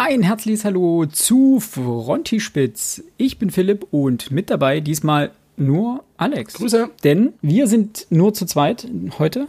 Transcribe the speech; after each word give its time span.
Ein 0.00 0.22
herzliches 0.22 0.64
Hallo 0.64 1.06
zu 1.06 1.58
Frontispitz. 1.58 3.02
Ich 3.16 3.40
bin 3.40 3.50
Philipp 3.50 3.84
und 3.90 4.30
mit 4.30 4.48
dabei 4.48 4.78
diesmal 4.78 5.32
nur 5.56 6.04
Alex. 6.16 6.54
Grüße. 6.54 6.90
Denn 7.02 7.32
wir 7.42 7.66
sind 7.66 8.06
nur 8.08 8.32
zu 8.32 8.46
zweit 8.46 8.86
heute, 9.18 9.48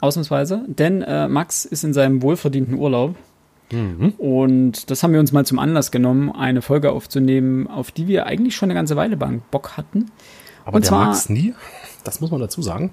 ausnahmsweise. 0.00 0.64
Denn 0.68 1.02
äh, 1.02 1.28
Max 1.28 1.66
ist 1.66 1.84
in 1.84 1.92
seinem 1.92 2.22
wohlverdienten 2.22 2.78
Urlaub. 2.78 3.14
Mhm. 3.70 4.14
Und 4.16 4.90
das 4.90 5.02
haben 5.02 5.12
wir 5.12 5.20
uns 5.20 5.32
mal 5.32 5.44
zum 5.44 5.58
Anlass 5.58 5.90
genommen, 5.90 6.32
eine 6.32 6.62
Folge 6.62 6.92
aufzunehmen, 6.92 7.66
auf 7.66 7.90
die 7.90 8.08
wir 8.08 8.24
eigentlich 8.24 8.56
schon 8.56 8.68
eine 8.68 8.78
ganze 8.78 8.96
Weile 8.96 9.18
Bock 9.18 9.76
hatten. 9.76 10.06
Aber 10.64 10.76
und 10.76 10.86
der 10.86 10.88
zwar, 10.88 11.08
Max 11.08 11.28
nie, 11.28 11.52
das 12.04 12.22
muss 12.22 12.30
man 12.30 12.40
dazu 12.40 12.62
sagen. 12.62 12.90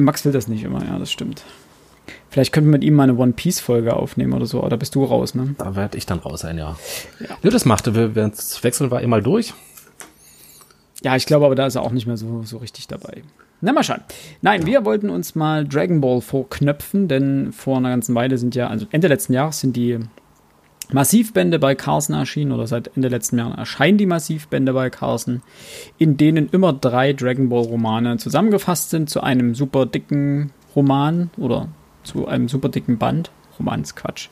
Max 0.00 0.24
will 0.24 0.30
das 0.30 0.46
nicht 0.46 0.62
immer, 0.62 0.84
ja, 0.84 0.96
das 0.96 1.10
stimmt. 1.10 1.42
Vielleicht 2.28 2.52
könnten 2.52 2.68
wir 2.68 2.78
mit 2.78 2.84
ihm 2.84 2.94
mal 2.94 3.04
eine 3.04 3.16
One 3.16 3.32
Piece 3.32 3.60
Folge 3.60 3.94
aufnehmen 3.94 4.32
oder 4.32 4.46
so. 4.46 4.62
Oder 4.62 4.76
bist 4.76 4.94
du 4.94 5.04
raus, 5.04 5.34
ne? 5.34 5.54
Da 5.58 5.76
werde 5.76 5.98
ich 5.98 6.06
dann 6.06 6.18
raus 6.18 6.40
sein, 6.40 6.58
ja. 6.58 6.76
Ja, 7.20 7.36
ja 7.42 7.50
das 7.50 7.64
machte. 7.64 7.94
Wir, 7.94 8.14
wir 8.14 8.32
wechseln 8.62 8.90
wir 8.90 8.98
einmal 8.98 9.22
durch. 9.22 9.54
Ja, 11.02 11.16
ich 11.16 11.26
glaube 11.26 11.46
aber, 11.46 11.54
da 11.54 11.66
ist 11.66 11.74
er 11.74 11.82
auch 11.82 11.92
nicht 11.92 12.06
mehr 12.06 12.16
so, 12.16 12.42
so 12.44 12.58
richtig 12.58 12.86
dabei. 12.86 13.22
Na, 13.62 13.72
mal 13.72 13.82
schauen. 13.82 14.00
Nein, 14.42 14.62
ja. 14.62 14.66
wir 14.66 14.84
wollten 14.84 15.10
uns 15.10 15.34
mal 15.34 15.66
Dragon 15.66 16.00
Ball 16.00 16.20
vorknöpfen, 16.20 17.08
denn 17.08 17.52
vor 17.52 17.76
einer 17.76 17.90
ganzen 17.90 18.14
Weile 18.14 18.38
sind 18.38 18.54
ja, 18.54 18.68
also 18.68 18.86
Ende 18.90 19.08
letzten 19.08 19.32
Jahres 19.32 19.60
sind 19.60 19.76
die 19.76 19.98
Massivbände 20.92 21.58
bei 21.58 21.74
Carlsen 21.74 22.14
erschienen 22.14 22.52
oder 22.52 22.66
seit 22.66 22.90
Ende 22.96 23.08
letzten 23.08 23.38
Jahren 23.38 23.56
erscheinen 23.56 23.98
die 23.98 24.06
Massivbände 24.06 24.72
bei 24.72 24.90
Carlsen, 24.90 25.42
in 25.98 26.16
denen 26.16 26.48
immer 26.50 26.72
drei 26.72 27.12
Dragon 27.12 27.48
Ball 27.48 27.62
Romane 27.62 28.16
zusammengefasst 28.16 28.90
sind 28.90 29.08
zu 29.08 29.22
einem 29.22 29.54
super 29.54 29.86
dicken 29.86 30.50
Roman 30.74 31.30
oder 31.36 31.68
zu 32.04 32.26
einem 32.26 32.48
super 32.48 32.68
dicken 32.68 32.98
Band. 32.98 33.30
Romansquatsch. 33.58 34.28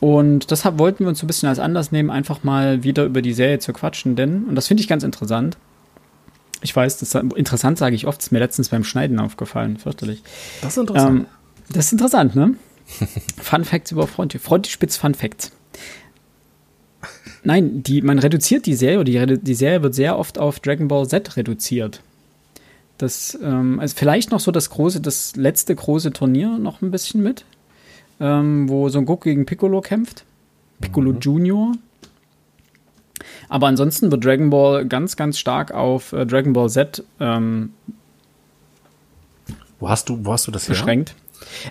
Und 0.00 0.50
deshalb 0.50 0.78
wollten 0.78 1.00
wir 1.04 1.08
uns 1.08 1.20
so 1.20 1.24
ein 1.24 1.26
bisschen 1.26 1.48
als 1.48 1.58
Anlass 1.58 1.92
nehmen, 1.92 2.10
einfach 2.10 2.44
mal 2.44 2.82
wieder 2.82 3.04
über 3.04 3.22
die 3.22 3.32
Serie 3.32 3.58
zu 3.58 3.72
quatschen, 3.72 4.16
denn, 4.16 4.44
und 4.44 4.54
das 4.54 4.66
finde 4.66 4.82
ich 4.82 4.88
ganz 4.88 5.04
interessant, 5.04 5.56
ich 6.62 6.74
weiß, 6.74 6.98
das 6.98 7.14
interessant 7.14 7.78
sage 7.78 7.94
ich 7.94 8.06
oft, 8.06 8.20
ist 8.20 8.32
mir 8.32 8.38
letztens 8.38 8.70
beim 8.70 8.84
Schneiden 8.84 9.20
aufgefallen, 9.20 9.76
fürchterlich. 9.76 10.22
Das 10.62 10.72
ist 10.72 10.78
interessant. 10.78 11.20
Ähm, 11.20 11.26
das 11.70 11.86
ist 11.86 11.92
interessant, 11.92 12.34
ne? 12.34 12.54
Fun 13.42 13.64
Facts 13.64 13.92
über 13.92 14.06
Fronti. 14.06 14.38
Frontispitz 14.38 14.96
Fun 14.96 15.14
Facts. 15.14 15.52
Nein, 17.44 17.82
die, 17.82 18.02
man 18.02 18.18
reduziert 18.18 18.66
die 18.66 18.74
Serie, 18.74 19.04
die, 19.04 19.40
die 19.40 19.54
Serie 19.54 19.82
wird 19.82 19.94
sehr 19.94 20.18
oft 20.18 20.38
auf 20.38 20.60
Dragon 20.60 20.88
Ball 20.88 21.06
Z 21.06 21.36
reduziert. 21.36 22.00
Das, 22.98 23.38
ähm, 23.42 23.78
also 23.80 23.94
vielleicht 23.96 24.30
noch 24.30 24.40
so 24.40 24.50
das 24.50 24.70
große, 24.70 25.00
das 25.00 25.36
letzte 25.36 25.74
große 25.74 26.12
Turnier 26.12 26.58
noch 26.58 26.82
ein 26.82 26.90
bisschen 26.90 27.22
mit, 27.22 27.44
ähm, 28.20 28.68
wo 28.68 28.88
Son 28.88 29.04
Goku 29.04 29.24
gegen 29.24 29.46
Piccolo 29.46 29.80
kämpft. 29.80 30.24
Piccolo 30.80 31.12
mhm. 31.12 31.20
Junior. 31.20 31.72
Aber 33.48 33.66
ansonsten 33.66 34.10
wird 34.10 34.24
Dragon 34.24 34.50
Ball 34.50 34.86
ganz, 34.86 35.16
ganz 35.16 35.38
stark 35.38 35.72
auf 35.72 36.12
äh, 36.12 36.26
Dragon 36.26 36.52
Ball 36.52 36.70
Z 36.70 37.04
ähm, 37.20 37.70
wo 39.78 39.88
hast 39.88 40.08
du, 40.08 40.24
wo 40.24 40.32
hast 40.32 40.46
du 40.46 40.50
das 40.50 40.66
beschränkt. 40.66 41.14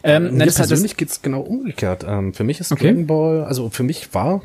Ähm, 0.03 0.27
ähm, 0.27 0.37
mir 0.37 0.45
persönlich 0.45 0.95
geht 0.95 1.09
es 1.09 1.21
genau 1.21 1.41
umgekehrt. 1.41 2.05
Ähm, 2.07 2.33
für 2.33 2.43
mich 2.43 2.59
ist 2.59 2.71
okay. 2.71 2.87
Dragon 2.87 3.07
Ball, 3.07 3.43
also 3.43 3.69
für 3.69 3.83
mich 3.83 4.13
war 4.13 4.41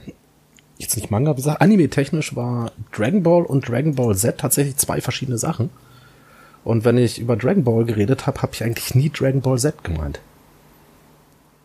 jetzt 0.78 0.96
nicht 0.96 1.10
Manga, 1.10 1.32
wie 1.32 1.42
gesagt, 1.42 1.60
anime-technisch 1.60 2.34
war 2.34 2.72
Dragon 2.92 3.22
Ball 3.22 3.42
und 3.42 3.68
Dragon 3.68 3.94
Ball 3.94 4.16
Z 4.16 4.38
tatsächlich 4.38 4.76
zwei 4.76 5.00
verschiedene 5.00 5.36
Sachen. 5.36 5.70
Und 6.64 6.84
wenn 6.84 6.98
ich 6.98 7.18
über 7.18 7.36
Dragon 7.36 7.64
Ball 7.64 7.84
geredet 7.84 8.26
habe, 8.26 8.42
habe 8.42 8.52
ich 8.52 8.62
eigentlich 8.62 8.94
nie 8.94 9.10
Dragon 9.10 9.40
Ball 9.40 9.58
Z 9.58 9.82
gemeint. 9.82 10.20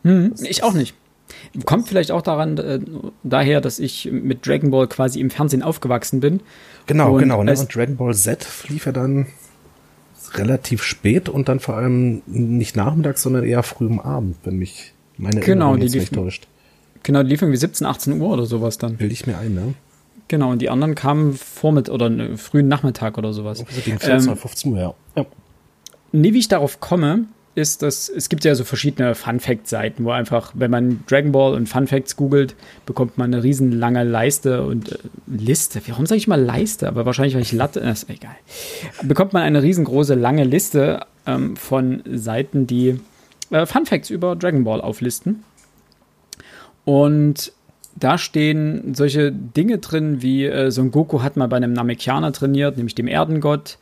Hm, 0.03 0.33
ich 0.43 0.63
auch 0.63 0.73
nicht. 0.73 0.95
Kommt 1.65 1.87
vielleicht 1.87 2.11
auch 2.11 2.21
daran, 2.21 2.57
äh, 2.57 2.79
daher, 3.23 3.59
dass 3.59 3.79
ich 3.79 4.09
mit 4.11 4.45
Dragon 4.45 4.71
Ball 4.71 4.87
quasi 4.87 5.19
im 5.19 5.29
Fernsehen 5.29 5.63
aufgewachsen 5.63 6.19
bin. 6.19 6.41
Genau, 6.85 7.13
und 7.13 7.19
genau. 7.19 7.43
Ne? 7.43 7.57
Und 7.57 7.75
Dragon 7.75 7.97
Ball 7.97 8.13
Z 8.13 8.47
lief 8.69 8.85
ja 8.85 8.91
dann 8.91 9.25
relativ 10.33 10.83
spät 10.83 11.29
und 11.29 11.49
dann 11.49 11.59
vor 11.59 11.75
allem 11.75 12.21
nicht 12.27 12.75
nachmittags, 12.75 13.21
sondern 13.21 13.43
eher 13.43 13.63
früh 13.63 13.87
am 13.87 13.99
Abend, 13.99 14.37
wenn 14.43 14.57
mich 14.57 14.93
meine 15.17 15.39
genau, 15.39 15.69
Erinnerung 15.69 15.81
jetzt 15.81 15.95
nicht 15.95 16.13
täuscht. 16.13 16.47
Genau, 17.03 17.23
die 17.23 17.29
lief 17.29 17.41
irgendwie 17.41 17.57
17, 17.57 17.85
18 17.87 18.19
Uhr 18.19 18.29
oder 18.29 18.45
sowas 18.45 18.77
dann. 18.77 18.97
Bilde 18.97 19.13
ich 19.13 19.27
mir 19.27 19.37
ein, 19.37 19.53
ne? 19.53 19.73
Genau, 20.27 20.51
und 20.51 20.61
die 20.61 20.69
anderen 20.69 20.95
kamen 20.95 21.33
vormitt 21.33 21.89
oder 21.89 22.09
ne, 22.09 22.37
frühen 22.37 22.67
Nachmittag 22.67 23.17
oder 23.17 23.33
sowas. 23.33 23.63
Also 23.65 23.81
gegen 23.81 23.99
14, 23.99 24.29
ähm, 24.29 24.37
15 24.37 24.71
Uhr, 24.73 24.79
ja. 24.79 24.93
ja. 25.15 25.25
Nee, 26.11 26.33
wie 26.33 26.39
ich 26.39 26.47
darauf 26.47 26.79
komme, 26.79 27.25
ist, 27.55 27.81
dass 27.81 28.09
es 28.09 28.29
gibt 28.29 28.43
ja 28.43 28.53
so 28.53 28.63
verschiedene 28.63 29.15
Fun-Fact-Seiten, 29.15 30.03
wo 30.03 30.11
einfach, 30.11 30.51
wenn 30.55 30.69
man 30.69 31.03
Dragon 31.07 31.31
Ball 31.31 31.53
und 31.53 31.67
Fun 31.67 31.87
Facts 31.87 32.15
googelt, 32.15 32.55
bekommt 32.85 33.17
man 33.17 33.33
eine 33.33 33.43
riesen 33.43 33.71
lange 33.71 34.03
Leiste 34.03 34.63
und 34.63 34.91
äh, 34.91 34.97
Liste. 35.27 35.81
Warum 35.87 36.05
sage 36.05 36.17
ich 36.17 36.27
mal 36.27 36.41
Leiste? 36.41 36.87
Aber 36.87 37.05
wahrscheinlich, 37.05 37.35
weil 37.35 37.41
ich 37.41 37.53
Latte, 37.53 37.81
äh, 37.81 37.91
ist 37.91 38.09
egal. 38.09 38.35
Bekommt 39.03 39.33
man 39.33 39.43
eine 39.43 39.63
riesengroße 39.63 40.15
lange 40.15 40.43
Liste 40.43 41.05
ähm, 41.25 41.55
von 41.55 42.03
Seiten, 42.11 42.67
die 42.67 42.99
äh, 43.51 43.65
Fun 43.65 43.85
Facts 43.85 44.09
über 44.09 44.35
Dragon 44.35 44.65
Ball 44.65 44.81
auflisten. 44.81 45.43
Und 46.83 47.53
da 47.95 48.17
stehen 48.17 48.93
solche 48.93 49.31
Dinge 49.31 49.77
drin, 49.77 50.21
wie 50.21 50.45
äh, 50.45 50.69
Son 50.69 50.91
Goku 50.91 51.21
hat 51.21 51.37
mal 51.37 51.47
bei 51.47 51.57
einem 51.57 51.73
Namekianer 51.73 52.33
trainiert, 52.33 52.77
nämlich 52.77 52.95
dem 52.95 53.07
Erdengott. 53.07 53.77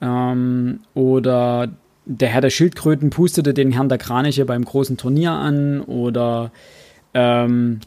Ähm, 0.00 0.80
oder 0.94 1.68
der 2.04 2.28
Herr 2.28 2.40
der 2.40 2.50
Schildkröten 2.50 3.10
pustete 3.10 3.54
den 3.54 3.70
Herrn 3.70 3.88
der 3.88 3.98
Kraniche 3.98 4.44
beim 4.44 4.64
großen 4.64 4.96
Turnier 4.96 5.32
an. 5.32 5.80
Oder 5.80 6.50
ähm, 7.14 7.80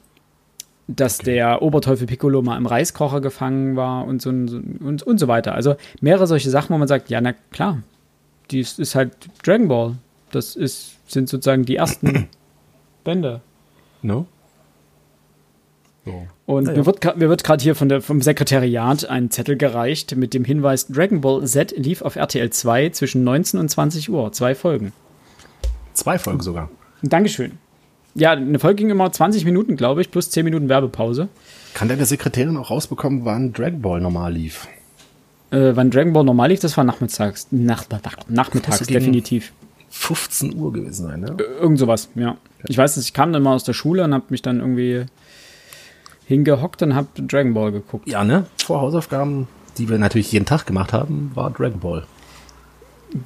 dass 0.87 1.19
okay. 1.19 1.33
der 1.33 1.61
Oberteufel 1.61 2.07
Piccolo 2.07 2.41
mal 2.41 2.57
im 2.57 2.67
Reiskocher 2.67 3.19
gefangen 3.19 3.75
war 3.75 4.05
und 4.05 4.21
so, 4.21 4.29
und, 4.29 5.03
und 5.03 5.19
so 5.19 5.27
weiter. 5.27 5.55
Also 5.55 5.75
mehrere 5.99 6.27
solche 6.27 6.49
Sachen, 6.49 6.73
wo 6.73 6.77
man 6.77 6.87
sagt, 6.87 7.09
ja, 7.09 7.19
na 7.19 7.33
klar, 7.51 7.81
dies 8.49 8.79
ist 8.79 8.95
halt 8.95 9.11
Dragon 9.43 9.67
Ball. 9.67 9.95
Das 10.31 10.55
ist, 10.55 10.95
sind 11.11 11.27
sozusagen 11.27 11.65
die 11.65 11.75
ersten 11.75 12.29
Bände. 13.03 13.41
No? 14.01 14.25
So. 16.05 16.27
Und 16.45 16.67
ja, 16.67 16.73
mir 16.73 16.85
wird, 16.85 17.17
mir 17.17 17.29
wird 17.29 17.43
gerade 17.43 17.63
hier 17.63 17.75
von 17.75 17.89
der, 17.89 18.01
vom 18.01 18.21
Sekretariat 18.21 19.09
ein 19.09 19.31
Zettel 19.31 19.57
gereicht 19.57 20.15
mit 20.15 20.33
dem 20.33 20.45
Hinweis: 20.45 20.87
Dragon 20.87 21.21
Ball 21.21 21.45
Z 21.45 21.73
lief 21.77 22.01
auf 22.03 22.15
RTL 22.15 22.49
2 22.49 22.89
zwischen 22.89 23.23
19 23.23 23.59
und 23.59 23.69
20 23.69 24.09
Uhr. 24.09 24.31
Zwei 24.31 24.53
Folgen. 24.53 24.93
Zwei 25.93 26.19
Folgen 26.19 26.41
sogar. 26.41 26.69
Dankeschön. 27.01 27.53
Ja, 28.13 28.31
eine 28.31 28.59
Folge 28.59 28.77
ging 28.77 28.89
immer 28.91 29.11
20 29.11 29.43
Minuten, 29.43 29.75
glaube 29.75 30.01
ich, 30.01 30.11
plus 30.11 30.29
10 30.29 30.45
Minuten 30.45 30.69
Werbepause. 30.69 31.27
Kann 31.73 31.89
denn 31.89 31.97
der 31.97 32.05
Sekretärin 32.05 32.55
auch 32.55 32.69
rausbekommen, 32.69 33.25
wann 33.25 33.51
Dragon 33.51 33.81
Ball 33.81 33.99
normal 33.99 34.33
lief? 34.33 34.67
Äh, 35.51 35.75
wann 35.75 35.91
Dragon 35.91 36.13
Ball 36.13 36.23
normal 36.23 36.49
lief, 36.49 36.61
das 36.61 36.77
war 36.77 36.85
nachmittags. 36.85 37.47
Nach, 37.51 37.85
nachmittags, 38.29 38.87
definitiv. 38.87 39.51
15 39.89 40.55
Uhr 40.55 40.71
gewesen 40.71 41.07
sein, 41.07 41.21
ne? 41.21 41.35
Irgend 41.59 41.79
sowas, 41.79 42.09
ja. 42.15 42.37
Ich 42.67 42.77
weiß, 42.77 42.95
dass 42.95 43.03
ich 43.03 43.13
kam 43.13 43.33
dann 43.33 43.43
mal 43.43 43.53
aus 43.53 43.63
der 43.63 43.73
Schule 43.73 44.03
und 44.03 44.13
habe 44.13 44.25
mich 44.29 44.41
dann 44.41 44.59
irgendwie 44.59 45.05
hingehockt 46.25 46.81
und 46.81 46.95
habe 46.95 47.07
Dragon 47.15 47.53
Ball 47.53 47.71
geguckt. 47.71 48.07
Ja, 48.07 48.23
ne? 48.23 48.45
Vor 48.63 48.81
Hausaufgaben, 48.81 49.47
die 49.77 49.89
wir 49.89 49.97
natürlich 49.97 50.31
jeden 50.31 50.45
Tag 50.45 50.65
gemacht 50.65 50.93
haben, 50.93 51.31
war 51.35 51.51
Dragon 51.51 51.79
Ball. 51.79 52.05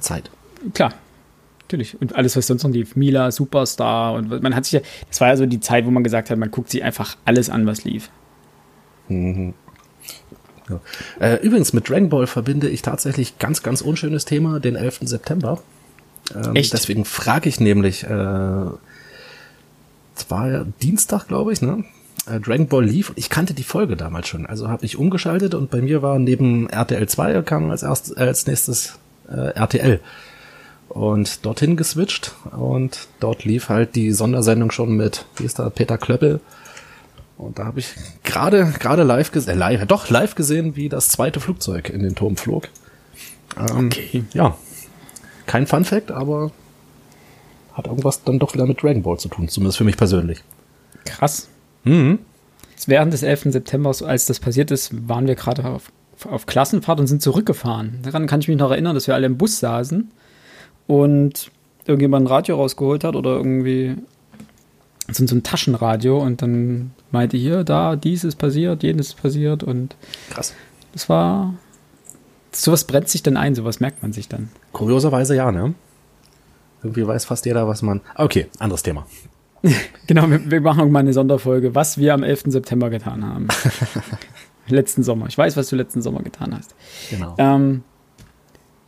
Zeit. 0.00 0.30
Klar. 0.74 0.92
Natürlich. 1.62 2.00
Und 2.00 2.16
alles, 2.16 2.36
was 2.36 2.46
sonst 2.46 2.64
noch 2.64 2.70
lief. 2.70 2.96
Mila, 2.96 3.30
Superstar. 3.30 4.14
Und 4.14 4.42
man 4.42 4.54
hat 4.54 4.64
sich 4.64 4.72
ja, 4.72 4.80
das 5.08 5.20
war 5.20 5.28
ja 5.28 5.36
so 5.36 5.46
die 5.46 5.60
Zeit, 5.60 5.86
wo 5.86 5.90
man 5.90 6.02
gesagt 6.02 6.30
hat, 6.30 6.38
man 6.38 6.50
guckt 6.50 6.70
sich 6.70 6.82
einfach 6.82 7.16
alles 7.24 7.48
an, 7.48 7.66
was 7.66 7.84
lief. 7.84 8.10
Mhm. 9.08 9.54
Ja. 10.68 10.80
Äh, 11.20 11.36
übrigens, 11.42 11.72
mit 11.72 11.88
Dragon 11.88 12.08
Ball 12.08 12.26
verbinde 12.26 12.68
ich 12.68 12.82
tatsächlich 12.82 13.38
ganz, 13.38 13.62
ganz 13.62 13.82
unschönes 13.82 14.24
Thema, 14.24 14.60
den 14.60 14.76
11. 14.76 15.00
September. 15.02 15.62
Ähm, 16.34 16.56
Echt? 16.56 16.72
Deswegen 16.72 17.04
frage 17.04 17.48
ich 17.48 17.60
nämlich, 17.60 18.04
äh, 18.04 18.66
es 20.16 20.28
war 20.28 20.50
ja 20.50 20.64
Dienstag, 20.82 21.28
glaube 21.28 21.52
ich, 21.52 21.62
ne? 21.62 21.84
Äh, 22.30 22.40
Dragon 22.40 22.66
Ball 22.66 22.84
lief. 22.84 23.12
Ich 23.16 23.30
kannte 23.30 23.54
die 23.54 23.62
Folge 23.62 23.96
damals 23.96 24.28
schon, 24.28 24.46
also 24.46 24.68
habe 24.68 24.84
ich 24.84 24.96
umgeschaltet 24.96 25.54
und 25.54 25.70
bei 25.70 25.80
mir 25.80 26.02
war 26.02 26.18
neben 26.18 26.68
RTL 26.68 27.08
2 27.08 27.42
kam 27.42 27.70
als, 27.70 27.82
erst, 27.82 28.16
äh, 28.16 28.20
als 28.20 28.46
nächstes 28.46 28.98
äh, 29.28 29.54
RTL 29.54 30.00
und 30.88 31.44
dorthin 31.46 31.76
geswitcht 31.76 32.34
und 32.50 33.08
dort 33.20 33.44
lief 33.44 33.68
halt 33.68 33.94
die 33.94 34.12
Sondersendung 34.12 34.70
schon 34.70 34.96
mit, 34.96 35.24
wie 35.36 35.44
ist 35.44 35.58
da, 35.58 35.70
Peter 35.70 35.98
Klöppel. 35.98 36.40
Und 37.36 37.58
da 37.58 37.64
habe 37.64 37.80
ich 37.80 37.94
gerade 38.22 38.72
gerade 38.78 39.02
live 39.02 39.32
gesehen, 39.32 39.54
äh, 39.54 39.58
live, 39.58 39.86
doch 39.86 40.10
live 40.10 40.34
gesehen, 40.34 40.76
wie 40.76 40.88
das 40.88 41.08
zweite 41.08 41.40
Flugzeug 41.40 41.88
in 41.88 42.02
den 42.02 42.14
Turm 42.14 42.36
flog. 42.36 42.68
Ähm, 43.56 43.86
okay. 43.86 44.24
Ja, 44.34 44.56
kein 45.46 45.66
Fun 45.66 45.84
Fact, 45.84 46.10
aber 46.10 46.52
hat 47.72 47.86
irgendwas 47.86 48.24
dann 48.24 48.38
doch 48.38 48.52
wieder 48.52 48.66
mit 48.66 48.82
Dragon 48.82 49.02
Ball 49.02 49.18
zu 49.18 49.28
tun, 49.28 49.48
zumindest 49.48 49.78
für 49.78 49.84
mich 49.84 49.96
persönlich. 49.96 50.42
Krass. 51.04 51.48
Mhm. 51.84 52.18
Während 52.86 53.12
des 53.12 53.22
11. 53.22 53.52
September, 53.52 53.94
als 54.06 54.26
das 54.26 54.40
passiert 54.40 54.70
ist, 54.70 55.08
waren 55.08 55.26
wir 55.26 55.34
gerade 55.34 55.64
auf, 55.64 55.92
auf 56.24 56.46
Klassenfahrt 56.46 57.00
und 57.00 57.06
sind 57.06 57.22
zurückgefahren. 57.22 57.98
Daran 58.02 58.26
kann 58.26 58.40
ich 58.40 58.48
mich 58.48 58.56
noch 58.56 58.70
erinnern, 58.70 58.94
dass 58.94 59.06
wir 59.06 59.14
alle 59.14 59.26
im 59.26 59.36
Bus 59.36 59.60
saßen 59.60 60.10
und 60.86 61.50
irgendjemand 61.86 62.24
ein 62.24 62.28
Radio 62.28 62.56
rausgeholt 62.56 63.04
hat 63.04 63.16
oder 63.16 63.36
irgendwie 63.36 63.96
so, 65.10 65.26
so 65.26 65.34
ein 65.34 65.42
Taschenradio 65.42 66.18
und 66.18 66.42
dann 66.42 66.92
meinte 67.10 67.36
hier, 67.36 67.64
da, 67.64 67.96
dies 67.96 68.24
ist 68.24 68.36
passiert, 68.36 68.82
jenes 68.82 69.08
ist 69.08 69.22
passiert 69.22 69.62
und 69.62 69.96
Krass. 70.30 70.54
das 70.92 71.08
war, 71.08 71.54
sowas 72.52 72.84
brennt 72.84 73.08
sich 73.08 73.22
dann 73.22 73.36
ein, 73.36 73.54
sowas 73.54 73.80
merkt 73.80 74.02
man 74.02 74.12
sich 74.12 74.28
dann. 74.28 74.50
Kurioserweise 74.72 75.36
ja, 75.36 75.52
ne? 75.52 75.74
Irgendwie 76.82 77.06
weiß 77.06 77.26
fast 77.26 77.44
jeder, 77.44 77.68
was 77.68 77.82
man. 77.82 78.00
Okay, 78.14 78.46
anderes 78.58 78.82
Thema. 78.82 79.06
Genau, 80.06 80.28
wir, 80.28 80.50
wir 80.50 80.60
machen 80.60 80.90
mal 80.90 81.00
eine 81.00 81.12
Sonderfolge, 81.12 81.74
was 81.74 81.96
wir 81.98 82.14
am 82.14 82.22
11. 82.24 82.44
September 82.46 82.90
getan 82.90 83.24
haben. 83.24 83.46
letzten 84.68 85.02
Sommer. 85.02 85.26
Ich 85.28 85.38
weiß, 85.38 85.56
was 85.56 85.68
du 85.68 85.76
letzten 85.76 86.02
Sommer 86.02 86.22
getan 86.22 86.56
hast. 86.56 86.74
Genau. 87.10 87.34
Ähm, 87.38 87.82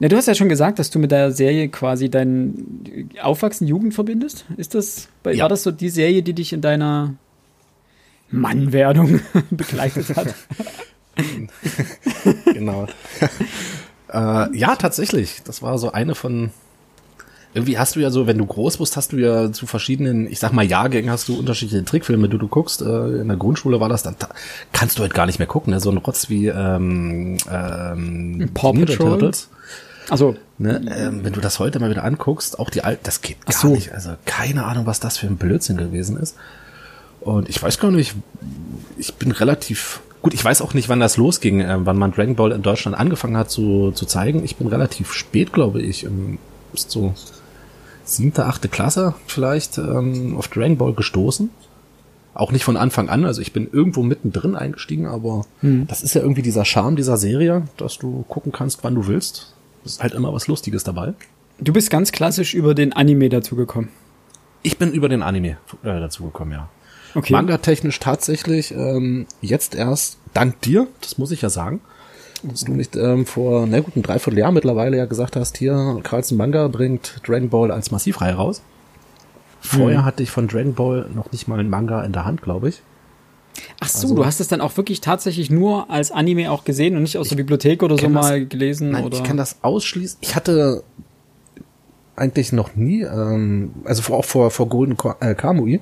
na, 0.00 0.08
du 0.08 0.16
hast 0.16 0.26
ja 0.26 0.34
schon 0.34 0.48
gesagt, 0.48 0.78
dass 0.80 0.90
du 0.90 0.98
mit 0.98 1.12
der 1.12 1.30
Serie 1.30 1.68
quasi 1.68 2.10
dein 2.10 3.10
Aufwachsen, 3.22 3.68
Jugend 3.68 3.94
verbindest. 3.94 4.46
Ist 4.56 4.74
das, 4.74 5.08
bei- 5.22 5.32
Ja. 5.34 5.42
war 5.44 5.48
das 5.48 5.62
so 5.62 5.70
die 5.70 5.90
Serie, 5.90 6.22
die 6.24 6.32
dich 6.32 6.52
in 6.52 6.60
deiner 6.60 7.14
Mannwerdung 8.30 9.20
begleitet 9.50 10.16
hat? 10.16 10.34
genau. 12.52 12.86
äh, 14.12 14.56
ja, 14.56 14.76
tatsächlich. 14.76 15.42
Das 15.44 15.62
war 15.62 15.78
so 15.78 15.92
eine 15.92 16.14
von. 16.14 16.50
Irgendwie 17.54 17.78
hast 17.78 17.96
du 17.96 18.00
ja 18.00 18.10
so, 18.10 18.26
wenn 18.26 18.38
du 18.38 18.46
groß 18.46 18.78
bist, 18.78 18.96
hast 18.96 19.12
du 19.12 19.18
ja 19.18 19.52
zu 19.52 19.66
verschiedenen, 19.66 20.26
ich 20.26 20.38
sag 20.38 20.52
mal, 20.52 20.64
Jahrgängen 20.64 21.10
hast 21.10 21.28
du 21.28 21.38
unterschiedliche 21.38 21.84
Trickfilme, 21.84 22.28
die 22.28 22.38
du 22.38 22.48
guckst. 22.48 22.82
Äh, 22.82 23.20
in 23.20 23.28
der 23.28 23.36
Grundschule 23.36 23.78
war 23.78 23.88
das 23.88 24.02
dann, 24.02 24.16
da 24.18 24.28
kannst 24.72 24.98
du 24.98 25.02
halt 25.02 25.12
gar 25.12 25.26
nicht 25.26 25.38
mehr 25.38 25.48
gucken, 25.48 25.72
ne? 25.72 25.80
So 25.80 25.90
ein 25.90 25.98
Rotz 25.98 26.28
wie 26.30 26.46
ähm, 26.46 27.36
ähm, 27.50 28.50
Paw 28.54 28.72
Patrol? 28.72 28.96
Turtles. 28.96 29.48
Also, 30.08 30.36
Ne? 30.62 30.80
Ähm, 30.96 31.24
wenn 31.24 31.32
du 31.32 31.40
das 31.40 31.58
heute 31.58 31.80
mal 31.80 31.90
wieder 31.90 32.04
anguckst, 32.04 32.60
auch 32.60 32.70
die 32.70 32.84
alten, 32.84 33.00
das 33.02 33.20
geht 33.20 33.44
gar 33.44 33.60
so. 33.60 33.68
nicht. 33.68 33.92
Also 33.92 34.12
keine 34.26 34.64
Ahnung, 34.64 34.86
was 34.86 35.00
das 35.00 35.18
für 35.18 35.26
ein 35.26 35.36
Blödsinn 35.36 35.76
gewesen 35.76 36.16
ist. 36.16 36.36
Und 37.20 37.48
ich 37.48 37.60
weiß 37.60 37.80
gar 37.80 37.90
nicht, 37.90 38.14
ich 38.96 39.14
bin 39.14 39.32
relativ 39.32 40.00
gut, 40.22 40.34
ich 40.34 40.44
weiß 40.44 40.62
auch 40.62 40.72
nicht, 40.72 40.88
wann 40.88 41.00
das 41.00 41.16
losging, 41.16 41.60
äh, 41.60 41.78
wann 41.84 41.98
man 41.98 42.12
Dragon 42.12 42.36
Ball 42.36 42.52
in 42.52 42.62
Deutschland 42.62 42.96
angefangen 42.96 43.36
hat 43.36 43.50
zu, 43.50 43.90
zu 43.90 44.06
zeigen. 44.06 44.44
Ich 44.44 44.54
bin 44.54 44.68
relativ 44.68 45.12
spät, 45.12 45.52
glaube 45.52 45.82
ich, 45.82 46.04
im, 46.04 46.38
ist 46.72 46.92
so 46.92 47.12
siebte, 48.04 48.46
achte 48.46 48.68
Klasse 48.68 49.14
vielleicht 49.26 49.78
ähm, 49.78 50.36
auf 50.36 50.48
Dragon 50.48 50.76
Ball 50.76 50.92
gestoßen. 50.92 51.50
Auch 52.34 52.50
nicht 52.50 52.64
von 52.64 52.78
Anfang 52.78 53.10
an, 53.10 53.26
also 53.26 53.42
ich 53.42 53.52
bin 53.52 53.68
irgendwo 53.70 54.02
mittendrin 54.02 54.56
eingestiegen, 54.56 55.06
aber 55.06 55.44
das 55.60 56.02
ist 56.02 56.14
ja 56.14 56.22
irgendwie 56.22 56.40
dieser 56.40 56.64
Charme 56.64 56.96
dieser 56.96 57.18
Serie, 57.18 57.64
dass 57.76 57.98
du 57.98 58.24
gucken 58.26 58.52
kannst, 58.52 58.82
wann 58.84 58.94
du 58.94 59.06
willst. 59.06 59.54
Es 59.84 59.92
ist 59.92 60.02
halt 60.02 60.14
immer 60.14 60.32
was 60.32 60.46
Lustiges 60.48 60.82
dabei. 60.82 61.12
du 61.60 61.74
bist 61.74 61.90
ganz 61.90 62.10
klassisch 62.10 62.54
über 62.54 62.74
den 62.74 62.94
Anime 62.94 63.28
dazugekommen. 63.28 63.90
Ich 64.62 64.78
bin 64.78 64.92
über 64.92 65.10
den 65.10 65.22
Anime 65.22 65.58
äh, 65.82 66.00
dazu 66.00 66.24
gekommen, 66.24 66.52
ja. 66.52 66.70
Okay. 67.14 67.34
Manga-technisch 67.34 68.00
tatsächlich 68.00 68.72
ähm, 68.72 69.26
jetzt 69.42 69.74
erst 69.74 70.16
dank 70.32 70.58
dir, 70.62 70.86
das 71.02 71.18
muss 71.18 71.32
ich 71.32 71.42
ja 71.42 71.50
sagen, 71.50 71.80
dass 72.42 72.64
du 72.64 72.72
nicht 72.72 72.96
ähm, 72.96 73.26
vor, 73.26 73.66
na 73.66 73.80
gut, 73.80 73.96
ein 73.96 74.02
Dreivierteljahr 74.02 74.52
mittlerweile 74.52 74.96
ja 74.96 75.06
gesagt 75.06 75.36
hast, 75.36 75.58
hier, 75.58 76.00
Carlsen 76.02 76.36
Manga 76.36 76.68
bringt 76.68 77.20
Dragon 77.26 77.48
Ball 77.48 77.70
als 77.70 77.90
Massivreihe 77.90 78.34
raus. 78.34 78.62
Vorher 79.60 80.04
hatte 80.04 80.22
ich 80.24 80.30
von 80.30 80.48
Dragon 80.48 80.74
Ball 80.74 81.08
noch 81.14 81.30
nicht 81.30 81.46
mal 81.46 81.60
einen 81.60 81.70
Manga 81.70 82.02
in 82.02 82.12
der 82.12 82.24
Hand, 82.24 82.42
glaube 82.42 82.68
ich. 82.68 82.82
Ach 83.80 83.88
so, 83.88 84.02
also- 84.08 84.14
du 84.16 84.24
hast 84.26 84.40
es 84.40 84.48
dann 84.48 84.60
auch 84.60 84.76
wirklich 84.76 85.00
tatsächlich 85.00 85.50
nur 85.50 85.88
als 85.90 86.10
Anime 86.10 86.50
auch 86.50 86.64
gesehen 86.64 86.96
und 86.96 87.02
nicht 87.02 87.16
aus 87.18 87.28
der 87.28 87.36
Bibliothek 87.36 87.82
oder 87.82 87.96
so 87.96 88.02
kenn 88.02 88.14
das- 88.14 88.26
mal 88.26 88.46
gelesen 88.46 88.90
Nein, 88.90 89.04
oder? 89.04 89.16
ich 89.18 89.22
kann 89.24 89.36
das 89.36 89.56
ausschließen. 89.62 90.18
Ich 90.20 90.34
hatte 90.34 90.82
eigentlich 92.16 92.52
noch 92.52 92.74
nie, 92.76 93.02
ähm, 93.02 93.72
also 93.84 94.02
vor, 94.02 94.18
auch 94.18 94.24
vor, 94.24 94.50
vor 94.50 94.68
Golden 94.68 94.96
äh, 95.20 95.34
Kamui. 95.34 95.80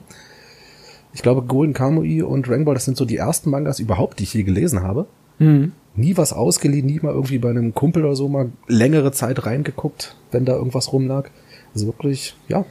Ich 1.13 1.23
glaube, 1.23 1.43
Golden 1.43 1.73
Kamui 1.73 2.23
und 2.23 2.47
Dragon 2.47 2.65
Ball, 2.65 2.75
das 2.75 2.85
sind 2.85 2.97
so 2.97 3.05
die 3.05 3.17
ersten 3.17 3.51
Mangas 3.51 3.81
überhaupt, 3.81 4.19
die 4.19 4.25
ich 4.25 4.35
je 4.35 4.43
gelesen 4.45 4.83
habe. 4.83 5.07
Mhm. 5.39 5.73
Nie 5.97 6.17
was 6.17 6.33
ausgeliehen, 6.33 6.87
nie 6.87 7.01
mal 7.01 7.13
irgendwie 7.13 7.39
bei 7.39 7.51
einem 7.51 7.75
Kumpel 7.75 8.05
oder 8.05 8.17
so 8.17 8.29
mal 8.29 8.51
längere 8.69 9.13
Zeit 9.13 9.45
reingeguckt, 9.45 10.17
wenn 10.31 10.45
da 10.45 10.55
irgendwas 10.55 10.93
rumlag. 10.93 11.31
Also 11.75 11.87
wirklich, 11.87 12.37
ja. 12.49 12.65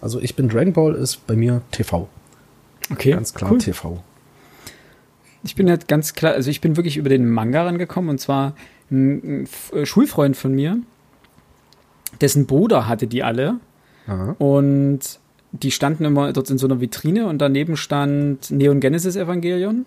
Also 0.00 0.20
ich 0.20 0.34
bin 0.36 0.48
Dragon 0.48 0.72
Ball 0.72 0.94
ist 0.94 1.26
bei 1.26 1.36
mir 1.36 1.62
TV. 1.70 2.08
Okay, 2.90 3.12
Ganz 3.12 3.34
klar 3.34 3.52
cool. 3.52 3.58
TV. 3.58 4.02
Ich 5.42 5.54
bin 5.54 5.68
halt 5.68 5.86
ganz 5.88 6.14
klar, 6.14 6.32
also 6.32 6.50
ich 6.50 6.60
bin 6.60 6.76
wirklich 6.76 6.96
über 6.96 7.08
den 7.08 7.28
Manga 7.28 7.62
rangekommen 7.64 8.10
und 8.10 8.18
zwar 8.18 8.54
ein, 8.90 9.42
ein 9.42 9.48
äh, 9.72 9.86
Schulfreund 9.86 10.36
von 10.36 10.54
mir, 10.54 10.78
dessen 12.20 12.46
Bruder 12.46 12.88
hatte 12.88 13.06
die 13.06 13.22
alle 13.22 13.58
Aha. 14.06 14.34
und 14.38 15.00
die 15.52 15.70
standen 15.70 16.04
immer 16.04 16.32
dort 16.32 16.50
in 16.50 16.58
so 16.58 16.66
einer 16.66 16.80
Vitrine 16.80 17.26
und 17.26 17.38
daneben 17.38 17.76
stand 17.76 18.50
Neon 18.50 18.80
Genesis 18.80 19.16
Evangelion 19.16 19.86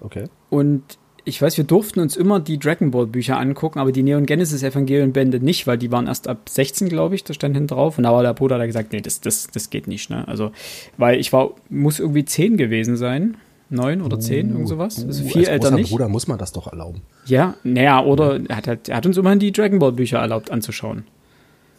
Okay. 0.00 0.24
und 0.50 0.82
ich 1.28 1.42
weiß, 1.42 1.56
wir 1.58 1.64
durften 1.64 2.00
uns 2.00 2.16
immer 2.16 2.40
die 2.40 2.58
Dragon 2.58 2.92
Ball 2.92 3.06
Bücher 3.06 3.38
angucken, 3.38 3.78
aber 3.80 3.90
die 3.92 4.02
Neon 4.02 4.24
Genesis 4.26 4.62
Evangelion 4.62 5.12
Bände 5.12 5.40
nicht, 5.40 5.66
weil 5.66 5.76
die 5.76 5.90
waren 5.92 6.06
erst 6.06 6.28
ab 6.28 6.48
16, 6.48 6.88
glaube 6.88 7.14
ich, 7.16 7.24
da 7.24 7.34
stand 7.34 7.54
hinten 7.54 7.68
drauf. 7.74 7.98
Und 7.98 8.04
da 8.04 8.12
war 8.12 8.22
der 8.22 8.32
Bruder, 8.32 8.56
der 8.58 8.66
gesagt, 8.68 8.92
nee, 8.92 9.00
das, 9.00 9.20
das, 9.20 9.48
das 9.52 9.68
geht 9.68 9.88
nicht, 9.88 10.08
ne? 10.08 10.26
Also, 10.28 10.52
weil 10.96 11.18
ich 11.20 11.32
war, 11.32 11.50
muss 11.68 11.98
irgendwie 11.98 12.24
10 12.24 12.56
gewesen 12.56 12.96
sein. 12.96 13.36
Neun 13.68 14.00
oder 14.00 14.20
zehn, 14.20 14.50
irgend 14.50 14.68
sowas. 14.68 15.04
Also 15.04 15.24
Uh, 15.24 15.26
viel 15.28 15.38
als 15.40 15.48
älter 15.48 15.72
nicht. 15.72 15.90
Bruder 15.90 16.08
muss 16.08 16.28
man 16.28 16.38
das 16.38 16.52
doch 16.52 16.68
erlauben. 16.70 17.02
Ja, 17.24 17.56
naja, 17.64 18.00
oder 18.04 18.38
er 18.48 18.56
hat, 18.58 18.68
halt- 18.68 18.88
er 18.88 18.96
hat 18.98 19.06
uns 19.06 19.16
immerhin 19.16 19.40
die 19.40 19.50
Dragon 19.50 19.80
Ball 19.80 19.90
Bücher 19.90 20.18
erlaubt 20.18 20.52
anzuschauen. 20.52 21.04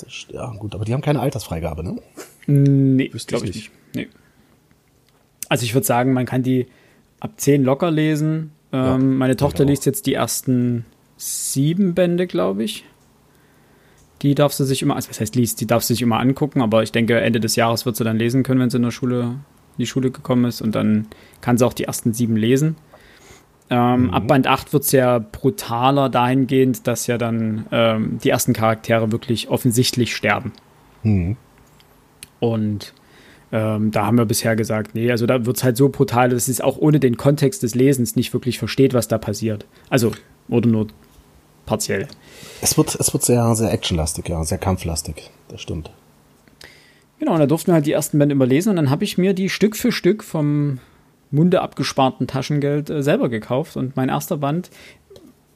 Das, 0.02 0.28
ja, 0.30 0.52
gut, 0.60 0.76
aber 0.76 0.84
die 0.84 0.94
haben 0.94 1.00
keine 1.02 1.22
Altersfreigabe, 1.22 1.86
ne? 1.86 1.96
Nee, 2.46 3.08
glaube 3.28 3.46
ich 3.46 3.52
ich 3.52 3.56
nicht. 3.56 3.72
Nee. 3.96 4.08
Also 5.48 5.64
ich 5.64 5.74
würde 5.74 5.88
sagen, 5.88 6.12
man 6.12 6.26
kann 6.26 6.44
die 6.44 6.68
ab 7.22 7.32
10 7.38 7.64
locker 7.64 7.90
lesen. 7.90 8.52
Ähm, 8.72 8.84
Ja, 8.84 8.98
meine 8.98 9.36
Tochter 9.36 9.66
liest 9.66 9.86
jetzt 9.86 10.06
die 10.06 10.14
ersten 10.14 10.86
sieben 11.18 11.94
Bände, 11.94 12.28
glaube 12.28 12.64
ich. 12.64 12.86
Die 14.22 14.34
darf 14.36 14.54
sie 14.54 14.66
sich 14.66 14.82
immer, 14.82 14.96
also 14.96 15.10
was 15.10 15.20
heißt 15.20 15.36
liest, 15.36 15.62
die 15.62 15.68
darf 15.68 15.84
sie 15.84 15.94
sich 15.94 16.02
immer 16.02 16.20
angucken, 16.20 16.62
aber 16.62 16.82
ich 16.82 16.92
denke, 16.92 17.20
Ende 17.20 17.40
des 17.40 17.56
Jahres 17.56 17.86
wird 17.86 17.96
sie 17.96 18.04
dann 18.04 18.18
lesen 18.18 18.44
können, 18.44 18.60
wenn 18.60 18.70
sie 18.70 18.78
in 18.78 18.84
der 18.84 18.92
Schule, 18.92 19.22
in 19.22 19.38
die 19.80 19.86
Schule 19.86 20.10
gekommen 20.10 20.46
ist 20.46 20.62
und 20.62 20.74
dann 20.74 21.08
kann 21.42 21.58
sie 21.58 21.66
auch 21.66 21.74
die 21.74 21.84
ersten 21.84 22.14
sieben 22.14 22.36
lesen. 22.36 22.78
Ähm, 23.70 24.12
Ab 24.12 24.28
Band 24.28 24.48
8 24.48 24.74
wird 24.74 24.84
es 24.84 24.92
ja 24.92 25.20
brutaler 25.20 26.10
dahingehend, 26.10 26.88
dass 26.88 27.06
ja 27.08 27.18
dann 27.18 27.68
ähm, 27.72 28.18
die 28.24 28.30
ersten 28.30 28.54
Charaktere 28.54 29.12
wirklich 29.12 29.50
offensichtlich 29.50 30.16
sterben. 30.16 30.54
Hm. 31.04 31.36
Und 32.40 32.94
ähm, 33.52 33.92
da 33.92 34.06
haben 34.06 34.18
wir 34.18 34.26
bisher 34.26 34.56
gesagt, 34.56 34.94
nee, 34.94 35.10
also 35.10 35.26
da 35.26 35.46
wird 35.46 35.58
es 35.58 35.64
halt 35.64 35.78
so 35.78 35.90
brutal, 35.90 36.30
dass 36.30 36.48
es 36.48 36.62
auch 36.62 36.78
ohne 36.78 37.00
den 37.00 37.18
Kontext 37.18 37.64
des 37.64 37.76
Lesens 37.76 38.16
nicht 38.16 38.34
wirklich 38.34 38.60
versteht, 38.60 38.94
was 38.94 39.08
da 39.08 39.18
passiert. 39.18 39.66
Also, 39.90 40.12
oder 40.50 40.68
nur 40.68 40.88
partiell. 41.66 42.08
Es 42.62 42.78
wird, 42.78 42.96
es 42.96 43.14
wird 43.14 43.24
sehr, 43.24 43.56
sehr 43.56 43.72
actionlastig, 43.72 44.28
ja, 44.28 44.44
sehr 44.44 44.58
kampflastig. 44.58 45.30
Das 45.48 45.62
stimmt. 45.62 45.92
Genau, 47.20 47.34
und 47.34 47.40
da 47.40 47.46
durften 47.46 47.68
wir 47.68 47.76
halt 47.76 47.86
die 47.86 47.94
ersten 47.94 48.20
Bände 48.20 48.36
überlesen 48.36 48.70
und 48.70 48.76
dann 48.76 48.90
habe 48.90 49.04
ich 49.04 49.18
mir 49.18 49.34
die 49.34 49.50
Stück 49.50 49.76
für 49.76 49.92
Stück 49.92 50.24
vom 50.24 50.80
Munde 51.32 51.62
abgesparten 51.62 52.28
Taschengeld 52.28 52.90
äh, 52.90 53.02
selber 53.02 53.30
gekauft. 53.30 53.76
Und 53.76 53.96
mein 53.96 54.10
erster 54.10 54.38
Band, 54.38 54.70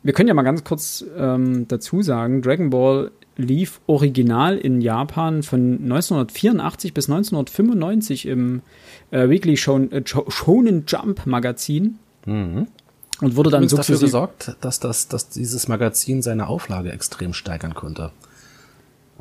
wir 0.03 0.13
können 0.13 0.27
ja 0.27 0.33
mal 0.33 0.43
ganz 0.43 0.63
kurz 0.63 1.05
ähm, 1.17 1.67
dazu 1.67 2.01
sagen, 2.01 2.41
Dragon 2.41 2.69
Ball 2.69 3.11
lief 3.37 3.79
original 3.87 4.57
in 4.57 4.81
Japan 4.81 5.41
von 5.43 5.79
1984 5.83 6.93
bis 6.93 7.09
1995 7.09 8.27
im 8.27 8.61
äh, 9.11 9.29
Weekly 9.29 9.57
Shon 9.57 9.91
äh, 9.91 10.01
Sho- 10.05 10.29
Shonen 10.29 10.83
Jump 10.87 11.25
Magazin 11.25 11.97
und 12.25 13.35
wurde 13.35 13.49
dann 13.49 13.67
dafür 13.67 13.97
gesorgt, 13.99 14.55
dass, 14.61 14.79
das, 14.79 15.07
dass 15.07 15.29
dieses 15.29 15.67
Magazin 15.67 16.21
seine 16.21 16.47
Auflage 16.47 16.91
extrem 16.91 17.33
steigern 17.33 17.73
konnte. 17.73 18.11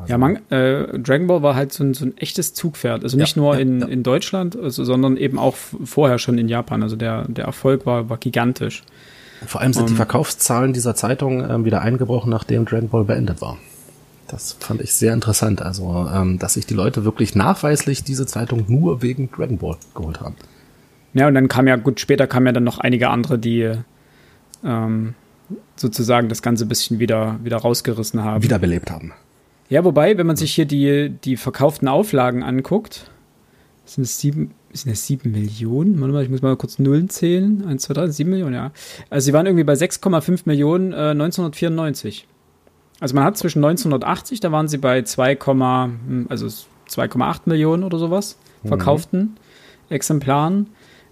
Ja, 0.06 0.16
man, 0.16 0.36
äh, 0.50 0.98
Dragon 0.98 1.26
Ball 1.26 1.42
war 1.42 1.54
halt 1.54 1.72
so 1.74 1.84
ein, 1.84 1.92
so 1.92 2.06
ein 2.06 2.16
echtes 2.16 2.54
Zugpferd. 2.54 3.04
Also 3.04 3.18
nicht 3.18 3.36
Ja, 3.36 3.42
nur 3.42 3.58
in, 3.58 3.80
ja. 3.80 3.86
in 3.86 4.02
Deutschland, 4.02 4.56
also, 4.56 4.82
sondern 4.84 5.16
eben 5.18 5.38
auch 5.38 5.54
vorher 5.56 6.18
schon 6.18 6.38
in 6.38 6.48
Japan. 6.48 6.82
Also 6.82 6.96
der, 6.96 7.26
der 7.28 7.44
Erfolg 7.44 7.84
war, 7.84 8.08
war 8.08 8.16
gigantisch. 8.16 8.82
Vor 9.46 9.60
allem 9.60 9.72
sind 9.74 9.90
die 9.90 9.94
Verkaufszahlen 9.94 10.72
dieser 10.72 10.94
Zeitung 10.94 11.48
ähm, 11.48 11.64
wieder 11.66 11.82
eingebrochen, 11.82 12.30
nachdem 12.30 12.64
Dragon 12.64 12.88
Ball 12.88 13.04
beendet 13.04 13.40
war. 13.42 13.58
Das 14.30 14.52
fand 14.60 14.80
ich 14.80 14.92
sehr 14.92 15.12
interessant. 15.12 15.60
Also, 15.60 16.08
ähm, 16.12 16.38
dass 16.38 16.54
sich 16.54 16.66
die 16.66 16.75
Leute 16.75 17.04
wirklich 17.04 17.34
nachweislich 17.34 18.04
diese 18.04 18.26
Zeitung 18.26 18.64
nur 18.68 19.02
wegen 19.02 19.30
Dragon 19.30 19.58
Ball 19.58 19.76
geholt 19.94 20.20
haben. 20.20 20.37
Ja, 21.14 21.26
und 21.26 21.34
dann 21.34 21.49
kam 21.49 21.66
ja, 21.66 21.76
gut, 21.76 21.99
später 21.99 22.26
kamen 22.28 22.46
ja 22.46 22.52
dann 22.52 22.64
noch 22.64 22.78
einige 22.78 23.10
andere, 23.10 23.38
die 23.38 23.72
ähm, 24.64 25.14
sozusagen 25.75 26.28
das 26.28 26.42
Ganze 26.42 26.64
ein 26.64 26.68
bisschen 26.68 27.00
wieder, 27.00 27.40
wieder 27.42 27.56
rausgerissen 27.56 28.22
haben. 28.22 28.44
Wiederbelebt 28.44 28.90
haben. 28.90 29.12
Ja, 29.68 29.84
wobei, 29.84 30.16
wenn 30.18 30.26
man 30.26 30.37
sich 30.37 30.54
hier 30.54 30.66
die, 30.66 31.10
die 31.10 31.37
verkauften 31.37 31.88
Auflagen 31.88 32.42
anguckt, 32.42 33.10
sind 33.84 34.04
es 34.04 34.20
sieben, 34.20 34.52
sind 34.72 34.92
es 34.92 35.06
sieben 35.06 35.32
Millionen? 35.32 36.00
Warte 36.00 36.12
mal, 36.12 36.22
ich 36.22 36.30
muss 36.30 36.42
mal 36.42 36.56
kurz 36.56 36.78
Nullen 36.78 37.08
zählen. 37.08 37.64
Eins, 37.66 37.82
zwei, 37.82 37.94
drei, 37.94 38.08
sieben 38.08 38.30
Millionen, 38.30 38.54
ja. 38.54 38.70
Also 39.10 39.26
sie 39.26 39.32
waren 39.32 39.46
irgendwie 39.46 39.64
bei 39.64 39.72
6,5 39.72 40.42
Millionen 40.44 40.92
äh, 40.92 41.10
1994. 41.10 42.28
Also 43.00 43.14
man 43.14 43.25
hat 43.25 43.37
zwischen 43.37 43.64
1980, 43.64 44.40
da 44.40 44.52
waren 44.52 44.69
sie 44.69 44.78
bei 44.78 45.02
2, 45.02 45.37
hm, 45.37 46.26
also 46.28 46.47
2,8 46.47 47.40
Millionen 47.47 47.83
oder 47.83 47.99
sowas 47.99 48.38
verkauften. 48.64 49.37
Exemplaren 49.88 50.69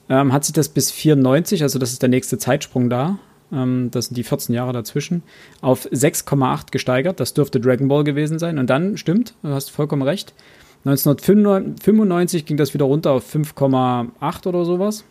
ähm, 0.09 0.33
hat 0.33 0.45
sich 0.45 0.53
das 0.53 0.69
bis 0.69 0.91
94, 0.91 1.63
also 1.63 1.79
das 1.79 1.93
ist 1.93 2.03
der 2.03 2.09
nächste 2.09 2.39
Zeitsprung 2.39 2.91
da, 2.91 3.19
ähm, 3.53 3.91
das 3.91 4.07
sind 4.07 4.17
die 4.17 4.23
14 4.23 4.55
Jahre 4.55 4.73
dazwischen, 4.73 5.23
auf 5.61 5.87
6,8 5.87 6.71
gesteigert. 6.71 7.21
Das 7.21 7.35
dürfte 7.35 7.61
Dragon 7.61 7.89
Ball 7.89 8.05
gewesen 8.05 8.39
sein. 8.39 8.59
Und 8.59 8.69
dann, 8.69 8.97
stimmt, 8.97 9.35
du 9.43 9.49
hast 9.49 9.71
vollkommen 9.71 10.03
recht, 10.03 10.35
1995 10.85 12.47
ging 12.47 12.57
das 12.57 12.73
wieder 12.73 12.85
runter 12.85 13.13
auf 13.13 13.35
5,8 13.35 14.47
oder 14.47 14.65
sowas. 14.65 15.05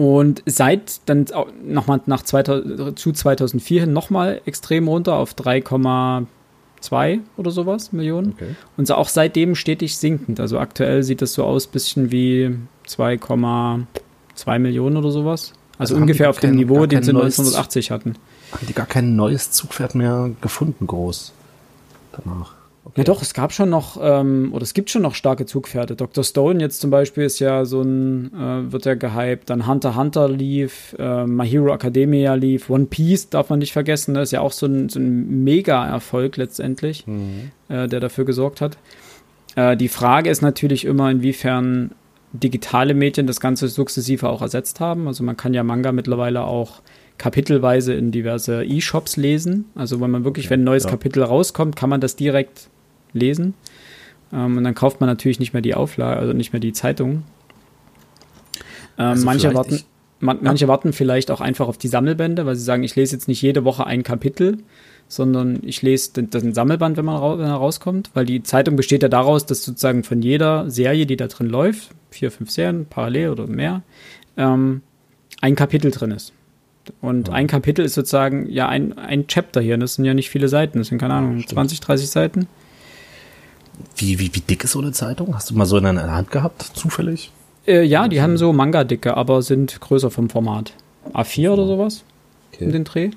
Und 0.00 0.42
seit 0.46 1.06
dann 1.10 1.26
nochmal 1.62 2.00
nach 2.06 2.22
2000, 2.22 2.98
zu 2.98 3.12
2004 3.12 3.82
hin 3.82 3.92
nochmal 3.92 4.40
extrem 4.46 4.88
runter 4.88 5.16
auf 5.16 5.34
3,2 5.34 7.18
oder 7.36 7.50
sowas 7.50 7.92
Millionen. 7.92 8.32
Okay. 8.32 8.56
Und 8.78 8.90
auch 8.92 9.10
seitdem 9.10 9.54
stetig 9.54 9.98
sinkend. 9.98 10.40
Also 10.40 10.58
aktuell 10.58 11.02
sieht 11.02 11.20
das 11.20 11.34
so 11.34 11.44
aus, 11.44 11.66
bisschen 11.66 12.10
wie 12.10 12.56
2,2 12.88 14.58
Millionen 14.58 14.96
oder 14.96 15.10
sowas. 15.10 15.52
Also, 15.76 15.92
also 15.92 15.96
ungefähr 15.96 16.30
auf 16.30 16.40
dem 16.40 16.54
Niveau, 16.54 16.86
den 16.86 17.02
sie 17.02 17.10
1980 17.10 17.90
hatten. 17.90 18.14
Haben 18.52 18.66
die 18.66 18.72
gar 18.72 18.86
kein 18.86 19.16
neues 19.16 19.50
Zugpferd 19.50 19.94
mehr 19.94 20.30
gefunden, 20.40 20.86
groß 20.86 21.34
danach? 22.12 22.54
Okay. 22.82 23.00
Ja 23.00 23.04
doch, 23.04 23.20
es 23.20 23.34
gab 23.34 23.52
schon 23.52 23.68
noch, 23.68 23.98
ähm, 24.00 24.50
oder 24.52 24.62
es 24.62 24.72
gibt 24.72 24.88
schon 24.88 25.02
noch 25.02 25.14
starke 25.14 25.44
Zugpferde. 25.44 25.96
Dr. 25.96 26.24
Stone 26.24 26.60
jetzt 26.60 26.80
zum 26.80 26.90
Beispiel 26.90 27.24
ist 27.24 27.38
ja 27.38 27.66
so 27.66 27.82
ein, 27.82 28.32
äh, 28.32 28.72
wird 28.72 28.86
ja 28.86 28.94
gehypt. 28.94 29.50
Dann 29.50 29.66
Hunter 29.66 29.96
Hunter 29.96 30.28
lief, 30.28 30.96
äh, 30.98 31.26
My 31.26 31.46
Hero 31.46 31.74
Academia 31.74 32.34
lief, 32.34 32.70
One 32.70 32.86
Piece 32.86 33.28
darf 33.28 33.50
man 33.50 33.58
nicht 33.58 33.72
vergessen, 33.72 34.14
das 34.14 34.28
ist 34.28 34.32
ja 34.32 34.40
auch 34.40 34.52
so 34.52 34.66
ein, 34.66 34.88
so 34.88 34.98
ein 34.98 35.44
Mega-Erfolg 35.44 36.38
letztendlich, 36.38 37.06
mhm. 37.06 37.50
äh, 37.68 37.86
der 37.86 38.00
dafür 38.00 38.24
gesorgt 38.24 38.62
hat. 38.62 38.78
Äh, 39.56 39.76
die 39.76 39.88
Frage 39.88 40.30
ist 40.30 40.40
natürlich 40.40 40.86
immer, 40.86 41.10
inwiefern 41.10 41.92
digitale 42.32 42.94
Medien 42.94 43.26
das 43.26 43.40
Ganze 43.40 43.68
sukzessive 43.68 44.28
auch 44.28 44.40
ersetzt 44.40 44.80
haben. 44.80 45.06
Also 45.06 45.22
man 45.22 45.36
kann 45.36 45.52
ja 45.52 45.62
Manga 45.64 45.92
mittlerweile 45.92 46.44
auch 46.44 46.80
kapitelweise 47.20 47.92
in 47.92 48.12
diverse 48.12 48.64
E-Shops 48.64 49.18
lesen. 49.18 49.66
Also 49.74 50.00
wenn 50.00 50.10
man 50.10 50.24
wirklich, 50.24 50.48
wenn 50.48 50.62
ein 50.62 50.64
neues 50.64 50.84
ja. 50.84 50.90
Kapitel 50.90 51.22
rauskommt, 51.22 51.76
kann 51.76 51.90
man 51.90 52.00
das 52.00 52.16
direkt 52.16 52.70
lesen. 53.12 53.52
Ähm, 54.32 54.56
und 54.56 54.64
dann 54.64 54.74
kauft 54.74 55.00
man 55.00 55.08
natürlich 55.08 55.38
nicht 55.38 55.52
mehr 55.52 55.60
die 55.60 55.74
Auflage, 55.74 56.18
also 56.18 56.32
nicht 56.32 56.54
mehr 56.54 56.60
die 56.60 56.72
Zeitung. 56.72 57.24
Ähm, 58.96 59.06
also 59.06 59.26
manche 59.26 59.52
warten, 59.52 59.74
ich, 59.74 59.86
man, 60.18 60.38
manche 60.40 60.66
warten 60.66 60.94
vielleicht 60.94 61.30
auch 61.30 61.42
einfach 61.42 61.68
auf 61.68 61.76
die 61.76 61.88
Sammelbände, 61.88 62.46
weil 62.46 62.56
sie 62.56 62.64
sagen, 62.64 62.84
ich 62.84 62.96
lese 62.96 63.16
jetzt 63.16 63.28
nicht 63.28 63.42
jede 63.42 63.66
Woche 63.66 63.86
ein 63.86 64.02
Kapitel, 64.02 64.56
sondern 65.06 65.58
ich 65.62 65.82
lese 65.82 66.14
den, 66.14 66.30
den 66.30 66.54
Sammelband, 66.54 66.96
wenn, 66.96 67.04
man 67.04 67.38
wenn 67.38 67.46
er 67.46 67.54
rauskommt, 67.54 68.12
weil 68.14 68.24
die 68.24 68.42
Zeitung 68.42 68.76
besteht 68.76 69.02
ja 69.02 69.10
daraus, 69.10 69.44
dass 69.44 69.62
sozusagen 69.62 70.04
von 70.04 70.22
jeder 70.22 70.70
Serie, 70.70 71.04
die 71.04 71.16
da 71.18 71.26
drin 71.26 71.50
läuft, 71.50 71.90
vier, 72.10 72.30
fünf 72.30 72.50
Serien 72.50 72.86
parallel 72.86 73.28
oder 73.28 73.46
mehr, 73.46 73.82
ähm, 74.38 74.80
ein 75.42 75.54
Kapitel 75.54 75.90
drin 75.90 76.12
ist. 76.12 76.32
Und 77.00 77.28
ja. 77.28 77.34
ein 77.34 77.46
Kapitel 77.46 77.84
ist 77.84 77.94
sozusagen 77.94 78.48
ja 78.50 78.68
ein, 78.68 78.96
ein 78.98 79.26
Chapter 79.26 79.60
hier. 79.60 79.76
Das 79.78 79.94
sind 79.94 80.04
ja 80.04 80.14
nicht 80.14 80.30
viele 80.30 80.48
Seiten. 80.48 80.78
Das 80.78 80.88
sind, 80.88 80.98
keine 80.98 81.14
Ahnung, 81.14 81.38
ja, 81.38 81.46
20, 81.46 81.80
30 81.80 82.08
Seiten. 82.08 82.48
Wie, 83.96 84.18
wie, 84.18 84.34
wie 84.34 84.40
dick 84.40 84.64
ist 84.64 84.72
so 84.72 84.80
eine 84.80 84.92
Zeitung? 84.92 85.34
Hast 85.34 85.50
du 85.50 85.54
mal 85.54 85.66
so 85.66 85.78
in 85.78 85.84
der 85.84 86.12
Hand 86.12 86.30
gehabt, 86.30 86.62
zufällig? 86.74 87.32
Äh, 87.66 87.82
ja, 87.82 88.08
die 88.08 88.20
haben 88.20 88.36
so 88.36 88.52
Manga-Dicke, 88.52 89.16
aber 89.16 89.42
sind 89.42 89.80
größer 89.80 90.10
vom 90.10 90.30
Format. 90.30 90.72
A4 91.12 91.50
oder 91.50 91.66
sowas 91.66 92.04
okay. 92.52 92.66
um 92.66 92.72
den 92.72 92.84
Dreh. 92.84 93.10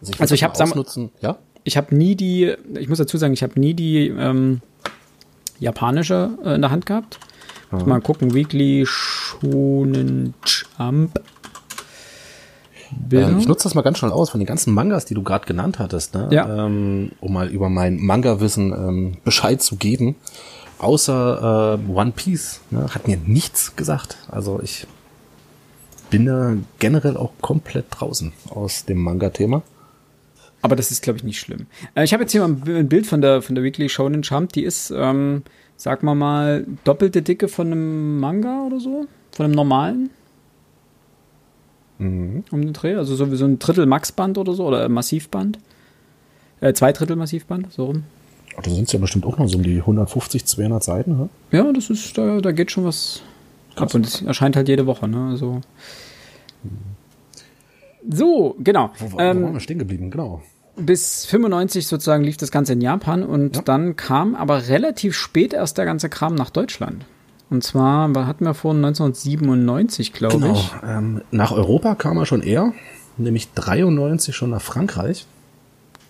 Also 0.00 0.12
ich, 0.12 0.20
also 0.20 0.34
ich 0.34 0.44
habe 0.44 1.04
ja? 1.20 1.38
Ich 1.64 1.76
habe 1.76 1.94
nie 1.94 2.14
die, 2.14 2.54
ich 2.78 2.88
muss 2.88 2.98
dazu 2.98 3.16
sagen, 3.18 3.32
ich 3.32 3.42
habe 3.42 3.58
nie 3.58 3.74
die 3.74 4.08
ähm, 4.08 4.60
japanische 5.58 6.30
äh, 6.44 6.54
in 6.54 6.62
der 6.62 6.70
Hand 6.70 6.86
gehabt. 6.86 7.18
Muss 7.70 7.84
mal 7.84 8.00
gucken, 8.00 8.32
Weekly 8.32 8.84
Shonen 8.86 10.34
Jump. 10.78 11.20
Ähm, 13.12 13.38
ich 13.38 13.48
nutze 13.48 13.64
das 13.64 13.74
mal 13.74 13.82
ganz 13.82 13.98
schnell 13.98 14.12
aus 14.12 14.30
von 14.30 14.40
den 14.40 14.46
ganzen 14.46 14.72
Mangas, 14.72 15.04
die 15.04 15.14
du 15.14 15.22
gerade 15.22 15.46
genannt 15.46 15.78
hattest, 15.78 16.14
ne? 16.14 16.28
ja. 16.30 16.66
ähm, 16.66 17.12
um 17.20 17.32
mal 17.32 17.48
über 17.48 17.68
mein 17.68 17.98
Manga-Wissen 17.98 18.72
ähm, 18.72 19.16
Bescheid 19.24 19.62
zu 19.62 19.76
geben. 19.76 20.16
Außer 20.78 21.78
äh, 21.88 21.90
One 21.90 22.12
Piece 22.12 22.60
ne? 22.70 22.86
hat 22.94 23.08
mir 23.08 23.16
nichts 23.16 23.74
gesagt. 23.74 24.18
Also 24.30 24.60
ich 24.62 24.86
bin 26.10 26.26
da 26.26 26.54
generell 26.78 27.16
auch 27.16 27.32
komplett 27.40 27.86
draußen 27.90 28.32
aus 28.50 28.84
dem 28.84 29.02
Manga-Thema. 29.02 29.62
Aber 30.62 30.76
das 30.76 30.90
ist, 30.90 31.02
glaube 31.02 31.18
ich, 31.18 31.24
nicht 31.24 31.38
schlimm. 31.38 31.66
Äh, 31.94 32.04
ich 32.04 32.12
habe 32.12 32.22
jetzt 32.22 32.32
hier 32.32 32.46
mal 32.46 32.56
ein 32.66 32.88
Bild 32.88 33.06
von 33.06 33.20
der, 33.20 33.42
von 33.42 33.54
der 33.54 33.64
Weekly 33.64 33.88
Shonen 33.88 34.22
Jump. 34.22 34.52
Die 34.52 34.64
ist, 34.64 34.92
ähm, 34.94 35.42
sag 35.76 36.02
mal 36.02 36.14
mal, 36.14 36.66
doppelte 36.84 37.22
Dicke 37.22 37.48
von 37.48 37.68
einem 37.68 38.20
Manga 38.20 38.64
oder 38.66 38.80
so. 38.80 39.06
Von 39.32 39.44
einem 39.44 39.54
normalen. 39.54 40.10
Mhm. 41.98 42.44
Um 42.50 42.62
den 42.62 42.72
Dreh. 42.72 42.94
Also 42.94 43.14
so 43.16 43.30
wie 43.30 43.36
so 43.36 43.44
ein 43.44 43.58
Drittel 43.58 43.86
Maxband 43.86 44.38
oder 44.38 44.54
so. 44.54 44.66
Oder 44.66 44.88
Massivband. 44.88 45.58
Äh, 46.60 46.72
zwei 46.72 46.92
Drittel 46.92 47.16
Massivband, 47.16 47.72
so 47.72 47.86
rum. 47.86 48.04
Oh, 48.56 48.60
da 48.62 48.70
sind 48.70 48.84
es 48.84 48.92
ja 48.92 48.98
bestimmt 48.98 49.24
auch 49.24 49.38
noch 49.38 49.48
so 49.48 49.58
um 49.58 49.62
die 49.62 49.78
150, 49.78 50.44
200 50.44 50.82
Seiten, 50.82 51.16
ne? 51.16 51.28
Ja, 51.52 51.72
das 51.72 51.90
ist, 51.90 52.18
da, 52.18 52.40
da 52.40 52.50
geht 52.50 52.72
schon 52.72 52.84
was 52.84 53.22
Krass. 53.76 53.90
ab. 53.90 53.94
Und 53.94 54.06
es 54.06 54.22
erscheint 54.22 54.56
halt 54.56 54.68
jede 54.68 54.86
Woche, 54.86 55.06
ne? 55.06 55.28
Also. 55.30 55.60
Mhm. 56.64 56.70
So, 58.10 58.56
genau. 58.58 58.90
Wo, 58.98 59.12
wo 59.12 59.18
ähm, 59.20 59.42
waren 59.42 59.52
wir 59.54 59.60
stehen 59.60 59.78
geblieben? 59.78 60.10
Genau. 60.10 60.42
Bis 60.76 61.26
95 61.26 61.86
sozusagen 61.86 62.24
lief 62.24 62.36
das 62.36 62.50
Ganze 62.50 62.72
in 62.72 62.80
Japan 62.80 63.24
und 63.24 63.56
ja. 63.56 63.62
dann 63.62 63.96
kam 63.96 64.34
aber 64.34 64.68
relativ 64.68 65.14
spät 65.14 65.52
erst 65.52 65.76
der 65.76 65.84
ganze 65.84 66.08
Kram 66.08 66.34
nach 66.34 66.50
Deutschland. 66.50 67.04
Und 67.50 67.64
zwar 67.64 68.08
hatten 68.26 68.44
wir 68.44 68.54
vor 68.54 68.74
1997, 68.74 70.12
glaube 70.12 70.38
genau. 70.38 70.52
ich. 70.52 70.72
Ähm, 70.86 71.22
nach 71.30 71.52
Europa 71.52 71.94
kam 71.94 72.18
er 72.18 72.26
schon 72.26 72.42
eher, 72.42 72.72
nämlich 73.16 73.52
93 73.52 74.36
schon 74.36 74.50
nach 74.50 74.60
Frankreich. 74.60 75.26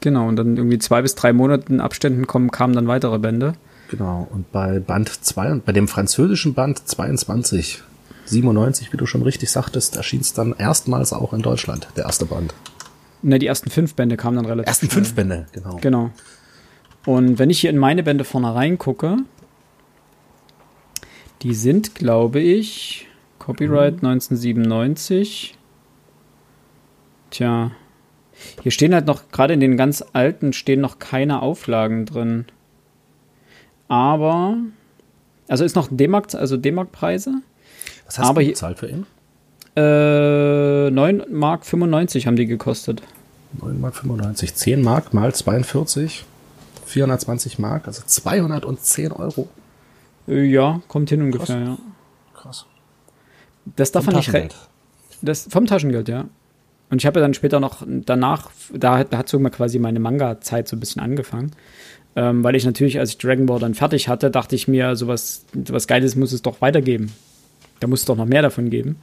Genau, 0.00 0.28
und 0.28 0.36
dann 0.36 0.56
irgendwie 0.56 0.78
zwei 0.78 1.02
bis 1.02 1.14
drei 1.14 1.32
Monaten 1.32 1.80
Abständen 1.80 2.26
kommen, 2.26 2.50
kamen 2.50 2.74
dann 2.74 2.88
weitere 2.88 3.18
Bände. 3.18 3.54
Genau, 3.90 4.28
und 4.30 4.50
bei 4.52 4.80
Band 4.80 5.08
2 5.08 5.52
und 5.52 5.64
bei 5.64 5.72
dem 5.72 5.88
französischen 5.88 6.54
Band 6.54 6.86
22 6.86 7.82
97, 8.26 8.92
wie 8.92 8.96
du 8.96 9.06
schon 9.06 9.22
richtig 9.22 9.50
sagtest, 9.50 9.96
erschien 9.96 10.20
es 10.20 10.34
dann 10.34 10.54
erstmals 10.56 11.12
auch 11.12 11.32
in 11.32 11.40
Deutschland, 11.40 11.88
der 11.96 12.04
erste 12.04 12.26
Band. 12.26 12.54
Ne, 13.22 13.38
die 13.38 13.46
ersten 13.46 13.70
fünf 13.70 13.94
Bände 13.94 14.16
kamen 14.16 14.36
dann 14.36 14.46
relativ 14.46 14.68
Ersten 14.68 14.86
schnell. 14.86 15.04
fünf 15.04 15.14
Bände, 15.14 15.46
genau. 15.52 15.78
Genau. 15.80 16.10
Und 17.06 17.38
wenn 17.38 17.50
ich 17.50 17.60
hier 17.60 17.70
in 17.70 17.78
meine 17.78 18.02
Bände 18.02 18.24
vorne 18.24 18.54
reingucke, 18.54 19.16
die 21.42 21.54
sind, 21.54 21.94
glaube 21.94 22.40
ich, 22.40 23.06
Copyright 23.38 24.02
mhm. 24.02 24.08
1997. 24.08 25.56
Tja, 27.30 27.70
hier 28.62 28.72
stehen 28.72 28.94
halt 28.94 29.06
noch, 29.06 29.30
gerade 29.30 29.54
in 29.54 29.60
den 29.60 29.76
ganz 29.76 30.04
alten 30.12 30.52
stehen 30.52 30.80
noch 30.80 30.98
keine 30.98 31.42
Auflagen 31.42 32.06
drin. 32.06 32.46
Aber, 33.88 34.56
also 35.48 35.64
ist 35.64 35.76
noch 35.76 35.88
D-Mark, 35.90 36.34
also 36.34 36.56
D-Mark-Preise. 36.56 37.42
Was 38.06 38.18
hast 38.18 38.28
Aber 38.28 38.42
du 38.42 38.48
bezahlt 38.48 38.78
für 38.78 38.88
ihn? 38.88 39.06
Äh, 39.76 40.90
9 40.90 41.24
Mark 41.30 41.64
95 41.64 42.26
haben 42.26 42.36
die 42.36 42.46
gekostet. 42.46 43.02
9 43.60 43.80
Mark 43.80 43.96
95. 43.96 44.54
10 44.54 44.82
Mark 44.82 45.14
mal 45.14 45.34
42. 45.34 46.24
420 46.86 47.58
Mark, 47.58 47.86
also 47.86 48.02
210 48.04 49.12
Euro. 49.12 49.48
Äh, 50.28 50.44
ja, 50.44 50.80
kommt 50.88 51.10
hin 51.10 51.22
ungefähr, 51.22 51.56
Krass. 51.56 51.78
ja. 51.78 51.78
Krass. 52.34 52.66
Das 53.76 53.92
darf 53.92 54.06
man 54.06 54.16
nicht 54.16 54.32
recht. 54.32 54.54
Das 55.22 55.48
vom 55.50 55.66
Taschengeld, 55.66 56.08
ja. 56.08 56.26
Und 56.90 57.02
ich 57.02 57.06
habe 57.06 57.20
ja 57.20 57.24
dann 57.24 57.34
später 57.34 57.60
noch 57.60 57.84
danach, 57.86 58.50
da, 58.72 59.04
da 59.04 59.18
hat 59.18 59.28
sogar 59.28 59.50
quasi 59.50 59.78
meine 59.78 60.00
Manga-Zeit 60.00 60.68
so 60.68 60.76
ein 60.76 60.80
bisschen 60.80 61.02
angefangen. 61.02 61.52
Ähm, 62.16 62.42
weil 62.42 62.56
ich 62.56 62.64
natürlich, 62.64 62.98
als 62.98 63.10
ich 63.10 63.18
Dragon 63.18 63.46
Ball 63.46 63.58
dann 63.60 63.74
fertig 63.74 64.08
hatte, 64.08 64.30
dachte 64.30 64.56
ich 64.56 64.68
mir, 64.68 64.96
sowas, 64.96 65.44
sowas 65.66 65.86
Geiles 65.86 66.16
muss 66.16 66.32
es 66.32 66.42
doch 66.42 66.60
weitergeben. 66.60 67.12
Da 67.80 67.86
muss 67.86 68.00
es 68.00 68.06
doch 68.06 68.16
noch 68.16 68.26
mehr 68.26 68.42
davon 68.42 68.70
geben. 68.70 68.96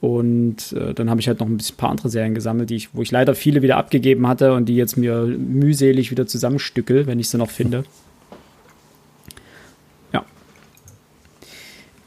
Und 0.00 0.72
äh, 0.72 0.94
dann 0.94 1.10
habe 1.10 1.20
ich 1.20 1.28
halt 1.28 1.40
noch 1.40 1.46
ein 1.46 1.56
bisschen, 1.58 1.76
paar 1.76 1.90
andere 1.90 2.08
Serien 2.08 2.34
gesammelt, 2.34 2.70
die 2.70 2.76
ich, 2.76 2.94
wo 2.94 3.02
ich 3.02 3.10
leider 3.10 3.34
viele 3.34 3.60
wieder 3.60 3.76
abgegeben 3.76 4.26
hatte 4.26 4.54
und 4.54 4.66
die 4.66 4.76
jetzt 4.76 4.96
mir 4.96 5.24
mühselig 5.24 6.10
wieder 6.10 6.26
zusammenstückel, 6.26 7.06
wenn 7.06 7.18
ich 7.20 7.28
sie 7.28 7.38
noch 7.38 7.50
finde. 7.50 7.84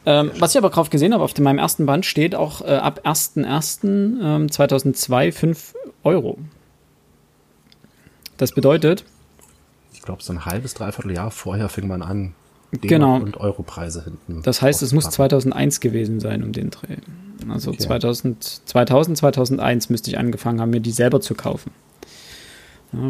Ähm, 0.06 0.32
was 0.40 0.52
ich 0.52 0.58
aber 0.58 0.70
drauf 0.70 0.90
gesehen 0.90 1.14
habe, 1.14 1.24
auf 1.24 1.38
meinem 1.40 1.60
ersten 1.60 1.86
Band 1.86 2.06
steht 2.06 2.36
auch 2.36 2.60
äh, 2.62 2.76
ab 2.76 3.02
1.1.2002 3.06 5.26
ähm, 5.26 5.32
5 5.32 5.76
Euro. 6.04 6.38
Das 8.38 8.52
bedeutet. 8.52 9.06
Ich 9.94 10.02
glaube, 10.02 10.22
so 10.22 10.34
ein 10.34 10.46
halbes, 10.46 10.74
dreiviertel 10.74 11.14
Jahr 11.14 11.32
vorher 11.32 11.70
fing 11.70 11.88
man 11.88 12.02
an, 12.02 12.34
genau. 12.82 13.16
und 13.16 13.38
Europreise 13.38 14.04
hinten. 14.04 14.42
Das 14.44 14.62
heißt, 14.62 14.82
es 14.82 14.92
muss 14.92 15.10
2001 15.10 15.80
gewesen 15.80 16.20
sein 16.20 16.44
um 16.44 16.52
den 16.52 16.70
Dreh. 16.70 16.98
Also 17.50 17.72
okay. 17.72 17.80
2000, 17.80 18.68
2000, 18.68 19.18
2001 19.18 19.90
müsste 19.90 20.10
ich 20.10 20.18
angefangen 20.18 20.60
haben, 20.60 20.72
mir 20.72 20.82
die 20.82 20.92
selber 20.92 21.22
zu 21.22 21.36
kaufen. 21.36 21.72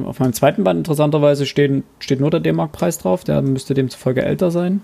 Auf 0.05 0.19
meinem 0.19 0.33
zweiten 0.33 0.63
Band 0.63 0.79
interessanterweise 0.79 1.45
steht, 1.45 1.83
steht 1.99 2.21
nur 2.21 2.31
der 2.31 2.39
D-Mark-Preis 2.39 2.99
drauf, 2.99 3.23
der 3.23 3.41
müsste 3.41 3.73
demzufolge 3.73 4.23
älter 4.23 4.49
sein. 4.49 4.81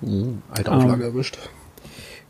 Mhm, 0.00 0.42
alte 0.50 0.72
Auflage 0.72 1.04
ähm, 1.04 1.14
erwischt. 1.14 1.38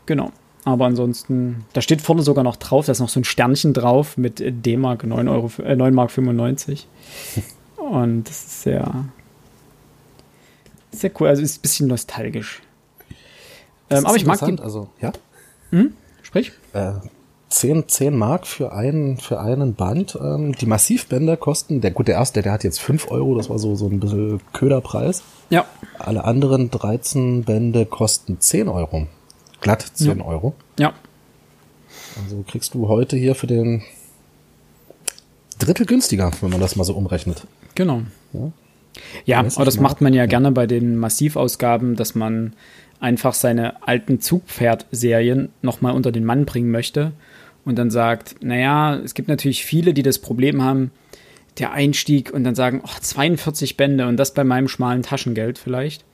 Genau. 0.05 0.31
Aber 0.63 0.85
ansonsten, 0.85 1.65
da 1.71 1.81
steht 1.81 2.01
vorne 2.01 2.23
sogar 2.23 2.43
noch 2.43 2.57
drauf, 2.57 2.87
da 2.87 2.91
ist 2.91 2.99
noch 2.99 3.07
so 3.09 3.19
ein 3.21 3.23
Sternchen 3.23 3.73
drauf 3.73 4.17
mit 4.17 4.43
D-Mark 4.43 5.05
9, 5.05 5.27
Euro, 5.29 5.49
äh, 5.63 5.75
9 5.75 5.93
Mark 5.93 6.11
95. 6.11 6.87
Und 7.77 8.27
das 8.27 8.43
ist 8.43 8.61
sehr, 8.63 9.05
sehr 10.91 11.11
cool. 11.19 11.29
Also 11.29 11.41
ist 11.41 11.59
ein 11.59 11.61
bisschen 11.61 11.87
nostalgisch. 11.87 12.61
Ähm, 13.89 14.05
aber 14.05 14.17
ich 14.17 14.25
mag 14.25 14.43
die. 14.43 14.59
Also, 14.59 14.89
ja? 14.99 15.13
Hm? 15.69 15.93
Sprich? 16.21 16.51
Äh, 16.73 16.93
10, 17.49 17.87
10 17.87 18.15
Mark 18.15 18.45
für 18.45 18.73
einen, 18.73 19.17
für 19.17 19.39
einen 19.39 19.73
Band. 19.73 20.17
Ähm, 20.21 20.53
die 20.53 20.65
Massivbänder 20.65 21.37
kosten, 21.37 21.81
der, 21.81 21.91
gut, 21.91 22.07
der 22.07 22.15
erste, 22.15 22.41
der 22.41 22.51
hat 22.51 22.63
jetzt 22.63 22.79
5 22.79 23.09
Euro, 23.09 23.35
das 23.35 23.49
war 23.49 23.57
so, 23.57 23.75
so 23.75 23.87
ein 23.87 23.99
bisschen 23.99 24.41
Köderpreis. 24.53 25.23
Ja. 25.49 25.65
Alle 25.97 26.25
anderen 26.25 26.69
13 26.69 27.43
Bände 27.43 27.85
kosten 27.85 28.39
10 28.39 28.67
Euro. 28.67 29.07
Glatt 29.61 29.85
10 29.93 30.17
ja. 30.17 30.25
Euro. 30.25 30.55
Ja. 30.77 30.93
Also 32.21 32.43
kriegst 32.47 32.73
du 32.73 32.87
heute 32.89 33.15
hier 33.15 33.35
für 33.35 33.47
den 33.47 33.83
Drittel 35.57 35.85
günstiger, 35.85 36.31
wenn 36.41 36.49
man 36.49 36.59
das 36.59 36.75
mal 36.75 36.83
so 36.83 36.93
umrechnet. 36.93 37.47
Genau. 37.75 38.01
Ja, 38.33 38.51
ja 39.25 39.39
aber 39.39 39.65
das 39.65 39.79
macht 39.79 40.01
man 40.01 40.13
ja, 40.13 40.23
ja 40.23 40.25
gerne 40.25 40.51
bei 40.51 40.67
den 40.67 40.97
Massivausgaben, 40.97 41.95
dass 41.95 42.13
man 42.13 42.53
einfach 42.99 43.33
seine 43.33 43.87
alten 43.87 44.19
Zugpferd-Serien 44.19 45.49
nochmal 45.61 45.93
unter 45.93 46.11
den 46.11 46.25
Mann 46.25 46.45
bringen 46.45 46.71
möchte 46.71 47.13
und 47.67 47.77
dann 47.77 47.91
sagt, 47.91 48.41
naja, 48.41 48.95
es 48.95 49.13
gibt 49.13 49.27
natürlich 49.27 49.65
viele, 49.65 49.93
die 49.93 50.03
das 50.03 50.19
Problem 50.19 50.63
haben, 50.63 50.91
der 51.59 51.71
Einstieg 51.73 52.31
und 52.31 52.43
dann 52.43 52.55
sagen, 52.55 52.81
oh, 52.83 52.99
42 52.99 53.77
Bände 53.77 54.07
und 54.07 54.17
das 54.17 54.33
bei 54.33 54.43
meinem 54.43 54.67
schmalen 54.67 55.03
Taschengeld 55.03 55.57
vielleicht, 55.57 56.05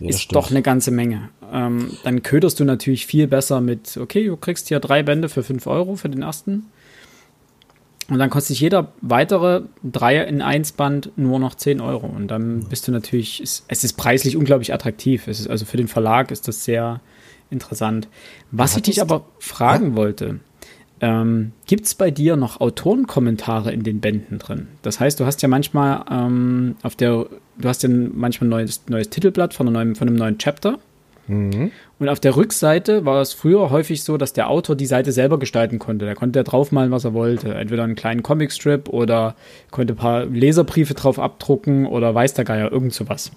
ja, 0.00 0.08
ist 0.08 0.22
stimmt. 0.22 0.36
doch 0.36 0.50
eine 0.50 0.62
ganze 0.62 0.90
Menge. 0.90 1.28
Ähm, 1.52 1.90
dann 2.04 2.22
köderst 2.22 2.58
du 2.58 2.64
natürlich 2.64 3.06
viel 3.06 3.26
besser 3.26 3.60
mit, 3.60 3.96
okay, 3.96 4.26
du 4.26 4.36
kriegst 4.36 4.68
hier 4.68 4.80
drei 4.80 5.02
Bände 5.02 5.28
für 5.28 5.42
5 5.42 5.66
Euro 5.66 5.96
für 5.96 6.08
den 6.08 6.22
ersten 6.22 6.64
und 8.08 8.18
dann 8.18 8.30
kostet 8.30 8.48
sich 8.48 8.60
jeder 8.60 8.92
weitere 9.00 9.62
Dreier 9.82 10.26
in 10.26 10.42
1 10.42 10.72
Band 10.72 11.12
nur 11.16 11.38
noch 11.38 11.54
10 11.54 11.80
Euro. 11.80 12.06
Und 12.06 12.28
dann 12.28 12.64
bist 12.64 12.88
du 12.88 12.92
natürlich, 12.92 13.40
es, 13.40 13.64
ist 13.68 13.96
preislich 13.96 14.36
unglaublich 14.36 14.74
attraktiv. 14.74 15.28
Es 15.28 15.40
ist, 15.40 15.48
also 15.48 15.64
für 15.64 15.76
den 15.76 15.88
Verlag 15.88 16.30
ist 16.30 16.48
das 16.48 16.64
sehr 16.64 17.00
interessant. 17.50 18.08
Was 18.50 18.76
ich 18.76 18.82
dich 18.82 19.02
aber 19.02 19.26
fragen 19.38 19.90
ja? 19.90 19.96
wollte, 19.96 20.40
ähm, 21.02 21.50
gibt 21.66 21.84
es 21.86 21.96
bei 21.96 22.12
dir 22.12 22.36
noch 22.36 22.60
Autorenkommentare 22.60 23.72
in 23.72 23.82
den 23.82 24.00
Bänden 24.00 24.38
drin? 24.38 24.68
Das 24.82 25.00
heißt, 25.00 25.18
du 25.18 25.26
hast 25.26 25.42
ja 25.42 25.48
manchmal 25.48 26.04
ähm, 26.08 26.76
auf 26.82 26.94
der, 26.94 27.26
du 27.58 27.68
hast 27.68 27.82
ja 27.82 27.88
manchmal 27.90 28.46
ein 28.46 28.50
neues, 28.50 28.82
neues 28.88 29.10
Titelblatt 29.10 29.52
von 29.52 29.66
einem 29.66 29.74
neuen, 29.74 29.94
von 29.96 30.08
einem 30.08 30.16
neuen 30.16 30.38
Chapter. 30.38 30.78
Mhm. 31.26 31.72
Und 31.98 32.08
auf 32.08 32.20
der 32.20 32.36
Rückseite 32.36 33.04
war 33.04 33.20
es 33.20 33.32
früher 33.32 33.70
häufig 33.70 34.04
so, 34.04 34.16
dass 34.16 34.32
der 34.32 34.48
Autor 34.48 34.76
die 34.76 34.86
Seite 34.86 35.10
selber 35.10 35.40
gestalten 35.40 35.80
konnte. 35.80 36.06
Da 36.06 36.14
konnte 36.14 36.38
er 36.38 36.44
draufmalen, 36.44 36.92
was 36.92 37.04
er 37.04 37.14
wollte. 37.14 37.52
Entweder 37.52 37.82
einen 37.82 37.96
kleinen 37.96 38.22
Comicstrip 38.22 38.88
oder 38.88 39.34
konnte 39.72 39.94
ein 39.94 39.96
paar 39.96 40.24
Leserbriefe 40.26 40.94
drauf 40.94 41.18
abdrucken 41.18 41.86
oder 41.86 42.14
weiß 42.14 42.34
der 42.34 42.44
Geier, 42.44 42.70
irgend 42.70 42.94
sowas. 42.94 43.32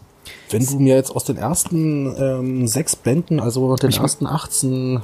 Wenn 0.52 0.64
du 0.64 0.80
mir 0.80 0.96
jetzt 0.96 1.12
aus 1.12 1.24
den 1.24 1.38
ersten 1.38 2.16
ähm, 2.18 2.68
sechs 2.68 2.96
Bänden, 2.96 3.40
also 3.40 3.76
den 3.76 3.90
ich 3.90 4.00
ersten 4.00 4.28
18 4.28 5.02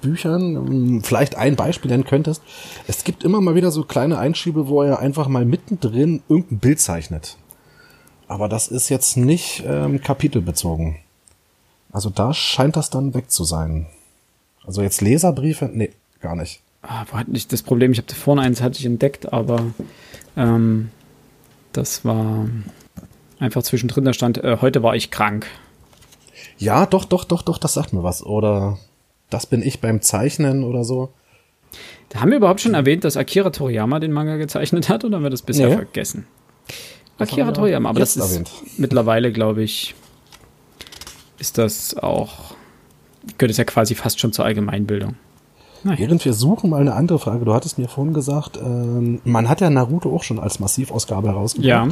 Büchern 0.00 0.56
ähm, 0.56 1.02
vielleicht 1.02 1.36
ein 1.36 1.56
Beispiel 1.56 1.90
nennen 1.90 2.04
könntest. 2.04 2.42
Es 2.86 3.04
gibt 3.04 3.24
immer 3.24 3.40
mal 3.40 3.54
wieder 3.54 3.70
so 3.70 3.84
kleine 3.84 4.18
Einschiebe, 4.18 4.68
wo 4.68 4.82
er 4.82 4.98
einfach 4.98 5.28
mal 5.28 5.44
mittendrin 5.44 6.22
irgendein 6.28 6.58
Bild 6.58 6.80
zeichnet. 6.80 7.36
Aber 8.28 8.48
das 8.48 8.68
ist 8.68 8.88
jetzt 8.88 9.16
nicht 9.16 9.64
ähm, 9.66 10.00
kapitelbezogen. 10.00 10.96
Also 11.92 12.10
da 12.10 12.32
scheint 12.32 12.76
das 12.76 12.90
dann 12.90 13.14
weg 13.14 13.30
zu 13.30 13.44
sein. 13.44 13.86
Also 14.64 14.82
jetzt 14.82 15.00
Leserbriefe? 15.00 15.70
Nee, 15.72 15.90
gar 16.20 16.36
nicht. 16.36 16.60
Ah, 16.82 17.04
wo 17.10 17.18
hatte 17.18 17.30
ich 17.32 17.48
das 17.48 17.62
Problem? 17.62 17.92
Ich 17.92 17.98
habe 17.98 18.14
vorne 18.14 18.42
eins 18.42 18.62
hatte 18.62 18.78
ich 18.78 18.86
entdeckt, 18.86 19.32
aber 19.32 19.66
ähm, 20.36 20.90
das 21.72 22.04
war 22.04 22.48
einfach 23.38 23.62
zwischendrin, 23.62 24.04
da 24.04 24.12
stand, 24.12 24.38
äh, 24.38 24.58
heute 24.60 24.82
war 24.82 24.94
ich 24.94 25.10
krank. 25.10 25.46
Ja, 26.58 26.86
doch, 26.86 27.04
doch, 27.04 27.24
doch, 27.24 27.42
doch, 27.42 27.58
das 27.58 27.74
sagt 27.74 27.92
mir 27.92 28.02
was. 28.02 28.24
Oder 28.24 28.78
das 29.30 29.46
bin 29.46 29.62
ich 29.62 29.80
beim 29.80 30.02
Zeichnen 30.02 30.64
oder 30.64 30.84
so. 30.84 31.10
Da 32.10 32.20
haben 32.20 32.30
wir 32.30 32.38
überhaupt 32.38 32.60
schon 32.60 32.74
erwähnt, 32.74 33.04
dass 33.04 33.16
Akira 33.16 33.50
Toriyama 33.50 34.00
den 34.00 34.12
Manga 34.12 34.36
gezeichnet 34.36 34.88
hat 34.88 35.04
oder 35.04 35.16
haben 35.16 35.22
wir 35.22 35.30
das 35.30 35.42
bisher 35.42 35.68
nee. 35.68 35.76
vergessen? 35.76 36.26
Akira 37.18 37.52
Toriyama, 37.52 37.88
aber 37.88 38.00
das 38.00 38.16
ist 38.16 38.30
erwähnt. 38.30 38.50
mittlerweile, 38.76 39.32
glaube 39.32 39.62
ich, 39.62 39.94
ist 41.38 41.58
das 41.58 41.96
auch, 41.96 42.54
gehört 43.38 43.50
es 43.50 43.56
ja 43.56 43.64
quasi 43.64 43.94
fast 43.94 44.20
schon 44.20 44.32
zur 44.32 44.44
Allgemeinbildung. 44.44 45.14
Naja. 45.82 45.98
Während 46.00 46.24
wir 46.24 46.34
suchen, 46.34 46.68
mal 46.68 46.80
eine 46.80 46.94
andere 46.94 47.18
Frage. 47.18 47.44
Du 47.44 47.54
hattest 47.54 47.78
mir 47.78 47.88
vorhin 47.88 48.12
gesagt, 48.12 48.58
ähm, 48.58 49.20
man 49.24 49.48
hat 49.48 49.60
ja 49.60 49.70
Naruto 49.70 50.14
auch 50.14 50.22
schon 50.22 50.38
als 50.38 50.60
Massivausgabe 50.60 51.28
herausgebracht. 51.28 51.66
Ja. 51.66 51.88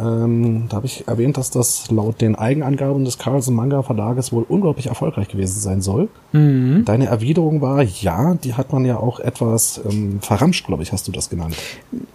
Ähm, 0.00 0.66
da 0.68 0.76
habe 0.76 0.86
ich 0.86 1.06
erwähnt, 1.06 1.36
dass 1.36 1.50
das 1.50 1.90
laut 1.90 2.20
den 2.20 2.34
Eigenangaben 2.34 3.04
des 3.04 3.18
Carlsen 3.18 3.54
Manga 3.54 3.82
Verlages 3.82 4.32
wohl 4.32 4.44
unglaublich 4.48 4.86
erfolgreich 4.86 5.28
gewesen 5.28 5.60
sein 5.60 5.80
soll. 5.80 6.08
Mhm. 6.32 6.84
Deine 6.84 7.06
Erwiderung 7.06 7.60
war, 7.60 7.82
ja, 7.82 8.34
die 8.34 8.54
hat 8.54 8.72
man 8.72 8.84
ja 8.84 8.98
auch 8.98 9.20
etwas 9.20 9.80
ähm, 9.88 10.20
verramscht, 10.20 10.66
glaube 10.66 10.82
ich, 10.82 10.92
hast 10.92 11.08
du 11.08 11.12
das 11.12 11.30
genannt. 11.30 11.56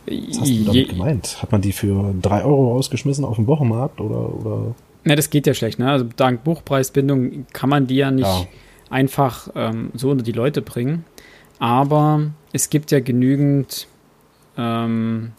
Was 0.05 0.41
hast 0.41 0.49
du 0.49 0.65
damit 0.65 0.89
gemeint? 0.89 1.41
Hat 1.41 1.51
man 1.51 1.61
die 1.61 1.71
für 1.71 2.13
drei 2.21 2.43
Euro 2.43 2.73
rausgeschmissen 2.73 3.25
auf 3.25 3.35
dem 3.35 3.47
Wochenmarkt 3.47 3.99
oder, 4.01 4.33
oder? 4.33 4.75
Ja, 5.05 5.15
das 5.15 5.29
geht 5.29 5.47
ja 5.47 5.53
schlecht, 5.53 5.79
ne? 5.79 5.89
Also 5.89 6.05
dank 6.15 6.43
Buchpreisbindung 6.43 7.45
kann 7.53 7.69
man 7.69 7.87
die 7.87 7.95
ja 7.95 8.11
nicht 8.11 8.25
ja. 8.25 8.45
einfach 8.89 9.49
ähm, 9.55 9.91
so 9.95 10.11
unter 10.11 10.23
die 10.23 10.31
Leute 10.31 10.61
bringen. 10.61 11.05
Aber 11.57 12.31
es 12.53 12.69
gibt 12.69 12.91
ja 12.91 12.99
genügend 12.99 13.87
ähm, 14.57 15.31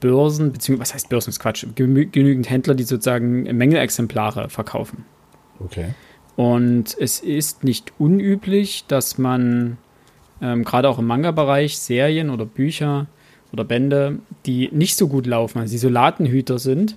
Börsen, 0.00 0.52
beziehungsweise, 0.52 0.90
was 0.90 0.94
heißt 0.94 1.08
Börsen, 1.08 1.30
ist 1.30 1.40
Quatsch, 1.40 1.66
genügend 1.74 2.48
Händler, 2.48 2.74
die 2.74 2.84
sozusagen 2.84 3.42
Mängelexemplare 3.42 4.48
verkaufen. 4.48 5.04
Okay. 5.60 5.94
Und 6.36 6.96
es 6.98 7.20
ist 7.20 7.64
nicht 7.64 7.92
unüblich, 7.98 8.84
dass 8.86 9.18
man 9.18 9.76
ähm, 10.40 10.64
gerade 10.64 10.88
auch 10.88 10.98
im 10.98 11.06
Manga-Bereich 11.06 11.78
Serien 11.78 12.30
oder 12.30 12.44
Bücher 12.44 13.06
oder 13.52 13.64
Bände, 13.64 14.20
die 14.46 14.68
nicht 14.72 14.96
so 14.96 15.08
gut 15.08 15.26
laufen, 15.26 15.58
also 15.58 15.72
die 15.72 15.78
Solatenhüter 15.78 16.58
sind, 16.58 16.96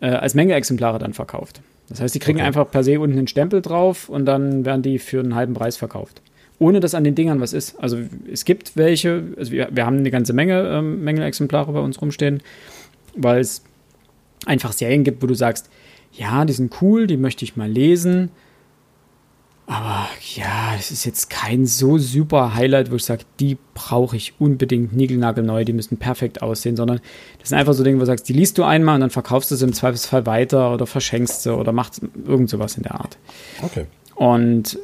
äh, 0.00 0.08
als 0.08 0.34
Menge-Exemplare 0.34 0.98
dann 0.98 1.12
verkauft. 1.12 1.60
Das 1.88 2.00
heißt, 2.00 2.14
die 2.14 2.18
kriegen 2.18 2.38
okay. 2.38 2.46
einfach 2.46 2.70
per 2.70 2.84
se 2.84 3.00
unten 3.00 3.16
einen 3.16 3.28
Stempel 3.28 3.62
drauf 3.62 4.08
und 4.08 4.26
dann 4.26 4.64
werden 4.64 4.82
die 4.82 4.98
für 4.98 5.20
einen 5.20 5.34
halben 5.34 5.54
Preis 5.54 5.76
verkauft. 5.76 6.20
Ohne 6.58 6.80
dass 6.80 6.94
an 6.94 7.04
den 7.04 7.14
Dingern 7.14 7.40
was 7.40 7.52
ist. 7.52 7.78
Also 7.78 7.98
es 8.30 8.44
gibt 8.44 8.76
welche, 8.76 9.22
also 9.36 9.52
wir, 9.52 9.68
wir 9.70 9.86
haben 9.86 9.98
eine 9.98 10.10
ganze 10.10 10.32
Menge 10.32 10.68
ähm, 10.68 11.04
Mängelexemplare 11.04 11.72
bei 11.72 11.80
uns 11.80 12.00
rumstehen, 12.00 12.42
weil 13.14 13.40
es 13.40 13.62
einfach 14.46 14.72
Serien 14.72 15.04
gibt, 15.04 15.22
wo 15.22 15.26
du 15.26 15.34
sagst, 15.34 15.70
ja, 16.12 16.44
die 16.44 16.52
sind 16.52 16.82
cool, 16.82 17.06
die 17.06 17.16
möchte 17.16 17.44
ich 17.44 17.56
mal 17.56 17.70
lesen, 17.70 18.30
aber 19.68 20.08
ja, 20.34 20.74
es 20.78 20.90
ist 20.90 21.04
jetzt 21.04 21.28
kein 21.28 21.66
so 21.66 21.98
super 21.98 22.54
Highlight, 22.54 22.90
wo 22.90 22.96
ich 22.96 23.04
sage, 23.04 23.24
die 23.38 23.58
brauche 23.74 24.16
ich 24.16 24.32
unbedingt 24.40 24.96
niegelnagelneu, 24.96 25.66
die 25.66 25.74
müssen 25.74 25.98
perfekt 25.98 26.40
aussehen, 26.40 26.74
sondern 26.74 27.00
das 27.38 27.50
sind 27.50 27.58
einfach 27.58 27.74
so 27.74 27.84
Dinge, 27.84 27.98
wo 27.98 28.00
du 28.00 28.06
sagst, 28.06 28.26
die 28.30 28.32
liest 28.32 28.56
du 28.56 28.64
einmal 28.64 28.94
und 28.94 29.02
dann 29.02 29.10
verkaufst 29.10 29.50
du 29.50 29.56
sie 29.56 29.66
im 29.66 29.74
Zweifelsfall 29.74 30.24
weiter 30.24 30.72
oder 30.72 30.86
verschenkst 30.86 31.42
sie 31.42 31.54
oder 31.54 31.72
machst 31.72 32.00
irgend 32.26 32.48
sowas 32.48 32.78
in 32.78 32.84
der 32.84 32.94
Art. 32.94 33.18
Okay. 33.62 33.84
Und 34.14 34.78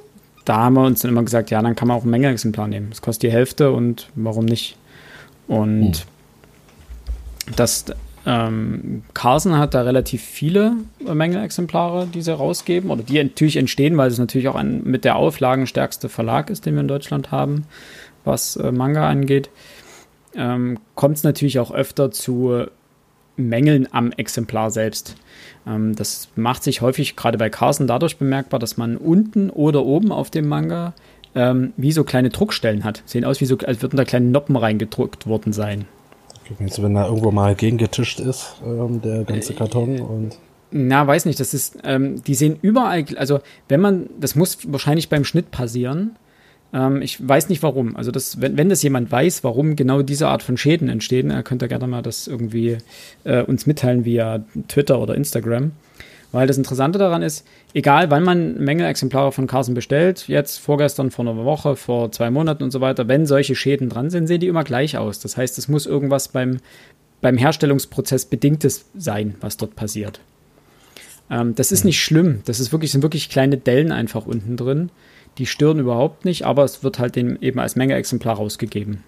da 0.44 0.56
haben 0.56 0.74
wir 0.74 0.84
uns 0.84 1.00
dann 1.00 1.10
immer 1.10 1.22
gesagt, 1.22 1.50
ja, 1.50 1.62
dann 1.62 1.76
kann 1.76 1.88
man 1.88 1.96
auch 1.96 2.04
ein 2.04 2.10
Mengenexemplar 2.10 2.68
nehmen. 2.68 2.90
Das 2.90 3.02
kostet 3.02 3.24
die 3.24 3.32
Hälfte 3.32 3.72
und 3.72 4.08
warum 4.14 4.44
nicht? 4.44 4.76
Und 5.48 5.96
hm. 7.46 7.54
das 7.56 7.86
ähm, 8.26 9.02
Carlsen 9.12 9.58
hat 9.58 9.74
da 9.74 9.82
relativ 9.82 10.22
viele 10.22 10.76
Mängelexemplare, 11.00 12.06
die 12.06 12.22
sie 12.22 12.34
rausgeben, 12.34 12.90
oder 12.90 13.02
die 13.02 13.22
natürlich 13.22 13.56
entstehen, 13.56 13.96
weil 13.96 14.10
es 14.10 14.18
natürlich 14.18 14.48
auch 14.48 14.54
ein 14.54 14.82
mit 14.84 15.04
der 15.04 15.16
auflagenstärkste 15.16 16.08
Verlag 16.08 16.50
ist, 16.50 16.64
den 16.64 16.74
wir 16.74 16.80
in 16.80 16.88
Deutschland 16.88 17.30
haben, 17.30 17.66
was 18.24 18.56
äh, 18.56 18.72
Manga 18.72 19.08
angeht. 19.08 19.50
Ähm, 20.34 20.78
Kommt 20.94 21.18
es 21.18 21.24
natürlich 21.24 21.58
auch 21.58 21.70
öfter 21.70 22.10
zu 22.10 22.66
Mängeln 23.36 23.88
am 23.90 24.12
Exemplar 24.12 24.70
selbst. 24.70 25.16
Ähm, 25.66 25.94
das 25.94 26.28
macht 26.36 26.62
sich 26.62 26.80
häufig 26.80 27.16
gerade 27.16 27.38
bei 27.38 27.50
Carlsen 27.50 27.86
dadurch 27.86 28.16
bemerkbar, 28.16 28.60
dass 28.60 28.76
man 28.76 28.96
unten 28.96 29.50
oder 29.50 29.84
oben 29.84 30.12
auf 30.12 30.30
dem 30.30 30.48
Manga 30.48 30.94
ähm, 31.34 31.72
wie 31.76 31.92
so 31.92 32.04
kleine 32.04 32.30
Druckstellen 32.30 32.84
hat. 32.84 33.02
Sehen 33.06 33.24
aus, 33.24 33.40
wie 33.40 33.46
so, 33.46 33.58
als 33.58 33.82
würden 33.82 33.96
da 33.96 34.04
kleine 34.04 34.26
Noppen 34.26 34.56
reingedruckt 34.56 35.26
worden 35.26 35.52
sein. 35.52 35.86
Also 36.60 36.82
wenn 36.82 36.94
da 36.94 37.06
irgendwo 37.06 37.30
mal 37.30 37.54
gegengetischt 37.54 38.20
ist, 38.20 38.56
ähm, 38.64 39.00
der 39.00 39.24
ganze 39.24 39.52
äh, 39.52 39.56
Karton 39.56 40.00
und. 40.00 40.38
Na, 40.70 41.06
weiß 41.06 41.24
nicht, 41.26 41.38
das 41.38 41.54
ist, 41.54 41.78
ähm, 41.84 42.22
die 42.24 42.34
sehen 42.34 42.58
überall, 42.60 43.04
also 43.16 43.40
wenn 43.68 43.80
man, 43.80 44.10
das 44.18 44.34
muss 44.34 44.58
wahrscheinlich 44.72 45.08
beim 45.08 45.24
Schnitt 45.24 45.50
passieren. 45.50 46.16
Ähm, 46.74 47.00
ich 47.00 47.26
weiß 47.26 47.48
nicht 47.48 47.62
warum. 47.62 47.96
Also 47.96 48.10
das, 48.10 48.40
wenn, 48.40 48.58
wenn 48.58 48.68
das 48.68 48.82
jemand 48.82 49.10
weiß, 49.10 49.44
warum 49.44 49.76
genau 49.76 50.02
diese 50.02 50.28
Art 50.28 50.42
von 50.42 50.56
Schäden 50.56 50.88
entstehen, 50.88 51.30
er 51.30 51.42
könnte 51.42 51.68
gerne 51.68 51.86
mal 51.86 52.02
das 52.02 52.26
irgendwie 52.26 52.78
äh, 53.22 53.42
uns 53.42 53.66
mitteilen 53.66 54.04
via 54.04 54.44
Twitter 54.68 55.00
oder 55.00 55.14
Instagram. 55.14 55.72
Weil 56.32 56.48
das 56.48 56.58
Interessante 56.58 56.98
daran 56.98 57.22
ist, 57.22 57.46
egal 57.74 58.10
wann 58.10 58.24
man 58.24 58.58
Mängelexemplare 58.58 59.30
von 59.30 59.46
Carson 59.46 59.74
bestellt, 59.74 60.26
jetzt 60.26 60.58
vorgestern, 60.58 61.12
vor 61.12 61.24
einer 61.24 61.44
Woche, 61.44 61.76
vor 61.76 62.10
zwei 62.10 62.28
Monaten 62.28 62.64
und 62.64 62.72
so 62.72 62.80
weiter, 62.80 63.06
wenn 63.06 63.24
solche 63.24 63.54
Schäden 63.54 63.88
dran 63.88 64.10
sind, 64.10 64.26
sehen 64.26 64.40
die 64.40 64.48
immer 64.48 64.64
gleich 64.64 64.98
aus. 64.98 65.20
Das 65.20 65.36
heißt, 65.36 65.56
es 65.58 65.68
muss 65.68 65.86
irgendwas 65.86 66.26
beim, 66.26 66.58
beim 67.20 67.38
Herstellungsprozess 67.38 68.24
Bedingtes 68.24 68.86
sein, 68.98 69.36
was 69.40 69.58
dort 69.58 69.76
passiert. 69.76 70.18
Ähm, 71.30 71.54
das 71.54 71.70
ist 71.70 71.84
mhm. 71.84 71.88
nicht 71.90 72.02
schlimm. 72.02 72.40
Das 72.46 72.58
ist 72.58 72.72
wirklich, 72.72 72.90
sind 72.90 73.02
wirklich 73.02 73.30
kleine 73.30 73.56
Dellen 73.56 73.92
einfach 73.92 74.26
unten 74.26 74.56
drin. 74.56 74.90
Die 75.38 75.46
stören 75.46 75.80
überhaupt 75.80 76.24
nicht, 76.24 76.44
aber 76.44 76.64
es 76.64 76.84
wird 76.84 76.98
halt 76.98 77.16
eben 77.16 77.58
als 77.58 77.76
Menge-Exemplar 77.76 78.36
rausgegeben. 78.36 79.02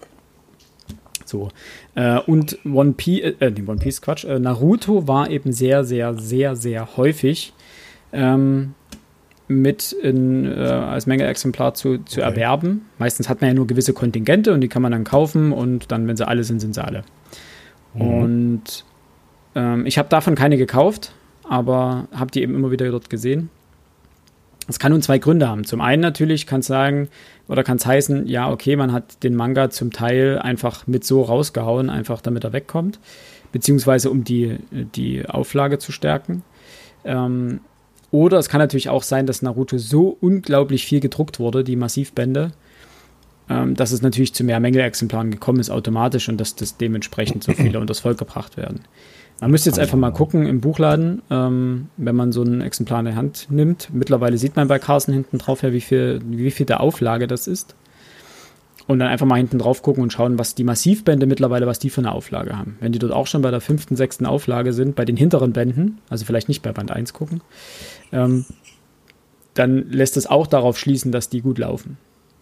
So. 1.24 1.48
Äh, 1.94 2.20
und 2.20 2.58
One 2.64 2.92
Piece, 2.92 3.34
äh, 3.40 3.46
äh 3.46 3.62
One 3.66 3.78
Piece, 3.78 4.00
Quatsch, 4.00 4.24
äh, 4.24 4.38
Naruto 4.38 5.06
war 5.06 5.30
eben 5.30 5.52
sehr, 5.52 5.84
sehr, 5.84 6.14
sehr, 6.14 6.56
sehr 6.56 6.96
häufig 6.96 7.52
ähm, 8.12 8.74
mit 9.48 9.92
in, 9.92 10.44
äh, 10.46 10.54
als 10.54 11.06
Menge-Exemplar 11.06 11.74
zu, 11.74 11.98
zu 11.98 12.20
okay. 12.20 12.30
erwerben. 12.30 12.86
Meistens 12.98 13.28
hat 13.28 13.40
man 13.40 13.48
ja 13.48 13.54
nur 13.54 13.66
gewisse 13.66 13.92
Kontingente 13.92 14.52
und 14.52 14.60
die 14.60 14.68
kann 14.68 14.82
man 14.82 14.92
dann 14.92 15.04
kaufen 15.04 15.52
und 15.52 15.92
dann, 15.92 16.06
wenn 16.08 16.16
sie 16.16 16.26
alle 16.26 16.44
sind, 16.44 16.60
sind 16.60 16.74
sie 16.74 16.84
alle. 16.84 17.02
Mhm. 17.94 18.00
Und 18.00 18.84
ähm, 19.54 19.86
ich 19.86 19.98
habe 19.98 20.08
davon 20.08 20.34
keine 20.34 20.56
gekauft, 20.56 21.12
aber 21.48 22.08
habe 22.12 22.30
die 22.30 22.42
eben 22.42 22.54
immer 22.54 22.70
wieder 22.70 22.88
dort 22.90 23.10
gesehen. 23.10 23.50
Das 24.66 24.78
kann 24.78 24.92
nun 24.92 25.02
zwei 25.02 25.18
Gründe 25.18 25.48
haben. 25.48 25.64
Zum 25.64 25.80
einen 25.80 26.02
natürlich 26.02 26.46
kann 26.46 26.60
es 26.60 26.66
sagen 26.66 27.08
oder 27.48 27.62
kann 27.62 27.76
es 27.76 27.86
heißen, 27.86 28.26
ja, 28.26 28.50
okay, 28.50 28.76
man 28.76 28.92
hat 28.92 29.22
den 29.22 29.34
Manga 29.34 29.70
zum 29.70 29.92
Teil 29.92 30.38
einfach 30.38 30.86
mit 30.86 31.04
so 31.04 31.22
rausgehauen, 31.22 31.90
einfach 31.90 32.20
damit 32.20 32.44
er 32.44 32.52
wegkommt, 32.52 32.98
beziehungsweise 33.52 34.10
um 34.10 34.24
die, 34.24 34.58
die 34.70 35.26
Auflage 35.28 35.78
zu 35.78 35.92
stärken. 35.92 36.42
Ähm, 37.04 37.60
oder 38.10 38.38
es 38.38 38.48
kann 38.48 38.60
natürlich 38.60 38.88
auch 38.88 39.02
sein, 39.02 39.26
dass 39.26 39.42
Naruto 39.42 39.78
so 39.78 40.16
unglaublich 40.20 40.84
viel 40.86 41.00
gedruckt 41.00 41.38
wurde, 41.38 41.64
die 41.64 41.76
Massivbände, 41.76 42.52
ähm, 43.48 43.74
dass 43.74 43.92
es 43.92 44.02
natürlich 44.02 44.34
zu 44.34 44.42
mehr 44.44 44.60
Mängelexemplaren 44.60 45.30
gekommen 45.30 45.60
ist 45.60 45.70
automatisch 45.70 46.28
und 46.28 46.38
dass 46.38 46.56
das 46.56 46.76
dementsprechend 46.76 47.44
so 47.44 47.52
viele 47.54 47.78
unters 47.78 48.00
Volk 48.00 48.18
gebracht 48.18 48.56
werden. 48.56 48.80
Man 49.40 49.50
müsste 49.50 49.68
jetzt 49.68 49.78
einfach 49.78 49.98
mal 49.98 50.12
gucken 50.12 50.46
im 50.46 50.60
Buchladen, 50.60 51.20
ähm, 51.30 51.88
wenn 51.98 52.16
man 52.16 52.32
so 52.32 52.42
ein 52.42 52.62
Exemplar 52.62 53.00
in 53.00 53.06
der 53.06 53.16
Hand 53.16 53.48
nimmt. 53.50 53.90
Mittlerweile 53.92 54.38
sieht 54.38 54.56
man 54.56 54.68
bei 54.68 54.78
Carson 54.78 55.12
hinten 55.12 55.38
drauf 55.38 55.62
ja, 55.62 55.72
wie 55.72 55.82
viel, 55.82 56.22
wie 56.24 56.50
viel 56.50 56.64
der 56.64 56.80
Auflage 56.80 57.26
das 57.26 57.46
ist. 57.46 57.74
Und 58.86 59.00
dann 59.00 59.08
einfach 59.08 59.26
mal 59.26 59.36
hinten 59.36 59.58
drauf 59.58 59.82
gucken 59.82 60.02
und 60.02 60.12
schauen, 60.12 60.38
was 60.38 60.54
die 60.54 60.64
Massivbände 60.64 61.26
mittlerweile, 61.26 61.66
was 61.66 61.78
die 61.78 61.90
für 61.90 62.00
eine 62.00 62.12
Auflage 62.12 62.56
haben. 62.56 62.76
Wenn 62.80 62.92
die 62.92 62.98
dort 62.98 63.12
auch 63.12 63.26
schon 63.26 63.42
bei 63.42 63.50
der 63.50 63.60
fünften, 63.60 63.96
sechsten 63.96 64.26
Auflage 64.26 64.72
sind, 64.72 64.94
bei 64.94 65.04
den 65.04 65.16
hinteren 65.16 65.52
Bänden, 65.52 65.98
also 66.08 66.24
vielleicht 66.24 66.48
nicht 66.48 66.62
bei 66.62 66.72
Band 66.72 66.92
1 66.92 67.12
gucken, 67.12 67.40
ähm, 68.12 68.46
dann 69.54 69.90
lässt 69.90 70.16
es 70.16 70.26
auch 70.26 70.46
darauf 70.46 70.78
schließen, 70.78 71.12
dass 71.12 71.28
die 71.28 71.40
gut 71.40 71.58
laufen. 71.58 71.98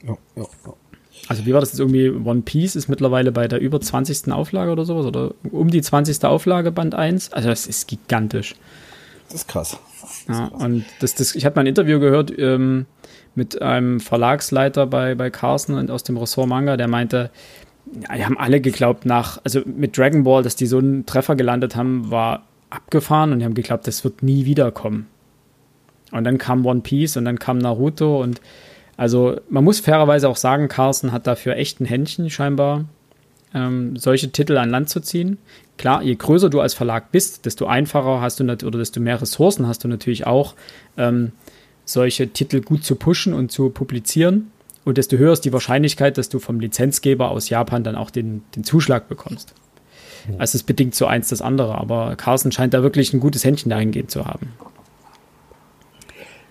Ja, 0.06 0.16
ja, 0.36 0.42
ja. 0.42 0.74
Also 1.28 1.46
wie 1.46 1.52
war 1.52 1.60
das 1.60 1.70
jetzt 1.70 1.80
irgendwie? 1.80 2.10
One 2.10 2.42
Piece 2.42 2.76
ist 2.76 2.88
mittlerweile 2.88 3.32
bei 3.32 3.48
der 3.48 3.60
über 3.60 3.80
20. 3.80 4.30
Auflage 4.32 4.70
oder 4.70 4.84
sowas 4.84 5.06
oder 5.06 5.34
um 5.50 5.70
die 5.70 5.80
20. 5.80 6.24
Auflage 6.24 6.70
Band 6.70 6.94
1. 6.94 7.32
Also 7.32 7.48
das 7.48 7.66
ist 7.66 7.88
gigantisch. 7.88 8.54
Das 9.28 9.36
ist 9.36 9.48
krass. 9.48 9.78
Das 10.02 10.38
ja, 10.38 10.46
und 10.46 10.84
das, 11.00 11.14
das, 11.14 11.34
ich 11.34 11.46
hatte 11.46 11.56
mal 11.56 11.62
ein 11.62 11.66
Interview 11.66 11.98
gehört 11.98 12.32
ähm, 12.38 12.86
mit 13.34 13.62
einem 13.62 14.00
Verlagsleiter 14.00 14.86
bei, 14.86 15.14
bei 15.14 15.30
Carson 15.30 15.90
aus 15.90 16.02
dem 16.02 16.16
Ressort 16.16 16.48
Manga, 16.48 16.76
der 16.76 16.88
meinte, 16.88 17.30
ja, 18.08 18.16
die 18.16 18.24
haben 18.24 18.38
alle 18.38 18.60
geglaubt 18.60 19.06
nach, 19.06 19.40
also 19.44 19.62
mit 19.64 19.96
Dragon 19.96 20.24
Ball, 20.24 20.42
dass 20.42 20.56
die 20.56 20.66
so 20.66 20.78
einen 20.78 21.06
Treffer 21.06 21.36
gelandet 21.36 21.74
haben, 21.74 22.10
war 22.10 22.44
abgefahren 22.70 23.32
und 23.32 23.38
die 23.38 23.44
haben 23.44 23.54
geglaubt, 23.54 23.86
das 23.86 24.04
wird 24.04 24.22
nie 24.22 24.44
wiederkommen. 24.44 25.06
Und 26.12 26.24
dann 26.24 26.38
kam 26.38 26.64
One 26.64 26.80
Piece 26.80 27.16
und 27.16 27.24
dann 27.24 27.38
kam 27.38 27.58
Naruto 27.58 28.22
und 28.22 28.40
also 28.96 29.40
man 29.48 29.64
muss 29.64 29.80
fairerweise 29.80 30.28
auch 30.28 30.36
sagen, 30.36 30.68
Carsten 30.68 31.12
hat 31.12 31.26
dafür 31.26 31.56
echt 31.56 31.80
ein 31.80 31.86
Händchen 31.86 32.30
scheinbar, 32.30 32.84
ähm, 33.54 33.96
solche 33.96 34.30
Titel 34.30 34.56
an 34.56 34.70
Land 34.70 34.88
zu 34.88 35.00
ziehen. 35.00 35.38
Klar, 35.78 36.02
je 36.02 36.14
größer 36.14 36.50
du 36.50 36.60
als 36.60 36.74
Verlag 36.74 37.10
bist, 37.10 37.46
desto 37.46 37.66
einfacher 37.66 38.20
hast 38.20 38.40
du 38.40 38.44
oder 38.44 38.78
desto 38.78 39.00
mehr 39.00 39.20
Ressourcen 39.20 39.66
hast 39.66 39.84
du 39.84 39.88
natürlich 39.88 40.26
auch, 40.26 40.54
ähm, 40.96 41.32
solche 41.84 42.28
Titel 42.28 42.60
gut 42.60 42.84
zu 42.84 42.96
pushen 42.96 43.34
und 43.34 43.50
zu 43.52 43.70
publizieren. 43.70 44.50
Und 44.84 44.98
desto 44.98 45.16
höher 45.16 45.32
ist 45.32 45.44
die 45.44 45.52
Wahrscheinlichkeit, 45.52 46.18
dass 46.18 46.28
du 46.28 46.38
vom 46.38 46.60
Lizenzgeber 46.60 47.30
aus 47.30 47.48
Japan 47.48 47.84
dann 47.84 47.96
auch 47.96 48.10
den, 48.10 48.42
den 48.54 48.64
Zuschlag 48.64 49.08
bekommst. 49.08 49.54
Also 50.38 50.56
es 50.56 50.62
bedingt 50.62 50.94
so 50.94 51.06
eins 51.06 51.28
das 51.28 51.42
andere, 51.42 51.76
aber 51.76 52.16
Carsten 52.16 52.52
scheint 52.52 52.74
da 52.74 52.82
wirklich 52.82 53.12
ein 53.12 53.20
gutes 53.20 53.44
Händchen 53.44 53.70
dahingehend 53.70 54.10
zu 54.10 54.24
haben. 54.24 54.52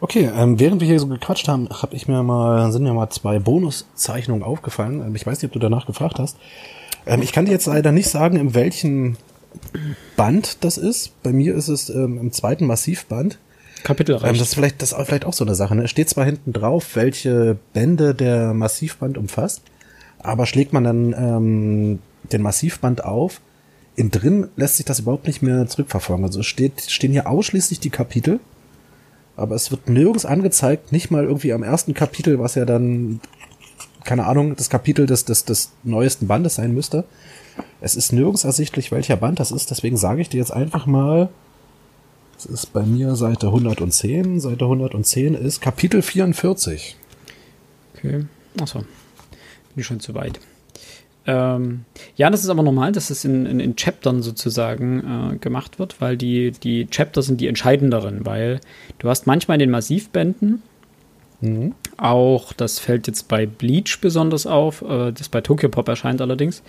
Okay, 0.03 0.29
ähm, 0.35 0.59
während 0.59 0.81
wir 0.81 0.87
hier 0.89 0.99
so 0.99 1.07
gequatscht 1.07 1.47
haben, 1.47 1.69
hab 1.69 1.93
ich 1.93 2.09
mir 2.09 2.23
mal, 2.23 2.73
sind 2.73 2.83
mir 2.83 2.93
mal 2.93 3.09
zwei 3.09 3.39
Bonuszeichnungen 3.39 4.43
aufgefallen. 4.43 4.99
Ähm, 4.99 5.15
ich 5.15 5.25
weiß 5.25 5.41
nicht, 5.41 5.45
ob 5.45 5.53
du 5.53 5.59
danach 5.59 5.85
gefragt 5.85 6.19
hast. 6.19 6.35
Ähm, 7.05 7.21
ich 7.21 7.31
kann 7.31 7.45
dir 7.45 7.53
jetzt 7.53 7.67
leider 7.67 7.93
nicht 7.93 8.09
sagen, 8.09 8.35
in 8.35 8.53
welchem 8.53 9.15
Band 10.17 10.65
das 10.65 10.77
ist. 10.77 11.13
Bei 11.23 11.31
mir 11.31 11.55
ist 11.55 11.69
es 11.69 11.89
ähm, 11.89 12.17
im 12.17 12.33
zweiten 12.33 12.67
Massivband. 12.67 13.37
Kapitelreich. 13.85 14.29
Ähm, 14.29 14.37
das 14.37 14.49
ist 14.49 14.55
vielleicht, 14.55 14.81
das 14.81 14.91
ist 14.91 15.05
vielleicht 15.05 15.23
auch 15.23 15.31
so 15.31 15.45
eine 15.45 15.55
Sache. 15.55 15.73
Ne? 15.73 15.85
Es 15.85 15.91
steht 15.91 16.09
zwar 16.09 16.25
hinten 16.25 16.51
drauf, 16.51 16.97
welche 16.97 17.55
Bände 17.71 18.13
der 18.13 18.53
Massivband 18.53 19.17
umfasst, 19.17 19.61
aber 20.19 20.45
schlägt 20.47 20.73
man 20.73 20.83
dann 20.83 21.13
ähm, 21.17 21.99
den 22.29 22.41
Massivband 22.41 23.05
auf, 23.05 23.39
in 23.95 24.11
drin 24.11 24.49
lässt 24.57 24.75
sich 24.75 24.85
das 24.85 24.99
überhaupt 24.99 25.27
nicht 25.27 25.41
mehr 25.41 25.65
zurückverfolgen. 25.65 26.25
Also 26.25 26.43
steht, 26.43 26.81
stehen 26.91 27.13
hier 27.13 27.29
ausschließlich 27.29 27.79
die 27.79 27.89
Kapitel 27.89 28.41
aber 29.35 29.55
es 29.55 29.71
wird 29.71 29.89
nirgends 29.89 30.25
angezeigt, 30.25 30.91
nicht 30.91 31.11
mal 31.11 31.23
irgendwie 31.23 31.53
am 31.53 31.63
ersten 31.63 31.93
Kapitel, 31.93 32.39
was 32.39 32.55
ja 32.55 32.65
dann, 32.65 33.19
keine 34.03 34.25
Ahnung, 34.25 34.55
das 34.55 34.69
Kapitel 34.69 35.05
des, 35.05 35.25
des, 35.25 35.45
des 35.45 35.71
neuesten 35.83 36.27
Bandes 36.27 36.55
sein 36.55 36.73
müsste. 36.73 37.05
Es 37.81 37.95
ist 37.95 38.13
nirgends 38.13 38.43
ersichtlich, 38.43 38.91
welcher 38.91 39.17
Band 39.17 39.39
das 39.39 39.51
ist, 39.51 39.71
deswegen 39.71 39.97
sage 39.97 40.21
ich 40.21 40.29
dir 40.29 40.37
jetzt 40.37 40.53
einfach 40.53 40.85
mal, 40.85 41.29
es 42.37 42.45
ist 42.45 42.73
bei 42.73 42.83
mir 42.83 43.15
Seite 43.15 43.47
110, 43.47 44.39
Seite 44.39 44.65
110 44.65 45.35
ist 45.35 45.61
Kapitel 45.61 46.01
44. 46.01 46.97
Okay, 47.95 48.25
achso, 48.59 48.79
bin 48.79 48.87
ich 49.77 49.85
schon 49.85 49.99
zu 49.99 50.13
weit. 50.13 50.39
Ähm, 51.25 51.85
ja, 52.15 52.29
das 52.29 52.43
ist 52.43 52.49
aber 52.49 52.63
normal, 52.63 52.91
dass 52.91 53.09
es 53.09 53.23
in, 53.23 53.45
in, 53.45 53.59
in 53.59 53.75
Chaptern 53.75 54.21
sozusagen 54.21 55.33
äh, 55.33 55.37
gemacht 55.37 55.79
wird, 55.79 56.01
weil 56.01 56.17
die, 56.17 56.51
die 56.51 56.87
Chapter 56.87 57.21
sind 57.21 57.39
die 57.39 57.47
entscheidenderen, 57.47 58.25
weil 58.25 58.59
du 58.99 59.09
hast 59.09 59.25
manchmal 59.25 59.55
in 59.55 59.59
den 59.59 59.71
Massivbänden 59.71 60.61
mhm. 61.39 61.75
auch, 61.95 62.51
das 62.51 62.79
fällt 62.79 63.07
jetzt 63.07 63.29
bei 63.29 63.45
Bleach 63.45 63.99
besonders 64.01 64.45
auf, 64.45 64.81
äh, 64.81 65.13
das 65.13 65.29
bei 65.29 65.39
Tokyo 65.39 65.69
Pop 65.69 65.87
erscheint 65.87 66.19
allerdings, 66.19 66.61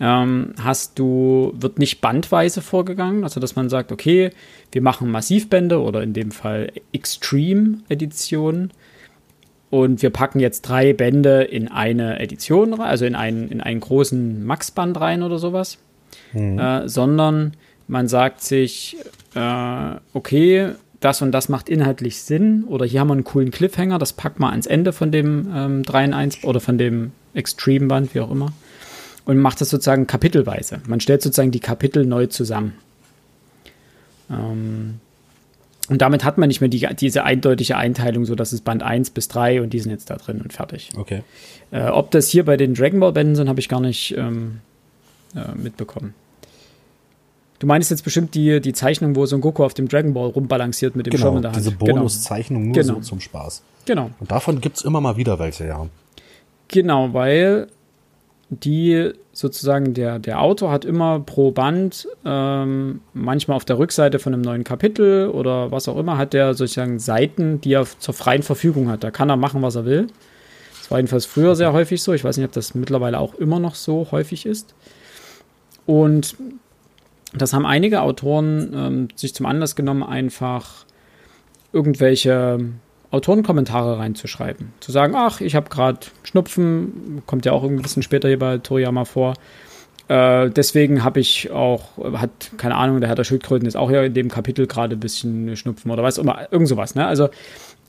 ähm, 0.00 0.54
hast 0.62 0.96
du, 1.00 1.52
wird 1.56 1.80
nicht 1.80 2.00
bandweise 2.00 2.62
vorgegangen, 2.62 3.24
also 3.24 3.40
dass 3.40 3.56
man 3.56 3.68
sagt, 3.68 3.90
okay, 3.90 4.30
wir 4.70 4.82
machen 4.82 5.10
Massivbände 5.10 5.80
oder 5.80 6.04
in 6.04 6.12
dem 6.12 6.30
Fall 6.30 6.70
Extreme 6.92 7.78
Editionen 7.88 8.70
und 9.70 10.02
wir 10.02 10.10
packen 10.10 10.40
jetzt 10.40 10.62
drei 10.62 10.92
Bände 10.92 11.42
in 11.42 11.68
eine 11.68 12.20
Edition 12.20 12.72
rein, 12.74 12.88
also 12.88 13.04
in 13.04 13.14
einen, 13.14 13.48
in 13.48 13.60
einen 13.60 13.80
großen 13.80 14.44
Max-Band 14.44 14.98
rein 15.00 15.22
oder 15.22 15.38
sowas. 15.38 15.78
Mhm. 16.32 16.58
Äh, 16.58 16.88
sondern 16.88 17.52
man 17.86 18.08
sagt 18.08 18.42
sich, 18.42 18.96
äh, 19.34 19.94
okay, 20.14 20.72
das 21.00 21.22
und 21.22 21.32
das 21.32 21.48
macht 21.48 21.68
inhaltlich 21.68 22.22
Sinn. 22.22 22.64
Oder 22.64 22.86
hier 22.86 23.00
haben 23.00 23.08
wir 23.08 23.14
einen 23.14 23.24
coolen 23.24 23.50
Cliffhanger, 23.50 23.98
das 23.98 24.12
packt 24.12 24.40
man 24.40 24.50
ans 24.50 24.66
Ende 24.66 24.92
von 24.92 25.12
dem 25.12 25.48
ähm, 25.54 25.82
3 25.82 26.04
in 26.06 26.14
1 26.14 26.44
oder 26.44 26.60
von 26.60 26.78
dem 26.78 27.12
Extreme-Band, 27.34 28.14
wie 28.14 28.20
auch 28.20 28.30
immer. 28.30 28.52
Und 29.24 29.38
macht 29.38 29.60
das 29.60 29.68
sozusagen 29.68 30.06
kapitelweise. 30.06 30.80
Man 30.86 31.00
stellt 31.00 31.20
sozusagen 31.22 31.50
die 31.50 31.60
Kapitel 31.60 32.06
neu 32.06 32.26
zusammen. 32.26 32.72
Ähm, 34.30 35.00
und 35.88 36.02
damit 36.02 36.24
hat 36.24 36.38
man 36.38 36.48
nicht 36.48 36.60
mehr 36.60 36.68
die, 36.68 36.86
diese 36.94 37.24
eindeutige 37.24 37.76
Einteilung, 37.76 38.24
so 38.24 38.34
dass 38.34 38.52
es 38.52 38.60
Band 38.60 38.82
1 38.82 39.10
bis 39.10 39.28
3 39.28 39.62
und 39.62 39.72
die 39.72 39.80
sind 39.80 39.90
jetzt 39.90 40.10
da 40.10 40.16
drin 40.16 40.40
und 40.40 40.52
fertig. 40.52 40.90
Okay. 40.96 41.22
Äh, 41.70 41.88
ob 41.88 42.10
das 42.10 42.28
hier 42.28 42.44
bei 42.44 42.56
den 42.56 42.74
Dragon 42.74 43.00
Ball 43.00 43.12
Bänden 43.12 43.36
sind, 43.36 43.48
habe 43.48 43.60
ich 43.60 43.68
gar 43.68 43.80
nicht 43.80 44.14
ähm, 44.16 44.60
äh, 45.34 45.56
mitbekommen. 45.56 46.14
Du 47.58 47.66
meinst 47.66 47.90
jetzt 47.90 48.04
bestimmt 48.04 48.34
die, 48.34 48.60
die 48.60 48.72
Zeichnung, 48.72 49.16
wo 49.16 49.26
Son 49.26 49.40
Goku 49.40 49.64
auf 49.64 49.74
dem 49.74 49.88
Dragon 49.88 50.14
Ball 50.14 50.28
rumbalanciert 50.28 50.94
mit 50.94 51.06
dem 51.06 51.10
genau, 51.10 51.24
Schirm 51.24 51.36
in 51.36 51.42
der 51.42 51.52
Hand. 51.52 51.60
Diese 51.60 51.74
genau. 51.74 51.94
Bonuszeichnung 51.94 52.66
nur 52.66 52.74
genau. 52.74 52.94
so 52.94 53.00
zum 53.00 53.20
Spaß. 53.20 53.62
Genau. 53.86 54.10
Und 54.20 54.30
davon 54.30 54.60
gibt 54.60 54.76
es 54.76 54.84
immer 54.84 55.00
mal 55.00 55.16
wieder 55.16 55.38
welche, 55.38 55.66
ja. 55.66 55.86
Genau, 56.68 57.12
weil 57.14 57.68
die 58.50 59.12
sozusagen 59.32 59.94
der, 59.94 60.18
der 60.18 60.40
Autor 60.40 60.70
hat 60.70 60.84
immer 60.84 61.20
pro 61.20 61.50
Band, 61.50 62.08
ähm, 62.24 63.00
manchmal 63.12 63.56
auf 63.56 63.64
der 63.64 63.78
Rückseite 63.78 64.18
von 64.18 64.32
einem 64.32 64.42
neuen 64.42 64.64
Kapitel 64.64 65.28
oder 65.28 65.70
was 65.70 65.86
auch 65.88 65.98
immer, 65.98 66.16
hat 66.16 66.32
der 66.32 66.54
sozusagen 66.54 66.98
Seiten, 66.98 67.60
die 67.60 67.74
er 67.74 67.86
zur 67.98 68.14
freien 68.14 68.42
Verfügung 68.42 68.88
hat. 68.88 69.04
Da 69.04 69.10
kann 69.10 69.28
er 69.28 69.36
machen, 69.36 69.62
was 69.62 69.76
er 69.76 69.84
will. 69.84 70.06
Das 70.78 70.90
war 70.90 70.98
jedenfalls 70.98 71.26
früher 71.26 71.54
sehr 71.54 71.72
häufig 71.74 72.02
so. 72.02 72.14
Ich 72.14 72.24
weiß 72.24 72.38
nicht, 72.38 72.46
ob 72.46 72.52
das 72.52 72.74
mittlerweile 72.74 73.18
auch 73.18 73.34
immer 73.34 73.60
noch 73.60 73.74
so 73.74 74.08
häufig 74.10 74.46
ist. 74.46 74.74
Und 75.84 76.36
das 77.34 77.52
haben 77.52 77.66
einige 77.66 78.00
Autoren 78.00 78.72
ähm, 78.74 79.08
sich 79.14 79.34
zum 79.34 79.44
Anlass 79.44 79.76
genommen, 79.76 80.02
einfach 80.02 80.86
irgendwelche 81.72 82.58
Autorenkommentare 83.10 83.98
reinzuschreiben. 83.98 84.72
Zu 84.80 84.92
sagen, 84.92 85.14
ach, 85.16 85.40
ich 85.40 85.54
habe 85.54 85.70
gerade 85.70 86.00
Schnupfen, 86.24 87.22
kommt 87.26 87.46
ja 87.46 87.52
auch 87.52 87.64
ein 87.64 87.80
bisschen 87.80 88.02
später 88.02 88.28
hier 88.28 88.38
bei 88.38 88.58
Toriyama 88.58 89.04
vor. 89.04 89.34
Äh, 90.08 90.50
deswegen 90.50 91.04
habe 91.04 91.20
ich 91.20 91.50
auch, 91.50 91.98
hat, 92.14 92.30
keine 92.56 92.76
Ahnung, 92.76 93.00
der 93.00 93.08
Herr 93.08 93.16
der 93.16 93.24
Schildkröten 93.24 93.66
ist 93.66 93.76
auch 93.76 93.90
ja 93.90 94.02
in 94.02 94.14
dem 94.14 94.30
Kapitel 94.30 94.66
gerade 94.66 94.96
ein 94.96 95.00
bisschen 95.00 95.56
Schnupfen 95.56 95.90
oder 95.90 96.02
was 96.02 96.18
immer, 96.18 96.50
irgend 96.50 96.68
sowas, 96.68 96.94
ne? 96.94 97.06
Also 97.06 97.28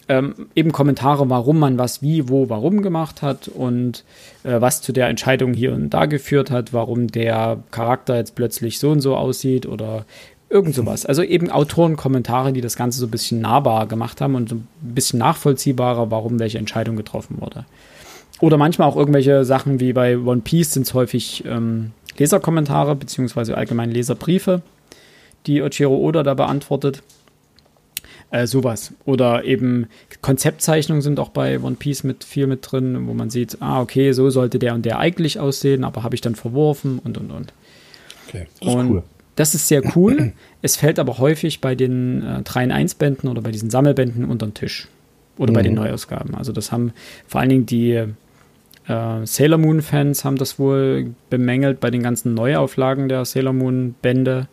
ähm, 0.10 0.48
eben 0.56 0.72
Kommentare, 0.72 1.30
warum 1.30 1.60
man 1.60 1.78
was 1.78 2.02
wie, 2.02 2.28
wo, 2.30 2.50
warum 2.50 2.82
gemacht 2.82 3.22
hat 3.22 3.48
und 3.48 4.04
äh, 4.44 4.60
was 4.60 4.82
zu 4.82 4.92
der 4.92 5.08
Entscheidung 5.08 5.54
hier 5.54 5.72
und 5.74 5.92
da 5.92 6.08
geführt 6.08 6.50
hat, 6.50 6.74
warum 6.74 7.08
der 7.08 7.64
Charakter 7.72 8.18
jetzt 8.18 8.36
plötzlich 8.36 8.80
so 8.80 8.90
und 8.90 9.02
so 9.02 9.16
aussieht 9.16 9.68
oder 9.68 10.06
irgend 10.50 10.76
sowas. 10.76 11.06
Also 11.06 11.24
eben 11.24 11.50
Autorenkommentare, 11.50 12.54
die 12.54 12.62
das 12.62 12.76
Ganze 12.76 13.00
so 13.00 13.06
ein 13.08 13.12
bisschen 13.12 13.42
nahbar 13.42 13.88
gemacht 13.88 14.20
haben 14.22 14.36
und 14.36 14.50
so 14.50 14.56
ein 14.56 14.68
bisschen 14.82 15.20
nachvollziehbarer, 15.20 16.12
warum 16.12 16.40
welche 16.40 16.58
Entscheidung 16.58 16.96
getroffen 16.96 17.38
wurde. 17.40 17.66
Oder 18.40 18.58
manchmal 18.58 18.88
auch 18.88 18.96
irgendwelche 18.96 19.46
Sachen 19.46 19.80
wie 19.80 19.94
bei 19.94 20.18
One 20.18 20.42
Piece 20.42 20.74
sind 20.74 20.84
es 20.84 20.94
häufig 20.94 21.44
ähm, 21.46 21.92
Leserkommentare 22.18 22.96
beziehungsweise 22.96 23.58
allgemein 23.58 23.92
Leserbriefe, 23.92 24.62
die 25.46 25.62
Ochiro 25.62 25.96
Oda 25.96 26.24
da 26.24 26.34
beantwortet. 26.34 27.04
Äh, 28.32 28.46
sowas. 28.46 28.94
Oder 29.06 29.44
eben 29.44 29.88
Konzeptzeichnungen 30.22 31.02
sind 31.02 31.20
auch 31.20 31.30
bei 31.30 31.60
One 31.60 31.76
Piece 31.78 32.04
mit 32.04 32.24
viel 32.24 32.46
mit 32.46 32.72
drin, 32.72 33.08
wo 33.08 33.14
man 33.14 33.32
sieht, 33.32 33.58
ah, 33.60 33.82
okay, 33.82 34.12
so 34.12 34.30
sollte 34.30 34.60
der 34.60 34.76
und 34.76 34.86
der 34.86 35.00
eigentlich 35.00 35.40
aussehen, 35.40 35.84
aber 35.84 36.04
habe 36.04 36.14
ich 36.14 36.22
dann 36.22 36.36
verworfen 36.36 37.00
und 37.04 37.18
und 37.18 37.32
und. 37.32 37.54
Okay, 38.28 38.46
das 38.60 38.74
und 38.74 38.86
ist 38.86 38.92
cool. 38.92 39.04
Das 39.40 39.56
ist 39.56 39.70
sehr 39.70 39.96
cool. 39.96 40.34
es 40.62 40.76
fällt 40.76 41.00
aber 41.00 41.18
häufig 41.18 41.62
bei 41.62 41.74
den 41.74 42.22
äh, 42.24 42.42
3 42.42 42.66
in 42.66 42.72
1 42.74 42.96
Bänden 42.96 43.30
oder 43.30 43.42
bei 43.42 43.52
diesen 43.52 43.70
Sammelbänden 43.70 44.26
unter 44.26 44.46
den 44.46 44.54
Tisch. 44.54 44.90
Oder 45.38 45.52
mhm. 45.52 45.56
bei 45.56 45.62
den 45.62 45.72
mhm. 45.72 45.80
Neuausgaben. 45.80 46.36
Also 46.36 46.52
das 46.52 46.74
haben 46.74 46.92
vor 47.26 47.40
allen 47.40 47.50
Dingen 47.50 47.66
die 47.66 47.94
äh, 47.94 49.26
Sailor 49.26 49.58
Moon-Fans 49.58 50.26
haben 50.26 50.36
das 50.36 50.60
wohl 50.60 51.14
bemängelt 51.30 51.80
bei 51.80 51.90
den 51.90 52.04
ganzen 52.04 52.34
Neuauflagen 52.34 53.08
der 53.08 53.24
Sailor 53.24 53.54
Moon-Bände, 53.54 54.50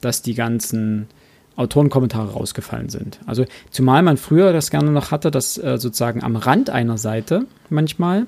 dass 0.00 0.20
die 0.20 0.34
ganzen 0.34 1.06
Autorenkommentare 1.54 2.32
rausgefallen 2.32 2.88
sind. 2.88 3.20
Also 3.26 3.44
zumal 3.70 4.02
man 4.02 4.16
früher 4.16 4.52
das 4.52 4.72
gerne 4.72 4.90
noch 4.90 5.12
hatte, 5.12 5.30
dass 5.30 5.58
äh, 5.58 5.78
sozusagen 5.78 6.24
am 6.24 6.34
Rand 6.34 6.70
einer 6.70 6.98
Seite 6.98 7.46
manchmal 7.70 8.26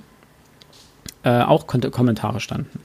äh, 1.25 1.43
auch 1.43 1.67
Kommentare 1.67 2.39
standen. 2.39 2.79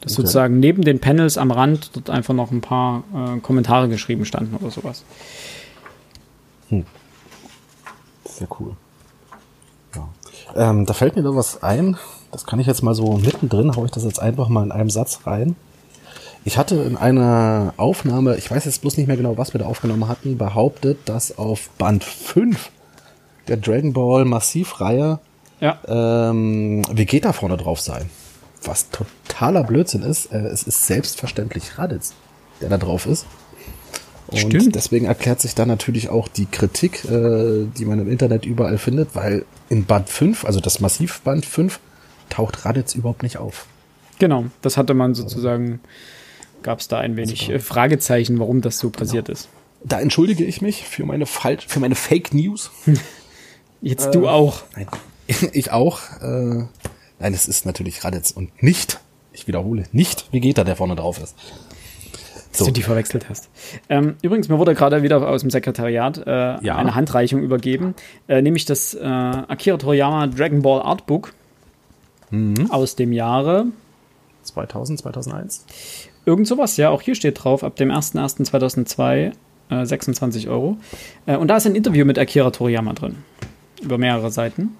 Dass 0.00 0.12
okay. 0.12 0.22
sozusagen 0.22 0.60
neben 0.60 0.82
den 0.82 1.00
Panels 1.00 1.38
am 1.38 1.50
Rand 1.50 1.90
dort 1.94 2.10
einfach 2.10 2.34
noch 2.34 2.50
ein 2.50 2.60
paar 2.60 3.02
äh, 3.14 3.40
Kommentare 3.40 3.88
geschrieben 3.88 4.24
standen 4.24 4.56
oder 4.56 4.70
sowas. 4.70 5.04
Hm. 6.68 6.84
Sehr 8.24 8.48
cool. 8.60 8.76
Ja. 9.94 10.08
Ähm, 10.54 10.86
da 10.86 10.94
fällt 10.94 11.16
mir 11.16 11.22
noch 11.22 11.34
was 11.34 11.62
ein. 11.62 11.96
Das 12.30 12.46
kann 12.46 12.60
ich 12.60 12.66
jetzt 12.66 12.82
mal 12.82 12.94
so 12.94 13.16
mittendrin, 13.16 13.74
haue 13.74 13.86
ich 13.86 13.90
das 13.90 14.04
jetzt 14.04 14.20
einfach 14.20 14.48
mal 14.48 14.62
in 14.62 14.72
einem 14.72 14.90
Satz 14.90 15.20
rein. 15.26 15.56
Ich 16.44 16.56
hatte 16.56 16.76
in 16.76 16.96
einer 16.96 17.74
Aufnahme, 17.76 18.36
ich 18.36 18.50
weiß 18.50 18.64
jetzt 18.64 18.80
bloß 18.80 18.96
nicht 18.96 19.06
mehr 19.06 19.16
genau, 19.16 19.36
was 19.36 19.52
wir 19.52 19.58
da 19.60 19.66
aufgenommen 19.66 20.08
hatten, 20.08 20.38
behauptet, 20.38 20.98
dass 21.06 21.36
auf 21.36 21.70
Band 21.78 22.04
5 22.04 22.70
der 23.48 23.56
Dragon 23.56 23.92
Ball 23.92 24.24
Massivreihe 24.24 25.18
ja. 25.60 25.78
ähm, 25.86 26.84
Vegeta 26.90 27.32
vorne 27.32 27.56
drauf 27.56 27.80
sei. 27.80 28.06
Was 28.64 28.88
totaler 28.90 29.64
Blödsinn 29.64 30.02
ist. 30.02 30.32
Äh, 30.32 30.46
es 30.46 30.64
ist 30.64 30.86
selbstverständlich 30.86 31.78
Raditz, 31.78 32.14
der 32.60 32.68
da 32.68 32.78
drauf 32.78 33.06
ist. 33.06 33.26
Und 34.28 34.38
Stimmt. 34.38 34.74
deswegen 34.74 35.06
erklärt 35.06 35.40
sich 35.40 35.54
dann 35.54 35.68
natürlich 35.68 36.10
auch 36.10 36.28
die 36.28 36.46
Kritik, 36.46 37.04
äh, 37.06 37.64
die 37.78 37.84
man 37.86 37.98
im 37.98 38.10
Internet 38.10 38.44
überall 38.44 38.76
findet, 38.76 39.14
weil 39.14 39.46
in 39.70 39.86
Band 39.86 40.08
5, 40.08 40.44
also 40.44 40.60
das 40.60 40.80
Massivband 40.80 41.46
5, 41.46 41.80
taucht 42.28 42.66
Raditz 42.66 42.94
überhaupt 42.94 43.22
nicht 43.22 43.38
auf. 43.38 43.66
Genau, 44.18 44.46
das 44.60 44.76
hatte 44.76 44.92
man 44.92 45.14
sozusagen 45.14 45.80
gab 46.62 46.80
es 46.80 46.88
da 46.88 46.98
ein 46.98 47.16
wenig 47.16 47.50
äh, 47.50 47.58
Fragezeichen, 47.58 48.38
warum 48.38 48.60
das 48.60 48.78
so 48.78 48.90
passiert 48.90 49.26
genau. 49.26 49.38
ist. 49.38 49.48
Da 49.84 50.00
entschuldige 50.00 50.44
ich 50.44 50.60
mich 50.60 50.84
für 50.84 51.06
meine 51.06 51.26
falsch, 51.26 51.66
für 51.66 51.80
meine 51.80 51.94
Fake 51.94 52.34
News. 52.34 52.70
Jetzt 53.80 54.06
äh, 54.06 54.10
du 54.10 54.28
auch. 54.28 54.62
Nein, 54.74 54.88
ich 55.52 55.70
auch. 55.70 56.00
Äh, 56.20 56.64
nein, 57.18 57.34
es 57.34 57.48
ist 57.48 57.66
natürlich 57.66 58.04
Raditz 58.04 58.30
und 58.30 58.62
nicht, 58.62 59.00
ich 59.32 59.46
wiederhole, 59.46 59.84
nicht 59.92 60.32
Vegeta, 60.32 60.64
der 60.64 60.76
vorne 60.76 60.96
drauf 60.96 61.20
ist. 61.22 61.34
So. 62.50 62.64
Dass 62.64 62.66
du 62.68 62.72
die 62.72 62.82
verwechselt 62.82 63.28
hast. 63.28 63.50
Ähm, 63.88 64.16
übrigens, 64.22 64.48
mir 64.48 64.58
wurde 64.58 64.74
gerade 64.74 65.02
wieder 65.02 65.28
aus 65.28 65.42
dem 65.42 65.50
Sekretariat 65.50 66.18
äh, 66.26 66.64
ja. 66.64 66.76
eine 66.76 66.94
Handreichung 66.94 67.42
übergeben, 67.42 67.94
äh, 68.26 68.40
nämlich 68.40 68.64
das 68.64 68.94
äh, 68.94 69.04
Akira 69.04 69.76
Toriyama 69.76 70.28
Dragon 70.28 70.62
Ball 70.62 70.80
Artbook 70.82 71.34
mhm. 72.30 72.70
aus 72.70 72.96
dem 72.96 73.12
Jahre 73.12 73.66
2000, 74.42 74.98
2001. 75.00 75.66
Irgend 76.24 76.46
sowas, 76.46 76.76
ja. 76.76 76.90
Auch 76.90 77.02
hier 77.02 77.14
steht 77.14 77.44
drauf, 77.44 77.62
ab 77.62 77.76
dem 77.76 77.90
01.01.2002 77.90 79.32
äh, 79.70 79.86
26 79.86 80.48
Euro. 80.48 80.78
Äh, 81.26 81.36
und 81.36 81.48
da 81.48 81.56
ist 81.58 81.66
ein 81.66 81.74
Interview 81.74 82.04
mit 82.04 82.18
Akira 82.18 82.50
Toriyama 82.50 82.94
drin. 82.94 83.16
Über 83.80 83.98
mehrere 83.98 84.30
Seiten. 84.30 84.76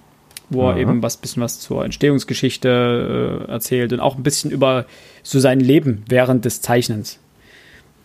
Wo 0.49 0.63
Aha. 0.63 0.71
er 0.71 0.77
eben 0.77 1.03
was 1.03 1.17
bisschen 1.17 1.43
was 1.43 1.59
zur 1.59 1.85
Entstehungsgeschichte 1.85 3.45
äh, 3.47 3.51
erzählt 3.51 3.93
und 3.93 3.99
auch 3.99 4.17
ein 4.17 4.23
bisschen 4.23 4.51
über 4.51 4.85
so 5.21 5.39
sein 5.39 5.59
Leben 5.59 6.03
während 6.07 6.45
des 6.45 6.61
Zeichnens. 6.61 7.19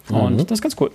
Und 0.09 0.35
mhm. 0.35 0.46
das 0.46 0.59
ist 0.59 0.62
ganz 0.62 0.76
cool. 0.80 0.90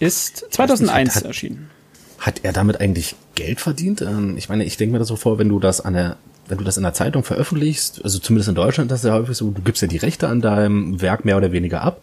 Ist 0.00 0.46
2001 0.50 1.06
nicht, 1.06 1.16
hat, 1.16 1.24
erschienen. 1.24 1.70
Hat 2.18 2.40
er 2.42 2.52
damit 2.52 2.80
eigentlich 2.80 3.14
Geld 3.36 3.60
verdient? 3.60 4.02
Ähm, 4.02 4.36
ich 4.36 4.48
meine, 4.48 4.64
ich 4.64 4.76
denke 4.76 4.94
mir 4.94 4.98
das 4.98 5.08
so 5.08 5.16
vor, 5.16 5.38
wenn 5.38 5.48
du 5.48 5.60
das 5.60 5.80
an 5.80 5.94
der 5.94 6.16
wenn 6.48 6.58
du 6.58 6.64
das 6.64 6.76
in 6.76 6.82
der 6.82 6.92
Zeitung 6.92 7.24
veröffentlichst, 7.24 8.04
also 8.04 8.18
zumindest 8.18 8.48
in 8.48 8.54
Deutschland, 8.54 8.90
das 8.90 9.00
ist 9.00 9.06
ja 9.08 9.14
häufig 9.14 9.36
so, 9.36 9.50
du 9.50 9.62
gibst 9.62 9.80
ja 9.80 9.88
die 9.88 9.96
Rechte 9.96 10.28
an 10.28 10.40
deinem 10.40 11.00
Werk 11.00 11.24
mehr 11.24 11.36
oder 11.36 11.52
weniger 11.52 11.82
ab. 11.82 12.02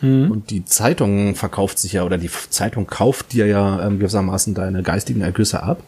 Mhm. 0.00 0.30
Und 0.30 0.50
die 0.50 0.64
Zeitung 0.64 1.34
verkauft 1.34 1.78
sich 1.78 1.92
ja, 1.92 2.04
oder 2.04 2.18
die 2.18 2.30
Zeitung 2.50 2.86
kauft 2.86 3.32
dir 3.32 3.46
ja 3.46 3.86
ähm, 3.86 3.98
gewissermaßen 3.98 4.54
deine 4.54 4.82
geistigen 4.82 5.20
Ergüsse 5.20 5.62
ab. 5.62 5.80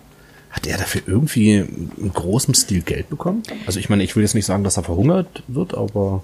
Hat 0.55 0.69
er 0.69 0.79
dafür 0.79 1.03
irgendwie 1.07 1.57
in 1.57 2.13
großem 2.15 2.55
Stil 2.55 2.83
Geld 2.83 3.11
bekommen? 3.11 3.43
Also 3.67 3.81
ich 3.81 3.89
meine, 3.89 4.05
ich 4.05 4.15
will 4.15 4.23
jetzt 4.23 4.37
nicht 4.37 4.47
sagen, 4.47 4.63
dass 4.63 4.77
er 4.77 4.85
verhungert 4.85 5.43
wird, 5.49 5.75
aber 5.75 6.23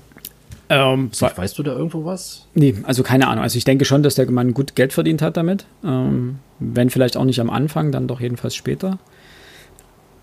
ähm, 0.68 1.10
weißt, 1.10 1.36
weißt 1.36 1.58
du 1.58 1.64
da 1.64 1.72
irgendwo 1.72 2.04
was? 2.04 2.46
Nee, 2.54 2.76
also 2.84 3.02
keine 3.02 3.26
Ahnung. 3.26 3.42
Also 3.42 3.58
ich 3.58 3.64
denke 3.64 3.84
schon, 3.84 4.04
dass 4.04 4.14
der 4.14 4.30
Mann 4.30 4.54
gut 4.54 4.76
Geld 4.76 4.92
verdient 4.92 5.20
hat 5.20 5.36
damit. 5.36 5.66
Ähm, 5.84 6.38
wenn 6.60 6.90
vielleicht 6.90 7.16
auch 7.16 7.24
nicht 7.24 7.40
am 7.40 7.50
Anfang, 7.50 7.90
dann 7.90 8.06
doch 8.06 8.20
jedenfalls 8.20 8.54
später. 8.54 9.00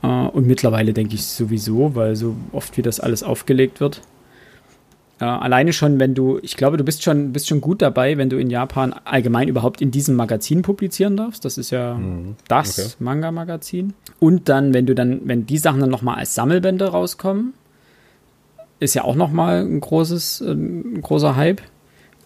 Äh, 0.01 0.07
und 0.07 0.47
mittlerweile 0.47 0.93
denke 0.93 1.15
ich 1.15 1.25
sowieso, 1.25 1.95
weil 1.95 2.15
so 2.15 2.37
oft 2.53 2.77
wie 2.77 2.81
das 2.81 3.01
alles 3.01 3.23
aufgelegt 3.23 3.81
wird. 3.81 4.01
Äh, 5.19 5.25
alleine 5.25 5.73
schon, 5.73 5.99
wenn 5.99 6.13
du, 6.13 6.39
ich 6.41 6.57
glaube, 6.57 6.77
du 6.77 6.83
bist 6.83 7.03
schon, 7.03 7.33
bist 7.33 7.47
schon 7.47 7.61
gut 7.61 7.81
dabei, 7.81 8.17
wenn 8.17 8.29
du 8.29 8.37
in 8.37 8.49
Japan 8.49 8.93
allgemein 9.03 9.47
überhaupt 9.47 9.81
in 9.81 9.89
diesem 9.89 10.15
Magazin 10.15 10.61
publizieren 10.61 11.17
darfst. 11.17 11.43
Das 11.43 11.57
ist 11.57 11.71
ja 11.71 11.95
mhm. 11.95 12.35
das 12.47 12.77
okay. 12.77 12.89
Manga-Magazin. 12.99 13.93
Und 14.19 14.47
dann, 14.49 14.73
wenn 14.73 14.85
du 14.85 14.93
dann, 14.93 15.21
wenn 15.25 15.45
die 15.45 15.57
Sachen 15.57 15.79
dann 15.79 15.89
nochmal 15.89 16.17
als 16.17 16.35
Sammelbände 16.35 16.89
rauskommen, 16.89 17.53
ist 18.79 18.93
ja 18.93 19.03
auch 19.03 19.15
nochmal 19.15 19.65
ein 19.65 19.79
großes, 19.79 20.41
äh, 20.41 20.51
ein 20.51 21.01
großer 21.01 21.35
Hype. 21.35 21.61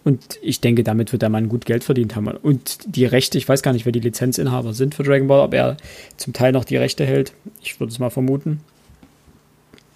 Und 0.04 0.38
ich 0.42 0.60
denke, 0.60 0.82
damit 0.82 1.12
wird 1.12 1.22
der 1.22 1.28
Mann 1.28 1.48
gut 1.48 1.64
Geld 1.64 1.84
verdient 1.84 2.16
haben. 2.16 2.26
Und 2.26 2.96
die 2.96 3.06
Rechte, 3.06 3.38
ich 3.38 3.48
weiß 3.48 3.62
gar 3.62 3.72
nicht, 3.72 3.86
wer 3.86 3.92
die 3.92 4.00
Lizenzinhaber 4.00 4.74
sind 4.74 4.96
für 4.96 5.04
Dragon 5.04 5.28
Ball, 5.28 5.40
ob 5.40 5.54
er 5.54 5.76
zum 6.16 6.32
Teil 6.32 6.52
noch 6.52 6.64
die 6.64 6.76
Rechte 6.76 7.06
hält. 7.06 7.32
Ich 7.62 7.78
würde 7.78 7.92
es 7.92 8.00
mal 8.00 8.10
vermuten. 8.10 8.60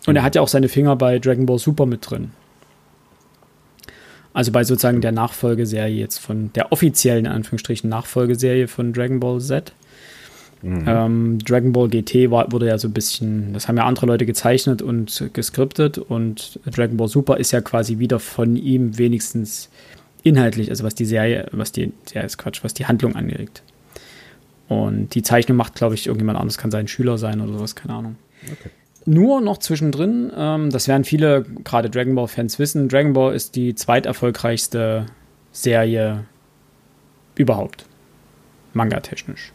Und 0.06 0.14
er 0.14 0.22
hat 0.22 0.36
ja 0.36 0.42
auch 0.42 0.48
seine 0.48 0.68
Finger 0.68 0.94
bei 0.94 1.18
Dragon 1.18 1.44
Ball 1.44 1.58
Super 1.58 1.84
mit 1.84 2.08
drin. 2.08 2.30
Also 4.36 4.52
bei 4.52 4.64
sozusagen 4.64 5.00
der 5.00 5.12
Nachfolgeserie 5.12 5.96
jetzt 5.96 6.18
von 6.18 6.52
der 6.52 6.70
offiziellen, 6.70 7.24
in 7.24 7.32
Anführungsstrichen, 7.32 7.88
Nachfolgeserie 7.88 8.68
von 8.68 8.92
Dragon 8.92 9.18
Ball 9.18 9.40
Z. 9.40 9.72
Mhm. 10.60 10.84
Ähm, 10.86 11.38
Dragon 11.38 11.72
Ball 11.72 11.88
GT 11.88 12.30
war, 12.30 12.52
wurde 12.52 12.66
ja 12.66 12.76
so 12.76 12.86
ein 12.86 12.92
bisschen, 12.92 13.54
das 13.54 13.66
haben 13.66 13.78
ja 13.78 13.86
andere 13.86 14.04
Leute 14.04 14.26
gezeichnet 14.26 14.82
und 14.82 15.30
geskriptet 15.32 15.96
und 15.96 16.60
Dragon 16.66 16.98
Ball 16.98 17.08
Super 17.08 17.38
ist 17.38 17.52
ja 17.52 17.62
quasi 17.62 17.98
wieder 17.98 18.20
von 18.20 18.56
ihm 18.56 18.98
wenigstens 18.98 19.70
inhaltlich, 20.22 20.68
also 20.68 20.84
was 20.84 20.94
die 20.94 21.06
Serie, 21.06 21.46
was 21.52 21.72
die, 21.72 21.94
ja 22.12 22.20
ist 22.20 22.36
Quatsch, 22.36 22.62
was 22.62 22.74
die 22.74 22.84
Handlung 22.84 23.16
angeregt. 23.16 23.62
Und 24.68 25.14
die 25.14 25.22
Zeichnung 25.22 25.56
macht, 25.56 25.76
glaube 25.76 25.94
ich, 25.94 26.08
irgendjemand 26.08 26.38
anderes, 26.38 26.58
kann 26.58 26.70
sein 26.70 26.88
Schüler 26.88 27.16
sein 27.16 27.40
oder 27.40 27.54
sowas, 27.54 27.74
keine 27.74 27.94
Ahnung. 27.94 28.16
Okay. 28.44 28.68
Nur 29.06 29.40
noch 29.40 29.58
zwischendrin, 29.58 30.32
ähm, 30.36 30.70
das 30.70 30.88
werden 30.88 31.04
viele, 31.04 31.44
gerade 31.64 31.88
Dragon 31.88 32.14
Ball-Fans 32.14 32.58
wissen, 32.58 32.88
Dragon 32.88 33.12
Ball 33.12 33.34
ist 33.34 33.54
die 33.54 33.74
zweiterfolgreichste 33.74 35.06
Serie 35.52 36.24
überhaupt. 37.36 37.86
Manga-technisch. 38.74 39.52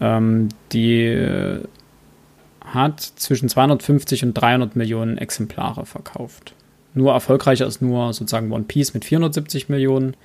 Ähm, 0.00 0.48
die 0.72 1.04
äh, 1.04 1.62
hat 2.60 3.00
zwischen 3.00 3.48
250 3.48 4.24
und 4.24 4.34
300 4.34 4.74
Millionen 4.74 5.18
Exemplare 5.18 5.86
verkauft 5.86 6.54
nur 6.94 7.12
erfolgreicher 7.12 7.66
ist 7.66 7.82
nur 7.82 8.12
sozusagen 8.12 8.52
One 8.52 8.64
Piece 8.64 8.94
mit 8.94 9.04
470 9.04 9.68
Millionen. 9.68 10.16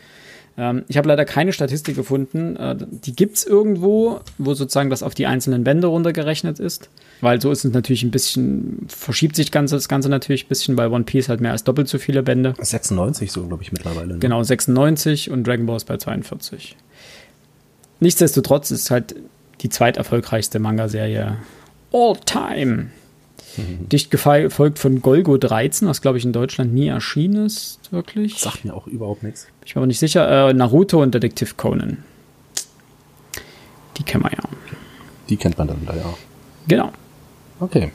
Ähm, 0.59 0.83
ich 0.89 0.97
habe 0.97 1.07
leider 1.07 1.23
keine 1.23 1.53
Statistik 1.53 1.95
gefunden. 1.95 2.57
Äh, 2.57 2.75
die 2.77 3.15
gibt's 3.15 3.45
irgendwo, 3.45 4.19
wo 4.37 4.53
sozusagen 4.53 4.89
das 4.89 5.03
auf 5.03 5.15
die 5.15 5.25
einzelnen 5.25 5.63
Bände 5.63 5.87
runtergerechnet 5.87 6.59
ist. 6.59 6.89
Weil 7.21 7.41
so 7.41 7.49
ist 7.49 7.63
es 7.63 7.71
natürlich 7.71 8.03
ein 8.03 8.11
bisschen, 8.11 8.85
verschiebt 8.89 9.37
sich 9.37 9.51
Ganze, 9.51 9.75
das 9.75 9.87
Ganze 9.87 10.09
natürlich 10.09 10.45
ein 10.45 10.49
bisschen, 10.49 10.77
weil 10.77 10.89
One 10.89 11.05
Piece 11.05 11.29
halt 11.29 11.39
mehr 11.39 11.53
als 11.53 11.63
doppelt 11.63 11.87
so 11.87 11.97
viele 11.97 12.23
Bände. 12.23 12.55
96 12.59 13.31
so, 13.31 13.47
glaube 13.47 13.63
ich, 13.63 13.71
mittlerweile. 13.71 14.15
Ne? 14.15 14.19
Genau, 14.19 14.43
96 14.43 15.31
und 15.31 15.47
Dragon 15.47 15.65
Ball 15.65 15.77
ist 15.77 15.85
bei 15.85 15.95
42. 15.95 16.75
Nichtsdestotrotz 18.01 18.71
ist 18.71 18.91
halt 18.91 19.15
die 19.61 19.69
zweiterfolgreichste 19.69 20.59
Manga-Serie 20.59 21.37
all 21.93 22.17
time. 22.25 22.87
Mhm. 23.57 23.89
Dicht 23.89 24.11
gefolgt 24.11 24.79
von 24.79 25.01
Golgo 25.01 25.37
13, 25.37 25.87
was 25.87 26.01
glaube 26.01 26.17
ich 26.17 26.25
in 26.25 26.33
Deutschland 26.33 26.73
nie 26.73 26.87
erschienen 26.87 27.45
ist, 27.45 27.79
wirklich. 27.91 28.37
Sagt 28.37 28.65
mir 28.65 28.73
auch 28.73 28.87
überhaupt 28.87 29.23
nichts. 29.23 29.47
Ich 29.65 29.73
bin 29.73 29.81
aber 29.81 29.87
nicht 29.87 29.99
sicher. 29.99 30.49
Äh, 30.49 30.53
Naruto 30.53 31.01
und 31.01 31.13
Detective 31.13 31.55
Conan. 31.55 32.03
Die 33.97 34.03
kennen 34.03 34.23
wir 34.23 34.31
ja. 34.31 34.43
Die 35.29 35.37
kennt 35.37 35.57
man 35.57 35.67
dann 35.67 35.85
da, 35.85 35.95
ja. 35.95 36.13
Genau. 36.67 36.91
Okay. 37.59 37.91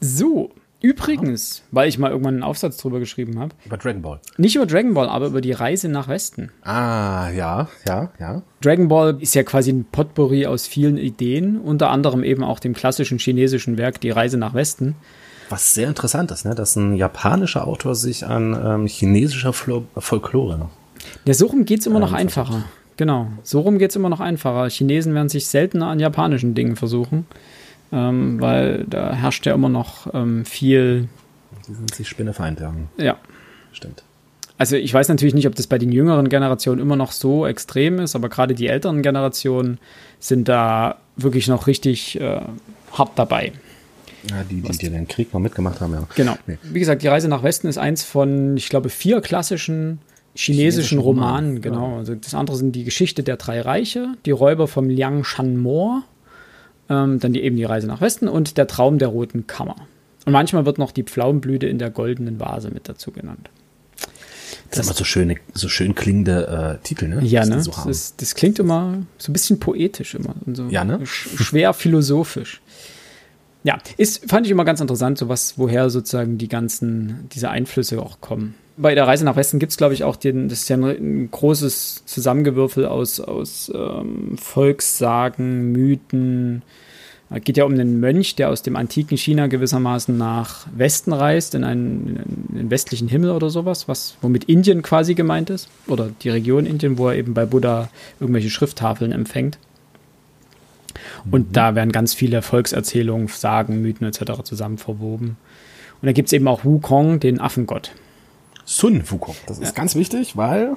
So, 0.00 0.50
Übrigens, 0.82 1.62
weil 1.70 1.88
ich 1.88 1.96
mal 1.96 2.10
irgendwann 2.10 2.34
einen 2.34 2.42
Aufsatz 2.42 2.76
drüber 2.76 2.98
geschrieben 2.98 3.38
habe. 3.38 3.54
Über 3.64 3.76
Dragon 3.76 4.02
Ball. 4.02 4.20
Nicht 4.36 4.56
über 4.56 4.66
Dragon 4.66 4.94
Ball, 4.94 5.08
aber 5.08 5.26
über 5.28 5.40
die 5.40 5.52
Reise 5.52 5.88
nach 5.88 6.08
Westen. 6.08 6.50
Ah, 6.62 7.30
ja, 7.30 7.68
ja, 7.86 8.10
ja. 8.18 8.42
Dragon 8.60 8.88
Ball 8.88 9.16
ist 9.20 9.34
ja 9.34 9.44
quasi 9.44 9.70
ein 9.70 9.84
Potpourri 9.84 10.46
aus 10.46 10.66
vielen 10.66 10.98
Ideen, 10.98 11.60
unter 11.60 11.90
anderem 11.90 12.24
eben 12.24 12.42
auch 12.42 12.58
dem 12.58 12.74
klassischen 12.74 13.18
chinesischen 13.18 13.78
Werk 13.78 14.00
Die 14.00 14.10
Reise 14.10 14.38
nach 14.38 14.54
Westen. 14.54 14.96
Was 15.50 15.72
sehr 15.72 15.86
interessant 15.86 16.32
ist, 16.32 16.44
ne? 16.44 16.56
dass 16.56 16.74
ein 16.74 16.96
japanischer 16.96 17.68
Autor 17.68 17.94
sich 17.94 18.26
an 18.26 18.58
ähm, 18.64 18.86
chinesischer 18.86 19.52
Flo 19.52 19.84
Folklore. 19.96 20.68
Ja, 21.24 21.34
so 21.34 21.46
rum 21.46 21.64
geht 21.64 21.80
es 21.80 21.86
immer 21.86 22.00
noch 22.00 22.12
einfacher. 22.12 22.64
Genau, 22.96 23.28
so 23.44 23.60
rum 23.60 23.78
geht 23.78 23.90
es 23.90 23.96
immer 23.96 24.08
noch 24.08 24.20
einfacher. 24.20 24.68
Chinesen 24.68 25.14
werden 25.14 25.28
sich 25.28 25.46
seltener 25.46 25.86
an 25.86 26.00
japanischen 26.00 26.54
Dingen 26.54 26.74
versuchen 26.74 27.26
ähm, 27.92 28.40
weil 28.40 28.84
da 28.88 29.12
herrscht 29.12 29.46
ja 29.46 29.54
immer 29.54 29.68
noch 29.68 30.12
ähm, 30.14 30.44
viel. 30.44 31.08
Sie 31.62 31.74
sind 31.74 31.94
sich 31.94 32.08
Spinnefeind, 32.08 32.60
ja. 32.60 32.74
Ja. 32.96 33.16
Stimmt. 33.72 34.02
Also 34.58 34.76
ich 34.76 34.92
weiß 34.92 35.08
natürlich 35.08 35.34
nicht, 35.34 35.46
ob 35.46 35.54
das 35.54 35.66
bei 35.66 35.78
den 35.78 35.92
jüngeren 35.92 36.28
Generationen 36.28 36.80
immer 36.80 36.96
noch 36.96 37.12
so 37.12 37.46
extrem 37.46 37.98
ist, 37.98 38.14
aber 38.14 38.28
gerade 38.28 38.54
die 38.54 38.68
älteren 38.68 39.02
Generationen 39.02 39.78
sind 40.20 40.48
da 40.48 40.98
wirklich 41.16 41.48
noch 41.48 41.66
richtig 41.66 42.20
äh, 42.20 42.40
hart 42.92 43.10
dabei. 43.16 43.52
Ja, 44.30 44.44
die, 44.48 44.62
die, 44.62 44.78
die 44.78 44.88
den 44.88 45.08
Krieg 45.08 45.32
noch 45.34 45.40
mitgemacht 45.40 45.80
haben, 45.80 45.94
ja. 45.94 46.06
Genau. 46.14 46.36
Nee. 46.46 46.58
Wie 46.62 46.78
gesagt, 46.78 47.02
die 47.02 47.08
Reise 47.08 47.28
nach 47.28 47.42
Westen 47.42 47.66
ist 47.66 47.78
eins 47.78 48.04
von, 48.04 48.56
ich 48.56 48.68
glaube, 48.68 48.88
vier 48.88 49.20
klassischen 49.20 49.98
chinesischen, 50.34 50.98
Romanen, 50.98 51.56
Roman. 51.56 51.62
genau. 51.62 51.90
Ja. 51.92 51.96
Also 51.98 52.14
das 52.14 52.34
andere 52.34 52.56
sind 52.56 52.72
die 52.72 52.84
Geschichte 52.84 53.22
der 53.22 53.36
drei 53.36 53.60
Reiche, 53.60 54.14
die 54.24 54.30
Räuber 54.30 54.68
vom 54.68 54.88
Liang 54.88 55.24
Shan 55.24 55.56
Mo 55.56 56.02
ähm, 56.88 57.20
dann 57.20 57.32
die, 57.32 57.42
eben 57.42 57.56
die 57.56 57.64
Reise 57.64 57.86
nach 57.86 58.00
Westen 58.00 58.28
und 58.28 58.56
der 58.56 58.66
Traum 58.66 58.98
der 58.98 59.08
roten 59.08 59.46
Kammer. 59.46 59.76
Und 60.24 60.32
manchmal 60.32 60.66
wird 60.66 60.78
noch 60.78 60.92
die 60.92 61.02
Pflaumenblüte 61.02 61.66
in 61.66 61.78
der 61.78 61.90
goldenen 61.90 62.38
Vase 62.38 62.70
mit 62.70 62.88
dazu 62.88 63.10
genannt. 63.10 63.50
Das, 64.70 64.78
das 64.78 64.86
sind 64.86 64.86
immer 64.86 64.98
so 64.98 65.04
schöne, 65.04 65.36
so 65.52 65.68
schön 65.68 65.94
klingende 65.94 66.78
äh, 66.80 66.86
Titel, 66.86 67.08
ne? 67.08 67.22
Ja, 67.22 67.44
ne? 67.44 67.62
So 67.62 67.72
das, 67.72 67.86
ist, 67.86 68.22
das, 68.22 68.34
klingt 68.34 68.58
immer 68.58 69.02
so 69.18 69.30
ein 69.30 69.34
bisschen 69.34 69.60
poetisch 69.60 70.14
immer 70.14 70.34
und 70.46 70.56
so 70.56 70.68
ja, 70.68 70.84
ne? 70.84 71.04
sch 71.04 71.28
schwer 71.36 71.74
philosophisch. 71.74 72.61
Ja, 73.64 73.78
ist, 73.96 74.28
fand 74.28 74.46
ich 74.46 74.52
immer 74.52 74.64
ganz 74.64 74.80
interessant, 74.80 75.18
so 75.18 75.28
was, 75.28 75.56
woher 75.56 75.88
sozusagen 75.88 76.36
die 76.38 76.48
ganzen, 76.48 77.28
diese 77.32 77.50
Einflüsse 77.50 78.02
auch 78.02 78.20
kommen 78.20 78.54
bei 78.76 78.94
der 78.94 79.06
Reise 79.06 79.24
nach 79.24 79.36
Westen 79.36 79.58
gibt 79.58 79.72
es, 79.72 79.76
glaube 79.76 79.94
ich, 79.94 80.04
auch 80.04 80.16
den, 80.16 80.48
das 80.48 80.60
ist 80.60 80.68
ja 80.68 80.76
ein, 80.76 80.84
ein 80.84 81.30
großes 81.30 82.04
Zusammengewürfel 82.06 82.86
aus, 82.86 83.20
aus 83.20 83.70
ähm, 83.74 84.36
Volkssagen, 84.36 85.72
Mythen. 85.72 86.62
Es 87.30 87.44
geht 87.44 87.56
ja 87.56 87.64
um 87.64 87.72
einen 87.72 88.00
Mönch, 88.00 88.34
der 88.36 88.50
aus 88.50 88.62
dem 88.62 88.76
antiken 88.76 89.16
China 89.16 89.46
gewissermaßen 89.46 90.16
nach 90.16 90.66
Westen 90.74 91.12
reist, 91.14 91.54
in 91.54 91.64
einen, 91.64 92.20
in 92.50 92.58
einen 92.58 92.70
westlichen 92.70 93.08
Himmel 93.08 93.30
oder 93.30 93.48
sowas, 93.48 93.88
was, 93.88 94.16
womit 94.20 94.44
Indien 94.44 94.82
quasi 94.82 95.14
gemeint 95.14 95.48
ist. 95.48 95.68
Oder 95.86 96.10
die 96.22 96.28
Region 96.28 96.66
Indien, 96.66 96.98
wo 96.98 97.08
er 97.08 97.16
eben 97.16 97.32
bei 97.32 97.46
Buddha 97.46 97.88
irgendwelche 98.20 98.50
Schrifttafeln 98.50 99.12
empfängt. 99.12 99.58
Und 101.30 101.48
mhm. 101.48 101.52
da 101.52 101.74
werden 101.74 101.92
ganz 101.92 102.14
viele 102.14 102.42
Volkserzählungen, 102.42 103.28
Sagen, 103.28 103.82
Mythen 103.82 104.06
etc. 104.06 104.42
zusammen 104.42 104.78
verwoben. 104.78 105.36
Und 106.00 106.06
da 106.06 106.12
gibt 106.12 106.26
es 106.26 106.32
eben 106.32 106.48
auch 106.48 106.64
Wukong, 106.64 107.20
den 107.20 107.40
Affengott. 107.40 107.92
Sun 108.64 109.10
Wukong. 109.10 109.36
Das 109.46 109.58
ist 109.58 109.68
ja. 109.68 109.72
ganz 109.72 109.94
wichtig, 109.94 110.36
weil 110.36 110.74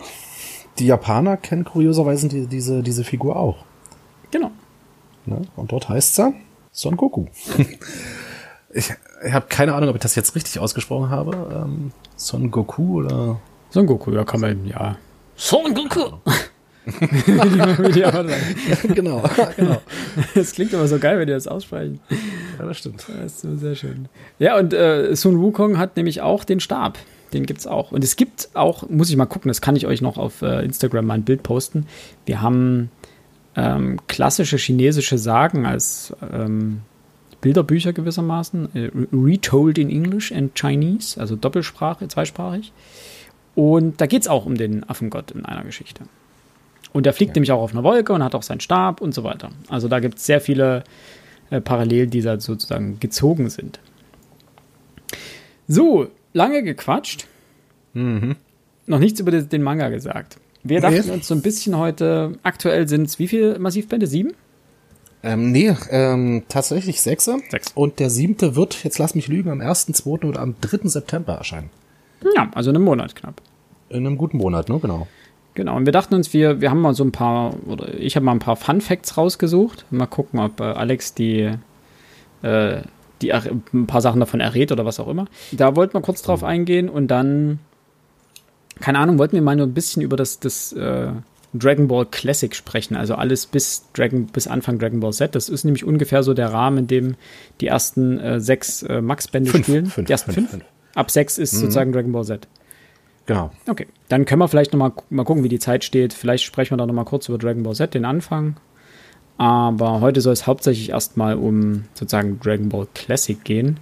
die 0.79 0.87
Japaner 0.87 1.37
kennen 1.37 1.63
kurioserweise 1.63 2.27
die, 2.27 2.47
diese, 2.47 2.83
diese 2.83 3.03
Figur 3.03 3.37
auch. 3.37 3.65
Genau. 4.31 4.51
Ne? 5.25 5.41
Und 5.55 5.71
dort 5.71 5.89
heißt 5.89 6.19
er 6.19 6.33
Son 6.71 6.97
Goku. 6.97 7.25
ich 8.73 8.93
ich 9.25 9.33
habe 9.33 9.47
keine 9.47 9.73
Ahnung, 9.73 9.89
ob 9.89 9.95
ich 9.95 10.01
das 10.01 10.15
jetzt 10.15 10.35
richtig 10.35 10.59
ausgesprochen 10.59 11.09
habe. 11.09 11.65
Ähm, 11.65 11.91
Son 12.15 12.51
Goku 12.51 13.01
oder. 13.01 13.39
Son 13.69 13.85
Goku, 13.87 14.11
ja, 14.11 14.23
kann 14.23 14.41
man, 14.41 14.67
ja. 14.67 14.97
Son 15.35 15.73
Goku! 15.73 16.17
genau, 18.93 19.23
genau. 19.55 19.81
Das 20.35 20.51
klingt 20.51 20.73
aber 20.73 20.87
so 20.87 20.99
geil, 20.99 21.17
wenn 21.17 21.27
die 21.27 21.33
das 21.33 21.47
aussprechen. 21.47 21.99
Ja, 22.59 22.65
das 22.65 22.77
stimmt. 22.77 23.05
Das 23.07 23.33
ist 23.33 23.41
so 23.41 23.55
sehr 23.55 23.75
schön. 23.75 24.07
Ja, 24.39 24.57
und 24.57 24.73
äh, 24.73 25.15
Sun 25.15 25.41
Wukong 25.41 25.77
hat 25.77 25.97
nämlich 25.97 26.21
auch 26.21 26.43
den 26.43 26.59
Stab. 26.59 26.97
Den 27.33 27.45
gibt 27.45 27.61
es 27.61 27.67
auch. 27.67 27.91
Und 27.91 28.03
es 28.03 28.15
gibt 28.15 28.49
auch, 28.53 28.87
muss 28.89 29.09
ich 29.09 29.17
mal 29.17 29.25
gucken, 29.25 29.49
das 29.49 29.61
kann 29.61 29.75
ich 29.75 29.87
euch 29.87 30.01
noch 30.01 30.17
auf 30.17 30.41
äh, 30.41 30.63
Instagram 30.63 31.05
mal 31.05 31.15
ein 31.15 31.23
Bild 31.23 31.43
posten. 31.43 31.87
Wir 32.25 32.41
haben 32.41 32.91
ähm, 33.55 33.99
klassische 34.07 34.57
chinesische 34.57 35.17
Sagen 35.17 35.65
als 35.65 36.13
ähm, 36.31 36.81
Bilderbücher 37.41 37.93
gewissermaßen, 37.93 38.75
äh, 38.75 38.91
retold 39.11 39.77
in 39.77 39.89
English 39.89 40.31
and 40.31 40.55
Chinese, 40.55 41.19
also 41.19 41.35
Doppelsprache, 41.35 42.07
zweisprachig. 42.07 42.71
Und 43.55 44.01
da 44.01 44.05
geht 44.05 44.21
es 44.21 44.27
auch 44.27 44.45
um 44.45 44.55
den 44.55 44.87
Affengott 44.87 45.31
in 45.31 45.45
einer 45.45 45.63
Geschichte. 45.63 46.03
Und 46.95 47.05
der 47.05 47.11
fliegt 47.11 47.31
ja. 47.31 47.33
nämlich 47.33 47.51
auch 47.51 47.59
auf 47.59 47.73
einer 47.73 47.83
Wolke 47.83 48.13
und 48.13 48.23
hat 48.23 48.35
auch 48.35 48.41
seinen 48.41 48.61
Stab 48.61 49.01
und 49.01 49.13
so 49.13 49.25
weiter. 49.25 49.49
Also 49.67 49.89
da 49.89 49.99
gibt 49.99 50.17
es 50.17 50.25
sehr 50.25 50.39
viele 50.39 50.85
äh, 51.49 51.59
Parallelen, 51.59 52.09
die 52.09 52.21
da 52.21 52.39
sozusagen 52.39 53.01
gezogen 53.01 53.49
sind. 53.49 53.81
So, 55.67 56.07
lange 56.31 56.63
gequatscht. 56.63 57.27
Mhm. 57.95 58.37
Noch 58.85 58.99
nichts 58.99 59.19
über 59.19 59.31
den 59.31 59.61
Manga 59.61 59.89
gesagt. 59.89 60.37
Wir 60.63 60.79
dachten 60.79 61.09
uns 61.09 61.27
so 61.27 61.35
ein 61.35 61.41
bisschen 61.41 61.77
heute, 61.77 62.39
aktuell 62.43 62.87
sind 62.87 63.07
es 63.07 63.19
wie 63.19 63.27
viele 63.27 63.59
Massivbände? 63.59 64.07
Sieben? 64.07 64.31
Ähm, 65.21 65.51
nee, 65.51 65.75
ähm, 65.89 66.43
tatsächlich 66.47 67.01
sechs. 67.01 67.25
Sechs. 67.25 67.73
Und 67.75 67.99
der 67.99 68.09
siebte 68.09 68.55
wird, 68.55 68.85
jetzt 68.85 68.99
lass 68.99 69.15
mich 69.15 69.27
lügen, 69.27 69.49
am 69.51 69.59
1.2. 69.59 70.25
oder 70.25 70.39
am 70.39 70.55
3. 70.61 70.87
September 70.87 71.33
erscheinen. 71.33 71.71
Ja, 72.37 72.49
also 72.55 72.69
in 72.69 72.77
einem 72.77 72.85
Monat 72.85 73.17
knapp. 73.17 73.41
In 73.89 74.07
einem 74.07 74.17
guten 74.17 74.37
Monat, 74.37 74.69
ne? 74.69 74.79
Genau. 74.79 75.07
Genau, 75.55 75.75
und 75.77 75.85
wir 75.85 75.93
dachten 75.93 76.13
uns, 76.13 76.33
wir, 76.33 76.61
wir 76.61 76.69
haben 76.69 76.81
mal 76.81 76.93
so 76.93 77.03
ein 77.03 77.11
paar, 77.11 77.55
oder 77.65 77.93
ich 77.93 78.15
habe 78.15 78.25
mal 78.25 78.33
ein 78.33 78.39
paar 78.39 78.57
Fun 78.57 78.81
Facts 78.81 79.17
rausgesucht. 79.17 79.85
Mal 79.89 80.05
gucken, 80.05 80.39
ob 80.39 80.59
äh, 80.59 80.63
Alex 80.63 81.13
die 81.13 81.51
äh, 82.41 82.81
die 83.21 83.33
ein 83.33 83.87
paar 83.87 84.01
Sachen 84.01 84.19
davon 84.19 84.39
errät 84.39 84.71
oder 84.71 84.85
was 84.85 84.99
auch 84.99 85.07
immer. 85.07 85.25
Da 85.51 85.75
wollten 85.75 85.93
wir 85.93 86.01
kurz 86.01 86.21
drauf 86.21 86.41
mhm. 86.41 86.47
eingehen 86.47 86.89
und 86.89 87.07
dann, 87.07 87.59
keine 88.81 88.99
Ahnung, 88.99 89.17
wollten 89.17 89.35
wir 89.35 89.41
mal 89.41 89.55
nur 89.55 89.65
ein 89.65 89.73
bisschen 89.73 90.01
über 90.01 90.17
das, 90.17 90.39
das 90.39 90.73
äh, 90.73 91.07
Dragon 91.53 91.87
Ball 91.87 92.05
Classic 92.05 92.53
sprechen, 92.53 92.95
also 92.97 93.15
alles 93.15 93.45
bis 93.45 93.85
Dragon, 93.93 94.25
bis 94.25 94.47
Anfang 94.47 94.79
Dragon 94.79 94.99
Ball 94.99 95.13
Z. 95.13 95.33
Das 95.33 95.47
ist 95.47 95.63
nämlich 95.63 95.85
ungefähr 95.85 96.23
so 96.23 96.33
der 96.33 96.51
Rahmen, 96.51 96.79
in 96.79 96.87
dem 96.87 97.15
die 97.61 97.67
ersten 97.67 98.19
äh, 98.19 98.41
sechs 98.41 98.83
äh, 98.83 99.01
Max-Bände 99.01 99.51
spielen. 99.51 99.85
Fünf, 99.85 100.07
die 100.07 100.11
ersten 100.11 100.33
fünf? 100.33 100.51
fünf? 100.51 100.65
Ab 100.93 101.09
sechs 101.11 101.37
ist 101.37 101.53
mhm. 101.53 101.59
sozusagen 101.59 101.93
Dragon 101.93 102.11
Ball 102.11 102.25
Z. 102.25 102.47
Genau. 103.25 103.51
Okay, 103.67 103.87
dann 104.07 104.25
können 104.25 104.39
wir 104.39 104.47
vielleicht 104.47 104.73
noch 104.73 104.91
mal, 105.09 105.23
gucken, 105.23 105.43
wie 105.43 105.49
die 105.49 105.59
Zeit 105.59 105.83
steht. 105.83 106.13
Vielleicht 106.13 106.43
sprechen 106.43 106.73
wir 106.73 106.77
da 106.77 106.85
noch 106.85 106.93
mal 106.93 107.05
kurz 107.05 107.27
über 107.27 107.37
Dragon 107.37 107.63
Ball 107.63 107.75
Z, 107.75 107.93
den 107.93 108.05
Anfang. 108.05 108.55
Aber 109.37 109.99
heute 110.01 110.21
soll 110.21 110.33
es 110.33 110.47
hauptsächlich 110.47 110.89
erstmal 110.89 111.35
um 111.35 111.85
sozusagen 111.93 112.39
Dragon 112.39 112.69
Ball 112.69 112.87
Classic 112.93 113.43
gehen. 113.43 113.77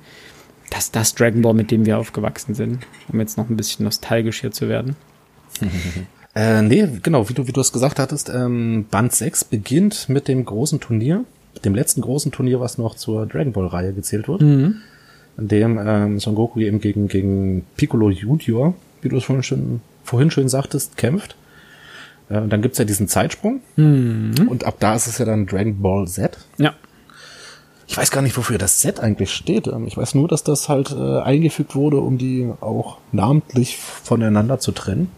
Das 0.69 0.85
ist 0.85 0.95
das 0.95 1.13
Dragon 1.13 1.41
Ball, 1.41 1.53
mit 1.53 1.69
dem 1.71 1.85
wir 1.85 1.99
aufgewachsen 1.99 2.55
sind, 2.55 2.79
um 3.11 3.19
jetzt 3.19 3.37
noch 3.37 3.49
ein 3.49 3.57
bisschen 3.57 3.85
nostalgisch 3.85 4.41
hier 4.41 4.51
zu 4.51 4.69
werden. 4.69 4.95
äh, 6.35 6.61
nee, 6.63 6.87
genau, 7.03 7.29
wie 7.29 7.33
du, 7.33 7.47
wie 7.47 7.51
du 7.51 7.61
es 7.61 7.71
gesagt 7.71 7.99
hattest, 7.99 8.29
ähm, 8.29 8.85
Band 8.89 9.13
6 9.13 9.43
beginnt 9.43 10.09
mit 10.09 10.27
dem 10.27 10.45
großen 10.45 10.79
Turnier, 10.79 11.25
dem 11.63 11.75
letzten 11.75 12.01
großen 12.01 12.31
Turnier, 12.31 12.59
was 12.59 12.79
noch 12.79 12.95
zur 12.95 13.27
Dragon 13.27 13.53
Ball 13.53 13.67
Reihe 13.67 13.93
gezählt 13.93 14.27
wird. 14.27 14.41
Mhm. 14.41 14.77
In 15.37 15.47
dem 15.47 15.79
ähm, 15.83 16.19
Son 16.19 16.33
Goku 16.33 16.59
eben 16.59 16.79
gegen, 16.79 17.07
gegen 17.07 17.65
Piccolo 17.75 18.09
Junior, 18.09 18.73
wie 19.03 19.09
du 19.09 19.17
es 19.17 19.25
vorhin 19.25 19.43
schon, 19.43 19.81
vorhin 20.03 20.31
schön 20.31 20.49
sagtest, 20.49 20.97
kämpft. 20.97 21.35
Äh, 22.29 22.37
und 22.39 22.49
dann 22.49 22.61
gibt's 22.61 22.77
ja 22.77 22.85
diesen 22.85 23.07
Zeitsprung. 23.07 23.61
Mhm. 23.75 24.47
Und 24.49 24.65
ab 24.65 24.75
da 24.79 24.95
ist 24.95 25.07
es 25.07 25.17
ja 25.17 25.25
dann 25.25 25.45
Dragon 25.45 25.81
Ball 25.81 26.07
Z. 26.07 26.37
Ja. 26.57 26.73
Ich 27.87 27.97
weiß 27.97 28.11
gar 28.11 28.21
nicht, 28.21 28.37
wofür 28.37 28.57
das 28.57 28.79
Z 28.79 28.99
eigentlich 28.99 29.31
steht. 29.31 29.67
Ähm, 29.67 29.85
ich 29.87 29.97
weiß 29.97 30.15
nur, 30.15 30.27
dass 30.27 30.43
das 30.43 30.69
halt 30.69 30.91
äh, 30.91 31.19
eingefügt 31.19 31.75
wurde, 31.75 31.97
um 31.99 32.17
die 32.17 32.49
auch 32.61 32.97
namentlich 33.11 33.77
voneinander 33.77 34.59
zu 34.59 34.71
trennen. 34.71 35.09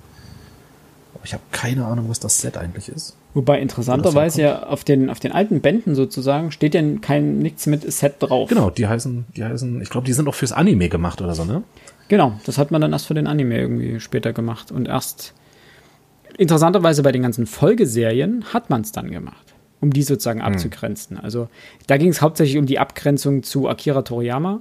Ich 1.24 1.34
habe 1.34 1.44
keine 1.52 1.86
Ahnung, 1.86 2.10
was 2.10 2.20
das 2.20 2.40
Set 2.40 2.56
eigentlich 2.56 2.88
ist. 2.88 3.18
Wobei 3.34 3.60
interessanterweise 3.60 4.44
ja 4.44 4.64
auf 4.68 4.84
den, 4.84 5.10
auf 5.10 5.20
den 5.20 5.32
alten 5.32 5.60
Bänden 5.60 5.96
sozusagen 5.96 6.52
steht 6.52 6.76
ja 6.76 6.82
kein 7.02 7.40
nichts 7.40 7.66
mit 7.66 7.92
Set 7.92 8.16
drauf. 8.20 8.48
Genau, 8.48 8.70
die 8.70 8.88
heißen, 8.88 9.26
die 9.36 9.44
heißen, 9.44 9.82
ich 9.82 9.90
glaube, 9.90 10.06
die 10.06 10.14
sind 10.14 10.28
auch 10.28 10.36
fürs 10.36 10.52
Anime 10.52 10.88
gemacht 10.88 11.22
oder 11.22 11.34
so, 11.34 11.44
ne? 11.44 11.64
Genau, 12.08 12.40
das 12.46 12.58
hat 12.58 12.72
man 12.72 12.82
dann 12.82 12.94
erst 12.94 13.08
für 13.08 13.14
den 13.14 13.28
Anime 13.28 13.60
irgendwie 13.60 14.00
später 14.00 14.34
gemacht 14.34 14.72
und 14.72 14.88
erst 14.88 15.34
interessanterweise 16.38 17.04
bei 17.04 17.12
den 17.12 17.22
ganzen 17.22 17.46
Folgeserien 17.46 18.46
hat 18.54 18.70
man 18.70 18.82
es 18.82 18.92
dann 18.92 19.10
gemacht, 19.10 19.54
um 19.82 19.92
die 19.92 20.04
sozusagen 20.04 20.46
hm. 20.46 20.54
abzugrenzen. 20.54 21.18
Also 21.18 21.50
da 21.88 21.98
ging 21.98 22.10
es 22.10 22.22
hauptsächlich 22.22 22.58
um 22.58 22.66
die 22.66 22.80
Abgrenzung 22.80 23.44
zu 23.44 23.68
Akira 23.68 24.04
Toriyama, 24.04 24.60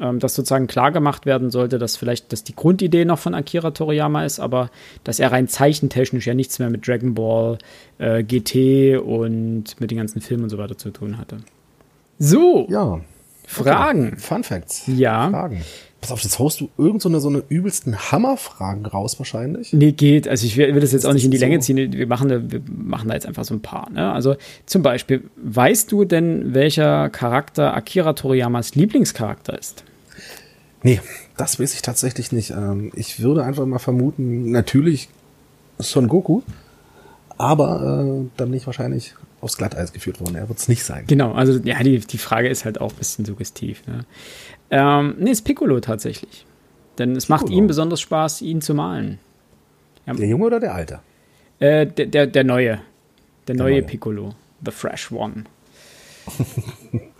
ähm, 0.00 0.18
dass 0.18 0.34
sozusagen 0.34 0.66
klar 0.66 0.90
gemacht 0.90 1.26
werden 1.26 1.50
sollte, 1.50 1.78
dass 1.78 1.96
vielleicht 1.96 2.32
dass 2.32 2.42
die 2.42 2.56
Grundidee 2.56 3.04
noch 3.04 3.18
von 3.18 3.34
Akira 3.34 3.70
Toriyama 3.70 4.24
ist, 4.24 4.40
aber 4.40 4.70
dass 5.04 5.20
er 5.20 5.30
rein 5.30 5.48
zeichentechnisch 5.48 6.26
ja 6.26 6.34
nichts 6.34 6.58
mehr 6.58 6.70
mit 6.70 6.86
Dragon 6.88 7.14
Ball, 7.14 7.58
äh, 7.98 8.24
GT 8.24 8.98
und 8.98 9.80
mit 9.80 9.90
den 9.90 9.98
ganzen 9.98 10.20
Filmen 10.20 10.44
und 10.44 10.50
so 10.50 10.58
weiter 10.58 10.76
zu 10.76 10.90
tun 10.90 11.18
hatte. 11.18 11.38
So. 12.18 12.66
Ja. 12.70 13.00
Fragen. 13.46 14.08
Okay. 14.08 14.16
Fun 14.18 14.44
Facts. 14.44 14.82
Ja. 14.86 15.28
Fragen. 15.30 15.62
Pass 16.02 16.10
auf, 16.10 16.20
jetzt 16.20 16.40
haust 16.40 16.60
du 16.60 16.68
irgend 16.76 17.00
so 17.00 17.08
eine, 17.08 17.20
so 17.20 17.28
eine 17.28 17.44
übelsten 17.48 17.96
Hammerfragen 17.96 18.84
raus 18.86 19.20
wahrscheinlich. 19.20 19.72
Nee, 19.72 19.92
geht. 19.92 20.26
Also 20.26 20.44
ich 20.44 20.56
will, 20.56 20.74
will 20.74 20.80
das 20.80 20.90
jetzt 20.90 21.06
auch 21.06 21.12
nicht 21.12 21.24
in 21.24 21.30
die 21.30 21.36
so? 21.36 21.44
Länge 21.44 21.60
ziehen. 21.60 21.92
Wir 21.92 22.08
machen, 22.08 22.28
da, 22.28 22.50
wir 22.50 22.60
machen 22.66 23.08
da 23.08 23.14
jetzt 23.14 23.24
einfach 23.24 23.44
so 23.44 23.54
ein 23.54 23.62
paar. 23.62 23.88
Ne? 23.88 24.12
Also 24.12 24.34
zum 24.66 24.82
Beispiel, 24.82 25.22
weißt 25.36 25.92
du 25.92 26.04
denn, 26.04 26.54
welcher 26.54 27.08
Charakter 27.08 27.74
Akira 27.74 28.14
Toriyamas 28.14 28.74
Lieblingscharakter 28.74 29.56
ist? 29.56 29.84
Nee, 30.82 31.00
das 31.36 31.60
weiß 31.60 31.72
ich 31.72 31.82
tatsächlich 31.82 32.32
nicht. 32.32 32.50
Ähm, 32.50 32.90
ich 32.96 33.20
würde 33.20 33.44
einfach 33.44 33.64
mal 33.64 33.78
vermuten, 33.78 34.50
natürlich 34.50 35.08
Son 35.78 36.08
Goku, 36.08 36.42
aber 37.38 38.24
äh, 38.24 38.28
dann 38.36 38.50
nicht 38.50 38.66
wahrscheinlich 38.66 39.14
aufs 39.42 39.56
Glatteis 39.56 39.92
geführt 39.92 40.20
worden. 40.20 40.36
Er 40.36 40.48
wird 40.48 40.58
es 40.58 40.68
nicht 40.68 40.84
sein. 40.84 41.04
Genau, 41.08 41.32
also 41.32 41.58
ja, 41.64 41.82
die, 41.82 41.98
die 41.98 42.18
Frage 42.18 42.48
ist 42.48 42.64
halt 42.64 42.80
auch 42.80 42.92
ein 42.92 42.96
bisschen 42.96 43.24
suggestiv. 43.24 43.82
Ne? 43.86 44.04
Ähm, 44.72 45.14
nee, 45.18 45.30
ist 45.30 45.42
Piccolo 45.42 45.78
tatsächlich. 45.80 46.44
Denn 46.98 47.14
es 47.14 47.26
Piccolo. 47.26 47.42
macht 47.42 47.52
ihm 47.52 47.66
besonders 47.68 48.00
Spaß, 48.00 48.42
ihn 48.42 48.60
zu 48.60 48.74
malen. 48.74 49.20
Ja. 50.06 50.14
Der 50.14 50.26
Junge 50.26 50.46
oder 50.46 50.58
der 50.58 50.74
Alte? 50.74 51.00
Äh, 51.60 51.86
der, 51.86 52.06
der, 52.06 52.26
der 52.26 52.42
neue. 52.42 52.80
Der, 53.46 53.54
der 53.54 53.56
neue, 53.56 53.72
neue 53.74 53.82
Piccolo. 53.82 54.34
The 54.64 54.72
Fresh 54.72 55.12
One. 55.12 55.44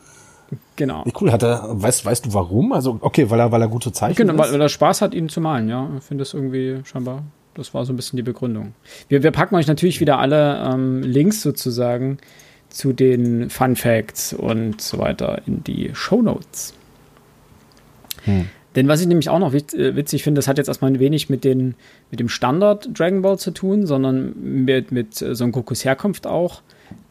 Genau. 0.77 1.03
Wie 1.05 1.13
cool, 1.21 1.33
hat 1.33 1.43
er, 1.43 1.63
weißt, 1.71 2.05
weißt 2.05 2.27
du 2.27 2.35
warum? 2.35 2.73
Also, 2.73 2.99
okay, 3.01 3.31
weil 3.31 3.41
er, 3.41 3.53
weil 3.53 3.61
er 3.63 3.69
gute 3.69 3.93
Zeichen 3.93 4.17
Genau, 4.17 4.37
weil, 4.39 4.53
weil 4.53 4.61
er 4.61 4.69
Spaß 4.69 5.01
hat, 5.01 5.15
ihn 5.15 5.29
zu 5.29 5.41
malen, 5.41 5.69
ja. 5.69 5.89
Ich 5.99 6.05
finde 6.05 6.23
das 6.23 6.35
irgendwie 6.35 6.81
scheinbar, 6.85 7.23
das 7.55 7.73
war 7.75 7.85
so 7.85 7.93
ein 7.93 7.97
bisschen 7.97 8.17
die 8.17 8.23
Begründung. 8.23 8.75
Wir, 9.09 9.23
wir 9.23 9.31
packen 9.31 9.55
euch 9.55 9.67
natürlich 9.67 10.01
wieder 10.01 10.19
alle 10.19 10.63
ähm, 10.65 11.03
Links 11.03 11.43
sozusagen 11.43 12.19
zu 12.69 12.93
den 12.93 13.51
Fun 13.51 13.77
Facts 13.77 14.33
und 14.33 14.81
so 14.81 14.99
weiter 14.99 15.43
in 15.47 15.63
die 15.65 15.91
Show 15.95 16.23
Notes. 16.23 16.75
Hm. 18.25 18.49
Denn 18.75 18.89
was 18.89 19.01
ich 19.01 19.07
nämlich 19.07 19.29
auch 19.29 19.39
noch 19.39 19.53
äh, 19.53 19.97
witzig 19.97 20.23
finde, 20.23 20.39
das 20.39 20.49
hat 20.49 20.59
jetzt 20.59 20.69
erstmal 20.69 20.91
ein 20.91 20.99
wenig 20.99 21.29
mit, 21.29 21.45
den, 21.45 21.75
mit 22.11 22.21
dem 22.21 22.29
Standard 22.29 22.89
Dragon 22.99 23.23
Ball 23.23 23.39
zu 23.39 23.51
tun, 23.51 23.87
sondern 23.87 24.35
mit, 24.65 24.93
mit 24.93 25.15
Son 25.15 25.53
Gokus 25.53 25.85
Herkunft 25.85 26.27
auch. 26.27 26.63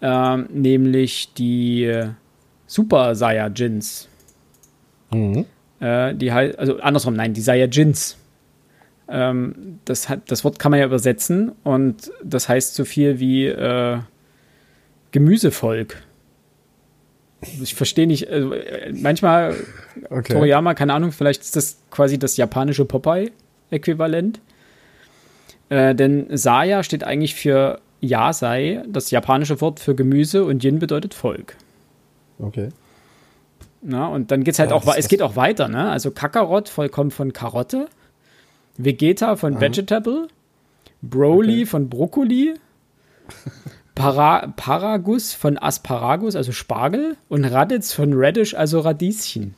Ähm, 0.01 0.47
nämlich 0.51 1.33
die 1.33 1.91
Super 2.65 3.15
Saiyajins. 3.15 4.07
Mhm. 5.11 5.45
Äh, 5.79 6.15
die 6.15 6.31
halt, 6.31 6.57
also 6.57 6.79
andersrum, 6.79 7.15
nein, 7.15 7.33
die 7.33 7.41
Saiyajins. 7.41 8.17
Ähm, 9.07 9.79
das, 9.85 10.09
hat, 10.09 10.31
das 10.31 10.43
Wort 10.43 10.57
kann 10.57 10.71
man 10.71 10.79
ja 10.79 10.85
übersetzen 10.85 11.51
und 11.63 12.11
das 12.23 12.47
heißt 12.47 12.75
so 12.75 12.85
viel 12.85 13.19
wie 13.19 13.45
äh, 13.47 13.99
Gemüsevolk. 15.11 15.97
Ich 17.41 17.73
verstehe 17.73 18.05
nicht, 18.05 18.29
also 18.29 18.53
manchmal 18.93 19.55
okay. 20.09 20.33
Toriyama, 20.33 20.75
keine 20.75 20.93
Ahnung, 20.93 21.11
vielleicht 21.11 21.41
ist 21.41 21.55
das 21.55 21.77
quasi 21.89 22.19
das 22.19 22.37
japanische 22.37 22.85
Popeye-Äquivalent. 22.85 24.39
Äh, 25.69 25.95
denn 25.95 26.27
Saya 26.37 26.83
steht 26.83 27.03
eigentlich 27.03 27.33
für 27.33 27.79
Yasei, 28.01 28.83
das 28.87 29.09
japanische 29.09 29.59
Wort 29.61 29.79
für 29.79 29.95
Gemüse 29.95 30.43
und 30.43 30.63
Yin 30.63 30.79
bedeutet 30.79 31.13
Volk. 31.13 31.55
Okay. 32.37 32.69
Na, 33.81 34.07
und 34.07 34.29
dann 34.29 34.43
geht's 34.43 34.59
halt 34.59 34.69
ja, 34.69 34.75
auch, 34.75 34.85
es 34.95 35.07
geht 35.07 35.21
auch 35.21 35.35
weiter, 35.35 35.67
ne? 35.67 35.89
Also 35.89 36.11
Kakarot 36.11 36.69
vollkommen 36.69 37.09
von 37.09 37.33
Karotte, 37.33 37.87
Vegeta 38.77 39.35
von 39.35 39.53
Aha. 39.53 39.61
Vegetable, 39.61 40.27
Broly 41.01 41.61
okay. 41.61 41.65
von 41.65 41.89
Brokkoli, 41.89 42.53
Para, 44.01 44.53
Paragus 44.55 45.33
von 45.33 45.57
Asparagus, 45.57 46.35
also 46.35 46.51
Spargel, 46.51 47.17
und 47.29 47.45
Raditz 47.45 47.93
von 47.93 48.11
Radish, 48.13 48.53
also 48.53 48.79
Radieschen. 48.79 49.55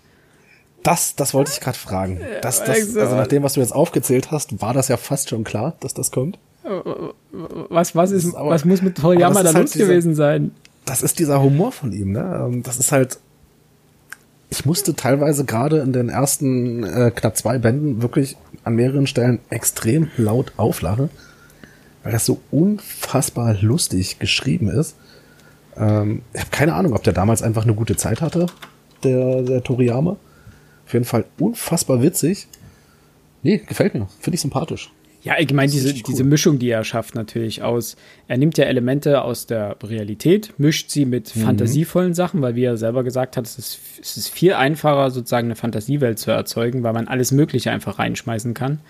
Das, 0.84 1.16
das 1.16 1.34
wollte 1.34 1.52
ich 1.54 1.62
gerade 1.62 1.78
fragen. 1.78 2.20
Das, 2.42 2.64
das, 2.64 2.96
also 2.98 3.16
nach 3.16 3.28
dem, 3.28 3.44
was 3.44 3.54
du 3.54 3.62
jetzt 3.62 3.74
aufgezählt 3.74 4.32
hast, 4.32 4.62
war 4.62 4.74
das 4.74 4.90
ja 4.90 4.98
fast 4.98 5.30
schon 5.30 5.44
klar, 5.44 5.76
dass 5.80 5.94
das 5.94 6.12
kommt. 6.12 6.38
Was, 7.70 7.96
was, 7.96 8.12
ist, 8.12 8.36
aber, 8.36 8.50
was 8.50 8.66
muss 8.66 8.82
mit 8.82 8.98
Toriyama 8.98 9.44
da 9.44 9.54
halt 9.54 9.64
los 9.64 9.72
dieser, 9.72 9.86
gewesen 9.86 10.16
sein? 10.16 10.52
das 10.86 11.02
ist 11.02 11.20
dieser 11.20 11.42
Humor 11.42 11.72
von 11.72 11.92
ihm, 11.92 12.12
ne? 12.12 12.46
Ähm, 12.46 12.64
das 12.64 12.78
ist 12.78 12.92
halt. 12.92 13.20
Ich 14.50 14.66
musste 14.66 14.96
teilweise 14.96 15.46
gerade 15.46 15.80
in 15.80 15.94
den 15.94 16.10
ersten 16.10 16.84
äh, 16.84 17.12
knapp 17.16 17.36
zwei 17.38 17.58
Bänden 17.58 18.04
wirklich 18.04 18.38
an 18.64 18.76
mehreren 18.76 19.08
Stellen 19.08 19.40
extrem 19.50 20.10
laut 20.16 20.54
auflachen, 20.58 21.10
weil 22.04 22.12
das 22.12 22.26
so 22.26 22.42
unfassbar 22.52 23.56
lustig 23.62 24.20
geschrieben 24.20 24.70
ist. 24.70 24.96
Ähm, 25.78 26.22
ich 26.34 26.42
habe 26.42 26.52
keine 26.52 26.74
Ahnung, 26.76 26.94
ob 26.94 27.04
der 27.04 27.14
damals 27.14 27.42
einfach 27.42 27.64
eine 27.64 27.74
gute 27.74 27.96
Zeit 27.96 28.22
hatte, 28.22 28.46
der, 29.04 29.42
der 29.42 29.64
Toriyama. 29.64 30.18
Auf 30.86 30.94
jeden 30.94 31.06
Fall 31.06 31.26
unfassbar 31.40 32.02
witzig. 32.04 32.48
Nee, 33.42 33.58
gefällt 33.58 33.94
mir. 33.94 34.08
Finde 34.20 34.36
ich 34.36 34.42
sympathisch. 34.42 34.92
Ja, 35.24 35.36
ich 35.40 35.54
meine, 35.54 35.72
diese, 35.72 35.94
cool. 35.94 36.02
diese 36.06 36.26
Mischung, 36.26 36.60
die 36.60 36.70
er 36.70 36.84
schafft, 36.84 37.16
natürlich 37.16 37.62
aus. 37.64 37.96
Er 38.28 38.38
nimmt 38.38 38.58
ja 38.58 38.66
Elemente 38.66 39.22
aus 39.22 39.46
der 39.46 39.78
Realität, 39.82 40.54
mischt 40.58 40.90
sie 40.90 41.06
mit 41.06 41.34
mhm. 41.34 41.42
fantasievollen 41.42 42.14
Sachen, 42.14 42.42
weil, 42.42 42.56
wie 42.56 42.66
er 42.66 42.76
selber 42.76 43.06
gesagt 43.06 43.38
hat, 43.38 43.46
es 43.46 43.58
ist, 43.58 43.80
es 44.02 44.18
ist 44.18 44.28
viel 44.28 44.54
einfacher, 44.54 45.12
sozusagen 45.12 45.48
eine 45.48 45.56
Fantasiewelt 45.56 46.20
zu 46.20 46.32
erzeugen, 46.32 46.84
weil 46.84 46.92
man 46.92 47.08
alles 47.08 47.32
Mögliche 47.32 47.72
einfach 47.72 48.00
reinschmeißen 48.00 48.54
kann, 48.54 48.82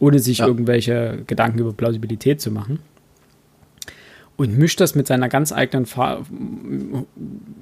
ohne 0.00 0.18
sich 0.18 0.38
ja. 0.38 0.46
irgendwelche 0.46 1.22
Gedanken 1.26 1.58
über 1.58 1.72
Plausibilität 1.72 2.40
zu 2.40 2.50
machen. 2.50 2.80
Und 4.36 4.56
mischt 4.56 4.80
das 4.80 4.94
mit 4.94 5.08
seiner 5.08 5.28
ganz 5.28 5.52
eigenen 5.52 5.86
Fa 5.86 6.24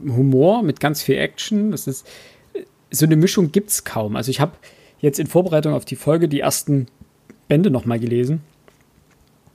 Humor, 0.06 0.62
mit 0.62 0.78
ganz 0.78 1.02
viel 1.02 1.16
Action. 1.16 1.70
Das 1.70 1.86
ist 1.86 2.06
so 2.90 3.06
eine 3.06 3.16
Mischung 3.16 3.50
gibt 3.52 3.70
es 3.70 3.84
kaum. 3.84 4.16
Also 4.16 4.30
ich 4.30 4.40
habe 4.40 4.52
jetzt 5.00 5.18
in 5.18 5.26
Vorbereitung 5.26 5.72
auf 5.72 5.84
die 5.84 5.96
Folge 5.96 6.28
die 6.28 6.40
ersten 6.40 6.86
Bände 7.48 7.70
nochmal 7.70 7.98
gelesen. 7.98 8.40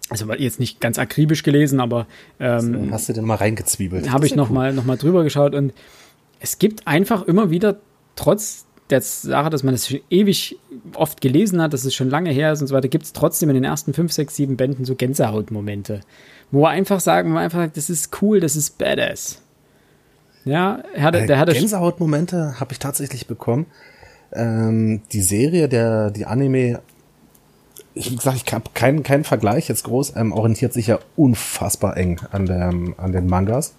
Also 0.10 0.32
jetzt 0.34 0.60
nicht 0.60 0.82
ganz 0.82 1.00
akribisch 1.00 1.44
gelesen, 1.44 1.80
aber 1.80 2.06
ähm, 2.40 2.90
hast 2.92 3.08
du 3.08 3.14
denn 3.14 3.24
mal 3.24 3.36
reingezwiebelt? 3.36 4.12
Habe 4.12 4.26
ich 4.26 4.36
nochmal 4.36 4.72
cool. 4.72 4.76
noch 4.76 4.86
mal 4.86 4.98
drüber 4.98 5.24
geschaut 5.24 5.56
und 5.56 5.74
es 6.40 6.60
gibt 6.60 6.86
einfach 6.88 7.24
immer 7.24 7.50
wieder, 7.50 7.78
trotz 8.16 8.66
der 8.92 9.02
Sache, 9.02 9.50
dass 9.50 9.64
man 9.64 9.74
es 9.74 9.88
schon 9.88 10.00
ewig 10.10 10.58
oft 10.96 11.22
gelesen 11.22 11.62
hat, 11.62 11.74
dass 11.74 11.86
es 11.86 11.96
schon 11.96 12.10
lange 12.10 12.32
her 12.32 12.52
ist 12.52 12.62
und 12.62 12.68
so 12.68 12.76
weiter, 12.76 12.88
gibt 12.88 13.06
es 13.06 13.14
trotzdem 13.14 13.50
in 13.50 13.56
den 13.56 13.64
ersten 13.64 13.94
fünf, 13.94 14.12
sechs, 14.12 14.36
sieben 14.36 14.58
Bänden 14.58 14.86
so 14.86 14.96
Gänsehautmomente, 14.96 16.02
wo 16.52 16.66
er 16.66 16.72
einfach 16.72 17.00
sagt, 17.00 17.28
man 17.28 17.38
einfach 17.38 17.60
sagt, 17.60 17.78
das 17.78 17.90
ist 17.90 18.22
cool, 18.22 18.40
das 18.40 18.56
ist 18.56 18.78
badass. 18.78 19.42
Ja, 20.44 20.84
er 20.94 21.04
hatte, 21.04 21.22
äh, 21.22 21.28
der 21.28 21.40
hatte 21.40 21.54
Gänsehautmomente 21.54 22.60
habe 22.60 22.74
ich 22.74 22.80
tatsächlich 22.80 23.28
bekommen. 23.28 23.68
Ähm, 24.34 25.02
die 25.12 25.22
Serie, 25.22 25.70
der 25.70 26.12
die 26.12 26.26
Anime 26.26 26.82
ich 27.94 28.18
sag, 28.22 28.36
ich 28.36 28.54
habe 28.54 28.70
keinen 28.74 29.04
keinen 29.04 29.24
Vergleich 29.24 29.68
jetzt 29.68 29.84
groß, 29.84 30.16
ähm, 30.16 30.32
orientiert 30.32 30.74
sich 30.74 30.88
ja 30.88 31.00
unfassbar 31.16 31.98
eng 31.98 32.22
an, 32.32 32.46
der, 32.46 32.74
an 32.98 33.12
den 33.12 33.28
Mangas. 33.28 33.74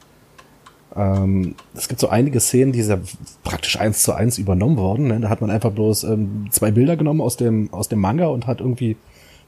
Ähm, 0.94 1.54
es 1.74 1.88
gibt 1.88 2.00
so 2.00 2.08
einige 2.08 2.40
Szenen, 2.40 2.72
die 2.72 2.82
sind 2.82 3.04
praktisch 3.44 3.78
eins 3.78 4.02
zu 4.02 4.12
eins 4.12 4.38
übernommen 4.38 4.76
worden. 4.76 5.08
Ne? 5.08 5.20
Da 5.20 5.28
hat 5.28 5.40
man 5.40 5.50
einfach 5.50 5.72
bloß 5.72 6.04
ähm, 6.04 6.48
zwei 6.50 6.70
Bilder 6.70 6.96
genommen 6.96 7.20
aus 7.20 7.36
dem, 7.36 7.72
aus 7.72 7.88
dem 7.88 8.00
Manga 8.00 8.26
und 8.26 8.46
hat 8.46 8.60
irgendwie 8.60 8.96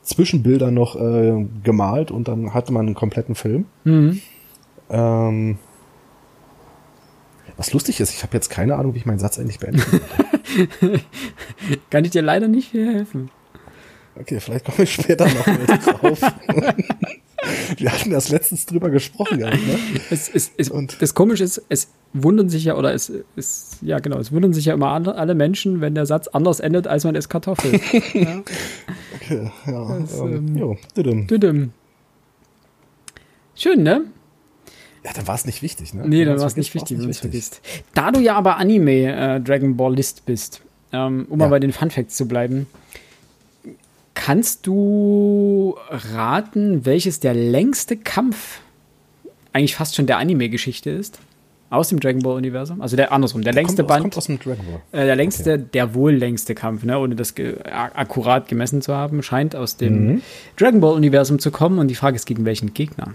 Zwischenbilder 0.03 0.71
noch 0.71 0.97
äh, 0.97 1.47
gemalt 1.63 2.11
und 2.11 2.29
dann 2.29 2.55
hatte 2.55 2.73
man 2.73 2.87
einen 2.87 2.95
kompletten 2.95 3.35
Film. 3.35 3.67
Mhm. 3.85 4.21
Ähm, 4.91 5.59
was 7.57 7.73
lustig 7.73 8.01
ist, 8.01 8.13
ich 8.15 8.23
habe 8.23 8.35
jetzt 8.35 8.51
keine 8.51 8.77
Ahnung, 8.77 8.95
wie 8.95 8.99
ich 8.99 9.07
meinen 9.07 9.19
Satz 9.19 9.39
eigentlich 9.39 9.61
beende. 9.61 9.83
Kann 11.91 12.05
ich 12.05 12.11
dir 12.11 12.23
leider 12.23 12.49
nicht 12.49 12.71
viel 12.71 12.93
helfen. 12.93 13.31
Okay, 14.19 14.41
vielleicht 14.41 14.65
komme 14.65 14.83
ich 14.83 14.93
später 14.93 15.27
noch 15.27 15.45
drauf. 15.45 16.21
Wir 17.79 17.93
hatten 17.93 18.11
das 18.11 18.29
letztens 18.29 18.67
drüber 18.67 18.91
gesprochen 18.91 19.39
gehabt, 19.39 19.57
ne? 19.57 19.79
Es, 20.11 20.29
es, 20.29 20.53
es, 20.57 20.69
und 20.71 21.01
das 21.01 21.15
Komische 21.15 21.45
ist, 21.45 21.63
es 21.69 21.89
wundern 22.13 22.49
sich 22.49 22.65
ja, 22.65 22.77
oder 22.77 22.95
es 22.95 23.13
ist, 23.37 23.79
ja 23.83 23.99
genau, 23.99 24.19
es 24.19 24.33
wundern 24.33 24.53
sich 24.53 24.67
ja 24.67 24.75
immer 24.75 24.91
alle 24.91 25.35
Menschen, 25.35 25.81
wenn 25.81 25.95
der 25.95 26.07
Satz 26.07 26.29
anders 26.29 26.61
endet, 26.61 26.87
als 26.87 27.05
man 27.05 27.15
isst 27.15 27.29
Kartoffeln. 27.29 27.81
ja. 28.15 28.43
Okay, 29.15 29.51
ja. 29.67 29.99
Das, 29.99 30.19
ähm, 30.21 30.57
jo, 30.57 30.77
düdüm. 30.97 31.27
düdüm. 31.27 31.73
Schön, 33.55 33.83
ne? 33.83 34.05
Ja, 35.05 35.13
dann 35.13 35.27
war 35.27 35.35
es 35.35 35.45
nicht 35.45 35.63
wichtig, 35.63 35.93
ne? 35.93 36.05
Nee, 36.07 36.25
dann 36.25 36.39
war 36.39 36.47
es 36.47 36.57
nicht 36.57 36.75
wichtig, 36.75 36.99
wenn 36.99 37.05
du 37.05 37.11
es 37.11 37.21
vergisst. 37.21 37.61
Da 37.93 38.11
du 38.11 38.21
ja 38.21 38.37
aber 38.37 38.57
Anime 38.57 39.37
äh, 39.37 39.41
Dragon 39.41 39.77
Ball 39.77 39.95
List 39.95 40.25
bist, 40.25 40.63
ähm, 40.93 41.27
um 41.29 41.39
ja. 41.39 41.47
mal 41.47 41.51
bei 41.51 41.61
den 41.61 41.73
Fun 41.73 41.91
Facts 41.91 42.17
zu 42.17 42.27
bleiben, 42.27 42.67
kannst 44.15 44.67
du 44.67 45.77
raten, 45.91 46.87
welches 46.87 47.21
der 47.21 47.35
längste 47.35 47.97
Kampf 47.97 48.61
eigentlich 49.53 49.77
fast 49.77 49.95
schon 49.95 50.07
der 50.07 50.19
Anime-Geschichte 50.19 50.91
ist? 50.91 51.19
Aus 51.71 51.89
dem 51.89 51.99
Dragon 51.99 52.23
Ball-Universum? 52.23 52.81
Also 52.81 52.95
der 52.95 53.11
andersrum, 53.11 53.43
der, 53.43 53.53
der 53.53 53.63
längste 53.63 53.83
kommt, 53.83 53.89
Band. 53.89 54.03
Kommt 54.03 54.17
aus 54.17 54.27
dem 54.27 54.39
Dragon 54.39 54.65
Ball. 54.65 55.01
Äh, 55.01 55.07
der 55.07 55.17
längste, 55.17 55.55
okay. 55.55 55.65
der 55.75 55.95
wohl 55.95 56.13
längste 56.13 56.55
Kampf, 56.55 56.85
ne, 56.85 56.99
ohne 56.99 57.17
das 57.17 57.35
ge 57.35 57.57
akkurat 57.65 58.49
gemessen 58.49 58.81
zu 58.81 58.95
haben, 58.95 59.23
scheint 59.23 59.57
aus 59.57 59.77
dem 59.77 60.07
mhm. 60.07 60.23
Dragon 60.57 60.81
Ball-Universum 60.81 61.39
zu 61.41 61.51
kommen. 61.51 61.79
Und 61.79 61.89
die 61.89 61.97
Frage 61.97 62.17
ist, 62.17 62.27
gegen 62.27 62.45
welchen 62.45 62.75
Gegner? 62.75 63.15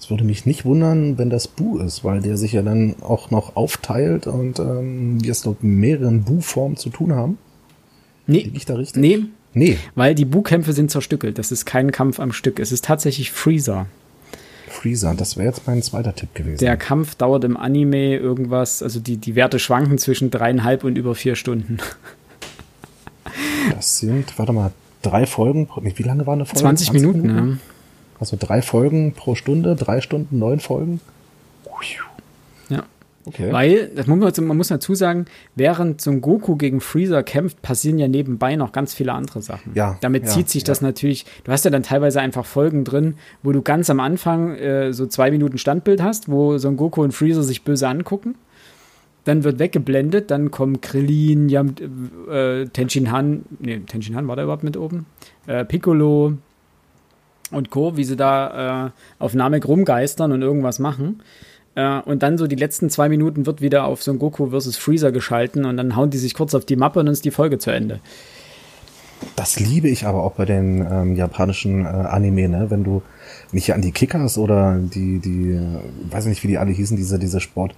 Es 0.00 0.10
würde 0.10 0.24
mich 0.24 0.46
nicht 0.46 0.64
wundern, 0.64 1.18
wenn 1.18 1.30
das 1.30 1.46
Bu 1.46 1.78
ist, 1.78 2.02
weil 2.02 2.20
der 2.20 2.36
sich 2.36 2.52
ja 2.52 2.62
dann 2.62 2.96
auch 3.02 3.30
noch 3.30 3.56
aufteilt 3.56 4.26
und 4.26 4.58
ähm, 4.58 5.22
wir 5.22 5.32
es 5.32 5.44
mit 5.44 5.62
mehreren 5.62 6.24
Bu-Formen 6.24 6.76
zu 6.76 6.90
tun 6.90 7.12
haben. 7.12 7.38
Nee. 8.26 8.40
Liege 8.40 8.56
ich 8.56 8.64
da 8.64 8.74
richtig? 8.74 9.00
Nee. 9.00 9.24
Nee. 9.54 9.78
Weil 9.94 10.14
die 10.14 10.24
Bu-Kämpfe 10.24 10.72
sind 10.72 10.90
zerstückelt. 10.90 11.38
Das 11.38 11.50
ist 11.52 11.64
kein 11.64 11.90
Kampf 11.90 12.20
am 12.20 12.32
Stück. 12.32 12.58
Es 12.58 12.72
ist 12.72 12.84
tatsächlich 12.84 13.32
Freezer. 13.32 13.86
Freezer, 14.68 15.14
das 15.14 15.36
wäre 15.36 15.48
jetzt 15.48 15.66
mein 15.66 15.82
zweiter 15.82 16.14
Tipp 16.14 16.34
gewesen. 16.34 16.58
Der 16.58 16.76
Kampf 16.76 17.14
dauert 17.14 17.44
im 17.44 17.56
Anime 17.56 18.16
irgendwas, 18.16 18.82
also 18.82 19.00
die, 19.00 19.16
die 19.16 19.34
Werte 19.34 19.58
schwanken 19.58 19.98
zwischen 19.98 20.30
dreieinhalb 20.30 20.84
und 20.84 20.96
über 20.96 21.14
vier 21.14 21.36
Stunden. 21.36 21.78
Das 23.74 23.98
sind, 23.98 24.38
warte 24.38 24.52
mal, 24.52 24.72
drei 25.02 25.26
Folgen. 25.26 25.68
Wie 25.82 26.02
lange 26.02 26.26
war 26.26 26.34
eine 26.34 26.46
Folge? 26.46 26.60
20, 26.60 26.88
20 26.88 26.92
Minuten, 26.92 27.22
Minuten, 27.22 27.50
ja. 27.50 27.56
Also 28.20 28.36
drei 28.38 28.62
Folgen 28.62 29.12
pro 29.12 29.34
Stunde, 29.34 29.76
drei 29.76 30.00
Stunden, 30.00 30.38
neun 30.38 30.60
Folgen. 30.60 31.00
Okay. 33.24 33.52
Weil, 33.52 33.90
das 33.94 34.06
muss 34.06 34.18
man, 34.18 34.46
man 34.46 34.56
muss 34.56 34.68
dazu 34.68 34.94
sagen, 34.94 35.26
während 35.54 36.00
Son 36.00 36.20
Goku 36.20 36.56
gegen 36.56 36.80
Freezer 36.80 37.22
kämpft, 37.22 37.60
passieren 37.60 37.98
ja 37.98 38.08
nebenbei 38.08 38.56
noch 38.56 38.72
ganz 38.72 38.94
viele 38.94 39.12
andere 39.12 39.42
Sachen. 39.42 39.72
Ja. 39.74 39.98
Damit 40.00 40.24
ja, 40.24 40.30
zieht 40.30 40.48
sich 40.48 40.62
ja. 40.62 40.66
das 40.66 40.80
natürlich, 40.80 41.26
du 41.44 41.52
hast 41.52 41.64
ja 41.64 41.70
dann 41.70 41.82
teilweise 41.82 42.20
einfach 42.20 42.46
Folgen 42.46 42.84
drin, 42.84 43.14
wo 43.42 43.52
du 43.52 43.60
ganz 43.60 43.90
am 43.90 44.00
Anfang 44.00 44.54
äh, 44.54 44.92
so 44.92 45.06
zwei 45.06 45.30
Minuten 45.30 45.58
Standbild 45.58 46.02
hast, 46.02 46.30
wo 46.30 46.56
Son 46.58 46.76
Goku 46.76 47.02
und 47.02 47.12
Freezer 47.12 47.42
sich 47.42 47.64
böse 47.64 47.88
angucken. 47.88 48.36
Dann 49.24 49.44
wird 49.44 49.58
weggeblendet, 49.58 50.30
dann 50.30 50.50
kommen 50.50 50.80
Krillin, 50.80 51.50
Yam, 51.50 51.74
äh, 52.30 52.64
Tenshin 52.66 53.12
Han, 53.12 53.42
nee, 53.58 53.80
Tenshin 53.80 54.16
Han 54.16 54.26
war 54.26 54.36
da 54.36 54.44
überhaupt 54.44 54.64
mit 54.64 54.78
oben? 54.78 55.04
Äh, 55.46 55.66
Piccolo, 55.66 56.34
und 57.50 57.70
Co., 57.70 57.96
wie 57.96 58.04
sie 58.04 58.16
da 58.16 58.86
äh, 58.86 58.90
auf 59.18 59.34
Namek 59.34 59.66
rumgeistern 59.66 60.32
und 60.32 60.42
irgendwas 60.42 60.78
machen. 60.78 61.22
Äh, 61.78 62.00
und 62.00 62.24
dann 62.24 62.38
so 62.38 62.48
die 62.48 62.56
letzten 62.56 62.90
zwei 62.90 63.08
Minuten 63.08 63.46
wird 63.46 63.62
wieder 63.62 63.84
auf 63.84 64.02
Son 64.02 64.18
Goku 64.18 64.50
versus 64.50 64.76
Freezer 64.76 65.12
geschalten 65.12 65.64
und 65.64 65.76
dann 65.76 65.94
hauen 65.94 66.10
die 66.10 66.18
sich 66.18 66.34
kurz 66.34 66.54
auf 66.54 66.64
die 66.64 66.74
Mappe 66.74 66.98
und 66.98 67.06
dann 67.06 67.12
ist 67.12 67.24
die 67.24 67.30
Folge 67.30 67.58
zu 67.58 67.70
Ende. 67.70 68.00
Das 69.36 69.60
liebe 69.60 69.88
ich 69.88 70.04
aber 70.04 70.24
auch 70.24 70.32
bei 70.32 70.44
den 70.44 70.84
ähm, 70.90 71.14
japanischen 71.14 71.84
äh, 71.84 71.88
Anime, 71.88 72.48
ne? 72.48 72.66
Wenn 72.70 72.82
du 72.82 73.02
nicht 73.52 73.72
an 73.74 73.82
die 73.82 73.92
Kickers 73.92 74.38
oder 74.38 74.76
die, 74.76 75.20
die, 75.20 75.52
äh, 75.52 75.80
weiß 76.10 76.26
nicht, 76.26 76.42
wie 76.42 76.48
die 76.48 76.58
alle 76.58 76.72
hießen, 76.72 76.96
diese, 76.96 77.18
diese 77.18 77.40
Sport. 77.40 77.74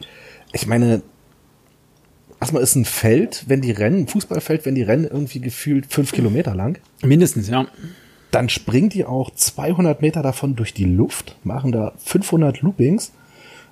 Ich 0.52 0.66
meine, 0.66 1.02
erstmal 2.40 2.62
ist 2.62 2.76
ein 2.76 2.86
Feld, 2.86 3.44
wenn 3.48 3.60
die 3.60 3.70
rennen, 3.70 4.00
ein 4.00 4.08
Fußballfeld, 4.08 4.64
wenn 4.64 4.74
die 4.74 4.82
rennen, 4.82 5.04
irgendwie 5.04 5.40
gefühlt 5.40 5.86
fünf 5.86 6.12
Kilometer 6.12 6.54
lang. 6.54 6.78
Mindestens, 7.02 7.48
ja. 7.48 7.66
Dann 8.30 8.48
springen 8.48 8.88
die 8.88 9.04
auch 9.04 9.30
200 9.30 10.00
Meter 10.00 10.22
davon 10.22 10.56
durch 10.56 10.72
die 10.72 10.84
Luft, 10.84 11.36
machen 11.42 11.72
da 11.72 11.92
500 11.98 12.60
Loopings, 12.62 13.12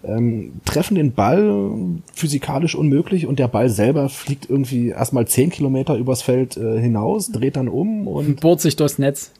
ähm, 0.05 0.53
treffen 0.65 0.95
den 0.95 1.13
Ball 1.13 1.71
physikalisch 2.15 2.75
unmöglich 2.75 3.27
und 3.27 3.39
der 3.39 3.49
Ball 3.49 3.69
selber 3.69 4.09
fliegt 4.09 4.49
irgendwie 4.49 4.89
erstmal 4.89 5.27
10 5.27 5.51
Kilometer 5.51 5.97
übers 5.97 6.23
Feld 6.23 6.57
äh, 6.57 6.81
hinaus, 6.81 7.31
dreht 7.31 7.57
dann 7.57 7.69
um 7.69 8.07
und 8.07 8.41
bohrt 8.41 8.61
sich 8.61 8.77
durchs 8.77 8.99
Netz. 8.99 9.33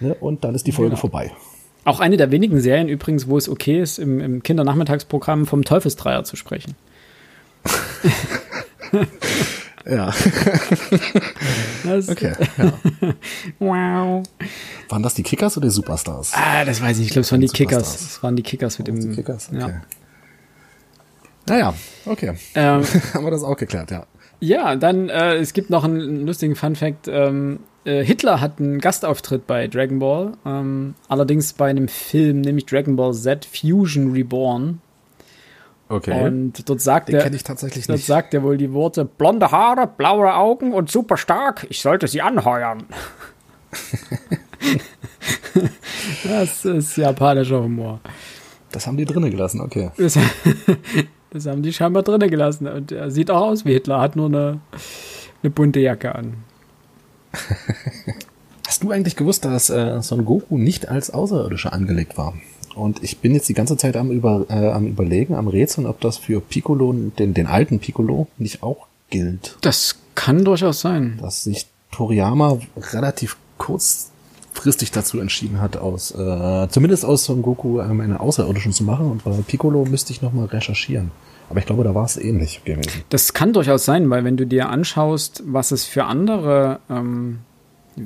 Ne, 0.00 0.14
und 0.14 0.44
dann 0.44 0.54
ist 0.54 0.66
die 0.66 0.72
Folge 0.72 0.90
genau. 0.90 1.00
vorbei. 1.00 1.32
Auch 1.84 2.00
eine 2.00 2.16
der 2.16 2.30
wenigen 2.30 2.60
Serien 2.60 2.88
übrigens, 2.88 3.28
wo 3.28 3.38
es 3.38 3.48
okay 3.48 3.80
ist, 3.80 3.98
im, 3.98 4.20
im 4.20 4.42
Kindernachmittagsprogramm 4.42 5.46
vom 5.46 5.64
Teufelsdreier 5.64 6.24
zu 6.24 6.36
sprechen. 6.36 6.74
Ja. 9.90 10.12
Das, 11.82 12.10
okay. 12.10 12.34
Ja. 12.58 12.72
wow. 13.58 14.22
Waren 14.90 15.02
das 15.02 15.14
die 15.14 15.22
Kickers 15.22 15.56
oder 15.56 15.66
die 15.66 15.72
Superstars? 15.72 16.32
Ah, 16.34 16.64
das 16.64 16.80
weiß 16.82 16.98
ich. 16.98 17.06
Ich 17.06 17.10
glaube, 17.12 17.22
es 17.22 17.32
waren 17.32 17.40
die 17.40 17.48
Kickers. 17.48 18.00
Es 18.00 18.22
waren 18.22 18.36
die 18.36 18.42
Kickers 18.42 18.78
mit 18.78 18.86
dem. 18.86 19.00
Die 19.00 19.16
Kickers, 19.16 19.48
okay. 19.48 19.58
Ja. 19.58 19.82
Naja, 21.48 21.74
okay. 22.04 22.34
Ähm, 22.54 22.84
Haben 23.14 23.24
wir 23.24 23.30
das 23.30 23.42
auch 23.42 23.56
geklärt, 23.56 23.90
ja. 23.90 24.06
Ja, 24.40 24.76
dann, 24.76 25.08
äh, 25.08 25.36
es 25.36 25.52
gibt 25.52 25.70
noch 25.70 25.84
einen 25.84 26.26
lustigen 26.26 26.54
Fun-Fact. 26.54 27.08
Ähm, 27.08 27.60
äh, 27.84 28.04
Hitler 28.04 28.40
hat 28.40 28.60
einen 28.60 28.78
Gastauftritt 28.78 29.46
bei 29.46 29.66
Dragon 29.66 29.98
Ball, 29.98 30.32
ähm, 30.46 30.94
allerdings 31.08 31.54
bei 31.54 31.70
einem 31.70 31.88
Film, 31.88 32.42
nämlich 32.42 32.66
Dragon 32.66 32.96
Ball 32.96 33.14
Z 33.14 33.46
Fusion 33.46 34.12
Reborn. 34.12 34.80
Okay. 35.90 36.24
Und 36.24 36.68
dort 36.68 36.80
sagt 36.80 37.08
Den 37.08 37.16
er, 37.16 37.32
ich 37.32 37.42
tatsächlich 37.42 37.88
dort 37.88 37.96
nicht. 37.98 38.06
sagt 38.06 38.32
er 38.32 38.44
wohl 38.44 38.56
die 38.56 38.72
Worte 38.72 39.04
blonde 39.04 39.50
Haare, 39.50 39.88
blaue 39.88 40.32
Augen 40.32 40.72
und 40.72 40.88
super 40.88 41.16
stark. 41.16 41.66
Ich 41.68 41.82
sollte 41.82 42.06
sie 42.06 42.22
anheuern. 42.22 42.84
das 46.22 46.64
ist 46.64 46.96
japanischer 46.96 47.60
Humor. 47.60 47.98
Das 48.70 48.86
haben 48.86 48.98
die 48.98 49.04
drinnen 49.04 49.32
gelassen, 49.32 49.60
okay. 49.60 49.90
Das, 49.96 50.16
das, 51.30 51.46
haben 51.46 51.64
die 51.64 51.72
scheinbar 51.72 52.04
drinnen 52.04 52.30
gelassen. 52.30 52.68
Und 52.68 52.92
er 52.92 53.10
sieht 53.10 53.28
auch 53.28 53.48
aus 53.48 53.64
wie 53.64 53.72
Hitler, 53.72 54.00
hat 54.00 54.14
nur 54.14 54.26
eine, 54.26 54.60
eine 55.42 55.50
bunte 55.50 55.80
Jacke 55.80 56.14
an. 56.14 56.34
Hast 58.68 58.84
du 58.84 58.92
eigentlich 58.92 59.16
gewusst, 59.16 59.44
dass 59.44 59.70
äh, 59.70 60.00
Son 60.02 60.24
Goku 60.24 60.56
nicht 60.56 60.88
als 60.88 61.10
Außerirdischer 61.10 61.72
angelegt 61.72 62.16
war? 62.16 62.34
Und 62.80 63.02
ich 63.02 63.18
bin 63.18 63.34
jetzt 63.34 63.48
die 63.48 63.54
ganze 63.54 63.76
Zeit 63.76 63.96
am, 63.96 64.10
über, 64.10 64.46
äh, 64.48 64.70
am 64.70 64.86
überlegen, 64.86 65.34
am 65.34 65.48
Rätseln, 65.48 65.86
ob 65.86 66.00
das 66.00 66.16
für 66.16 66.40
Piccolo, 66.40 66.92
den, 66.92 67.34
den 67.34 67.46
alten 67.46 67.78
Piccolo, 67.78 68.26
nicht 68.38 68.62
auch 68.62 68.86
gilt. 69.10 69.58
Das 69.60 69.98
kann 70.14 70.44
durchaus 70.44 70.80
sein. 70.80 71.18
Dass 71.20 71.44
sich 71.44 71.66
Toriyama 71.92 72.58
relativ 72.92 73.36
kurzfristig 73.58 74.90
dazu 74.92 75.20
entschieden 75.20 75.60
hat, 75.60 75.76
aus 75.76 76.12
äh, 76.12 76.68
zumindest 76.70 77.04
aus 77.04 77.24
Son 77.24 77.42
Goku 77.42 77.80
ähm, 77.80 78.00
einen 78.00 78.16
Außerirdischen 78.16 78.72
zu 78.72 78.84
machen. 78.84 79.10
Und 79.10 79.24
bei 79.24 79.32
Piccolo 79.46 79.84
müsste 79.84 80.12
ich 80.12 80.22
nochmal 80.22 80.46
recherchieren. 80.46 81.10
Aber 81.50 81.58
ich 81.58 81.66
glaube, 81.66 81.84
da 81.84 81.94
war 81.94 82.04
es 82.04 82.16
ähnlich 82.16 82.62
gewesen. 82.64 83.02
Das 83.10 83.34
kann 83.34 83.52
durchaus 83.52 83.84
sein, 83.84 84.08
weil 84.08 84.24
wenn 84.24 84.36
du 84.36 84.46
dir 84.46 84.70
anschaust, 84.70 85.42
was 85.44 85.72
es 85.72 85.84
für 85.84 86.04
andere 86.04 86.78
ähm, 86.88 87.40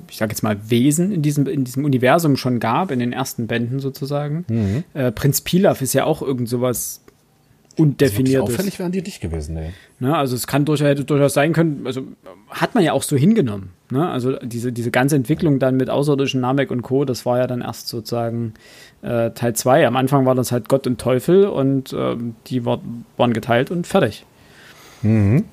ich 0.09 0.17
sage 0.17 0.33
jetzt 0.33 0.43
mal, 0.43 0.59
Wesen 0.69 1.13
in 1.13 1.23
diesem, 1.23 1.47
in 1.47 1.65
diesem 1.65 1.85
Universum 1.85 2.37
schon 2.37 2.61
gab, 2.61 2.91
in 2.91 2.99
den 2.99 3.13
ersten 3.13 3.47
Bänden 3.47 3.81
sozusagen. 3.81 4.45
Mhm. 4.49 4.85
Äh, 4.95 5.13
Prinz 5.13 5.41
Pilaf 5.41 5.83
ist 5.83 5.93
ja 5.93 6.05
auch 6.05 6.23
irgend 6.23 6.49
sowas 6.49 7.05
undefiniertes. 7.77 8.55
Auffällig 8.55 8.79
wären 8.79 8.93
die 8.93 9.03
nicht 9.03 9.21
gewesen, 9.21 9.57
ey. 9.57 9.71
Ne, 9.99 10.17
also 10.17 10.37
es 10.37 10.47
kann 10.47 10.65
durchaus, 10.65 10.87
hätte 10.87 11.05
durchaus 11.05 11.35
sein 11.35 11.53
können, 11.53 11.87
also 11.87 12.03
hat 12.51 12.75
man 12.75 12.85
ja 12.85 12.93
auch 12.93 13.03
so 13.03 13.17
hingenommen. 13.17 13.71
Ne? 13.91 14.09
Also 14.09 14.37
diese, 14.39 14.73
diese 14.73 14.91
ganze 14.91 15.17
Entwicklung 15.17 15.59
dann 15.59 15.77
mit 15.77 15.91
außerirdischen 15.91 16.41
Namek 16.41 16.71
und 16.71 16.83
Co., 16.83 17.05
das 17.05 17.27
war 17.27 17.39
ja 17.39 17.47
dann 17.47 17.61
erst 17.61 17.89
sozusagen 17.89 18.55
äh, 19.03 19.31
Teil 19.31 19.55
2. 19.55 19.87
Am 19.87 19.97
Anfang 19.97 20.27
war 20.27 20.35
das 20.35 20.53
halt 20.53 20.69
Gott 20.69 20.87
und 20.87 21.01
Teufel 21.01 21.47
und 21.47 21.93
äh, 21.93 22.17
die 22.47 22.65
war, 22.65 22.81
waren 23.17 23.33
geteilt 23.33 23.71
und 23.71 23.87
fertig. 23.87 24.25
Mhm. 25.03 25.45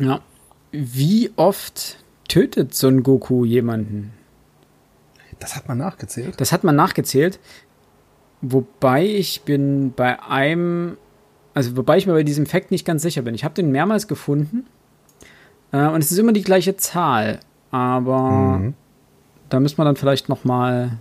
Ja. 0.00 0.20
Wie 0.70 1.30
oft 1.36 1.98
tötet 2.28 2.74
Son 2.74 3.02
Goku 3.02 3.44
jemanden? 3.44 4.12
Das 5.38 5.56
hat 5.56 5.68
man 5.68 5.78
nachgezählt. 5.78 6.40
Das 6.40 6.52
hat 6.52 6.64
man 6.64 6.76
nachgezählt. 6.76 7.38
Wobei 8.40 9.04
ich 9.04 9.42
bin 9.42 9.92
bei 9.94 10.22
einem, 10.22 10.96
also 11.54 11.76
wobei 11.76 11.98
ich 11.98 12.06
mir 12.06 12.12
bei 12.12 12.22
diesem 12.22 12.46
Fakt 12.46 12.70
nicht 12.70 12.84
ganz 12.84 13.02
sicher 13.02 13.22
bin. 13.22 13.34
Ich 13.34 13.44
habe 13.44 13.54
den 13.54 13.72
mehrmals 13.72 14.06
gefunden 14.06 14.66
äh, 15.72 15.86
und 15.86 16.02
es 16.02 16.12
ist 16.12 16.18
immer 16.18 16.32
die 16.32 16.42
gleiche 16.42 16.76
Zahl, 16.76 17.40
aber 17.70 18.58
mhm. 18.58 18.74
da 19.48 19.60
müssen 19.60 19.78
wir 19.78 19.84
dann 19.84 19.96
vielleicht 19.96 20.28
noch 20.28 20.44
mal 20.44 20.98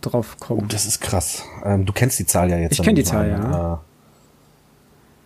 drauf 0.00 0.38
kommen. 0.38 0.62
Oh, 0.64 0.66
das 0.68 0.86
ist 0.86 1.00
krass. 1.00 1.44
Ähm, 1.64 1.86
du 1.86 1.92
kennst 1.92 2.18
die 2.18 2.26
Zahl 2.26 2.50
ja 2.50 2.58
jetzt. 2.58 2.72
Ich 2.72 2.82
kenne 2.82 2.94
die 2.94 3.04
Zahl, 3.04 3.28
ja. 3.28 3.74
Äh, 3.74 3.78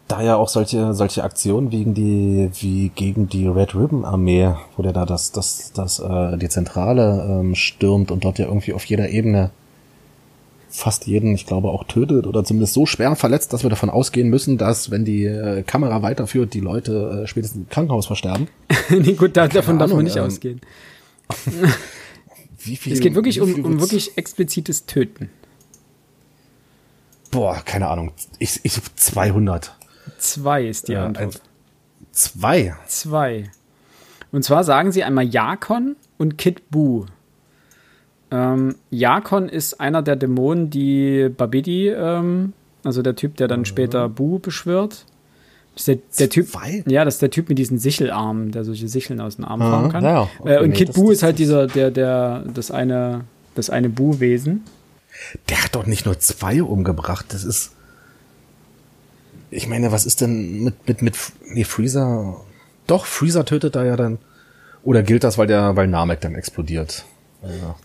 da 0.09 0.23
ja 0.23 0.37
auch 0.37 0.49
solche, 0.49 0.95
solche 0.95 1.23
Aktionen 1.23 1.71
wegen 1.71 1.93
die, 1.95 2.51
wie 2.61 2.91
gegen 2.95 3.29
die 3.29 3.47
Red 3.47 3.75
Ribbon 3.75 4.05
Armee, 4.05 4.55
wo 4.77 4.83
der 4.83 4.93
da 4.93 5.05
das, 5.05 5.33
das, 5.33 5.73
das, 5.75 6.01
äh, 6.01 6.39
die 6.39 6.49
Zentrale 6.49 7.27
ähm, 7.29 7.55
stürmt 7.55 8.11
und 8.11 8.25
dort 8.25 8.39
ja 8.39 8.47
irgendwie 8.47 8.73
auf 8.73 8.85
jeder 8.87 9.11
Ebene 9.11 9.51
fast 10.71 11.07
jeden, 11.07 11.35
ich 11.35 11.47
glaube, 11.47 11.69
auch 11.69 11.85
tötet 11.85 12.27
oder 12.27 12.45
zumindest 12.45 12.75
so 12.75 12.87
schwer 12.87 13.17
verletzt, 13.17 13.53
dass 13.53 13.63
wir 13.63 13.71
davon 13.71 13.91
ausgehen 13.91 14.29
müssen, 14.29 14.59
dass, 14.59 14.91
wenn 14.91 15.05
die 15.05 15.25
äh, 15.25 15.63
Kamera 15.63 16.03
weiterführt, 16.03 16.55
die 16.55 16.61
Leute 16.61 17.23
äh, 17.23 17.27
spätestens 17.27 17.63
im 17.63 17.69
Krankenhaus 17.69 18.07
versterben. 18.07 18.49
nee, 18.91 19.13
gut, 19.13 19.37
da, 19.37 19.49
davon 19.49 19.79
darf 19.79 19.93
man 19.93 20.05
nicht 20.05 20.17
ähm, 20.17 20.25
ausgehen. 20.25 20.61
wie 22.59 22.77
viel, 22.77 22.93
es 22.93 23.01
geht 23.01 23.15
wirklich 23.15 23.41
um, 23.41 23.65
um 23.65 23.81
wirklich 23.81 24.17
explizites 24.17 24.87
Töten. 24.87 25.31
boah, 27.31 27.61
keine 27.65 27.89
Ahnung. 27.89 28.13
Ich, 28.39 28.61
ich 28.63 28.79
200. 28.97 29.78
Zwei 30.19 30.67
ist 30.67 30.89
die 30.89 30.93
Ja, 30.93 31.07
Antwort. 31.07 31.37
ein- 31.37 31.41
Zwei. 32.13 32.75
Zwei. 32.87 33.51
Und 34.33 34.45
zwar 34.45 34.65
sagen 34.65 34.93
sie 34.93 35.05
einmal 35.05 35.25
Jakon 35.27 35.97
und 36.19 36.37
Kid 36.39 36.71
Buu. 36.71 37.07
Ähm, 38.31 38.75
Jakon 38.91 39.49
ist 39.49 39.81
einer 39.81 40.03
der 40.03 40.17
Dämonen, 40.17 40.69
die 40.71 41.29
Babidi, 41.35 41.89
ähm, 41.89 42.53
also 42.85 43.03
der 43.03 43.17
Typ, 43.17 43.37
der 43.37 43.49
dann 43.49 43.65
später 43.65 44.09
Bu 44.09 44.39
beschwört. 44.39 45.07
Das 45.75 45.83
ist 45.83 45.89
der, 45.89 45.99
der 46.19 46.31
Typ, 46.31 46.49
Zwei? 46.49 46.83
ja, 46.87 47.05
das 47.05 47.15
ist 47.15 47.23
der 47.23 47.31
Typ 47.31 47.49
mit 47.49 47.57
diesen 47.59 47.79
Sichelarmen, 47.79 48.51
der 48.51 48.65
solche 48.65 48.89
Sicheln 48.89 49.21
aus 49.21 49.37
den 49.37 49.45
Armen 49.45 49.63
Aha, 49.63 49.71
fahren 49.71 49.93
kann. 49.93 50.05
ja. 50.05 50.29
Okay, 50.41 50.55
äh, 50.57 50.61
und 50.63 50.71
nee, 50.71 50.75
Kid 50.77 50.89
das- 50.91 50.97
Bu 50.97 51.05
das- 51.09 51.19
ist 51.19 51.23
halt 51.23 51.39
dieser, 51.39 51.67
der, 51.69 51.91
der, 51.91 52.45
das 52.53 52.71
eine, 52.71 53.23
das 53.55 53.71
eine 53.71 53.89
Bu-Wesen. 53.89 54.65
Der 55.49 55.63
hat 55.65 55.75
doch 55.75 55.87
nicht 55.87 56.05
nur 56.05 56.19
zwei 56.19 56.63
umgebracht. 56.63 57.27
Das 57.31 57.45
ist. 57.45 57.73
Ich 59.51 59.67
meine, 59.67 59.93
was 59.93 60.07
ist 60.07 60.21
denn 60.21 60.63
mit, 60.65 60.89
mit, 60.89 61.03
mit, 61.03 61.17
nee, 61.47 61.65
Freezer. 61.65 62.41
Doch, 62.87 63.07
Freezer 63.07 63.45
tötet 63.45 63.77
da 63.77 63.85
ja 63.85 63.97
dann. 63.97 64.19
Oder 64.83 65.03
gilt 65.03 65.25
das, 65.25 65.39
weil 65.39 65.47
der, 65.47 65.77
weil 65.77 65.87
Namek 65.87 66.21
dann 66.21 66.35
explodiert? 66.35 67.05
Ja. 67.43 67.77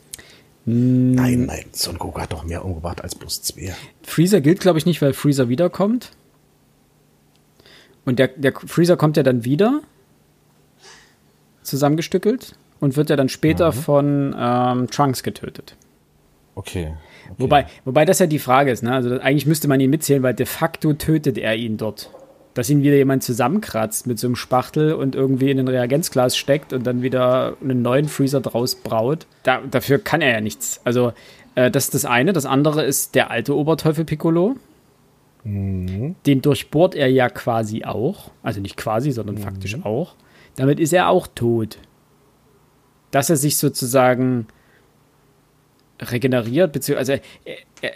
Nein, 0.66 1.46
nein, 1.46 1.66
Son 1.74 1.98
Goku 1.98 2.22
hat 2.22 2.32
doch 2.32 2.46
mehr 2.46 2.64
umgebracht 2.64 3.02
als 3.02 3.16
bloß 3.16 3.42
zwei. 3.42 3.76
Freezer 4.04 4.40
gilt, 4.40 4.62
glaube 4.62 4.80
ich, 4.80 4.86
nicht, 4.86 5.02
weil 5.02 5.14
Freezer 5.14 5.50
wiederkommt. 5.50 6.12
Und 8.06 8.20
der, 8.20 8.30
der 8.30 8.54
Freezer 8.54 8.96
kommt 8.96 9.18
ja 9.18 9.24
dann 9.24 9.44
wieder 9.44 9.82
zusammengestückelt 11.64 12.56
und 12.80 12.96
wird 12.96 13.10
ja 13.10 13.16
dann 13.16 13.30
später 13.30 13.72
von 13.72 14.36
ähm, 14.38 14.90
Trunks 14.90 15.24
getötet. 15.24 15.76
Okay. 16.56 16.94
Okay. 17.30 17.36
Wobei, 17.38 17.66
wobei 17.86 18.06
das 18.06 18.20
ja 18.20 18.28
die 18.28 18.40
Frage 18.40 18.72
ist, 18.72 18.84
ne? 18.84 18.94
Also 18.94 19.10
das, 19.10 19.22
eigentlich 19.22 19.46
müsste 19.46 19.68
man 19.68 19.80
ihn 19.80 19.90
mitzählen, 19.90 20.24
weil 20.24 20.34
de 20.34 20.46
facto 20.46 20.94
tötet 20.94 21.38
er 21.38 21.56
ihn 21.56 21.78
dort. 21.78 22.10
Dass 22.54 22.70
ihn 22.70 22.84
wieder 22.84 22.96
jemand 22.96 23.24
zusammenkratzt 23.24 24.06
mit 24.06 24.20
so 24.20 24.28
einem 24.28 24.36
Spachtel 24.36 24.94
und 24.94 25.16
irgendwie 25.16 25.50
in 25.50 25.60
ein 25.60 25.68
Reagenzglas 25.68 26.38
steckt 26.38 26.72
und 26.72 26.86
dann 26.86 27.02
wieder 27.02 27.58
einen 27.62 27.82
neuen 27.82 28.08
Freezer 28.08 28.42
draus 28.42 28.76
braut. 28.76 29.26
Da, 29.42 29.62
dafür 29.70 29.98
kann 29.98 30.22
er 30.22 30.34
ja 30.34 30.42
nichts. 30.42 30.80
Also, 30.84 31.14
äh, 31.56 31.72
das 31.72 31.86
ist 31.86 31.96
das 31.96 32.06
eine. 32.06 32.32
Das 32.32 32.46
andere 32.46 32.84
ist 32.84 33.16
der 33.16 33.32
alte 33.32 33.56
Oberteufel 33.56 34.06
Piccolo. 34.06 34.56
Den 35.46 36.42
durchbohrt 36.42 36.96
er 36.96 37.10
ja 37.10 37.30
quasi 37.30 37.84
auch. 37.84 38.32
Also 38.44 38.62
nicht 38.62 38.78
quasi, 38.78 39.12
sondern 39.12 39.38
faktisch 39.38 39.84
auch. 39.84 40.16
Damit 40.56 40.80
ist 40.80 40.94
er 40.94 41.10
auch 41.10 41.28
tot. 41.28 41.80
Dass 43.12 43.30
er 43.30 43.36
sich 43.36 43.58
sozusagen 43.58 44.48
regeneriert, 46.02 46.72
beziehungsweise 46.72 47.14
also 47.14 47.24
er, 47.46 47.58
er, 47.82 47.92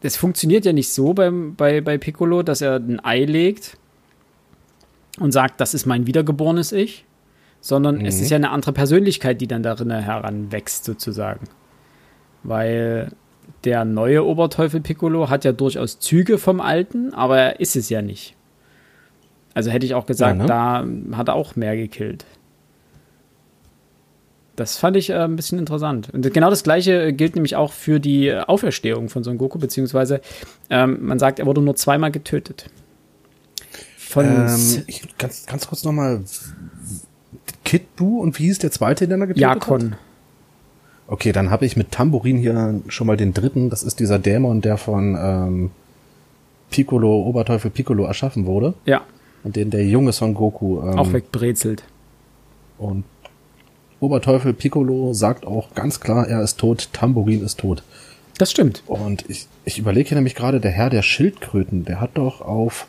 das 0.00 0.16
funktioniert 0.16 0.64
ja 0.64 0.72
nicht 0.72 0.92
so 0.92 1.14
beim, 1.14 1.54
bei, 1.56 1.80
bei 1.80 1.98
Piccolo, 1.98 2.42
dass 2.42 2.60
er 2.60 2.76
ein 2.76 3.04
Ei 3.04 3.24
legt 3.24 3.76
und 5.18 5.32
sagt, 5.32 5.60
das 5.60 5.74
ist 5.74 5.86
mein 5.86 6.06
wiedergeborenes 6.06 6.72
Ich, 6.72 7.04
sondern 7.60 8.04
es 8.06 8.20
ist 8.20 8.30
ja 8.30 8.36
eine 8.36 8.50
andere 8.50 8.72
Persönlichkeit, 8.72 9.40
die 9.40 9.48
dann 9.48 9.64
darin 9.64 9.90
heranwächst, 9.90 10.84
sozusagen. 10.84 11.48
Weil 12.44 13.10
der 13.64 13.84
neue 13.84 14.24
Oberteufel 14.24 14.80
Piccolo 14.80 15.28
hat 15.28 15.44
ja 15.44 15.52
durchaus 15.52 15.98
Züge 15.98 16.38
vom 16.38 16.60
alten, 16.60 17.12
aber 17.14 17.38
er 17.38 17.60
ist 17.60 17.74
es 17.74 17.88
ja 17.88 18.00
nicht. 18.00 18.36
Also 19.54 19.70
hätte 19.70 19.86
ich 19.86 19.94
auch 19.94 20.06
gesagt, 20.06 20.38
Ja, 20.38 20.82
ne? 20.84 21.08
da 21.10 21.16
hat 21.16 21.28
er 21.28 21.34
auch 21.34 21.56
mehr 21.56 21.76
gekillt. 21.76 22.24
Das 24.58 24.76
fand 24.76 24.96
ich 24.96 25.10
äh, 25.10 25.14
ein 25.14 25.36
bisschen 25.36 25.58
interessant. 25.58 26.10
Und 26.12 26.34
genau 26.34 26.50
das 26.50 26.64
gleiche 26.64 27.00
äh, 27.06 27.12
gilt 27.12 27.36
nämlich 27.36 27.54
auch 27.54 27.72
für 27.72 28.00
die 28.00 28.26
äh, 28.26 28.40
Auferstehung 28.40 29.08
von 29.08 29.22
Son 29.22 29.38
Goku, 29.38 29.58
beziehungsweise 29.58 30.20
ähm, 30.68 30.98
man 31.00 31.20
sagt, 31.20 31.38
er 31.38 31.46
wurde 31.46 31.60
nur 31.60 31.76
zweimal 31.76 32.10
getötet. 32.10 32.68
Von 33.96 34.26
Ähm, 34.26 34.82
ich, 34.88 35.02
ganz, 35.16 35.46
ganz 35.46 35.68
kurz 35.68 35.84
nochmal. 35.84 36.22
Kid 37.64 37.94
Buu 37.94 38.20
und 38.20 38.36
wie 38.38 38.44
hieß 38.44 38.58
der 38.58 38.72
zweite, 38.72 39.06
den 39.06 39.20
er 39.20 39.28
getötet 39.28 39.48
hat? 39.48 39.54
Jakon. 39.56 39.94
Okay, 41.06 41.30
dann 41.30 41.50
habe 41.50 41.64
ich 41.64 41.76
mit 41.76 41.92
Tambourin 41.92 42.38
hier 42.38 42.80
schon 42.88 43.06
mal 43.06 43.16
den 43.16 43.32
dritten. 43.32 43.70
Das 43.70 43.84
ist 43.84 44.00
dieser 44.00 44.18
Dämon, 44.18 44.60
der 44.60 44.76
von 44.76 45.16
ähm, 45.16 45.70
Piccolo, 46.70 47.22
Oberteufel 47.22 47.70
Piccolo 47.70 48.06
erschaffen 48.06 48.44
wurde. 48.44 48.74
Ja, 48.86 49.02
Und 49.44 49.54
den 49.54 49.70
der 49.70 49.86
junge 49.86 50.10
Son 50.10 50.34
Goku. 50.34 50.80
Ähm, 50.80 50.98
auch 50.98 51.12
wegbrezelt. 51.12 51.84
Und 52.76 53.04
Oberteufel 54.00 54.52
Piccolo 54.52 55.12
sagt 55.12 55.46
auch 55.46 55.74
ganz 55.74 56.00
klar, 56.00 56.26
er 56.28 56.42
ist 56.42 56.58
tot, 56.58 56.88
Tambourin 56.92 57.44
ist 57.44 57.58
tot. 57.58 57.82
Das 58.38 58.50
stimmt. 58.50 58.82
Und 58.86 59.28
ich, 59.28 59.46
ich 59.64 59.78
überlege 59.78 60.10
hier 60.10 60.16
nämlich 60.16 60.36
gerade, 60.36 60.60
der 60.60 60.70
Herr 60.70 60.90
der 60.90 61.02
Schildkröten, 61.02 61.84
der 61.84 62.00
hat 62.00 62.10
doch 62.14 62.40
auf. 62.40 62.86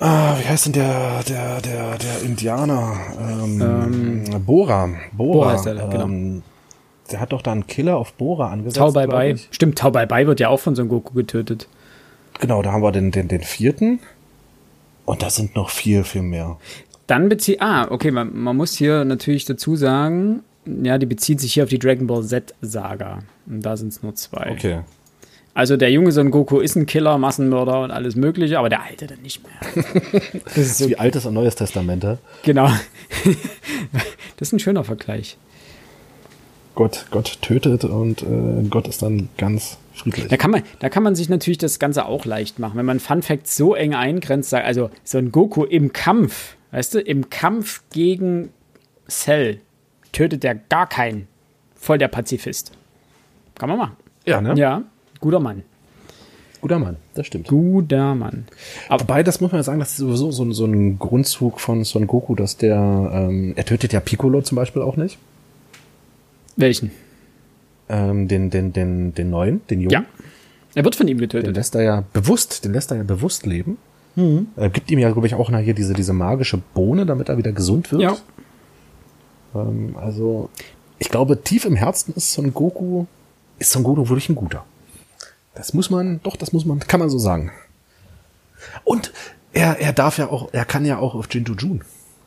Ah, 0.00 0.34
wie 0.38 0.48
heißt 0.48 0.66
denn 0.66 0.72
der, 0.74 1.22
der, 1.22 1.60
der, 1.60 1.96
der 1.96 2.22
Indianer? 2.22 2.96
Ähm, 3.18 4.24
Bora. 4.44 4.88
Bora. 4.88 4.98
Bora 5.12 5.54
ist 5.54 5.64
der, 5.64 5.74
genau. 5.74 6.04
ähm, 6.04 6.42
Der 7.10 7.20
hat 7.20 7.32
doch 7.32 7.40
da 7.40 7.52
einen 7.52 7.66
Killer 7.66 7.96
auf 7.96 8.12
Bora 8.14 8.50
angesetzt. 8.50 8.76
Tau 8.76 8.90
Bai 8.90 9.06
Bai. 9.06 9.36
Stimmt, 9.52 9.78
Tau 9.78 9.90
Bai 9.92 10.04
Bai 10.04 10.26
wird 10.26 10.40
ja 10.40 10.48
auch 10.48 10.60
von 10.60 10.74
Son 10.74 10.88
Goku 10.88 11.14
getötet. 11.14 11.68
Genau, 12.40 12.60
da 12.62 12.72
haben 12.72 12.82
wir 12.82 12.92
den, 12.92 13.10
den, 13.12 13.28
den 13.28 13.42
vierten. 13.42 14.00
Und 15.06 15.22
da 15.22 15.30
sind 15.30 15.54
noch 15.54 15.70
viel, 15.70 16.02
viel 16.02 16.22
mehr. 16.22 16.58
Dann 17.06 17.28
bezieht, 17.28 17.60
ah, 17.60 17.86
okay, 17.90 18.10
man, 18.10 18.36
man 18.36 18.56
muss 18.56 18.76
hier 18.76 19.04
natürlich 19.04 19.44
dazu 19.44 19.76
sagen, 19.76 20.42
ja, 20.64 20.98
die 20.98 21.06
bezieht 21.06 21.40
sich 21.40 21.54
hier 21.54 21.64
auf 21.64 21.70
die 21.70 21.78
Dragon 21.78 22.06
Ball 22.06 22.24
Z 22.24 22.54
Saga. 22.60 23.20
Und 23.46 23.62
da 23.62 23.76
sind 23.76 23.88
es 23.88 24.02
nur 24.02 24.14
zwei. 24.14 24.50
Okay. 24.50 24.80
Also 25.54 25.78
der 25.78 25.90
junge 25.90 26.12
Son 26.12 26.30
Goku 26.30 26.60
ist 26.60 26.76
ein 26.76 26.84
Killer, 26.84 27.16
Massenmörder 27.16 27.80
und 27.80 27.90
alles 27.90 28.14
mögliche, 28.14 28.58
aber 28.58 28.68
der 28.68 28.82
alte 28.82 29.06
dann 29.06 29.22
nicht 29.22 29.42
mehr. 29.42 29.84
Das 30.44 30.58
ist 30.58 30.78
so, 30.78 30.88
Wie 30.88 30.98
altes 30.98 31.24
und 31.24 31.34
neues 31.34 31.54
Testamente. 31.54 32.18
genau. 32.42 32.68
Das 34.36 34.48
ist 34.48 34.52
ein 34.52 34.58
schöner 34.58 34.84
Vergleich. 34.84 35.38
Gott, 36.74 37.06
Gott 37.10 37.38
tötet 37.40 37.84
und 37.84 38.22
äh, 38.22 38.68
Gott 38.68 38.86
ist 38.86 39.00
dann 39.00 39.30
ganz 39.38 39.78
friedlich. 39.94 40.28
Da 40.28 40.36
kann, 40.36 40.50
man, 40.50 40.62
da 40.80 40.90
kann 40.90 41.02
man 41.02 41.14
sich 41.14 41.30
natürlich 41.30 41.56
das 41.56 41.78
Ganze 41.78 42.04
auch 42.04 42.26
leicht 42.26 42.58
machen. 42.58 42.76
Wenn 42.76 42.84
man 42.84 43.00
Fun 43.00 43.22
Facts 43.22 43.56
so 43.56 43.74
eng 43.74 43.94
eingrenzt, 43.94 44.50
sagt, 44.50 44.66
also 44.66 44.90
Son 45.04 45.32
Goku 45.32 45.64
im 45.64 45.94
Kampf, 45.94 46.55
weißt 46.70 46.94
du, 46.94 47.00
im 47.00 47.30
Kampf 47.30 47.82
gegen 47.90 48.50
Cell 49.08 49.60
tötet 50.12 50.44
er 50.44 50.54
gar 50.54 50.88
keinen. 50.88 51.28
Voll 51.74 51.98
der 51.98 52.08
Pazifist. 52.08 52.72
Kann 53.54 53.68
man 53.68 53.78
machen. 53.78 53.96
Ja, 54.24 54.40
ne? 54.40 54.54
Ja, 54.56 54.82
guter 55.20 55.40
Mann. 55.40 55.62
Guter 56.60 56.78
Mann, 56.78 56.96
das 57.14 57.26
stimmt. 57.26 57.46
Guter 57.48 58.14
Mann. 58.14 58.46
Aber 58.88 59.02
Wobei, 59.02 59.22
das 59.22 59.40
muss 59.40 59.52
man 59.52 59.60
ja 59.60 59.62
sagen, 59.62 59.78
das 59.78 59.90
ist 59.92 59.98
sowieso 59.98 60.32
so, 60.32 60.42
ein- 60.44 60.52
so 60.52 60.64
ein 60.64 60.98
Grundzug 60.98 61.60
von 61.60 61.84
Son 61.84 62.06
Goku, 62.06 62.34
dass 62.34 62.56
der, 62.56 62.76
ähm, 63.12 63.52
er 63.56 63.64
tötet 63.64 63.92
ja 63.92 64.00
Piccolo 64.00 64.40
zum 64.42 64.56
Beispiel 64.56 64.82
auch 64.82 64.96
nicht. 64.96 65.18
welchen? 66.56 66.90
Ähm, 67.88 68.26
den, 68.26 68.50
den, 68.50 68.72
den, 68.72 69.14
den 69.14 69.30
neuen, 69.30 69.60
den 69.68 69.80
Jungen. 69.80 69.92
Ja. 69.92 70.04
Er 70.74 70.84
wird 70.84 70.96
von 70.96 71.06
ihm 71.06 71.18
Den 71.18 71.28
getötet. 71.28 71.54
lässt 71.54 71.74
er 71.74 71.82
ja 71.82 72.04
bewusst, 72.12 72.64
den 72.64 72.72
lässt 72.72 72.90
er 72.90 72.96
ja 72.96 73.02
bewusst 73.04 73.46
leben. 73.46 73.78
Äh, 74.16 74.70
gibt 74.70 74.90
ihm 74.90 74.98
ja, 74.98 75.10
glaube 75.10 75.26
ich, 75.26 75.34
auch 75.34 75.50
nachher 75.50 75.74
diese, 75.74 75.92
diese 75.92 76.12
magische 76.12 76.58
Bohne, 76.74 77.06
damit 77.06 77.28
er 77.28 77.36
wieder 77.38 77.52
gesund 77.52 77.92
wird. 77.92 78.02
Ja. 78.02 78.16
Ähm, 79.54 79.96
also, 80.00 80.50
ich 80.98 81.08
glaube, 81.08 81.42
tief 81.42 81.64
im 81.64 81.76
Herzen 81.76 82.14
ist 82.14 82.32
Son 82.32 82.54
Goku, 82.54 83.06
ist 83.58 83.70
Son 83.70 83.82
Goku 83.82 84.08
wirklich 84.08 84.28
ein 84.28 84.34
guter. 84.34 84.64
Das 85.54 85.74
muss 85.74 85.90
man, 85.90 86.20
doch, 86.22 86.36
das 86.36 86.52
muss 86.52 86.64
man, 86.64 86.80
kann 86.80 87.00
man 87.00 87.10
so 87.10 87.18
sagen. 87.18 87.50
Und 88.84 89.12
er, 89.52 89.80
er 89.80 89.92
darf 89.92 90.18
ja 90.18 90.28
auch, 90.28 90.50
er 90.52 90.64
kann 90.64 90.84
ja 90.84 90.98
auch 90.98 91.14
auf 91.14 91.28
Jinju 91.30 91.54
Jun 91.54 91.82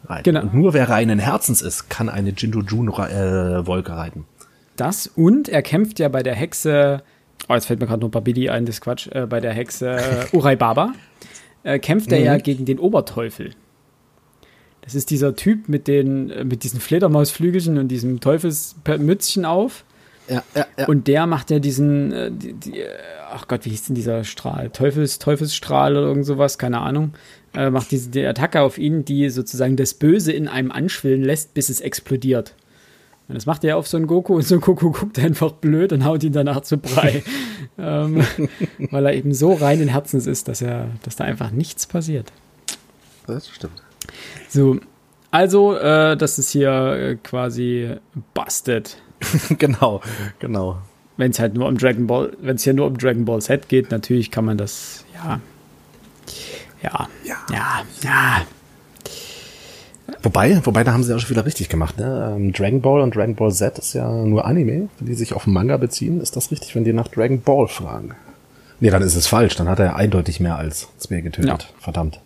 reiten. 0.05 0.23
Genau. 0.23 0.41
Und 0.41 0.53
nur 0.53 0.73
wer 0.73 0.89
reinen 0.89 1.19
Herzens 1.19 1.61
ist, 1.61 1.89
kann 1.89 2.09
eine 2.09 2.31
Jinju 2.31 2.61
Jun 2.61 2.87
äh, 2.87 3.67
Wolke 3.67 3.95
reiten. 3.95 4.25
Das 4.75 5.07
und 5.07 5.49
er 5.49 5.61
kämpft 5.61 5.99
ja 5.99 6.07
bei 6.07 6.23
der 6.23 6.35
Hexe, 6.35 7.03
oh, 7.47 7.53
jetzt 7.53 7.65
fällt 7.65 7.79
mir 7.81 7.87
gerade 7.87 7.99
nur 7.99 8.11
Babidi 8.11 8.49
ein, 8.49 8.65
das 8.65 8.81
Quatsch, 8.81 9.07
äh, 9.11 9.27
bei 9.27 9.39
der 9.41 9.53
Hexe 9.53 9.89
äh, 9.89 10.25
Urai 10.35 10.55
Baba, 10.55 10.93
äh, 11.69 11.79
kämpft 11.79 12.11
er 12.11 12.19
ja 12.19 12.37
gegen 12.37 12.65
den 12.65 12.79
Oberteufel. 12.79 13.51
Das 14.81 14.95
ist 14.95 15.11
dieser 15.11 15.35
Typ 15.35 15.69
mit 15.69 15.87
den, 15.87 16.29
äh, 16.29 16.43
mit 16.43 16.63
diesen 16.63 16.79
Fledermausflügelchen 16.79 17.77
und 17.77 17.89
diesem 17.89 18.19
Teufelsmützchen 18.19 19.45
auf. 19.45 19.85
Ja, 20.27 20.43
ja, 20.55 20.65
ja. 20.77 20.87
Und 20.87 21.07
der 21.07 21.25
macht 21.27 21.51
ja 21.51 21.59
diesen, 21.59 22.11
äh, 22.11 22.31
die, 22.31 22.53
die, 22.53 22.79
äh, 22.79 22.87
ach 23.31 23.47
Gott, 23.47 23.65
wie 23.65 23.69
hieß 23.69 23.85
denn 23.85 23.95
dieser 23.95 24.23
Strahl? 24.23 24.69
Teufels, 24.69 25.19
Teufelsstrahl 25.19 25.95
oder 25.97 26.07
irgend 26.07 26.25
sowas, 26.25 26.57
keine 26.57 26.79
Ahnung. 26.79 27.13
Äh, 27.53 27.69
macht 27.69 27.91
diese 27.91 28.09
die 28.09 28.25
Attacke 28.25 28.61
auf 28.61 28.77
ihn, 28.77 29.05
die 29.05 29.29
sozusagen 29.29 29.75
das 29.75 29.93
Böse 29.93 30.31
in 30.31 30.47
einem 30.47 30.71
anschwillen 30.71 31.23
lässt, 31.23 31.53
bis 31.53 31.69
es 31.69 31.81
explodiert. 31.81 32.55
Und 33.29 33.35
das 33.35 33.45
macht 33.45 33.63
er 33.63 33.77
auf 33.77 33.87
Son 33.87 34.07
Goku 34.07 34.35
und 34.35 34.41
Son 34.41 34.59
Goku 34.59 34.91
guckt 34.91 35.19
einfach 35.19 35.51
blöd 35.51 35.93
und 35.93 36.03
haut 36.03 36.23
ihn 36.23 36.33
danach 36.33 36.61
zu 36.61 36.77
Brei. 36.77 37.23
ähm, 37.77 38.25
weil 38.89 39.05
er 39.05 39.13
eben 39.13 39.35
so 39.35 39.53
rein 39.53 39.79
in 39.81 39.89
Herzens 39.89 40.25
ist, 40.25 40.47
dass 40.47 40.61
er, 40.63 40.87
dass 41.03 41.15
da 41.15 41.25
einfach 41.25 41.51
nichts 41.51 41.85
passiert. 41.85 42.33
das 43.27 43.47
stimmt. 43.47 43.81
So, 44.49 44.79
also, 45.29 45.77
äh, 45.77 46.17
das 46.17 46.39
ist 46.39 46.49
hier 46.49 46.71
äh, 46.71 47.15
quasi 47.23 47.97
busted. 48.33 48.97
genau, 49.59 50.01
genau. 50.39 50.77
wenn 51.17 51.29
es 51.29 51.39
halt 51.39 51.53
nur 51.53 51.67
um 51.67 51.77
Dragon 51.77 52.07
Ball, 52.07 52.31
wenn 52.41 52.55
es 52.55 52.63
hier 52.63 52.73
nur 52.73 52.87
um 52.87 52.97
Dragon 52.97 53.25
Ball 53.25 53.41
Z 53.41 53.69
geht, 53.69 53.91
natürlich 53.91 54.31
kann 54.31 54.45
man 54.45 54.57
das, 54.57 55.05
ja. 55.13 55.39
Ja, 56.81 57.07
ja, 57.23 57.35
ja, 57.51 57.83
ja. 58.01 58.41
Wobei, 60.23 60.61
wobei, 60.65 60.83
da 60.83 60.93
haben 60.93 61.03
sie 61.03 61.11
ja 61.11 61.19
schon 61.19 61.29
wieder 61.29 61.45
richtig 61.45 61.69
gemacht. 61.69 61.97
Ne? 61.97 62.33
Ähm, 62.35 62.53
Dragon 62.53 62.81
Ball 62.81 63.01
und 63.01 63.15
Dragon 63.15 63.35
Ball 63.35 63.51
Z 63.51 63.77
ist 63.77 63.93
ja 63.93 64.09
nur 64.09 64.45
Anime. 64.45 64.89
Wenn 64.99 65.07
die 65.07 65.13
sich 65.13 65.33
auf 65.33 65.47
Manga 65.47 65.77
beziehen, 65.77 66.21
ist 66.21 66.35
das 66.35 66.51
richtig, 66.51 66.75
wenn 66.75 66.83
die 66.83 66.93
nach 66.93 67.07
Dragon 67.07 67.41
Ball 67.41 67.67
fragen. 67.67 68.15
Nee, 68.79 68.89
dann 68.89 69.01
ist 69.01 69.15
es 69.15 69.27
falsch. 69.27 69.55
Dann 69.55 69.67
hat 69.67 69.79
er 69.79 69.95
eindeutig 69.95 70.39
mehr 70.39 70.57
als 70.57 70.87
zwei 70.97 71.21
getötet. 71.21 71.49
Ja. 71.49 71.57
Verdammt. 71.79 72.19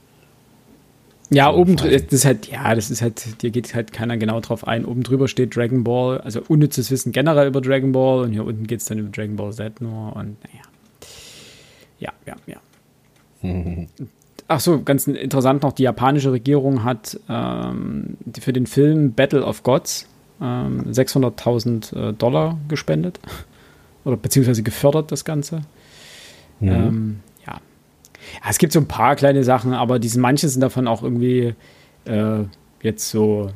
Ja, 1.30 1.52
oben 1.52 1.78
das 1.78 1.88
ist 1.88 2.26
halt, 2.26 2.48
ja, 2.48 2.76
das 2.76 2.92
ist 2.92 3.02
halt, 3.02 3.42
dir 3.42 3.50
geht 3.50 3.74
halt 3.74 3.92
keiner 3.92 4.18
genau 4.18 4.40
drauf 4.40 4.68
ein. 4.68 4.86
Oben 4.86 5.02
drüber 5.02 5.28
steht 5.28 5.56
Dragon 5.56 5.84
Ball, 5.84 6.22
also 6.22 6.42
unnützes 6.48 6.92
Wissen 6.92 7.12
generell 7.12 7.48
über 7.48 7.60
Dragon 7.60 7.92
Ball 7.92 8.26
und 8.26 8.34
hier 8.34 8.46
unten 8.46 8.68
geht 8.68 8.82
es 8.82 8.86
dann 8.86 9.00
über 9.00 9.10
Dragon 9.10 9.36
Ball 9.36 9.52
Z 9.52 9.82
nur 9.82 10.16
und 10.16 10.38
naja. 10.44 10.62
Ja, 12.00 12.12
ja, 12.26 12.36
ja. 12.46 12.60
Ach 14.54 14.60
so, 14.60 14.84
ganz 14.84 15.08
interessant 15.08 15.64
noch, 15.64 15.72
die 15.72 15.82
japanische 15.82 16.32
Regierung 16.32 16.84
hat 16.84 17.20
ähm, 17.28 18.18
für 18.40 18.54
den 18.54 18.68
Film 18.68 19.14
Battle 19.14 19.44
of 19.44 19.64
Gods 19.64 20.08
ähm, 20.40 20.84
600.000 20.92 22.10
äh, 22.10 22.14
Dollar 22.14 22.60
gespendet 22.68 23.20
oder 24.06 24.16
beziehungsweise 24.16 24.62
gefördert 24.62 25.12
das 25.12 25.26
Ganze. 25.26 25.62
Mhm. 26.60 26.70
Ähm, 26.70 27.20
ja. 27.48 27.54
ja. 27.54 27.62
Es 28.48 28.60
gibt 28.60 28.74
so 28.74 28.80
ein 28.80 28.88
paar 28.88 29.16
kleine 29.16 29.44
Sachen, 29.44 29.74
aber 29.74 29.98
diese 29.98 30.20
manche 30.20 30.48
sind 30.48 30.62
davon 30.62 30.88
auch 30.88 31.02
irgendwie 31.02 31.56
äh, 32.06 32.44
jetzt 32.84 33.10
so 33.10 33.50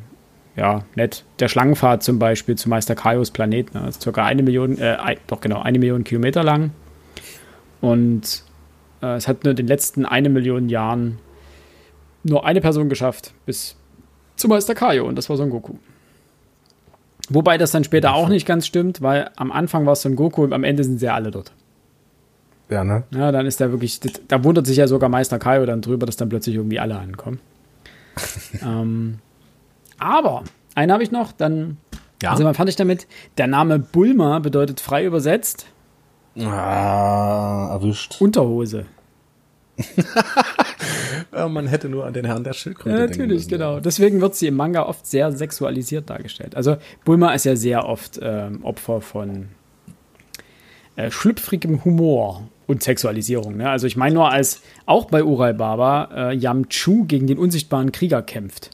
ja, 0.56 0.84
nett. 0.96 1.26
Der 1.38 1.48
Schlangenfahrt 1.48 2.02
zum 2.02 2.18
Beispiel 2.18 2.56
zu 2.56 2.70
Meister 2.70 2.96
Kaios 2.96 3.30
Planet, 3.30 3.72
ne, 3.76 3.88
ist 3.88 4.02
circa 4.02 4.26
eine 4.26 4.42
Million, 4.42 4.80
äh, 4.80 4.98
ein, 5.00 5.18
doch 5.28 5.42
genau, 5.42 5.62
eine 5.62 5.78
Million 5.78 6.04
Kilometer 6.04 6.44
lang. 6.44 6.72
Und 7.82 8.47
es 9.02 9.28
hat 9.28 9.44
nur 9.44 9.52
in 9.52 9.58
den 9.58 9.68
letzten 9.68 10.06
eine 10.06 10.30
Million 10.30 10.70
Jahren 10.70 11.20
nur 12.24 12.46
eine 12.46 12.62
Person 12.62 12.90
geschafft, 12.90 13.34
bis 13.46 13.76
zu 14.36 14.48
Meister 14.48 14.76
Kaio, 14.76 15.08
und 15.08 15.16
das 15.16 15.30
war 15.30 15.38
Son 15.38 15.50
Goku. 15.50 15.74
Wobei 17.30 17.58
das 17.58 17.72
dann 17.72 17.84
später 17.84 18.14
auch 18.14 18.30
nicht 18.30 18.46
ganz 18.46 18.66
stimmt, 18.66 19.02
weil 19.02 19.30
am 19.36 19.52
Anfang 19.52 19.86
war 19.86 19.94
es 19.94 20.02
Son 20.02 20.16
Goku 20.16 20.44
und 20.44 20.54
am 20.54 20.64
Ende 20.64 20.84
sind 20.84 21.00
sie 21.00 21.06
ja 21.06 21.14
alle 21.14 21.32
dort. 21.32 21.52
Ja, 22.70 22.84
ne? 22.84 23.04
Ja, 23.12 23.32
dann 23.32 23.46
ist 23.46 23.60
der 23.60 23.72
wirklich, 23.72 24.00
da 24.28 24.44
wundert 24.44 24.68
sich 24.68 24.78
ja 24.78 24.88
sogar 24.88 25.10
Meister 25.10 25.40
Kaio 25.40 25.66
dann 25.66 25.82
drüber, 25.82 26.06
dass 26.06 26.18
dann 26.18 26.30
plötzlich 26.30 26.56
irgendwie 26.56 26.80
alle 26.80 26.98
ankommen. 26.98 27.40
ähm, 28.62 29.20
aber, 30.00 30.44
einen 30.76 30.92
habe 30.92 31.04
ich 31.04 31.12
noch, 31.12 31.32
dann 31.32 31.78
ja. 32.22 32.32
also 32.32 32.44
man 32.44 32.56
fand 32.56 32.70
ich 32.70 32.76
damit. 32.76 33.08
Der 33.38 33.48
Name 33.48 33.80
Bulma 33.80 34.40
bedeutet 34.40 34.80
frei 34.80 35.06
übersetzt 35.06 35.68
Ah, 36.40 37.70
erwischt. 37.72 38.20
Unterhose. 38.20 38.86
man 41.32 41.68
hätte 41.68 41.88
nur 41.88 42.06
an 42.06 42.14
den 42.14 42.26
Herrn 42.26 42.44
der 42.44 42.54
Schildkröte 42.54 42.98
ja, 42.98 43.06
Natürlich, 43.06 43.48
genau. 43.48 43.80
Deswegen 43.80 44.22
wird 44.22 44.36
sie 44.36 44.48
im 44.48 44.56
Manga 44.56 44.84
oft 44.84 45.06
sehr 45.06 45.32
sexualisiert 45.32 46.10
dargestellt. 46.10 46.56
Also 46.56 46.78
Bulma 47.06 47.34
ist 47.34 47.46
ja 47.46 47.56
sehr 47.56 47.86
oft 47.86 48.20
ähm, 48.22 48.64
Opfer 48.64 49.02
von 49.02 49.50
äh, 50.96 51.12
schlüpfrigem 51.12 51.86
Humor 51.86 52.48
und 52.66 52.84
Sexualisierung. 52.84 53.58
Ne? 53.58 53.70
Also 53.70 53.88
ich 53.88 53.96
meine 53.96 54.16
nur, 54.16 54.32
als 54.32 54.62
auch 54.86 55.06
bei 55.06 55.24
Ural 55.24 55.54
Baba 55.54 56.10
äh, 56.32 56.36
Yamchu 56.36 57.06
gegen 57.06 57.28
den 57.28 57.38
unsichtbaren 57.38 57.92
Krieger 57.92 58.22
kämpft 58.22 58.72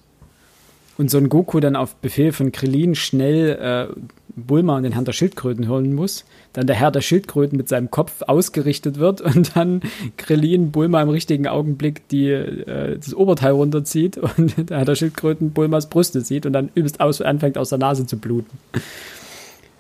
und 0.98 1.10
Son 1.10 1.30
Goku 1.30 1.60
dann 1.60 1.76
auf 1.76 1.96
Befehl 1.96 2.32
von 2.32 2.52
Krillin 2.52 2.96
schnell 2.96 3.90
äh, 3.92 3.94
Bulma 4.36 4.78
und 4.78 4.84
den 4.84 4.94
Herrn 4.94 5.06
der 5.06 5.14
Schildkröten 5.14 5.68
holen 5.70 5.94
muss, 5.94 6.26
dann 6.54 6.68
der 6.68 6.76
Herr 6.76 6.92
der 6.92 7.02
Schildkröten 7.02 7.58
mit 7.58 7.68
seinem 7.68 7.92
Kopf 7.92 8.22
ausgerichtet 8.22 8.98
wird 8.98 9.22
und 9.36 9.56
dann 9.56 9.82
Krillin 10.18 10.72
Bulma 10.72 11.02
im 11.02 11.10
richtigen 11.10 11.48
Augenblick 11.48 12.08
die, 12.08 12.30
äh, 12.30 12.98
das 12.98 13.14
Oberteil 13.14 13.52
runterzieht 13.52 14.18
und 14.18 14.54
der 14.70 14.78
Herr 14.78 14.86
der 14.86 14.96
Schildkröten 14.96 15.52
Bulmas 15.52 15.90
Brüste 15.90 16.22
sieht 16.22 16.46
und 16.46 16.54
dann 16.54 16.70
übelst 16.76 17.02
aus, 17.02 17.22
anfängt 17.22 17.58
aus 17.58 17.70
der 17.70 17.80
Nase 17.80 18.06
zu 18.06 18.18
bluten. 18.18 18.58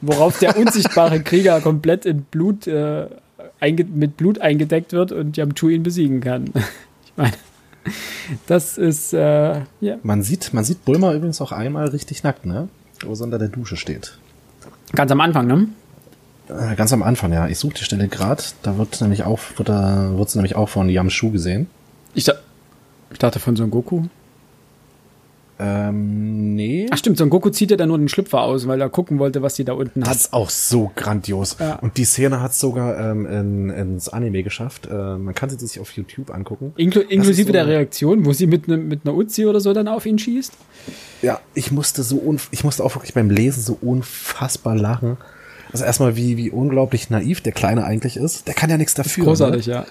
Worauf 0.01 0.37
der 0.39 0.57
unsichtbare 0.57 1.21
Krieger 1.21 1.61
komplett 1.61 2.05
in 2.05 2.23
Blut, 2.23 2.67
äh, 2.67 3.07
mit 3.61 4.17
Blut 4.17 4.39
eingedeckt 4.39 4.91
wird 4.91 5.13
und 5.13 5.37
Yamchu 5.37 5.69
ihn 5.69 5.83
besiegen 5.83 6.19
kann. 6.19 6.45
ich 7.05 7.13
meine, 7.15 7.33
das 8.47 8.77
ist, 8.77 9.13
äh, 9.13 9.61
ja. 9.79 9.97
Man 10.03 10.23
sieht, 10.23 10.53
man 10.53 10.63
sieht 10.65 10.83
Bulma 10.83 11.13
übrigens 11.13 11.39
auch 11.39 11.51
einmal 11.51 11.87
richtig 11.87 12.23
nackt, 12.23 12.45
ne? 12.45 12.67
Wo 13.05 13.15
sie 13.15 13.23
unter 13.23 13.39
der 13.39 13.49
Dusche 13.49 13.77
steht. 13.77 14.17
Ganz 14.93 15.11
am 15.11 15.21
Anfang, 15.21 15.47
ne? 15.47 15.67
Äh, 16.49 16.75
ganz 16.75 16.91
am 16.93 17.03
Anfang, 17.03 17.31
ja. 17.31 17.47
Ich 17.47 17.57
suche 17.57 17.75
die 17.75 17.83
Stelle 17.83 18.07
gerade. 18.07 18.43
Da 18.63 18.77
wird 18.77 18.99
nämlich 19.01 19.23
auch, 19.23 19.39
wird, 19.55 19.69
da, 19.69 20.11
wird 20.17 20.29
sie 20.29 20.37
nämlich 20.37 20.55
auch 20.55 20.69
von 20.69 20.89
Yamshu 20.89 21.31
gesehen. 21.31 21.67
Ich, 22.13 22.25
da, 22.25 22.33
ich 23.11 23.17
dachte 23.17 23.39
von 23.39 23.55
Son 23.55 23.71
Goku. 23.71 24.03
Ähm, 25.59 26.55
nee. 26.55 26.87
Ach 26.91 26.97
stimmt, 26.97 27.17
Son 27.17 27.29
Goku 27.29 27.49
zieht 27.49 27.71
ja 27.71 27.77
dann 27.77 27.87
nur 27.87 27.97
den 27.97 28.09
Schlüpfer 28.09 28.41
aus, 28.41 28.67
weil 28.67 28.81
er 28.81 28.89
gucken 28.89 29.19
wollte, 29.19 29.41
was 29.41 29.53
die 29.53 29.63
da 29.63 29.73
unten 29.73 30.01
das 30.01 30.09
hat. 30.09 30.15
Das 30.15 30.21
ist 30.25 30.33
auch 30.33 30.49
so 30.49 30.91
grandios. 30.95 31.57
Ja. 31.59 31.75
Und 31.75 31.97
die 31.97 32.05
Szene 32.05 32.41
hat 32.41 32.53
sogar 32.53 32.99
ähm, 32.99 33.25
in, 33.25 33.69
ins 33.69 34.09
Anime 34.09 34.43
geschafft. 34.43 34.87
Äh, 34.87 35.17
man 35.17 35.33
kann 35.33 35.49
sie 35.49 35.57
sich 35.57 35.79
auf 35.79 35.91
YouTube 35.91 36.33
angucken. 36.33 36.73
Inklu 36.75 37.01
inklusive 37.01 37.47
so 37.47 37.53
der 37.53 37.67
Reaktion, 37.67 38.25
wo 38.25 38.33
sie 38.33 38.47
mit, 38.47 38.67
ne, 38.67 38.77
mit 38.77 39.05
einer 39.05 39.15
Uzi 39.15 39.45
oder 39.45 39.61
so 39.61 39.73
dann 39.73 39.87
auf 39.87 40.05
ihn 40.05 40.19
schießt. 40.19 40.53
Ja, 41.21 41.39
ich 41.53 41.71
musste 41.71 42.03
so 42.03 42.35
ich 42.51 42.63
musste 42.63 42.83
auch 42.83 42.95
wirklich 42.95 43.13
beim 43.13 43.29
Lesen 43.29 43.61
so 43.61 43.77
unfassbar 43.79 44.75
lachen. 44.75 45.17
Also 45.73 45.85
erstmal, 45.85 46.15
wie, 46.15 46.37
wie 46.37 46.51
unglaublich 46.51 47.09
naiv 47.09 47.41
der 47.41 47.51
Kleine 47.51 47.83
eigentlich 47.83 48.15
ist. 48.15 48.47
Der 48.47 48.53
kann 48.53 48.69
ja 48.69 48.77
nichts 48.77 48.93
dafür. 48.93 49.25
Großartig, 49.25 49.67
ne? 49.67 49.73
ja. 49.73 49.85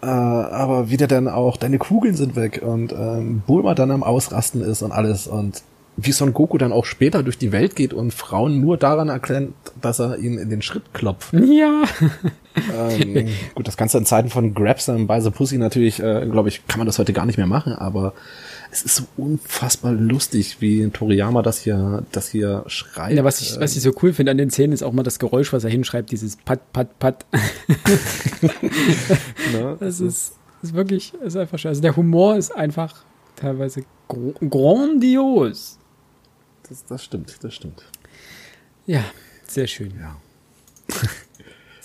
Äh, 0.00 0.06
aber 0.06 0.90
wie 0.90 0.96
der 0.96 1.08
dann 1.08 1.26
auch, 1.26 1.56
deine 1.56 1.78
Kugeln 1.78 2.14
sind 2.14 2.36
weg 2.36 2.62
und 2.64 2.92
ähm, 2.92 3.42
Bulma 3.46 3.74
dann 3.74 3.90
am 3.90 4.04
Ausrasten 4.04 4.60
ist 4.60 4.82
und 4.82 4.92
alles 4.92 5.26
und 5.26 5.62
wie 6.00 6.12
Son 6.12 6.32
Goku 6.32 6.58
dann 6.58 6.70
auch 6.72 6.84
später 6.84 7.24
durch 7.24 7.38
die 7.38 7.50
Welt 7.50 7.74
geht 7.74 7.92
und 7.92 8.14
Frauen 8.14 8.60
nur 8.60 8.76
daran 8.76 9.08
erklären, 9.08 9.54
dass 9.80 9.98
er 9.98 10.18
ihnen 10.18 10.38
in 10.38 10.48
den 10.48 10.62
Schritt 10.62 10.94
klopft. 10.94 11.32
Ja. 11.32 11.82
ähm, 12.88 13.28
gut, 13.54 13.66
das 13.66 13.76
Ganze 13.76 13.98
in 13.98 14.06
Zeiten 14.06 14.28
von 14.28 14.54
Grabs 14.54 14.88
und 14.88 15.10
the 15.20 15.30
Pussy 15.30 15.58
natürlich, 15.58 16.00
äh, 16.00 16.26
glaube 16.30 16.50
ich, 16.50 16.64
kann 16.68 16.78
man 16.78 16.86
das 16.86 17.00
heute 17.00 17.12
gar 17.12 17.26
nicht 17.26 17.36
mehr 17.36 17.48
machen, 17.48 17.72
aber 17.72 18.12
es 18.70 18.82
ist 18.82 18.96
so 18.96 19.04
unfassbar 19.16 19.92
lustig, 19.92 20.60
wie 20.60 20.88
Toriyama 20.88 21.42
das 21.42 21.60
hier, 21.60 22.04
das 22.12 22.28
hier 22.28 22.64
schreibt. 22.66 23.16
Ja, 23.16 23.24
was 23.24 23.40
ich, 23.40 23.58
was 23.58 23.76
ich 23.76 23.82
so 23.82 23.92
cool 24.02 24.12
finde 24.12 24.32
an 24.32 24.38
den 24.38 24.50
Szenen 24.50 24.72
ist 24.72 24.82
auch 24.82 24.92
mal 24.92 25.02
das 25.02 25.18
Geräusch, 25.18 25.52
was 25.52 25.64
er 25.64 25.70
hinschreibt, 25.70 26.10
dieses 26.10 26.36
Pat, 26.36 26.72
Pat, 26.72 26.98
Pat. 26.98 27.26
ne? 29.52 29.76
Das 29.80 30.00
ist, 30.00 30.34
ist 30.62 30.74
wirklich, 30.74 31.14
ist 31.14 31.36
einfach 31.36 31.58
schön. 31.58 31.70
Also 31.70 31.80
der 31.80 31.96
Humor 31.96 32.36
ist 32.36 32.54
einfach 32.54 33.04
teilweise 33.36 33.84
gr 34.08 34.32
grandios. 34.48 35.78
Das, 36.68 36.84
das 36.84 37.04
stimmt, 37.04 37.36
das 37.42 37.54
stimmt. 37.54 37.84
Ja, 38.86 39.04
sehr 39.46 39.66
schön. 39.66 39.92
Ja. 39.98 40.16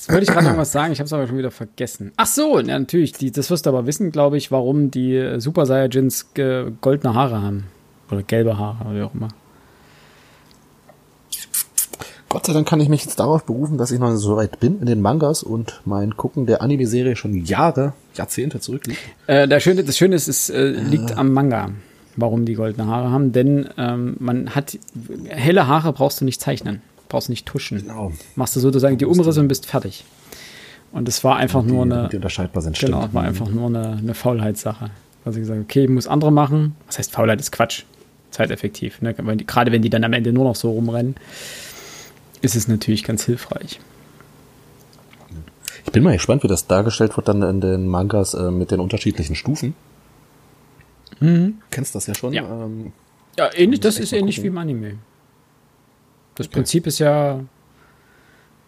Jetzt 0.04 0.12
wollte 0.12 0.24
ich 0.24 0.32
gerade 0.32 0.48
noch 0.48 0.58
was 0.58 0.74
sagen, 0.74 0.92
ich 0.92 1.00
habe 1.00 1.06
es 1.06 1.14
aber 1.14 1.28
schon 1.28 1.38
wieder 1.38 1.50
vergessen. 1.50 2.12
Ach 2.18 2.28
so, 2.28 2.60
ja, 2.60 2.78
natürlich, 2.78 3.14
die, 3.14 3.32
das 3.32 3.50
wirst 3.50 3.66
du 3.66 3.70
aber 3.70 3.86
wissen, 3.86 4.12
glaube 4.12 4.36
ich, 4.36 4.52
warum 4.52 4.92
die 4.92 5.36
Super 5.38 5.66
Saiyajins 5.66 6.28
äh, 6.36 6.66
goldene 6.82 7.14
Haare 7.14 7.42
haben. 7.42 7.68
Oder 8.12 8.22
gelbe 8.22 8.58
Haare, 8.58 8.84
oder 8.84 8.96
wie 8.98 9.02
auch 9.04 9.14
immer. 9.14 9.30
Gott 12.28 12.46
sei 12.46 12.52
Dank 12.52 12.68
kann 12.68 12.82
ich 12.82 12.90
mich 12.90 13.06
jetzt 13.06 13.18
darauf 13.18 13.46
berufen, 13.46 13.78
dass 13.78 13.92
ich 13.92 14.00
noch 14.00 14.14
so 14.18 14.36
weit 14.36 14.60
bin 14.60 14.82
in 14.82 14.88
den 14.88 15.00
Mangas 15.00 15.42
und 15.42 15.80
mein 15.86 16.18
Gucken 16.18 16.48
der 16.48 16.62
Anime-Serie 16.62 17.16
schon 17.16 17.46
Jahre, 17.46 17.94
Jahrzehnte 18.16 18.60
zurückliegt. 18.60 19.00
Äh, 19.28 19.48
das, 19.48 19.64
Schöne, 19.64 19.86
das 19.86 19.98
Schöne 19.98 20.18
ist, 20.18 20.28
es 20.28 20.50
äh, 20.50 20.66
liegt 20.72 21.12
äh. 21.12 21.14
am 21.14 21.32
Manga, 21.32 21.70
warum 22.18 22.44
die 22.44 22.56
goldene 22.56 22.88
Haare 22.88 23.10
haben, 23.10 23.32
denn 23.32 23.70
ähm, 23.78 24.18
man 24.20 24.50
hat 24.50 24.78
helle 25.30 25.68
Haare 25.68 25.94
brauchst 25.94 26.20
du 26.20 26.26
nicht 26.26 26.42
zeichnen 26.42 26.82
brauchst 27.14 27.30
nicht 27.30 27.46
tuschen. 27.46 27.78
Genau. 27.80 28.12
Machst 28.36 28.56
du 28.56 28.60
sozusagen 28.60 28.98
die 28.98 29.06
Umrisse 29.06 29.40
und 29.40 29.48
bist 29.48 29.68
fertig. 29.68 30.04
Und 30.92 31.08
es 31.08 31.24
war 31.24 31.36
einfach 31.36 31.62
die, 31.62 31.72
nur 31.72 31.84
eine. 31.84 32.10
Die 32.10 32.16
unterscheidbar 32.16 32.64
sind, 32.64 32.78
Genau, 32.80 33.02
stimmt. 33.02 33.14
war 33.14 33.22
mhm. 33.22 33.28
einfach 33.28 33.50
nur 33.50 33.68
eine, 33.68 33.98
eine 33.98 34.14
Faulheitssache. 34.16 34.90
Also 35.24 35.40
gesagt, 35.40 35.62
okay, 35.62 35.84
ich 35.84 35.90
muss 35.90 36.08
andere 36.08 36.32
machen. 36.32 36.76
Was 36.88 36.98
heißt 36.98 37.12
Faulheit 37.12 37.40
ist 37.40 37.52
Quatsch. 37.52 37.84
Zeiteffektiv. 38.32 39.00
Ne? 39.04 39.14
Gerade 39.14 39.72
wenn 39.72 39.84
die 39.84 39.92
dann 39.92 40.04
am 40.04 40.14
Ende 40.14 40.34
nur 40.34 40.44
noch 40.44 40.56
so 40.56 40.72
rumrennen, 40.72 41.16
ist 42.42 42.56
es 42.56 42.68
natürlich 42.68 43.04
ganz 43.04 43.24
hilfreich. 43.24 43.80
Ich 45.86 45.92
bin 45.92 46.02
mal 46.02 46.14
gespannt, 46.14 46.44
wie 46.44 46.48
das 46.48 46.66
dargestellt 46.66 47.16
wird 47.16 47.28
dann 47.28 47.44
in 47.44 47.62
den 47.62 47.88
Mangas 47.88 48.34
äh, 48.34 48.50
mit 48.50 48.72
den 48.72 48.80
unterschiedlichen 48.80 49.36
Stufen. 49.36 49.76
Mhm. 51.20 51.60
Kennst 51.70 51.94
das 51.94 52.08
ja 52.08 52.16
schon? 52.16 52.34
Ja, 52.34 52.44
ähm, 52.44 52.92
ja 53.38 53.52
ähnlich, 53.54 53.82
das 53.82 54.00
ist 54.00 54.14
ähnlich 54.14 54.38
gucken. 54.38 54.44
wie 54.46 54.54
im 54.54 54.58
Anime. 54.58 54.98
Das 56.36 56.48
okay. 56.48 56.56
Prinzip 56.56 56.88
ist 56.88 57.00
ja, 57.00 57.42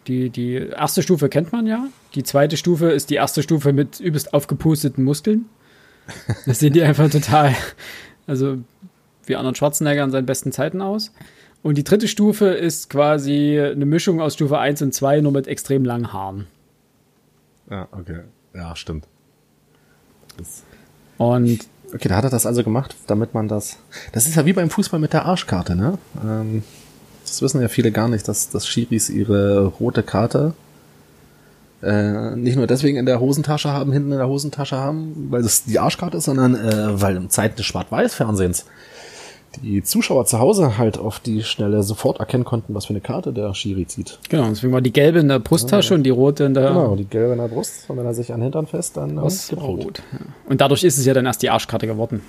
die, 0.06 0.30
die 0.30 0.54
erste 0.54 1.02
Stufe 1.02 1.28
kennt 1.28 1.52
man 1.52 1.66
ja. 1.66 1.88
Die 2.14 2.22
zweite 2.22 2.56
Stufe 2.56 2.90
ist 2.90 3.10
die 3.10 3.16
erste 3.16 3.42
Stufe 3.42 3.72
mit 3.72 4.00
übelst 4.00 4.34
aufgepusteten 4.34 5.04
Muskeln. 5.04 5.46
Das 6.46 6.60
sehen 6.60 6.72
die 6.72 6.82
einfach 6.82 7.10
total, 7.10 7.54
also 8.26 8.58
wie 9.24 9.34
Arnold 9.34 9.58
Schwarzenegger 9.58 10.04
an 10.04 10.12
seinen 10.12 10.26
besten 10.26 10.52
Zeiten 10.52 10.80
aus. 10.80 11.12
Und 11.62 11.76
die 11.76 11.84
dritte 11.84 12.06
Stufe 12.06 12.46
ist 12.46 12.90
quasi 12.90 13.60
eine 13.60 13.86
Mischung 13.86 14.20
aus 14.20 14.34
Stufe 14.34 14.58
1 14.58 14.82
und 14.82 14.94
2, 14.94 15.20
nur 15.20 15.32
mit 15.32 15.48
extrem 15.48 15.84
langen 15.84 16.12
Haaren. 16.12 16.46
Ja, 17.68 17.88
okay. 17.90 18.20
Ja, 18.54 18.76
stimmt. 18.76 19.08
Das 20.36 20.62
und 21.18 21.66
Okay, 21.94 22.08
da 22.08 22.16
hat 22.16 22.24
er 22.24 22.30
das 22.30 22.46
also 22.46 22.64
gemacht, 22.64 22.96
damit 23.06 23.34
man 23.34 23.48
das. 23.48 23.78
Das 24.12 24.26
ist 24.26 24.34
ja 24.34 24.44
wie 24.44 24.52
beim 24.52 24.70
Fußball 24.70 24.98
mit 24.98 25.12
der 25.12 25.24
Arschkarte, 25.24 25.76
ne? 25.76 25.98
Ähm, 26.22 26.64
das 27.26 27.42
wissen 27.42 27.60
ja 27.60 27.68
viele 27.68 27.92
gar 27.92 28.08
nicht, 28.08 28.26
dass, 28.28 28.48
dass 28.48 28.66
Schiris 28.66 29.10
ihre 29.10 29.66
rote 29.66 30.02
Karte 30.02 30.54
äh, 31.82 32.34
nicht 32.36 32.56
nur 32.56 32.66
deswegen 32.66 32.96
in 32.96 33.06
der 33.06 33.20
Hosentasche 33.20 33.70
haben, 33.70 33.92
hinten 33.92 34.12
in 34.12 34.18
der 34.18 34.28
Hosentasche 34.28 34.76
haben, 34.76 35.28
weil 35.30 35.42
das 35.42 35.64
die 35.64 35.78
Arschkarte 35.78 36.16
ist, 36.16 36.24
sondern 36.24 36.54
äh, 36.54 37.00
weil 37.00 37.16
im 37.16 37.28
Zeiten 37.28 37.56
des 37.56 37.66
Schwarz-Weiß-Fernsehens 37.66 38.64
die 39.62 39.82
Zuschauer 39.82 40.26
zu 40.26 40.38
Hause 40.38 40.78
halt 40.78 40.98
auf 40.98 41.18
die 41.18 41.42
Schnelle 41.42 41.82
sofort 41.82 42.20
erkennen 42.20 42.44
konnten, 42.44 42.74
was 42.74 42.86
für 42.86 42.90
eine 42.90 43.00
Karte 43.00 43.32
der 43.32 43.54
Schiri 43.54 43.86
zieht. 43.86 44.18
Genau, 44.28 44.48
deswegen 44.48 44.72
war 44.72 44.80
die 44.80 44.92
gelbe 44.92 45.18
in 45.18 45.28
der 45.28 45.38
Brusttasche 45.38 45.90
ja, 45.90 45.96
und 45.96 46.02
die 46.02 46.10
rote 46.10 46.44
in 46.44 46.54
der. 46.54 46.68
Genau, 46.68 46.96
die 46.96 47.04
gelbe 47.04 47.32
in 47.32 47.38
der 47.38 47.48
Brust. 47.48 47.88
Und 47.88 47.96
wenn 47.96 48.04
er 48.06 48.14
sich 48.14 48.32
an 48.32 48.42
Hintern 48.42 48.66
fest, 48.66 48.96
dann 48.96 49.20
was 49.20 49.52
rot. 49.52 49.84
rot. 49.84 50.02
Ja. 50.12 50.18
Und 50.48 50.60
dadurch 50.60 50.84
ist 50.84 50.98
es 50.98 51.06
ja 51.06 51.14
dann 51.14 51.26
erst 51.26 51.42
die 51.42 51.50
Arschkarte 51.50 51.86
geworden. 51.86 52.20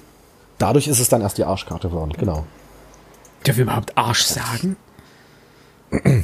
Dadurch 0.58 0.88
ist 0.88 1.00
es 1.00 1.10
dann 1.10 1.22
erst 1.22 1.38
die 1.38 1.44
Arschkarte 1.44 1.90
geworden, 1.90 2.14
genau. 2.18 2.46
Dürfen 3.46 3.60
wir 3.60 3.64
überhaupt 3.66 3.98
Arsch 3.98 4.24
sagen? 4.24 4.76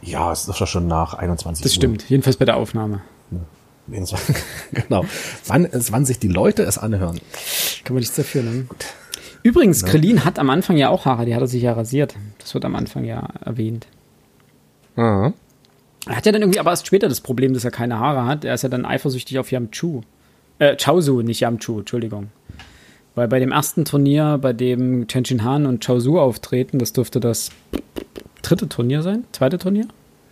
Ja, 0.00 0.32
es 0.32 0.46
ist 0.46 0.60
doch 0.60 0.66
schon 0.66 0.86
nach 0.86 1.14
21 1.14 1.62
Das 1.62 1.72
Uhr. 1.72 1.76
stimmt, 1.76 2.08
jedenfalls 2.08 2.36
bei 2.36 2.44
der 2.44 2.56
Aufnahme. 2.56 3.02
Ja. 3.30 3.38
genau. 4.72 5.04
Wann, 5.46 5.68
wann 5.72 6.04
sich 6.04 6.18
die 6.18 6.28
Leute 6.28 6.62
es 6.62 6.78
anhören. 6.78 7.18
Kann 7.84 7.94
man 7.94 8.00
nichts 8.00 8.16
dafür, 8.16 8.42
ne? 8.42 8.64
Gut. 8.68 8.86
Übrigens, 9.42 9.82
ja. 9.82 9.88
Krillin 9.88 10.24
hat 10.24 10.38
am 10.38 10.50
Anfang 10.50 10.76
ja 10.76 10.88
auch 10.90 11.04
Haare, 11.04 11.24
die 11.24 11.34
hat 11.34 11.40
er 11.40 11.46
sich 11.46 11.62
ja 11.62 11.72
rasiert. 11.72 12.14
Das 12.38 12.54
wird 12.54 12.64
am 12.64 12.76
Anfang 12.76 13.04
ja 13.04 13.28
erwähnt. 13.44 13.86
Aha. 14.96 15.32
Er 16.06 16.16
hat 16.16 16.26
ja 16.26 16.32
dann 16.32 16.42
irgendwie 16.42 16.60
aber 16.60 16.70
erst 16.70 16.86
später 16.86 17.08
das 17.08 17.20
Problem, 17.20 17.54
dass 17.54 17.64
er 17.64 17.70
keine 17.70 17.98
Haare 17.98 18.24
hat. 18.26 18.44
Er 18.44 18.54
ist 18.54 18.62
ja 18.62 18.68
dann 18.68 18.84
eifersüchtig 18.84 19.38
auf 19.38 19.50
Yamchu. 19.50 20.02
Äh, 20.58 20.76
Chaozu, 20.76 21.22
nicht 21.22 21.40
Yamchu, 21.40 21.80
Entschuldigung. 21.80 22.28
Weil 23.14 23.28
bei 23.28 23.40
dem 23.40 23.52
ersten 23.52 23.84
Turnier, 23.84 24.38
bei 24.40 24.52
dem 24.52 25.06
Chen 25.08 25.44
Han 25.44 25.66
und 25.66 25.84
Chaozu 25.84 26.18
auftreten, 26.18 26.78
das 26.78 26.92
dürfte 26.92 27.20
das 27.20 27.50
dritte 28.48 28.68
Turnier 28.68 29.02
sein? 29.02 29.24
Zweite 29.32 29.58
Turnier? 29.58 29.86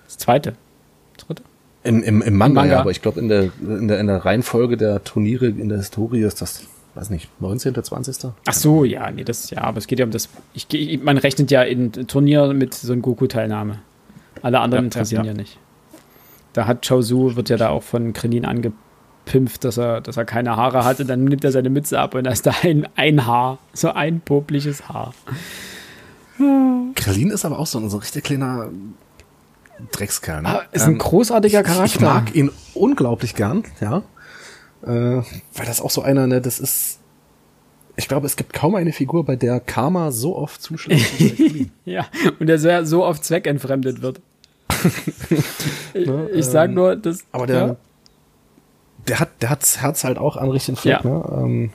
Das 0.04 0.18
zweite. 0.18 0.54
Dritte? 1.16 1.42
Im, 1.84 2.02
im, 2.02 2.22
im 2.22 2.36
Manga, 2.36 2.62
Manga. 2.62 2.72
Ja, 2.74 2.80
aber 2.80 2.90
ich 2.90 3.02
glaube, 3.02 3.20
in 3.20 3.28
der, 3.28 3.50
in, 3.60 3.88
der, 3.88 4.00
in 4.00 4.06
der 4.06 4.24
Reihenfolge 4.24 4.76
der 4.76 5.04
Turniere 5.04 5.46
in 5.46 5.68
der 5.68 5.78
Historie 5.78 6.22
ist 6.22 6.40
das 6.40 6.66
weiß 6.96 7.10
nicht, 7.10 7.28
19., 7.40 7.74
20. 7.74 8.32
Ach 8.46 8.52
so, 8.52 8.84
ja, 8.84 9.10
nee, 9.10 9.22
das, 9.22 9.50
ja, 9.50 9.60
aber 9.62 9.78
es 9.78 9.86
geht 9.86 9.98
ja 9.98 10.06
um 10.06 10.10
das, 10.10 10.30
ich, 10.54 10.66
ich 10.72 11.02
man 11.02 11.18
rechnet 11.18 11.50
ja 11.50 11.62
in 11.62 11.92
Turnier 11.92 12.54
mit 12.54 12.74
so 12.74 12.92
einer 12.92 13.02
Goku-Teilnahme. 13.02 13.80
Alle 14.42 14.60
anderen 14.60 14.84
ja, 14.84 14.86
interessieren 14.86 15.24
ja, 15.24 15.32
ja. 15.32 15.36
ja, 15.36 15.42
nicht. 15.42 15.58
Da 16.54 16.66
hat 16.66 16.86
Chaozu, 16.86 17.36
wird 17.36 17.50
ja 17.50 17.58
da 17.58 17.68
auch 17.68 17.82
von 17.82 18.14
Krenin 18.14 18.46
angepimpft, 18.46 19.64
dass 19.64 19.76
er, 19.76 20.00
dass 20.00 20.16
er 20.16 20.24
keine 20.24 20.56
Haare 20.56 20.84
hatte, 20.84 21.04
dann 21.04 21.24
nimmt 21.24 21.44
er 21.44 21.52
seine 21.52 21.68
Mütze 21.68 22.00
ab 22.00 22.14
und 22.14 22.24
da 22.24 22.30
ist 22.30 22.46
da 22.46 22.54
ein, 22.62 22.88
ein 22.96 23.26
Haar, 23.26 23.58
so 23.74 23.90
ein 23.90 24.20
popliches 24.20 24.88
Haar. 24.88 25.12
Krillin 26.94 27.30
ist 27.30 27.44
aber 27.44 27.58
auch 27.58 27.66
so 27.66 27.78
ein, 27.78 27.88
so 27.88 27.96
ein 27.96 28.00
richtig 28.00 28.24
kleiner 28.24 28.68
Dreckskerl. 29.92 30.42
Ne? 30.42 30.48
Ah, 30.48 30.62
ist 30.72 30.84
ein 30.84 30.92
ähm, 30.92 30.98
großartiger 30.98 31.62
Charakter. 31.62 31.84
Ich, 31.84 31.94
ich 31.96 32.00
mag 32.00 32.34
ihn 32.34 32.50
unglaublich 32.74 33.34
gern, 33.34 33.64
ja. 33.80 34.02
Äh, 34.82 35.22
weil 35.54 35.66
das 35.66 35.80
auch 35.80 35.90
so 35.90 36.02
einer, 36.02 36.26
ne, 36.26 36.40
das 36.40 36.60
ist. 36.60 37.00
Ich 37.98 38.08
glaube, 38.08 38.26
es 38.26 38.36
gibt 38.36 38.52
kaum 38.52 38.74
eine 38.74 38.92
Figur, 38.92 39.24
bei 39.24 39.36
der 39.36 39.58
Karma 39.58 40.12
so 40.12 40.36
oft 40.36 40.60
zuschlägt. 40.60 41.70
ja, 41.86 42.06
und 42.38 42.46
der 42.46 42.84
so 42.84 43.04
oft 43.04 43.24
zweckentfremdet 43.24 44.02
wird. 44.02 44.20
ich, 45.94 46.06
ne, 46.06 46.28
ich 46.30 46.44
sag 46.44 46.68
ähm, 46.68 46.74
nur, 46.74 46.96
dass. 46.96 47.24
Aber 47.32 47.46
der, 47.46 47.66
ja. 47.66 47.76
der 49.08 49.20
hat, 49.20 49.30
der 49.40 49.50
hat 49.50 49.62
das 49.62 49.80
Herz 49.80 50.04
halt 50.04 50.18
auch 50.18 50.36
an 50.36 50.50
richtigen 50.50 50.76
Fleck, 50.76 51.04
ja. 51.04 51.10
ne? 51.10 51.24
Ähm, 51.38 51.72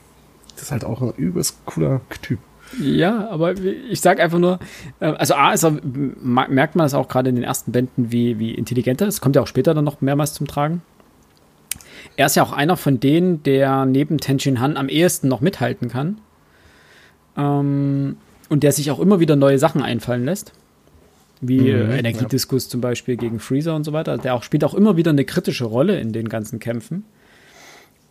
das 0.54 0.64
ist 0.64 0.72
halt 0.72 0.84
auch 0.84 1.02
ein 1.02 1.12
übelst 1.16 1.64
cooler 1.64 2.00
Typ. 2.22 2.38
Ja, 2.80 3.28
aber 3.28 3.54
ich 3.58 4.00
sag 4.00 4.20
einfach 4.20 4.38
nur, 4.38 4.58
äh, 5.00 5.06
also 5.06 5.34
A 5.34 5.52
ist 5.52 5.64
er, 5.64 5.78
merkt 5.82 6.76
man 6.76 6.84
das 6.84 6.94
auch 6.94 7.08
gerade 7.08 7.28
in 7.30 7.36
den 7.36 7.44
ersten 7.44 7.72
Bänden, 7.72 8.12
wie, 8.12 8.38
wie 8.38 8.52
intelligent 8.54 9.00
er 9.00 9.08
ist. 9.08 9.20
Kommt 9.20 9.36
ja 9.36 9.42
auch 9.42 9.46
später 9.46 9.74
dann 9.74 9.84
noch 9.84 10.00
mehrmals 10.00 10.34
zum 10.34 10.46
Tragen. 10.46 10.82
Er 12.16 12.26
ist 12.26 12.36
ja 12.36 12.42
auch 12.42 12.52
einer 12.52 12.76
von 12.76 13.00
denen, 13.00 13.42
der 13.42 13.86
neben 13.86 14.18
Tenshin 14.18 14.60
Han 14.60 14.76
am 14.76 14.88
ehesten 14.88 15.28
noch 15.28 15.40
mithalten 15.40 15.88
kann. 15.88 16.18
Ähm, 17.36 18.16
und 18.48 18.62
der 18.62 18.72
sich 18.72 18.90
auch 18.90 19.00
immer 19.00 19.20
wieder 19.20 19.36
neue 19.36 19.58
Sachen 19.58 19.82
einfallen 19.82 20.24
lässt. 20.24 20.52
Wie 21.40 21.60
mhm, 21.60 21.90
äh, 21.90 21.98
Energiediskus 21.98 22.64
ja. 22.64 22.70
zum 22.70 22.80
Beispiel 22.80 23.16
gegen 23.16 23.38
Freezer 23.38 23.74
und 23.74 23.84
so 23.84 23.92
weiter. 23.92 24.18
Der 24.18 24.34
auch, 24.34 24.42
spielt 24.42 24.64
auch 24.64 24.74
immer 24.74 24.96
wieder 24.96 25.10
eine 25.10 25.24
kritische 25.24 25.64
Rolle 25.64 25.98
in 25.98 26.12
den 26.12 26.28
ganzen 26.28 26.58
Kämpfen. 26.58 27.04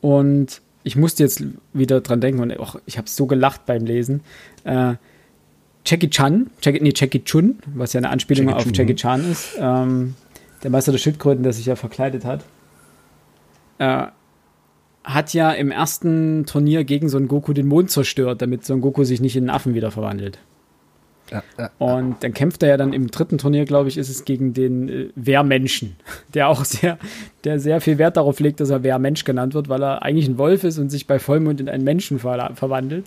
Und 0.02 0.62
ich 0.84 0.96
musste 0.96 1.24
jetzt 1.24 1.44
wieder 1.74 2.02
dran 2.02 2.22
denken 2.22 2.42
und 2.42 2.60
auch, 2.60 2.78
ich 2.86 2.98
habe 2.98 3.08
so 3.08 3.28
gelacht 3.28 3.66
beim 3.66 3.86
Lesen. 3.86 4.22
Äh, 4.64 4.96
Jackie 5.86 6.10
Chan, 6.10 6.52
Jackie, 6.62 6.80
nee, 6.82 6.94
Jackie 6.96 7.24
Chun, 7.24 7.58
was 7.74 7.94
ja 7.94 8.00
eine 8.00 8.10
Anspielung 8.10 8.48
Jackie 8.48 8.58
auf 8.58 8.64
Chun. 8.66 8.74
Jackie 8.74 8.96
Chan 8.96 9.32
ist, 9.32 9.58
ähm, 9.60 10.16
der 10.64 10.70
Meister 10.70 10.92
der 10.92 11.00
Schildkröten, 11.00 11.44
der 11.44 11.54
sich 11.54 11.66
ja 11.66 11.76
verkleidet 11.76 12.24
hat 12.24 12.44
äh, 13.82 14.08
hat 15.04 15.34
ja 15.34 15.52
im 15.52 15.72
ersten 15.72 16.46
Turnier 16.46 16.84
gegen 16.84 17.10
Son 17.10 17.28
Goku 17.28 17.54
den 17.54 17.68
Mond 17.68 17.90
zerstört, 17.90 18.42
damit 18.44 18.64
Son 18.64 18.82
Goku 18.82 19.04
sich 19.04 19.20
nicht 19.20 19.36
in 19.36 19.46
einen 19.46 19.50
Affen 19.50 19.74
wieder 19.74 19.90
verwandelt. 19.90 20.38
Ja, 21.32 21.44
ja, 21.58 21.70
und 21.80 22.18
dann 22.24 22.34
kämpft 22.34 22.62
er 22.62 22.70
ja 22.70 22.78
dann 22.78 22.92
im 22.92 23.10
dritten 23.10 23.38
Turnier, 23.38 23.66
glaube 23.66 23.88
ich, 23.88 23.98
ist 23.98 24.10
es 24.10 24.26
gegen 24.26 24.54
den 24.54 24.90
äh, 24.90 25.10
Wehrmenschen, 25.16 25.96
der 26.34 26.50
auch 26.50 26.66
sehr, 26.66 26.98
der 27.44 27.60
sehr 27.60 27.80
viel 27.82 27.98
Wert 27.98 28.18
darauf 28.18 28.40
legt, 28.40 28.60
dass 28.60 28.70
er 28.70 28.84
Wehrmensch 28.84 29.24
genannt 29.24 29.54
wird, 29.54 29.70
weil 29.70 29.82
er 29.82 30.04
eigentlich 30.04 30.28
ein 30.28 30.38
Wolf 30.38 30.64
ist 30.64 30.78
und 30.78 30.90
sich 30.90 31.08
bei 31.08 31.20
Vollmond 31.20 31.62
in 31.62 31.70
einen 31.70 31.84
Menschen 31.84 32.20
ver 32.20 32.52
verwandelt. 32.56 33.06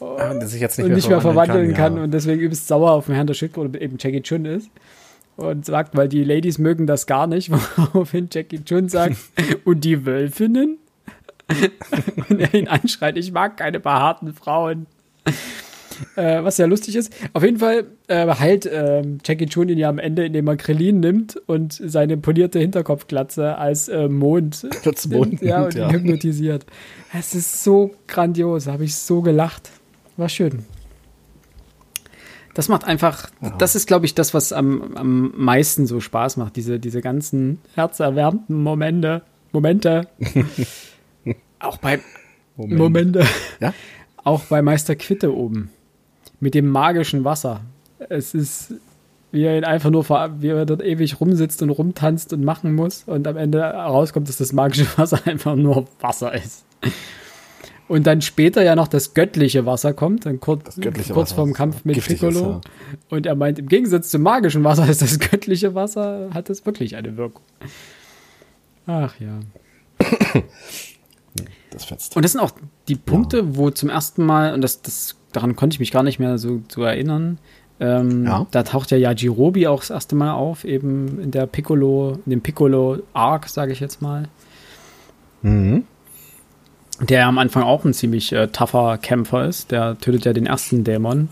Und, 0.00 0.46
sich 0.48 0.60
jetzt 0.60 0.78
nicht 0.78 0.88
mehr 0.88 0.96
nicht 0.96 1.08
mehr 1.08 1.20
verwandeln 1.20 1.68
kann, 1.68 1.76
kann 1.76 1.96
ja. 1.96 2.02
und 2.04 2.10
deswegen 2.12 2.40
übelst 2.40 2.66
sauer 2.66 2.90
auf 2.90 3.06
den 3.06 3.14
Herrn 3.14 3.26
der 3.26 3.34
Schildkröte, 3.34 3.80
eben 3.80 3.96
Jackie 3.98 4.22
Chun 4.22 4.44
ist 4.44 4.68
und 5.36 5.64
sagt, 5.64 5.96
weil 5.96 6.08
die 6.08 6.24
Ladies 6.24 6.58
mögen 6.58 6.86
das 6.86 7.06
gar 7.06 7.26
nicht, 7.26 7.50
woraufhin 7.76 8.28
Jackie 8.32 8.64
Chun 8.64 8.88
sagt, 8.88 9.16
und 9.64 9.84
die 9.84 10.06
Wölfinnen? 10.06 10.78
und 12.30 12.40
er 12.40 12.54
ihn 12.54 12.68
anschreit, 12.68 13.18
ich 13.18 13.30
mag 13.32 13.58
keine 13.58 13.78
behaarten 13.78 14.32
Frauen. 14.32 14.86
Äh, 16.16 16.42
was 16.44 16.58
ja 16.58 16.66
lustig 16.66 16.96
ist. 16.96 17.12
Auf 17.32 17.42
jeden 17.42 17.58
Fall 17.58 17.86
äh, 18.08 18.26
heilt 18.26 18.66
äh, 18.66 19.02
Jackie 19.24 19.46
Chun 19.46 19.68
ihn 19.68 19.78
ja 19.78 19.88
am 19.88 19.98
Ende, 19.98 20.24
indem 20.26 20.46
er 20.48 20.56
Krillin 20.56 21.00
nimmt 21.00 21.36
und 21.46 21.72
seine 21.72 22.16
polierte 22.16 22.58
Hinterkopfglatze 22.58 23.56
als 23.56 23.88
äh, 23.88 24.08
Mond, 24.08 24.66
als 24.84 25.08
Mond 25.08 25.32
nimmt, 25.32 25.42
ja, 25.42 25.64
und 25.64 25.74
ja. 25.74 25.90
hypnotisiert. 25.90 26.66
Es 27.12 27.34
ist 27.34 27.64
so 27.64 27.94
grandios, 28.06 28.66
habe 28.66 28.84
ich 28.84 28.96
so 28.96 29.22
gelacht. 29.22 29.70
War 30.16 30.28
schön. 30.28 30.64
Das 32.54 32.68
macht 32.68 32.84
einfach, 32.84 33.30
ja. 33.40 33.50
das 33.58 33.74
ist, 33.74 33.86
glaube 33.86 34.06
ich, 34.06 34.14
das, 34.14 34.32
was 34.32 34.52
am, 34.52 34.96
am 34.96 35.32
meisten 35.36 35.86
so 35.86 36.00
Spaß 36.00 36.36
macht, 36.36 36.54
diese, 36.54 36.78
diese 36.78 37.00
ganzen 37.00 37.58
herzerwärmten 37.74 38.62
Momente. 38.62 39.22
Momente. 39.50 40.08
auch 41.58 41.78
bei 41.78 42.00
Moment. 42.56 42.78
Momente. 42.78 43.26
Ja? 43.60 43.74
Auch 44.22 44.44
bei 44.44 44.62
Meister 44.62 44.94
Quitte 44.94 45.34
oben. 45.34 45.70
Mit 46.40 46.54
dem 46.54 46.68
magischen 46.68 47.24
Wasser. 47.24 47.60
Es 48.08 48.34
ist, 48.34 48.74
wie 49.32 49.42
er 49.42 49.56
ihn 49.56 49.64
einfach 49.64 49.90
nur, 49.90 50.08
wie 50.40 50.48
er 50.48 50.66
dort 50.66 50.82
ewig 50.82 51.20
rumsitzt 51.20 51.62
und 51.62 51.70
rumtanzt 51.70 52.32
und 52.32 52.44
machen 52.44 52.74
muss 52.74 53.04
und 53.06 53.26
am 53.26 53.36
Ende 53.36 53.62
rauskommt, 53.62 54.28
dass 54.28 54.36
das 54.36 54.52
magische 54.52 54.86
Wasser 54.96 55.20
einfach 55.26 55.56
nur 55.56 55.86
Wasser 56.00 56.34
ist. 56.34 56.64
Und 57.86 58.06
dann 58.06 58.22
später 58.22 58.62
ja 58.62 58.76
noch 58.76 58.88
das 58.88 59.12
göttliche 59.12 59.66
Wasser 59.66 59.92
kommt, 59.92 60.24
dann 60.24 60.40
kurz, 60.40 60.80
kurz 61.12 61.32
vorm 61.32 61.52
Kampf 61.52 61.84
mit 61.84 62.02
Piccolo. 62.02 62.62
Und 63.10 63.26
er 63.26 63.34
meint, 63.34 63.58
im 63.58 63.68
Gegensatz 63.68 64.08
zum 64.08 64.22
magischen 64.22 64.64
Wasser 64.64 64.88
ist 64.88 65.02
das 65.02 65.18
göttliche 65.18 65.74
Wasser, 65.74 66.30
hat 66.32 66.48
das 66.48 66.64
wirklich 66.64 66.96
eine 66.96 67.16
Wirkung. 67.16 67.42
Ach 68.86 69.14
ja. 69.20 69.40
Das 71.70 71.84
fetzt. 71.84 72.16
Und 72.16 72.24
das 72.24 72.32
sind 72.32 72.40
auch 72.40 72.52
die 72.88 72.94
Punkte, 72.94 73.38
ja. 73.38 73.56
wo 73.56 73.70
zum 73.70 73.90
ersten 73.90 74.24
Mal, 74.24 74.54
und 74.54 74.62
das, 74.62 74.80
das, 74.80 75.16
daran 75.34 75.56
konnte 75.56 75.74
ich 75.74 75.80
mich 75.80 75.90
gar 75.90 76.02
nicht 76.02 76.18
mehr 76.18 76.38
so, 76.38 76.62
so 76.68 76.82
erinnern, 76.82 77.38
ähm, 77.80 78.24
ja. 78.24 78.46
da 78.50 78.62
taucht 78.62 78.90
ja 78.90 78.96
Yajirobi 78.96 79.66
auch 79.66 79.80
das 79.80 79.90
erste 79.90 80.14
Mal 80.14 80.32
auf, 80.32 80.64
eben 80.64 81.20
in 81.20 81.30
der 81.30 81.46
Piccolo, 81.46 82.18
in 82.24 82.30
dem 82.30 82.40
Piccolo-Arc, 82.40 83.48
sage 83.48 83.72
ich 83.72 83.80
jetzt 83.80 84.00
mal. 84.00 84.28
Mhm 85.42 85.84
der 87.00 87.26
am 87.26 87.38
Anfang 87.38 87.62
auch 87.62 87.84
ein 87.84 87.92
ziemlich 87.92 88.32
äh, 88.32 88.48
tougher 88.48 88.98
Kämpfer 88.98 89.46
ist. 89.46 89.70
Der 89.70 89.98
tötet 89.98 90.24
ja 90.24 90.32
den 90.32 90.46
ersten 90.46 90.84
Dämon 90.84 91.28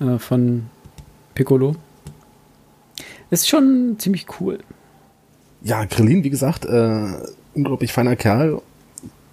äh, 0.00 0.18
von 0.18 0.66
Piccolo. 1.34 1.76
Ist 3.30 3.48
schon 3.48 3.96
ziemlich 3.98 4.26
cool. 4.40 4.58
Ja, 5.62 5.86
Krillin, 5.86 6.24
wie 6.24 6.30
gesagt, 6.30 6.64
äh, 6.64 7.06
unglaublich 7.54 7.92
feiner 7.92 8.16
Kerl. 8.16 8.60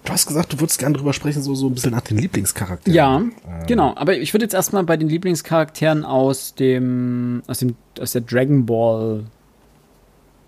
Du 0.04 0.12
hast 0.12 0.26
gesagt, 0.26 0.52
du 0.52 0.60
würdest 0.60 0.78
gerne 0.78 0.96
drüber 0.96 1.12
sprechen, 1.12 1.42
so, 1.42 1.54
so 1.54 1.68
ein 1.68 1.74
bisschen 1.74 1.92
nach 1.92 2.00
den 2.00 2.18
Lieblingscharakteren. 2.18 2.92
Ja, 2.92 3.18
ähm. 3.18 3.32
genau. 3.68 3.94
Aber 3.96 4.16
ich 4.16 4.34
würde 4.34 4.44
jetzt 4.44 4.54
erstmal 4.54 4.82
bei 4.82 4.96
den 4.96 5.08
Lieblingscharakteren 5.08 6.04
aus 6.04 6.54
dem, 6.54 7.42
aus 7.46 7.58
dem, 7.58 7.76
aus 8.00 8.12
der 8.12 8.22
Dragon 8.22 8.66
Ball, 8.66 9.24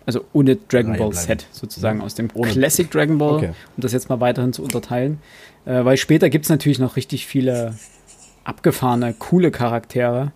also 0.06 0.24
ohne 0.32 0.56
Dragon 0.56 0.92
Reihe 0.92 0.98
Ball 0.98 1.10
bleiben. 1.10 1.26
Set 1.26 1.46
sozusagen, 1.52 2.00
ja. 2.00 2.04
aus 2.04 2.14
dem 2.14 2.30
ohne. 2.34 2.50
Classic 2.50 2.90
Dragon 2.90 3.18
Ball, 3.18 3.36
okay. 3.36 3.52
um 3.76 3.80
das 3.80 3.92
jetzt 3.92 4.08
mal 4.08 4.18
weiterhin 4.18 4.52
zu 4.52 4.62
unterteilen. 4.62 5.20
Äh, 5.66 5.84
weil 5.84 5.96
später 5.96 6.30
gibt 6.30 6.46
es 6.46 6.48
natürlich 6.48 6.80
noch 6.80 6.96
richtig 6.96 7.26
viele 7.26 7.76
abgefahrene, 8.42 9.14
coole 9.14 9.52
Charaktere. 9.52 10.32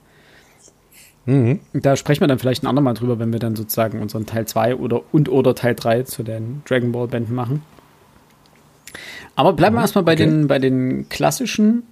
Mhm. 1.26 1.58
Da 1.74 1.96
sprechen 1.96 2.20
wir 2.20 2.28
dann 2.28 2.38
vielleicht 2.38 2.62
ein 2.62 2.68
andermal 2.68 2.94
drüber, 2.94 3.18
wenn 3.18 3.32
wir 3.32 3.40
dann 3.40 3.56
sozusagen 3.56 4.00
unseren 4.00 4.26
Teil 4.26 4.46
2 4.46 4.76
oder 4.76 5.02
und 5.12 5.28
oder 5.28 5.54
Teil 5.56 5.74
3 5.74 6.04
zu 6.04 6.22
den 6.22 6.62
Dragon 6.66 6.92
Ball 6.92 7.08
Bänden 7.08 7.34
machen. 7.34 7.62
Aber 9.36 9.52
bleiben 9.52 9.76
wir 9.76 9.82
erstmal 9.82 10.04
bei, 10.04 10.14
okay. 10.14 10.24
den, 10.24 10.46
bei 10.48 10.58
den 10.58 11.08
klassischen 11.08 11.84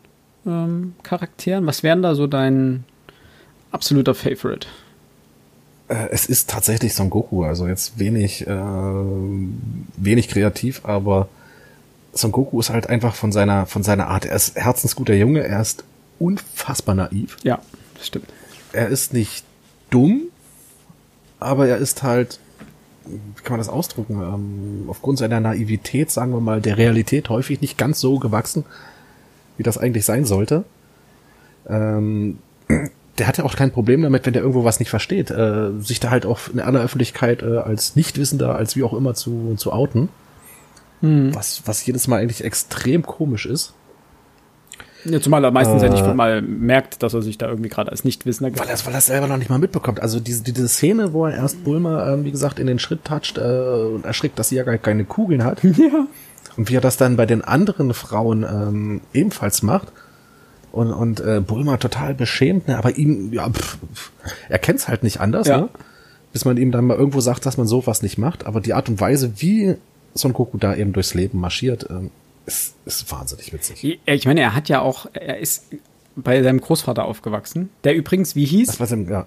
ähm, 0.47 0.95
Charakteren. 1.03 1.67
Was 1.67 1.83
wären 1.83 2.03
da 2.03 2.15
so 2.15 2.27
dein 2.27 2.85
absoluter 3.71 4.15
Favorite? 4.15 4.67
Äh, 5.89 6.09
es 6.11 6.27
ist 6.27 6.51
tatsächlich 6.51 6.95
Son 6.95 7.11
Goku, 7.11 7.45
also 7.45 7.67
jetzt 7.67 7.99
wenig, 7.99 8.47
äh, 8.47 8.55
wenig 9.97 10.29
kreativ, 10.29 10.85
aber 10.85 11.29
Son 12.13 12.33
Goku 12.33 12.59
ist 12.61 12.71
halt 12.71 12.89
einfach 12.89 13.15
von 13.15 13.33
seiner, 13.33 13.67
von 13.67 13.83
seiner 13.83 14.09
Art, 14.09 14.25
er 14.25 14.37
ist 14.37 14.57
herzensguter 14.57 15.15
Junge, 15.15 15.45
er 15.45 15.61
ist 15.61 15.85
unfassbar 16.19 16.95
naiv. 16.95 17.37
Ja, 17.43 17.61
das 17.95 18.07
stimmt. 18.07 18.27
Er 18.73 18.89
ist 18.89 19.13
nicht 19.13 19.45
dumm, 19.91 20.23
aber 21.39 21.69
er 21.69 21.77
ist 21.77 22.03
halt 22.03 22.41
kann 23.43 23.53
man 23.53 23.59
das 23.59 23.69
ausdrücken, 23.69 24.21
ähm, 24.21 24.85
aufgrund 24.89 25.19
seiner 25.19 25.41
Naivität, 25.41 26.11
sagen 26.11 26.33
wir 26.33 26.41
mal, 26.41 26.61
der 26.61 26.79
Realität 26.79 27.29
häufig 27.29 27.61
nicht 27.61 27.79
ganz 27.79 28.01
so 28.01 28.19
gewachsen, 28.19 28.65
wie 29.57 29.63
das 29.63 29.79
eigentlich 29.79 30.05
sein 30.05 30.25
sollte. 30.25 30.65
Ähm, 31.69 32.39
der 33.19 33.27
hat 33.27 33.39
ja 33.39 33.45
auch 33.45 33.57
kein 33.57 33.71
Problem 33.71 34.03
damit, 34.03 34.27
wenn 34.27 34.33
der 34.33 34.43
irgendwo 34.43 34.65
was 34.65 34.79
nicht 34.79 34.91
versteht, 34.91 35.31
äh, 35.31 35.71
sich 35.81 36.01
da 36.01 36.11
halt 36.11 36.27
auch 36.27 36.49
in 36.53 36.61
aller 36.61 36.81
Öffentlichkeit 36.81 37.43
äh, 37.43 37.59
als 37.59 37.97
Nichtwissender, 37.97 38.57
als 38.57 38.77
wie 38.77 38.83
auch 38.83 38.93
immer 38.93 39.15
zu, 39.15 39.55
zu 39.57 39.73
outen. 39.73 40.09
Hm. 41.01 41.35
Was, 41.35 41.63
was 41.67 41.85
jedes 41.85 42.09
Mal 42.09 42.21
eigentlich 42.21 42.45
extrem 42.45 43.03
komisch 43.03 43.47
ist. 43.47 43.75
Ja, 45.09 45.21
zumal 45.21 45.45
er 45.45 45.51
meistens 45.51 45.83
äh, 45.83 45.87
ja 45.87 45.93
nicht 45.93 46.05
äh. 46.05 46.15
mal 46.15 46.43
merkt, 46.43 47.03
dass 47.03 47.15
er 47.15 47.23
sich 47.23 47.39
da 47.39 47.49
irgendwie 47.49 47.69
gerade 47.69 47.91
als 47.91 48.05
Nichtwissender 48.05 48.59
weil 48.59 48.69
er, 48.69 48.87
weil 48.87 48.95
er 48.95 49.01
selber 49.01 49.27
noch 49.27 49.37
nicht 49.37 49.51
mal 49.51 49.59
mitbekommt. 49.59 50.01
Also 50.01 50.21
diese, 50.21 50.43
diese 50.43 50.69
Szene, 50.69 51.13
wo 51.13 51.27
er 51.27 51.35
erst 51.35 51.65
Bulma, 51.65 52.13
äh, 52.13 52.25
wie 52.25 52.31
gesagt, 52.31 52.59
in 52.59 52.67
den 52.67 52.79
Schritt 52.79 53.05
toucht 53.05 53.39
äh, 53.39 53.41
und 53.41 54.05
erschrickt, 54.05 54.39
dass 54.39 54.49
sie 54.49 54.57
ja 54.57 54.65
gar 54.65 54.79
keine 54.79 55.05
Kugeln 55.05 55.45
hat. 55.45 55.63
Ja. 55.77 56.07
Und 56.57 56.71
wie 56.71 56.77
er 56.77 56.81
das 56.81 56.97
dann 56.97 57.17
bei 57.17 57.27
den 57.27 57.43
anderen 57.43 57.93
Frauen 57.93 58.43
ähm, 58.43 59.01
ebenfalls 59.13 59.63
macht. 59.63 59.93
Und, 60.73 60.91
und 60.91 61.21
äh, 61.21 61.41
Bulma 61.41 61.77
total 61.77 62.15
beschämt, 62.15 62.67
ne? 62.67 62.79
aber 62.79 62.97
ihm, 62.97 63.33
ja, 63.33 63.49
pff, 63.49 63.79
er 64.49 64.59
kennt's 64.59 64.89
halt 64.89 65.03
nicht 65.03 65.21
anders, 65.21 65.49
ja. 65.49 65.59
ne? 65.59 65.69
bis 66.33 66.45
man 66.45 66.57
ihm 66.57 66.73
dann 66.73 66.87
mal 66.87 66.97
irgendwo 66.97 67.21
sagt, 67.21 67.47
dass 67.47 67.57
man 67.57 67.67
sowas 67.67 68.03
nicht 68.03 68.19
macht. 68.19 68.47
Aber 68.47 68.61
die 68.61 68.75
Art 68.75 68.89
und 68.89 69.01
Weise, 69.01 69.33
wie 69.37 69.77
Son 70.15 70.33
Goku 70.33 70.59
da 70.59 70.75
eben 70.75 70.93
durchs 70.93 71.15
Leben 71.15 71.41
marschiert, 71.41 71.87
ähm, 71.91 72.11
ist, 72.47 72.75
ist 72.85 73.11
wahnsinnig 73.11 73.53
witzig. 73.53 74.01
Ich 74.05 74.27
meine, 74.27 74.41
er 74.41 74.55
hat 74.55 74.69
ja 74.69 74.81
auch, 74.81 75.07
er 75.13 75.39
ist 75.39 75.67
bei 76.15 76.43
seinem 76.43 76.61
Großvater 76.61 77.05
aufgewachsen, 77.05 77.71
der 77.85 77.95
übrigens, 77.95 78.35
wie 78.35 78.47
hieß? 78.47 78.69
Das 78.69 78.81
war 78.81 78.87
sein, 78.87 79.07
ja. 79.09 79.27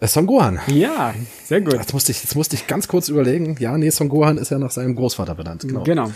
Äh, 0.00 0.06
Son 0.06 0.26
Gohan. 0.26 0.60
Ja, 0.68 1.14
sehr 1.44 1.60
gut. 1.60 1.74
Jetzt 1.74 1.92
musste 1.92 2.12
ich, 2.12 2.22
jetzt 2.22 2.34
musste 2.34 2.56
ich 2.56 2.66
ganz 2.66 2.88
kurz 2.88 3.08
überlegen. 3.08 3.56
Ja, 3.58 3.76
nee, 3.76 3.90
Son 3.90 4.08
Gohan 4.08 4.38
ist 4.38 4.50
ja 4.50 4.58
nach 4.58 4.70
seinem 4.70 4.94
Großvater 4.94 5.34
benannt. 5.34 5.62
Genau. 5.62 5.82
genau. 5.82 6.10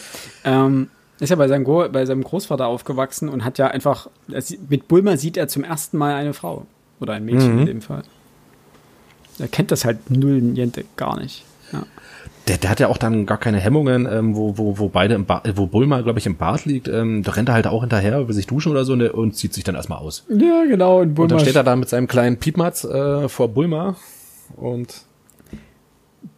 Ähm, 0.44 0.88
ist 1.20 1.30
ja 1.30 1.36
bei 1.36 1.48
seinem, 1.48 1.64
Go 1.64 1.88
bei 1.90 2.06
seinem 2.06 2.24
Großvater 2.24 2.66
aufgewachsen 2.66 3.28
und 3.28 3.44
hat 3.44 3.58
ja 3.58 3.68
einfach, 3.68 4.08
mit 4.68 4.88
Bulma 4.88 5.16
sieht 5.16 5.36
er 5.36 5.48
zum 5.48 5.64
ersten 5.64 5.98
Mal 5.98 6.14
eine 6.14 6.34
Frau. 6.34 6.66
Oder 7.00 7.14
ein 7.14 7.24
Mädchen 7.24 7.54
mhm. 7.54 7.60
in 7.60 7.66
dem 7.66 7.82
Fall. 7.82 8.02
Er 9.38 9.48
kennt 9.48 9.70
das 9.70 9.84
halt 9.84 10.10
null 10.10 10.40
Niente 10.40 10.84
gar 10.96 11.18
nicht. 11.18 11.44
Der, 12.48 12.58
der 12.58 12.70
hat 12.70 12.80
ja 12.80 12.88
auch 12.88 12.98
dann 12.98 13.24
gar 13.24 13.38
keine 13.38 13.58
Hemmungen, 13.58 14.06
ähm, 14.10 14.36
wo, 14.36 14.58
wo, 14.58 14.78
wo 14.78 14.88
beide 14.88 15.14
im 15.14 15.24
Bad, 15.24 15.56
wo 15.56 15.66
Bulma, 15.66 16.02
glaube 16.02 16.18
ich, 16.18 16.26
im 16.26 16.36
Bad 16.36 16.66
liegt, 16.66 16.88
ähm, 16.88 17.22
da 17.22 17.32
rennt 17.32 17.48
er 17.48 17.54
halt 17.54 17.66
auch 17.66 17.80
hinterher, 17.80 18.28
will 18.28 18.34
sich 18.34 18.46
duschen 18.46 18.70
oder 18.70 18.84
so 18.84 18.92
und, 18.92 19.02
und 19.02 19.34
zieht 19.34 19.54
sich 19.54 19.64
dann 19.64 19.74
erstmal 19.74 19.98
aus. 19.98 20.24
Ja, 20.28 20.64
genau. 20.64 21.00
Und, 21.00 21.14
Bulma 21.14 21.22
und 21.24 21.32
dann 21.32 21.40
steht 21.40 21.56
er 21.56 21.64
da 21.64 21.74
mit 21.74 21.88
seinem 21.88 22.06
kleinen 22.06 22.36
Piepmatz 22.36 22.84
äh, 22.84 23.28
vor 23.28 23.48
Bulma 23.48 23.96
und 24.56 25.04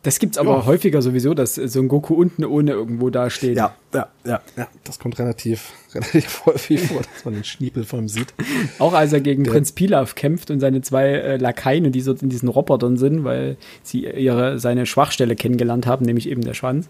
das 0.03 0.19
gibt's 0.19 0.39
aber 0.39 0.59
jo. 0.59 0.67
häufiger 0.67 1.03
sowieso, 1.03 1.35
dass 1.35 1.57
so 1.57 1.81
ein 1.81 1.89
Goku 1.89 2.15
unten 2.15 2.45
ohne 2.45 2.73
irgendwo 2.73 3.11
da 3.11 3.31
steht. 3.31 3.57
Ja, 3.57 3.75
ja, 3.93 4.09
ja, 4.25 4.41
ja. 4.57 4.69
Das 4.85 4.99
kommt 4.99 5.19
relativ, 5.19 5.73
relativ 5.95 6.47
häufig 6.47 6.81
vor, 6.83 7.03
dass 7.03 7.25
man 7.25 7.35
den 7.35 7.45
Schniepel 7.45 7.85
von 7.85 8.01
ihm 8.01 8.09
sieht. 8.09 8.35
Auch 8.79 8.93
als 8.93 9.13
er 9.13 9.21
gegen 9.21 9.45
Der. 9.45 9.53
Prinz 9.53 9.73
Pilaf 9.73 10.15
kämpft 10.15 10.51
und 10.51 10.61
seine 10.61 10.81
zwei 10.83 11.07
äh, 11.09 11.37
Lakaien, 11.37 11.91
die 11.93 12.01
so 12.01 12.13
in 12.13 12.29
diesen 12.29 12.49
Robotern 12.49 12.97
sind, 12.97 13.25
weil 13.25 13.57
sie 13.83 14.07
ihre, 14.07 14.59
seine 14.59 14.87
Schwachstelle 14.87 15.37
kennengelernt 15.37 15.87
haben, 15.87 16.05
nämlich 16.05 16.29
eben 16.29 16.43
der 16.43 16.55
Schwanz. 16.55 16.89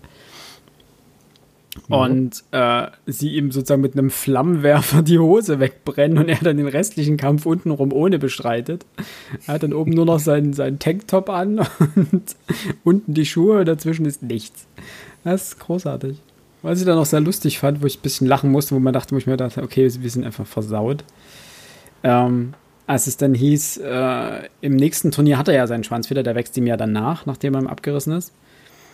Mhm. 1.89 1.95
Und 1.95 2.45
äh, 2.53 2.87
sie 3.07 3.35
ihm 3.35 3.53
sozusagen 3.53 3.83
mit 3.83 3.93
einem 3.93 4.11
Flammenwerfer 4.11 5.03
die 5.03 5.19
Hose 5.19 5.61
wegbrennen 5.61 6.19
und 6.19 6.29
er 6.29 6.39
dann 6.39 6.57
den 6.57 6.69
restlichen 6.69 7.17
Kampf 7.17 7.47
untenrum 7.47 7.93
ohne 7.93 8.19
bestreitet. 8.19 8.87
Er 9.47 9.55
hat 9.55 9.63
dann 9.63 9.73
oben 9.73 9.93
nur 9.93 10.05
noch 10.05 10.19
seinen, 10.19 10.53
seinen 10.53 10.79
Tanktop 10.79 11.29
an 11.31 11.59
und 11.95 12.37
unten 12.85 13.15
die 13.15 13.27
Schuhe 13.27 13.65
dazwischen 13.65 14.07
ist 14.07 14.23
nichts. 14.23 14.67
Das 15.25 15.49
ist 15.49 15.61
großartig. 15.61 16.19
Was 16.63 16.81
ich 16.81 16.87
dann 16.87 16.99
auch 16.99 17.07
sehr 17.07 17.21
lustig 17.21 17.59
fand, 17.59 17.83
wo 17.83 17.87
ich 17.87 17.99
ein 17.99 18.03
bisschen 18.03 18.27
lachen 18.27 18.51
musste, 18.51 18.75
wo 18.75 18.81
man 18.81 18.93
dachte, 18.93 19.15
wo 19.15 19.19
ich 19.19 19.27
mir 19.27 19.37
dachte, 19.37 19.63
okay, 19.63 19.89
wir 20.01 20.11
sind 20.11 20.25
einfach 20.25 20.47
versaut. 20.47 21.05
Ähm, 22.03 22.55
als 22.87 23.07
es 23.07 23.17
dann 23.17 23.35
hieß, 23.35 23.79
äh, 23.79 24.49
im 24.61 24.77
nächsten 24.77 25.11
Turnier 25.11 25.39
hat 25.39 25.49
er 25.49 25.55
ja 25.55 25.67
seinen 25.67 25.85
Schwanz 25.85 26.09
wieder, 26.11 26.23
der 26.23 26.35
wächst 26.35 26.57
ihm 26.57 26.67
ja 26.67 26.77
dann 26.77 26.93
nach, 26.93 27.27
nachdem 27.27 27.55
er 27.55 27.61
ihm 27.61 27.67
abgerissen 27.67 28.13
ist. 28.13 28.33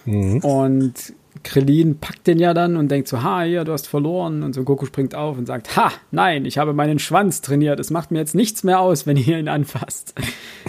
Mhm. 0.05 0.39
Und 0.39 1.15
Krillin 1.43 1.99
packt 1.99 2.27
den 2.27 2.39
ja 2.39 2.55
dann 2.55 2.77
und 2.77 2.91
denkt 2.91 3.09
so, 3.09 3.23
ha, 3.23 3.43
hier, 3.43 3.65
du 3.65 3.73
hast 3.73 3.89
verloren. 3.89 4.43
Und 4.43 4.55
so 4.55 4.65
Goku 4.65 4.87
springt 4.87 5.15
auf 5.15 5.39
und 5.39 5.47
sagt, 5.47 5.77
ha, 5.77 5.93
nein, 6.11 6.45
ich 6.45 6.59
habe 6.59 6.73
meinen 6.73 6.99
Schwanz 6.99 7.41
trainiert. 7.41 7.81
Es 7.81 7.91
macht 7.91 8.11
mir 8.11 8.19
jetzt 8.19 8.35
nichts 8.35 8.65
mehr 8.65 8.81
aus, 8.81 9.07
wenn 9.07 9.17
ihr 9.17 9.39
ihn 9.39 9.49
anfasst. 9.49 10.15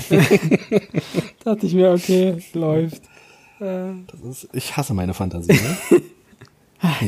dachte 1.44 1.66
ich 1.66 1.74
mir, 1.74 1.92
okay, 1.92 2.38
läuft. 2.54 3.04
Ist, 4.30 4.50
ich 4.52 4.76
hasse 4.76 4.94
meine 4.94 5.14
Fantasie. 5.14 5.54
Ne? 5.54 6.02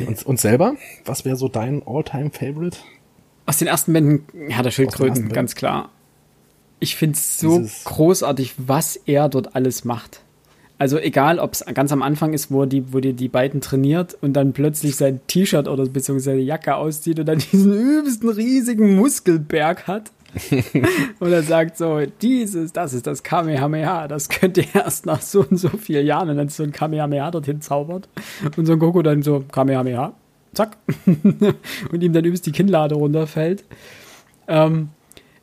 und, 0.07 0.25
und 0.25 0.39
selber? 0.39 0.75
Was 1.05 1.25
wäre 1.25 1.35
so 1.35 1.47
dein 1.47 1.81
All-Time-Favorite? 1.85 2.77
Aus 3.45 3.57
den 3.57 3.67
ersten 3.67 3.93
Bänden, 3.93 4.49
ja, 4.49 4.61
der 4.63 4.71
Schildkröten, 4.71 5.29
ganz 5.29 5.55
klar. 5.55 5.89
Ich 6.79 6.95
finde 6.95 7.15
es 7.15 7.39
so 7.39 7.65
großartig, 7.83 8.55
was 8.57 8.95
er 8.95 9.29
dort 9.29 9.55
alles 9.55 9.85
macht. 9.85 10.21
Also 10.77 10.97
egal, 10.97 11.39
ob 11.39 11.53
es 11.53 11.63
ganz 11.73 11.91
am 11.91 12.01
Anfang 12.01 12.33
ist, 12.33 12.51
wo 12.51 12.65
die, 12.65 12.93
wo 12.93 12.99
die, 12.99 13.13
die 13.13 13.29
beiden 13.29 13.61
trainiert 13.61 14.17
und 14.21 14.33
dann 14.33 14.51
plötzlich 14.51 14.97
sein 14.97 15.21
T-Shirt 15.27 15.67
oder 15.67 15.85
beziehungsweise 15.85 16.39
Jacke 16.39 16.75
auszieht 16.75 17.19
und 17.19 17.25
dann 17.25 17.39
diesen 17.51 17.73
übelsten 17.73 18.29
riesigen 18.29 18.95
Muskelberg 18.95 19.87
hat. 19.87 20.11
und 21.19 21.31
er 21.31 21.43
sagt 21.43 21.77
so, 21.77 22.01
dieses, 22.21 22.73
das 22.73 22.93
ist 22.93 23.07
das 23.07 23.23
Kamehameha, 23.23 24.09
das 24.09 24.27
könnt 24.27 24.57
ihr 24.57 24.65
erst 24.73 25.05
nach 25.05 25.21
so 25.21 25.45
und 25.49 25.57
so 25.57 25.69
vielen 25.69 26.05
Jahren 26.05 26.29
und 26.29 26.35
dann 26.35 26.49
so 26.49 26.63
ein 26.63 26.73
Kamehameha 26.73 27.31
dorthin 27.31 27.61
zaubert. 27.61 28.09
Und 28.57 28.65
so 28.65 28.73
ein 28.73 28.79
Goku 28.79 29.01
dann 29.01 29.23
so, 29.23 29.45
Kamehameha, 29.49 30.13
zack. 30.53 30.77
und 31.05 32.03
ihm 32.03 32.11
dann 32.11 32.25
übelst 32.25 32.45
die 32.45 32.51
Kinnlade 32.51 32.95
runterfällt. 32.95 33.63
Ähm, 34.49 34.89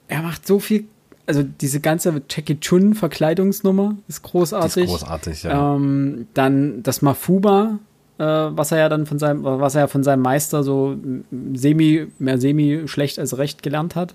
er 0.09 0.20
macht 0.20 0.47
so 0.47 0.59
viel 0.59 0.85
also 1.27 1.43
diese 1.43 1.81
ganze 1.81 2.23
Jackie 2.29 2.59
Chun 2.61 2.95
Verkleidungsnummer 2.95 3.97
ist 4.09 4.23
großartig. 4.23 4.85
Ist 4.85 4.91
großartig, 4.91 5.43
ja. 5.45 5.77
Ähm, 5.77 6.27
dann 6.35 6.83
das 6.83 7.03
Mafuba, 7.03 7.79
äh, 8.18 8.25
was 8.25 8.73
er 8.73 8.79
ja 8.79 8.89
dann 8.89 9.07
von 9.07 9.18
seinem, 9.18 9.45
was 9.45 9.75
er 9.75 9.83
ja 9.83 9.87
von 9.87 10.03
seinem 10.03 10.23
Meister 10.23 10.62
so 10.62 10.97
semi, 11.55 12.07
mehr 12.18 12.39
semi 12.39 12.83
schlecht 12.87 13.18
als 13.18 13.39
recht 13.39 13.62
gelernt 13.62 13.95
hat. 13.95 14.14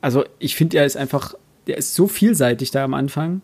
Also 0.00 0.24
ich 0.38 0.56
finde, 0.56 0.78
er 0.78 0.86
ist 0.86 0.96
einfach, 0.96 1.34
der 1.66 1.78
ist 1.78 1.94
so 1.94 2.06
vielseitig 2.06 2.70
da 2.70 2.84
am 2.84 2.94
Anfang 2.94 3.42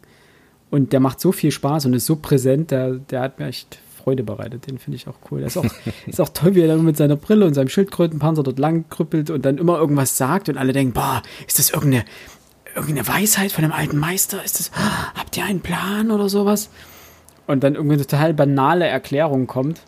und 0.70 0.92
der 0.92 1.00
macht 1.00 1.20
so 1.20 1.32
viel 1.32 1.50
Spaß 1.50 1.86
und 1.86 1.94
ist 1.94 2.06
so 2.06 2.16
präsent, 2.16 2.70
der, 2.70 2.94
der 2.94 3.20
hat 3.20 3.38
mir 3.38 3.46
echt 3.46 3.80
Freude 3.96 4.22
bereitet. 4.22 4.66
Den 4.66 4.78
finde 4.78 4.96
ich 4.96 5.06
auch 5.06 5.18
cool. 5.30 5.40
Der 5.40 5.48
ist 5.48 5.56
auch, 5.56 5.64
ist 6.06 6.20
auch 6.20 6.30
toll, 6.30 6.54
wie 6.54 6.60
er 6.60 6.68
dann 6.68 6.84
mit 6.84 6.96
seiner 6.96 7.16
Brille 7.16 7.44
und 7.44 7.54
seinem 7.54 7.68
Schildkrötenpanzer 7.68 8.42
dort 8.42 8.58
lang 8.58 8.88
krüppelt 8.88 9.30
und 9.30 9.44
dann 9.44 9.58
immer 9.58 9.78
irgendwas 9.78 10.16
sagt 10.16 10.48
und 10.48 10.56
alle 10.56 10.72
denken, 10.72 10.94
boah, 10.94 11.22
ist 11.46 11.58
das 11.58 11.70
irgendeine, 11.70 12.04
irgendeine 12.74 13.08
Weisheit 13.08 13.52
von 13.52 13.64
einem 13.64 13.72
alten 13.72 13.98
Meister? 13.98 14.44
Ist 14.44 14.58
das, 14.58 14.70
habt 15.14 15.36
ihr 15.36 15.44
einen 15.44 15.60
Plan 15.60 16.10
oder 16.10 16.28
sowas? 16.28 16.70
Und 17.46 17.64
dann 17.64 17.74
irgendwie 17.74 17.94
eine 17.94 18.06
total 18.06 18.34
banale 18.34 18.86
Erklärung 18.86 19.46
kommt. 19.46 19.82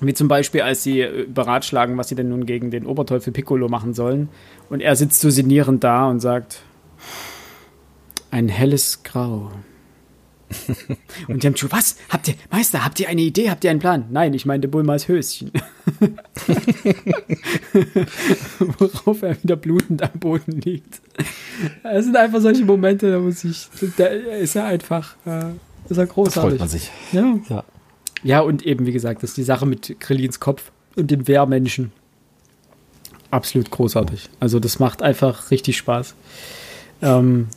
Wie 0.00 0.14
zum 0.14 0.28
Beispiel, 0.28 0.62
als 0.62 0.82
sie 0.82 1.00
äh, 1.00 1.26
beratschlagen, 1.26 1.96
was 1.96 2.08
sie 2.08 2.14
denn 2.14 2.28
nun 2.28 2.46
gegen 2.46 2.70
den 2.70 2.86
Oberteufel 2.86 3.32
Piccolo 3.32 3.68
machen 3.68 3.94
sollen. 3.94 4.28
Und 4.68 4.80
er 4.80 4.96
sitzt 4.96 5.20
so 5.20 5.30
sinnierend 5.30 5.84
da 5.84 6.08
und 6.08 6.20
sagt, 6.20 6.62
ein 8.30 8.48
helles 8.48 9.02
Grau. 9.04 9.52
Und 11.28 11.42
die 11.42 11.46
haben 11.46 11.56
schon, 11.56 11.72
was? 11.72 11.96
Habt 12.10 12.28
ihr, 12.28 12.34
Meister, 12.50 12.84
habt 12.84 13.00
ihr 13.00 13.08
eine 13.08 13.22
Idee? 13.22 13.50
Habt 13.50 13.64
ihr 13.64 13.70
einen 13.70 13.80
Plan? 13.80 14.06
Nein, 14.10 14.34
ich 14.34 14.46
meinte 14.46 14.68
Bulmas 14.68 15.08
Höschen. 15.08 15.50
Worauf 18.58 19.22
er 19.22 19.42
wieder 19.42 19.56
blutend 19.56 20.02
am 20.02 20.18
Boden 20.18 20.60
liegt. 20.60 21.00
Es 21.82 22.04
sind 22.04 22.16
einfach 22.16 22.40
solche 22.40 22.64
Momente, 22.64 23.10
da 23.10 23.18
muss 23.18 23.44
ich, 23.44 23.68
da 23.96 24.06
ist 24.06 24.56
er 24.56 24.66
einfach, 24.66 25.16
äh, 25.26 25.52
ist 25.88 25.96
er 25.96 26.06
großartig. 26.06 26.50
freut 26.50 26.60
man 26.60 26.68
sich. 26.68 26.90
Ja. 27.12 27.38
ja. 27.48 27.64
Ja, 28.22 28.40
und 28.40 28.64
eben, 28.64 28.86
wie 28.86 28.92
gesagt, 28.92 29.22
das 29.22 29.30
ist 29.30 29.36
die 29.36 29.44
Sache 29.44 29.66
mit 29.66 30.00
Krillins 30.00 30.40
Kopf 30.40 30.72
und 30.96 31.10
dem 31.10 31.28
Wehrmenschen. 31.28 31.92
Absolut 33.30 33.70
großartig. 33.70 34.30
Also, 34.40 34.60
das 34.60 34.78
macht 34.78 35.02
einfach 35.02 35.50
richtig 35.50 35.76
Spaß. 35.76 36.14
Ähm, 37.02 37.48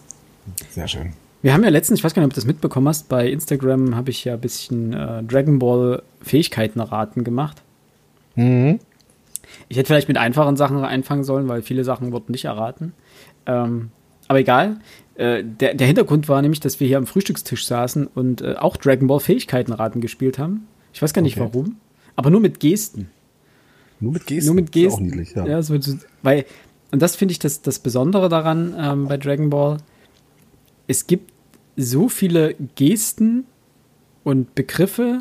Sehr 0.72 0.88
schön. 0.88 1.14
Wir 1.42 1.54
haben 1.54 1.64
ja 1.64 1.70
letztens, 1.70 2.00
ich 2.00 2.04
weiß 2.04 2.14
gar 2.14 2.22
nicht, 2.22 2.28
ob 2.28 2.34
du 2.34 2.40
das 2.40 2.48
mitbekommen 2.48 2.88
hast, 2.88 3.10
bei 3.10 3.30
Instagram 3.30 3.96
habe 3.96 4.10
ich 4.10 4.26
ja 4.26 4.34
ein 4.34 4.42
bisschen 4.42 4.94
äh, 4.94 5.24
Dragon 5.24 5.60
Ball 5.60 6.02
Fähigkeitenraten 6.22 7.24
gemacht. 7.24 7.62
Mhm. 8.36 8.80
Ich 9.70 9.78
hätte 9.78 9.88
vielleicht 9.88 10.08
mit 10.08 10.18
einfachen 10.18 10.58
Sachen 10.58 10.84
einfangen 10.84 11.24
sollen, 11.24 11.48
weil 11.48 11.62
viele 11.62 11.84
Sachen 11.84 12.12
wurden 12.12 12.32
nicht 12.32 12.46
erraten. 12.46 12.94
Ähm, 13.46 13.90
aber 14.28 14.40
egal. 14.40 14.80
Äh, 15.16 15.44
der, 15.44 15.74
der, 15.74 15.88
Hintergrund 15.88 16.30
war 16.30 16.42
nämlich, 16.42 16.60
dass 16.60 16.80
wir 16.80 16.88
hier 16.88 16.98
am 16.98 17.08
Frühstückstisch 17.08 17.66
saßen 17.66 18.08
und 18.08 18.42
äh, 18.42 18.56
auch 18.58 18.78
Dragon 18.78 19.08
Ball 19.08 19.20
Fähigkeitenraten 19.20 20.02
gespielt 20.02 20.38
haben. 20.38 20.68
Ich 20.94 21.02
weiß 21.02 21.14
gar 21.14 21.22
nicht 21.22 21.40
okay. 21.40 21.50
warum, 21.54 21.78
aber 22.16 22.30
nur 22.30 22.40
mit 22.40 22.60
Gesten. 22.60 23.10
Nur 24.00 24.14
mit 24.14 24.28
Gesten? 24.28 24.48
Nur 24.48 24.56
mit 24.56 24.72
Gesten. 24.72 24.94
auch 24.94 25.00
niedlich, 25.00 25.34
ja. 25.34 25.48
ja 25.48 25.62
so, 25.62 25.76
weil, 26.22 26.46
und 26.92 27.02
das 27.02 27.16
finde 27.16 27.32
ich 27.32 27.40
das, 27.40 27.62
das 27.62 27.80
Besondere 27.80 28.30
daran 28.30 28.76
ähm, 28.78 29.08
bei 29.08 29.18
Dragon 29.18 29.50
Ball. 29.50 29.78
Es 30.88 31.08
gibt 31.08 31.32
so 31.76 32.10
viele 32.10 32.56
Gesten 32.76 33.46
und 34.24 34.56
Begriffe, 34.56 35.20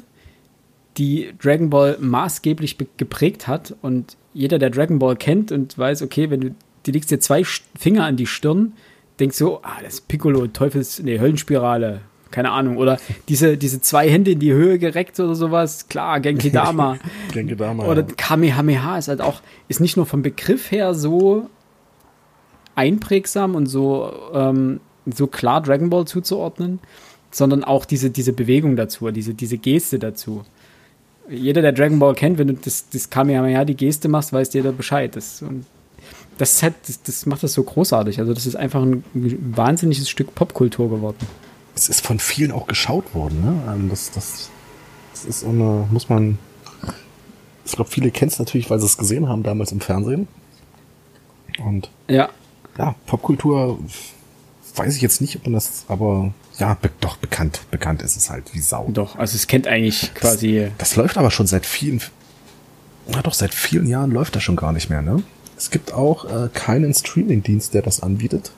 die 0.97 1.33
Dragon 1.41 1.71
Ball 1.71 1.99
maßgeblich 2.01 2.79
geprägt 2.97 3.47
hat. 3.47 3.75
Und 3.83 4.17
jeder, 4.33 4.59
der 4.59 4.71
Dragon 4.71 4.99
Ball 4.99 5.17
kennt 5.17 5.53
und 5.53 5.77
weiß, 5.77 6.03
okay, 6.03 6.31
wenn 6.31 6.41
du, 6.41 6.55
du 6.85 6.91
legst 6.91 7.11
dir 7.11 7.21
zwei 7.21 7.45
Finger 7.45 8.05
an 8.05 8.17
die 8.17 8.27
Stirn, 8.27 8.73
denkst 9.21 9.37
so, 9.37 9.61
ah, 9.63 9.77
das 9.83 9.95
ist 9.95 10.09
Piccolo, 10.09 10.47
Teufels, 10.47 11.03
nee, 11.03 11.19
Höllenspirale, 11.19 12.01
keine 12.31 12.51
Ahnung. 12.51 12.77
Oder 12.77 12.99
diese, 13.29 13.57
diese 13.57 13.81
zwei 13.81 14.11
Hände 14.11 14.33
in 14.33 14.41
die 14.41 14.53
Höhe 14.53 14.79
gereckt 14.79 15.19
oder 15.21 15.35
sowas, 15.35 15.89
klar, 15.89 16.21
Genki 16.21 16.51
Dama. 16.51 16.99
Genki 17.33 17.57
Dama. 17.57 17.85
Oder 17.85 18.03
ja. 18.03 18.15
Kamehameha 18.17 18.99
ist 18.99 19.09
halt 19.09 19.21
auch, 19.21 19.41
ist 19.69 19.81
nicht 19.81 19.97
nur 19.97 20.07
vom 20.07 20.23
Begriff 20.23 20.71
her 20.71 20.95
so 20.95 21.49
einprägsam 22.75 23.55
und 23.55 23.67
so, 23.67 24.13
ähm, 24.35 24.81
so 25.15 25.27
klar 25.27 25.63
Dragon 25.63 25.91
Ball 25.91 26.07
zuzuordnen, 26.07 26.81
sondern 27.31 27.65
auch 27.65 27.85
diese, 27.85 28.11
diese 28.11 28.33
Bewegung 28.33 28.77
dazu, 28.77 29.11
diese, 29.11 29.35
diese 29.35 29.59
Geste 29.59 29.99
dazu 29.99 30.45
jeder, 31.29 31.63
der 31.63 31.73
Dragon 31.73 31.99
Ball 31.99 32.15
kennt, 32.15 32.39
wenn 32.39 32.49
du 32.49 32.55
das, 32.55 32.89
das 32.91 33.11
Kamehameha, 33.11 33.65
die 33.65 33.77
Geste 33.77 34.09
machst, 34.09 34.33
weiß 34.33 34.53
jeder 34.53 34.73
Bescheid. 34.73 35.17
Das, 35.17 35.43
und 35.43 35.67
das, 36.39 36.55
ist 36.55 36.63
halt, 36.63 36.75
das, 36.87 37.03
das 37.03 37.27
macht 37.27 37.43
das 37.43 37.53
so 37.53 37.63
großartig. 37.63 38.19
Also, 38.19 38.35
das 38.35 38.47
ist 38.47 38.57
einfach 38.57 38.83
ein 38.83 39.05
wahnsinniges 39.15 40.09
Stück 40.09 40.35
Popkultur 40.35 40.91
geworden. 40.91 41.27
Es 41.75 41.89
ist 41.89 42.05
von 42.05 42.19
vielen 42.19 42.53
auch 42.53 42.67
geschaut 42.67 43.15
worden, 43.15 43.41
ne? 43.43 43.75
Ähm, 43.75 43.89
das, 43.91 44.11
das, 44.13 44.51
das 45.13 45.25
ist 45.25 45.41
so 45.41 45.49
eine, 45.49 45.87
muss 45.91 46.09
man. 46.09 46.39
Ich 47.65 47.73
glaube, 47.73 47.91
viele 47.91 48.13
kennen 48.13 48.31
es 48.31 48.39
natürlich, 48.39 48.71
weil 48.71 48.79
sie 48.79 48.87
es 48.87 48.97
gesehen 48.97 49.29
haben 49.29 49.43
damals 49.43 49.73
im 49.73 49.81
Fernsehen. 49.81 50.29
Und 51.65 51.91
ja, 52.09 52.29
ja 52.79 52.95
Popkultur 53.07 53.79
weiß 54.77 54.95
ich 54.97 55.03
jetzt 55.03 55.21
nicht, 55.21 55.37
ob 55.37 55.45
man 55.45 55.55
das, 55.55 55.85
aber 55.89 56.33
ja, 56.59 56.75
be 56.75 56.91
doch, 57.01 57.17
bekannt, 57.17 57.61
bekannt 57.71 58.03
ist 58.03 58.17
es 58.17 58.31
halt 58.31 58.55
wie 58.55 58.61
Sau. 58.61 58.89
Doch, 58.93 59.17
also 59.17 59.37
es 59.37 59.47
kennt 59.47 59.67
eigentlich 59.67 60.13
quasi. 60.15 60.61
Das, 60.61 60.91
das 60.91 60.97
läuft 60.97 61.19
aber 61.19 61.31
schon 61.31 61.47
seit 61.47 61.67
vielen, 61.67 62.01
na 63.09 63.23
doch, 63.23 63.35
seit 63.35 63.55
vielen 63.55 63.87
Jahren 63.87 64.11
läuft 64.11 64.37
das 64.37 64.43
schon 64.43 64.57
gar 64.57 64.73
nicht 64.73 64.91
mehr, 64.91 65.03
ne? 65.03 65.23
Es 65.57 65.71
gibt 65.71 65.93
auch 65.93 66.25
äh, 66.27 66.49
keinen 66.53 66.93
Streaming-Dienst, 66.93 67.73
der 67.73 67.83
das 67.83 68.03
anbietet. 68.03 68.53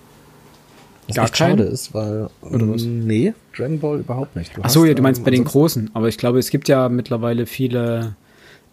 Was 1.07 1.17
Gar 1.17 1.25
echt 1.25 1.37
schade 1.39 1.63
ist, 1.63 1.95
weil 1.95 2.29
Oder 2.43 2.69
was? 2.69 2.83
nee, 2.83 3.33
Dragon 3.57 3.79
Ball 3.81 4.01
überhaupt 4.01 4.37
nicht. 4.37 4.57
Du 4.57 4.61
Ach 4.63 4.69
so, 4.69 4.85
ja, 4.85 4.95
du 4.95 5.03
meinst 5.03 5.21
ähm, 5.21 5.25
bei 5.25 5.31
den 5.31 5.45
großen, 5.45 5.91
aber 5.95 6.09
ich 6.09 6.19
glaube, 6.19 6.39
es 6.39 6.51
gibt 6.51 6.69
ja 6.69 6.89
mittlerweile 6.89 7.47
viele 7.47 8.17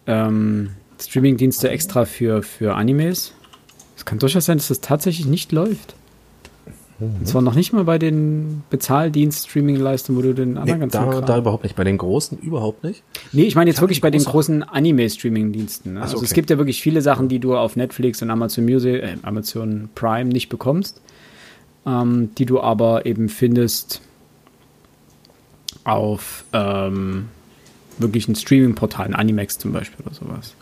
ähm, 0.05 0.71
Streaming-Dienste 0.99 1.69
extra 1.69 2.05
für, 2.05 2.43
für 2.43 2.75
Animes. 2.75 3.33
Es 3.95 4.03
kann 4.03 4.19
durchaus 4.19 4.45
sein, 4.45 4.57
dass 4.57 4.67
das 4.67 4.81
tatsächlich 4.81 5.27
nicht 5.27 5.51
läuft. 5.51 5.95
Mhm. 6.99 7.15
Und 7.19 7.27
zwar 7.27 7.41
noch 7.41 7.55
nicht 7.55 7.73
mal 7.73 7.83
bei 7.83 7.97
den 7.97 8.63
Bezahldienst-Streaming-Leistungen, 8.69 10.17
wo 10.17 10.21
du 10.21 10.33
den 10.33 10.57
anderen 10.57 10.79
nee, 10.79 10.87
ganzen 10.87 11.11
da, 11.11 11.21
da 11.21 11.37
überhaupt 11.37 11.63
nicht. 11.63 11.75
Bei 11.75 11.83
den 11.83 11.97
großen 11.97 12.37
überhaupt 12.39 12.83
nicht. 12.83 13.03
Nee, 13.31 13.43
ich 13.43 13.55
meine 13.55 13.69
jetzt 13.69 13.77
ich 13.77 13.81
wirklich 13.81 14.01
bei 14.01 14.11
den 14.11 14.23
großen 14.23 14.63
Anime-Streaming-Diensten. 14.63 15.93
Ne? 15.93 16.01
Also 16.01 16.17
okay. 16.17 16.25
es 16.25 16.33
gibt 16.33 16.49
ja 16.49 16.57
wirklich 16.57 16.81
viele 16.81 17.01
Sachen, 17.01 17.27
die 17.27 17.39
du 17.39 17.55
auf 17.55 17.75
Netflix 17.75 18.21
und 18.21 18.29
Amazon 18.29 18.65
Music, 18.65 19.03
äh, 19.03 19.17
Amazon 19.23 19.89
Prime 19.95 20.29
nicht 20.29 20.49
bekommst, 20.49 21.01
ähm, 21.85 22.29
die 22.37 22.45
du 22.45 22.61
aber 22.61 23.05
eben 23.05 23.27
findest 23.29 24.01
auf 25.83 26.45
ähm, 26.53 27.25
wirklichen 27.97 28.35
Streaming-Portalen, 28.35 29.13
Animex 29.13 29.57
zum 29.57 29.71
Beispiel 29.73 30.05
oder 30.05 30.15
sowas. 30.15 30.55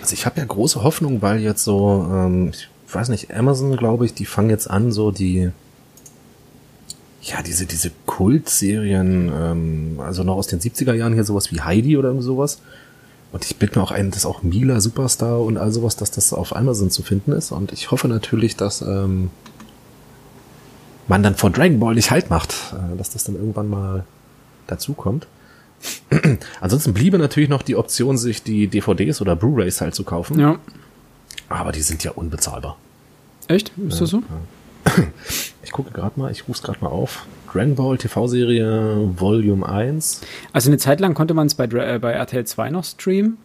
Also 0.00 0.14
ich 0.14 0.24
habe 0.24 0.40
ja 0.40 0.46
große 0.46 0.82
Hoffnung, 0.82 1.20
weil 1.22 1.40
jetzt 1.40 1.64
so, 1.64 2.06
ähm, 2.10 2.50
ich 2.50 2.68
weiß 2.94 3.08
nicht, 3.08 3.34
Amazon, 3.34 3.76
glaube 3.76 4.06
ich, 4.06 4.14
die 4.14 4.24
fangen 4.24 4.50
jetzt 4.50 4.70
an, 4.70 4.92
so 4.92 5.10
die 5.10 5.50
ja, 7.30 7.42
diese, 7.42 7.66
diese 7.66 7.90
Kultserien, 8.06 9.30
ähm, 9.34 10.00
also 10.00 10.24
noch 10.24 10.36
aus 10.36 10.48
den 10.48 10.60
70er 10.60 10.94
Jahren 10.94 11.14
hier 11.14 11.24
sowas 11.24 11.52
wie 11.52 11.60
Heidi 11.60 11.96
oder 11.96 12.20
sowas. 12.20 12.60
Und 13.32 13.44
ich 13.44 13.56
bitte 13.56 13.78
mir 13.78 13.84
auch 13.84 13.92
ein, 13.92 14.10
dass 14.10 14.26
auch 14.26 14.42
Mila 14.42 14.80
Superstar 14.80 15.40
und 15.40 15.56
all 15.56 15.70
sowas, 15.70 15.96
dass 15.96 16.10
das 16.10 16.32
auf 16.32 16.56
Amazon 16.56 16.90
zu 16.90 17.02
finden 17.02 17.32
ist. 17.32 17.52
Und 17.52 17.72
ich 17.72 17.92
hoffe 17.92 18.08
natürlich, 18.08 18.56
dass 18.56 18.82
ähm, 18.82 19.30
man 21.06 21.22
dann 21.22 21.36
vor 21.36 21.50
Dragon 21.50 21.78
Ball 21.78 21.94
nicht 21.94 22.10
halt 22.10 22.30
macht, 22.30 22.52
äh, 22.72 22.96
dass 22.96 23.10
das 23.10 23.24
dann 23.24 23.36
irgendwann 23.36 23.70
mal 23.70 24.04
dazukommt. 24.66 25.28
Ansonsten 26.60 26.92
bliebe 26.92 27.18
natürlich 27.18 27.48
noch 27.48 27.62
die 27.62 27.76
Option, 27.76 28.18
sich 28.18 28.42
die 28.42 28.66
DVDs 28.66 29.20
oder 29.20 29.36
Blu-rays 29.36 29.80
halt 29.80 29.94
zu 29.94 30.02
kaufen. 30.02 30.40
Ja. 30.40 30.58
Aber 31.48 31.70
die 31.70 31.82
sind 31.82 32.02
ja 32.02 32.10
unbezahlbar. 32.10 32.76
Echt? 33.46 33.72
Ist 33.88 34.00
das 34.00 34.10
so? 34.10 34.18
Ja. 34.18 34.24
Ich 35.62 35.72
gucke 35.72 35.92
gerade 35.92 36.18
mal, 36.18 36.32
ich 36.32 36.48
rufe 36.48 36.52
es 36.52 36.62
gerade 36.62 36.80
mal 36.80 36.88
auf. 36.88 37.26
Dragon 37.52 37.76
Ball 37.76 37.96
TV-Serie 37.96 39.08
Volume 39.16 39.68
1. 39.68 40.22
Also 40.52 40.68
eine 40.68 40.78
Zeit 40.78 40.98
lang 40.98 41.14
konnte 41.14 41.32
man 41.32 41.46
es 41.46 41.54
bei, 41.54 41.66
äh, 41.66 41.98
bei 42.00 42.10
RTL 42.10 42.44
2 42.44 42.70
noch 42.70 42.82
streamen. 42.82 43.38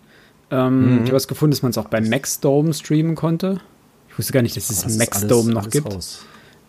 Ähm, 0.49 0.80
mhm. 0.80 0.93
Ich 0.97 1.01
habe 1.01 1.13
was 1.13 1.27
gefunden, 1.27 1.51
dass 1.51 1.61
man 1.61 1.69
es 1.69 1.77
auch 1.77 1.88
bei 1.88 2.01
Maxdome 2.01 2.73
streamen 2.73 3.13
konnte. 3.13 3.59
Ich 4.09 4.17
wusste 4.17 4.34
gar 4.34 4.41
nicht, 4.41 4.57
dass 4.57 4.72
es 4.72 4.81
das 4.81 4.97
Maxdome 4.97 5.53
noch 5.53 5.69
gibt. 5.69 5.95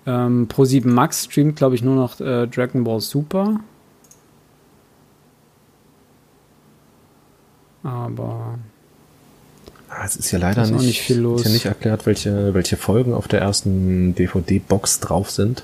Ähm, 0.04 0.46
Pro7 0.48 0.88
Max 0.88 1.24
streamt, 1.24 1.56
glaube 1.56 1.74
ich, 1.74 1.82
nur 1.82 1.94
noch 1.94 2.20
äh, 2.20 2.46
Dragon 2.48 2.84
Ball 2.84 3.00
Super. 3.00 3.60
Aber 7.82 8.58
es 10.04 10.16
ist 10.16 10.30
ja 10.30 10.38
leider 10.38 10.62
ist 10.62 10.70
nicht, 10.70 10.82
nicht, 10.82 11.00
viel 11.00 11.18
los. 11.18 11.40
Ist 11.40 11.46
ja 11.46 11.52
nicht 11.52 11.64
erklärt, 11.66 12.06
welche, 12.06 12.54
welche 12.54 12.76
Folgen 12.76 13.14
auf 13.14 13.28
der 13.28 13.40
ersten 13.40 14.14
DVD-Box 14.14 15.00
drauf 15.00 15.30
sind. 15.30 15.62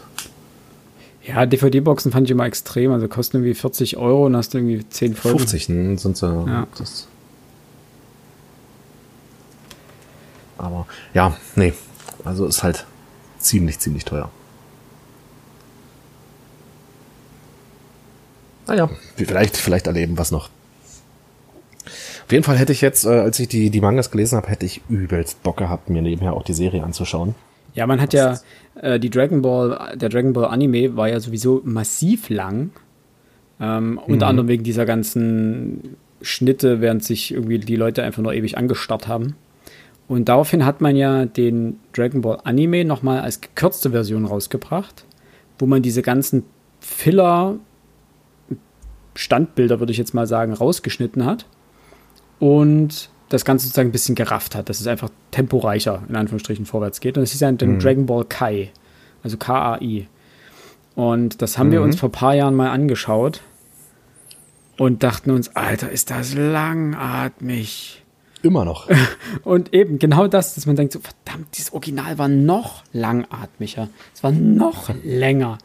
Ja, 1.25 1.47
DVD-Boxen 1.47 2.11
fand 2.13 2.27
ich 2.27 2.31
immer 2.31 2.47
extrem. 2.47 2.93
Also 2.93 3.09
kosten 3.09 3.39
irgendwie 3.39 3.55
40 3.55 3.97
Euro 3.97 4.27
und 4.27 4.37
hast 4.37 4.55
irgendwie 4.55 4.89
10 4.89 5.15
Folgen. 5.15 5.39
50 5.39 5.69
ne, 5.69 5.99
sind 5.99 6.17
sie. 6.17 6.27
Ja. 6.27 6.67
Das. 6.79 7.09
Aber 10.59 10.87
ja, 11.15 11.37
nee. 11.57 11.73
Also 12.25 12.47
ist 12.47 12.63
halt 12.63 12.87
ziemlich, 13.39 13.79
ziemlich 13.79 14.05
teuer. 14.05 14.31
Naja, 18.67 18.89
vielleicht, 19.17 19.57
vielleicht 19.57 19.87
erleben 19.87 20.17
wir 20.17 20.23
es 20.23 20.31
noch. 20.31 20.49
Auf 22.33 22.35
jeden 22.35 22.45
Fall 22.45 22.57
hätte 22.57 22.73
ich 22.73 22.81
jetzt, 22.81 23.05
äh, 23.05 23.11
als 23.11 23.39
ich 23.41 23.49
die, 23.49 23.69
die 23.69 23.83
Mangas 23.83 24.11
gelesen 24.11 24.39
habe, 24.39 24.49
hätte 24.49 24.65
ich 24.65 24.81
übelst 24.89 25.43
Bock 25.43 25.59
gehabt, 25.59 25.91
mir 25.91 26.01
nebenher 26.01 26.33
auch 26.33 26.45
die 26.45 26.55
Serie 26.55 26.83
anzuschauen. 26.83 27.35
Ja, 27.75 27.87
man 27.87 28.01
hat 28.01 28.15
ja 28.15 28.39
äh, 28.81 28.99
die 28.99 29.11
Dragon 29.11 29.43
Ball, 29.43 29.99
der 29.99 30.09
Dragon 30.09 30.33
Ball 30.33 30.47
Anime 30.47 30.97
war 30.97 31.11
ja 31.11 31.21
sowieso 31.21 31.61
massiv 31.63 32.31
lang. 32.31 32.71
Ähm, 33.61 34.01
unter 34.07 34.25
mhm. 34.25 34.31
anderem 34.31 34.49
wegen 34.49 34.65
dieser 34.65 34.87
ganzen 34.87 35.99
Schnitte, 36.23 36.81
während 36.81 37.05
sich 37.05 37.35
irgendwie 37.35 37.59
die 37.59 37.77
Leute 37.77 38.03
einfach 38.03 38.23
nur 38.23 38.33
ewig 38.33 38.57
angestarrt 38.57 39.09
haben. 39.09 39.37
Und 40.09 40.31
daraufhin 40.31 40.65
hat 40.65 40.81
man 40.81 40.97
ja 40.97 41.27
den 41.27 41.81
Dragon 41.93 42.23
Ball 42.23 42.39
Anime 42.45 42.87
nochmal 42.87 43.21
als 43.21 43.43
gekürzte 43.43 43.91
Version 43.91 44.25
rausgebracht, 44.25 45.05
wo 45.59 45.67
man 45.67 45.83
diese 45.83 46.01
ganzen 46.01 46.45
Filler 46.81 47.57
Standbilder, 49.17 49.81
würde 49.81 49.93
ich 49.93 49.99
jetzt 49.99 50.15
mal 50.15 50.27
sagen, 50.27 50.55
rausgeschnitten 50.55 51.27
hat 51.27 51.45
und 52.43 53.09
das 53.29 53.45
Ganze 53.45 53.67
sozusagen 53.67 53.91
ein 53.91 53.93
bisschen 53.93 54.17
gerafft 54.17 54.57
hat, 54.57 54.69
dass 54.69 54.81
es 54.81 54.89
einfach 54.89 55.11
temporeicher 55.31 56.03
in 56.09 56.17
Anführungsstrichen 56.17 56.67
vorwärts 56.67 56.99
geht. 56.99 57.17
Und 57.17 57.23
es 57.23 57.35
ist 57.35 57.41
ja 57.41 57.53
dann 57.53 57.75
mhm. 57.75 57.79
Dragon 57.79 58.05
Ball 58.05 58.25
Kai, 58.25 58.73
also 59.23 59.37
K-A-I. 59.37 60.09
Und 60.97 61.41
das 61.41 61.57
haben 61.57 61.69
mhm. 61.69 61.73
wir 61.73 61.83
uns 61.83 62.01
vor 62.01 62.09
ein 62.09 62.13
paar 62.13 62.35
Jahren 62.35 62.57
mal 62.57 62.71
angeschaut. 62.71 63.43
und 64.77 65.05
dachten 65.05 65.31
uns, 65.31 65.55
Alter, 65.55 65.91
ist 65.91 66.11
das 66.11 66.35
langatmig. 66.35 68.03
Immer 68.43 68.65
noch. 68.65 68.89
Und 69.45 69.73
eben 69.73 70.01
genau 70.01 70.27
das, 70.27 70.57
dass 70.57 70.67
man 70.67 70.75
denkt, 70.75 70.95
so, 70.95 70.99
verdammt, 70.99 71.57
dieses 71.57 71.73
Original 71.73 72.19
war 72.19 72.27
noch 72.27 72.83
langatmiger. 72.93 73.89
Es 74.13 74.25
war 74.25 74.33
noch 74.33 74.91
länger. 75.05 75.59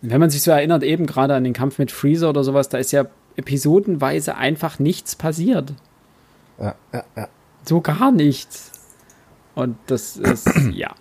Und 0.00 0.10
wenn 0.10 0.20
man 0.20 0.30
sich 0.30 0.40
so 0.40 0.50
erinnert, 0.50 0.82
eben 0.82 1.04
gerade 1.04 1.34
an 1.34 1.44
den 1.44 1.52
Kampf 1.52 1.78
mit 1.78 1.92
Freezer 1.92 2.30
oder 2.30 2.42
sowas, 2.42 2.70
da 2.70 2.78
ist 2.78 2.90
ja 2.92 3.04
episodenweise 3.36 4.36
einfach 4.36 4.78
nichts 4.78 5.14
passiert. 5.14 5.74
Ja, 6.60 6.74
ja, 6.92 7.04
ja. 7.16 7.28
So 7.64 7.80
gar 7.80 8.12
nichts. 8.12 8.72
Und 9.54 9.76
das 9.86 10.16
ist, 10.16 10.48
ja. 10.72 10.94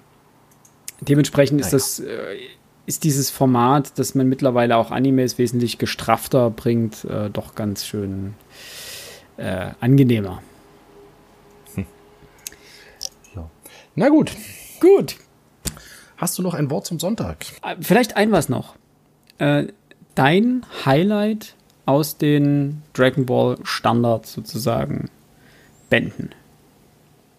Dementsprechend 1.01 1.61
ist 1.61 1.71
das, 1.71 1.99
äh, 1.99 2.37
ist 2.85 3.03
dieses 3.03 3.29
Format, 3.29 3.97
das 3.99 4.15
man 4.15 4.27
mittlerweile 4.27 4.75
auch 4.75 4.91
Animes 4.91 5.37
wesentlich 5.37 5.77
gestraffter 5.77 6.49
bringt, 6.49 7.05
äh, 7.05 7.29
doch 7.29 7.55
ganz 7.55 7.85
schön 7.85 8.33
äh, 9.37 9.71
angenehmer. 9.79 10.41
Na 13.99 14.07
gut. 14.07 14.31
Gut. 14.79 15.17
Hast 16.15 16.37
du 16.37 16.41
noch 16.41 16.53
ein 16.53 16.69
Wort 16.69 16.85
zum 16.85 16.99
Sonntag? 16.99 17.45
Äh, 17.63 17.75
Vielleicht 17.81 18.15
ein 18.15 18.31
was 18.31 18.47
noch. 18.47 18.75
Äh, 19.39 19.67
dein 20.15 20.65
Highlight 20.85 21.55
aus 21.85 22.17
den 22.17 22.81
Dragon 22.93 23.25
Ball 23.25 23.57
Standard 23.63 24.25
sozusagen 24.25 25.09
Bänden. 25.89 26.29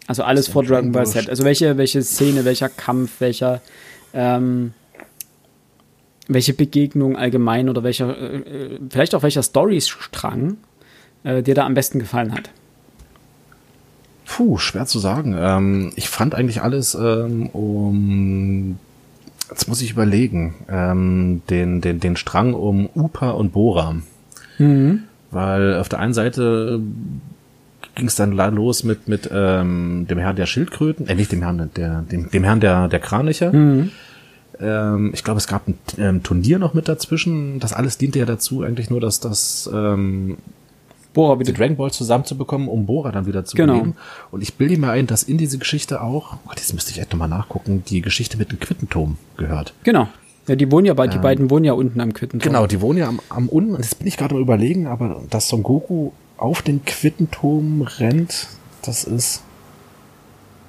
Also 0.07 0.23
alles 0.23 0.49
vor 0.49 0.65
Dragon 0.65 0.93
Ball 0.93 1.07
Z. 1.07 1.29
Also 1.29 1.45
welche, 1.45 1.77
welche 1.77 2.03
Szene, 2.03 2.45
welcher 2.45 2.69
Kampf, 2.69 3.21
welcher, 3.21 3.61
ähm, 4.13 4.73
welche 6.27 6.53
Begegnung 6.53 7.17
allgemein 7.17 7.69
oder 7.69 7.85
welcher, 7.85 8.17
äh, 8.17 8.37
äh 8.37 8.79
vielleicht 8.91 9.15
auch 9.15 9.23
welcher 9.23 9.43
Storystrang 9.43 10.57
äh, 11.23 11.43
dir 11.43 11.55
da 11.55 11.65
am 11.65 11.75
besten 11.75 11.99
gefallen 11.99 12.33
hat. 12.33 12.51
Puh, 14.27 14.59
schwer 14.59 14.87
zu 14.87 14.99
sagen. 14.99 15.37
Ähm, 15.39 15.93
ich 15.97 16.09
fand 16.09 16.35
eigentlich 16.35 16.63
alles 16.63 16.95
ähm, 16.95 17.49
um 17.49 18.79
jetzt 19.51 19.69
muss 19.69 19.83
ich 19.83 19.91
überlegen, 19.91 20.55
ähm, 20.69 21.43
den, 21.51 21.81
den, 21.81 22.01
den 22.01 22.17
Strang 22.17 22.55
um 22.55 22.89
Upa 22.95 23.31
und 23.31 23.53
Bora. 23.53 23.97
Mhm. 24.59 25.05
Weil 25.31 25.77
auf 25.77 25.89
der 25.89 25.99
einen 25.99 26.15
Seite 26.15 26.81
ging 27.95 28.07
es 28.07 28.15
dann 28.15 28.33
los 28.33 28.85
mit, 28.85 29.09
mit 29.09 29.29
ähm, 29.33 30.07
dem 30.09 30.19
Herrn 30.19 30.37
der 30.37 30.47
Schildkröten, 30.47 31.07
äh, 31.07 31.15
nicht 31.15 31.33
dem 31.33 31.43
Herrn 31.43 31.71
der, 31.75 32.03
dem, 32.03 32.31
dem 32.31 32.45
Herrn 32.45 32.61
der, 32.61 32.89
der 32.89 33.01
Kraniche. 33.01 33.53
Mhm. 33.53 33.91
Ähm, 34.61 35.11
ich 35.15 35.25
glaube, 35.25 35.39
es 35.39 35.47
gab 35.47 35.69
ein 35.69 35.79
ähm, 35.99 36.23
Turnier 36.23 36.59
noch 36.59 36.75
mit 36.75 36.89
dazwischen. 36.89 37.61
Das 37.61 37.73
alles 37.73 37.99
diente 37.99 38.19
ja 38.19 38.27
dazu, 38.27 38.63
eigentlich 38.63 38.91
nur, 38.91 39.01
dass 39.01 39.21
das 39.21 39.71
ähm, 39.73 40.37
Bora 41.13 41.41
wieder 41.41 41.53
Dragon 41.53 41.77
Ball 41.77 41.91
zusammenzubekommen, 41.91 42.69
um 42.69 42.87
Bora 42.87 43.11
dann 43.11 43.27
wieder 43.27 43.45
zu 43.45 43.57
genau. 43.57 43.75
beleben. 43.75 43.97
Und 44.31 44.43
ich 44.43 44.55
bilde 44.55 44.77
mir 44.79 44.91
ein, 44.91 45.07
dass 45.07 45.23
in 45.23 45.39
diese 45.39 45.59
Geschichte 45.59 46.03
auch, 46.03 46.37
oh, 46.47 46.53
das 46.55 46.73
müsste 46.73 46.93
ich 46.93 47.01
echt 47.01 47.13
nochmal 47.13 47.29
nachgucken, 47.29 47.83
die 47.89 48.01
Geschichte 48.01 48.37
mit 48.37 48.53
dem 48.53 48.61
Quittenturm 48.61 49.17
gehört. 49.37 49.75
Genau. 49.83 50.09
Ja, 50.47 50.57
die 50.57 50.71
wohnen 50.71 50.87
ja 50.87 50.95
bei, 50.95 51.07
die 51.07 51.17
ähm, 51.17 51.23
beiden 51.23 51.51
wohnen 51.51 51.65
ja 51.65 51.73
unten 51.73 52.01
am 52.01 52.13
Quittenturm. 52.13 52.53
Genau, 52.53 52.67
die 52.67 52.81
wohnen 52.81 52.99
ja 52.99 53.09
am, 53.09 53.21
am 53.29 53.49
unten. 53.49 53.75
Und 53.75 53.83
jetzt 53.83 53.99
bin 53.99 54.07
ich 54.07 54.17
gerade 54.17 54.35
am 54.35 54.41
überlegen, 54.41 54.87
aber 54.87 55.23
dass 55.31 55.49
Son 55.49 55.63
Goku 55.63 56.13
auf 56.41 56.63
den 56.63 56.85
Quittenturm 56.85 57.83
rennt, 57.83 58.49
das 58.83 59.05
ist, 59.05 59.43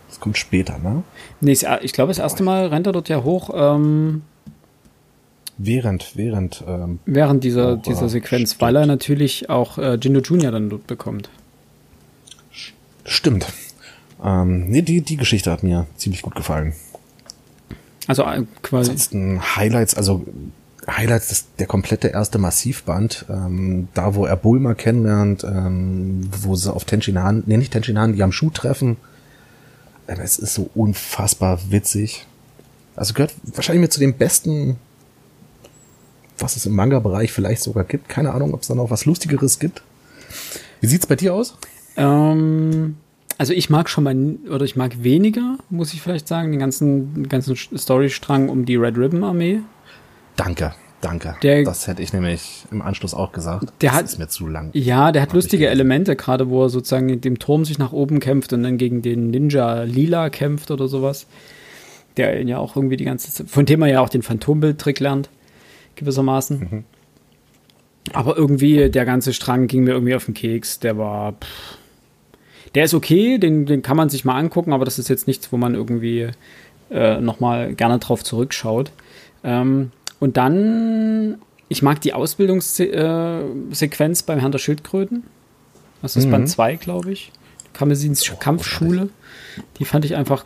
das 0.09 0.19
kommt 0.19 0.37
später, 0.37 0.77
ne? 0.77 1.03
Nee, 1.39 1.53
ich 1.53 1.93
glaube, 1.93 2.09
das 2.09 2.19
erste 2.19 2.43
Mal 2.43 2.67
rennt 2.67 2.87
er 2.87 2.93
dort 2.93 3.09
ja 3.09 3.23
hoch, 3.23 3.49
ähm, 3.53 4.23
Während, 5.63 6.13
während. 6.15 6.63
Ähm, 6.67 6.99
während 7.05 7.43
dieser, 7.43 7.73
auch, 7.73 7.81
dieser 7.81 8.09
Sequenz, 8.09 8.51
stimmt. 8.51 8.61
weil 8.61 8.75
er 8.77 8.85
natürlich 8.87 9.49
auch 9.49 9.77
äh, 9.77 9.93
Jindo 9.95 10.19
Junior 10.19 10.51
dann 10.51 10.71
dort 10.71 10.87
bekommt. 10.87 11.29
Stimmt. 13.05 13.45
Ähm, 14.23 14.69
nee, 14.69 14.81
die, 14.81 15.01
die 15.01 15.17
Geschichte 15.17 15.51
hat 15.51 15.61
mir 15.61 15.85
ziemlich 15.97 16.23
gut 16.23 16.33
gefallen. 16.33 16.73
Also 18.07 18.23
äh, 18.23 18.43
quasi. 18.63 18.91
Ansonsten 18.91 19.55
Highlights, 19.55 19.93
also 19.93 20.25
Highlights, 20.87 21.29
das, 21.29 21.45
der 21.59 21.67
komplette 21.67 22.07
erste 22.07 22.39
Massivband, 22.39 23.25
ähm, 23.29 23.87
da 23.93 24.15
wo 24.15 24.25
er 24.25 24.35
Bulma 24.35 24.73
kennenlernt, 24.73 25.43
ähm, 25.43 26.29
wo 26.41 26.55
sie 26.55 26.73
auf 26.73 26.85
Tenshinhan, 26.85 27.43
nee, 27.45 27.57
nicht 27.57 27.73
Tenshinhan, 27.73 28.13
die 28.13 28.23
am 28.23 28.31
Schuh 28.31 28.49
treffen. 28.49 28.97
Ähm, 30.07 30.17
es 30.21 30.39
ist 30.39 30.53
so 30.53 30.69
unfassbar 30.73 31.59
witzig. 31.69 32.25
Also 32.95 33.13
gehört 33.13 33.33
wahrscheinlich 33.43 33.81
mit 33.81 33.93
zu 33.93 33.99
den 33.99 34.17
besten 34.17 34.77
was 36.41 36.55
es 36.55 36.65
im 36.65 36.73
Manga-Bereich 36.73 37.31
vielleicht 37.31 37.61
sogar 37.61 37.83
gibt. 37.83 38.09
Keine 38.09 38.33
Ahnung, 38.33 38.53
ob 38.53 38.61
es 38.61 38.67
da 38.67 38.75
noch 38.75 38.89
was 38.89 39.05
Lustigeres 39.05 39.59
gibt. 39.59 39.81
Wie 40.79 40.87
sieht's 40.87 41.05
bei 41.05 41.15
dir 41.15 41.33
aus? 41.33 41.57
Ähm, 41.95 42.97
also 43.37 43.53
ich 43.53 43.69
mag 43.69 43.89
schon 43.89 44.03
mal, 44.03 44.15
oder 44.49 44.65
ich 44.65 44.75
mag 44.75 45.03
weniger, 45.03 45.57
muss 45.69 45.93
ich 45.93 46.01
vielleicht 46.01 46.27
sagen, 46.27 46.51
den 46.51 46.59
ganzen, 46.59 47.27
ganzen 47.29 47.55
Storystrang 47.55 48.49
um 48.49 48.65
die 48.65 48.75
Red 48.75 48.97
Ribbon 48.97 49.23
Armee. 49.23 49.59
Danke, 50.35 50.73
danke. 51.01 51.35
Der, 51.43 51.63
das 51.63 51.87
hätte 51.87 52.01
ich 52.01 52.13
nämlich 52.13 52.65
im 52.71 52.81
Anschluss 52.81 53.13
auch 53.13 53.31
gesagt. 53.31 53.71
Der 53.81 53.91
das 53.91 53.99
hat, 53.99 54.05
ist 54.05 54.19
mir 54.19 54.27
zu 54.27 54.47
lang. 54.47 54.69
Ja, 54.73 55.11
der 55.11 55.21
hat 55.21 55.33
lustige 55.33 55.67
Elemente, 55.69 56.15
gerade 56.15 56.49
wo 56.49 56.63
er 56.63 56.69
sozusagen 56.69 57.09
in 57.09 57.21
dem 57.21 57.39
Turm 57.39 57.65
sich 57.65 57.77
nach 57.77 57.91
oben 57.91 58.19
kämpft 58.19 58.53
und 58.53 58.63
dann 58.63 58.77
gegen 58.77 59.01
den 59.01 59.29
Ninja 59.29 59.83
Lila 59.83 60.29
kämpft 60.29 60.71
oder 60.71 60.87
sowas. 60.87 61.27
Der 62.17 62.39
ihn 62.41 62.47
ja 62.47 62.57
auch 62.57 62.75
irgendwie 62.75 62.97
die 62.97 63.05
ganze 63.05 63.31
Zeit, 63.31 63.49
von 63.49 63.65
dem 63.65 63.81
er 63.81 63.87
ja 63.87 64.01
auch 64.01 64.09
den 64.09 64.21
Phantombild-Trick 64.21 64.99
lernt 64.99 65.29
gewissermaßen. 65.95 66.59
Mhm. 66.59 66.83
Aber 68.13 68.35
irgendwie, 68.35 68.89
der 68.89 69.05
ganze 69.05 69.33
Strang 69.33 69.67
ging 69.67 69.83
mir 69.83 69.91
irgendwie 69.91 70.15
auf 70.15 70.25
den 70.25 70.33
Keks. 70.33 70.79
Der 70.79 70.97
war. 70.97 71.33
Pff, 71.33 71.77
der 72.75 72.85
ist 72.85 72.93
okay, 72.93 73.37
den, 73.37 73.65
den 73.65 73.81
kann 73.81 73.97
man 73.97 74.09
sich 74.09 74.25
mal 74.25 74.37
angucken, 74.37 74.73
aber 74.73 74.85
das 74.85 74.97
ist 74.97 75.09
jetzt 75.09 75.27
nichts, 75.27 75.51
wo 75.51 75.57
man 75.57 75.75
irgendwie 75.75 76.29
äh, 76.89 77.19
nochmal 77.19 77.73
gerne 77.73 77.99
drauf 77.99 78.23
zurückschaut. 78.23 78.91
Ähm, 79.43 79.91
und 80.21 80.37
dann, 80.37 81.41
ich 81.67 81.81
mag 81.81 81.99
die 81.99 82.13
Ausbildungssequenz 82.13 84.21
äh, 84.21 84.23
beim 84.27 84.39
Herrn 84.39 84.51
der 84.51 84.59
Schildkröten. 84.59 85.23
Das 86.03 86.15
ist 86.15 86.27
mhm. 86.27 86.31
Band 86.31 86.47
2, 86.47 86.75
glaube 86.75 87.11
ich. 87.11 87.31
Kamesins 87.73 88.31
oh, 88.31 88.35
Kampfschule. 88.35 89.09
Die 89.79 89.85
fand 89.85 90.05
ich 90.05 90.15
einfach. 90.15 90.45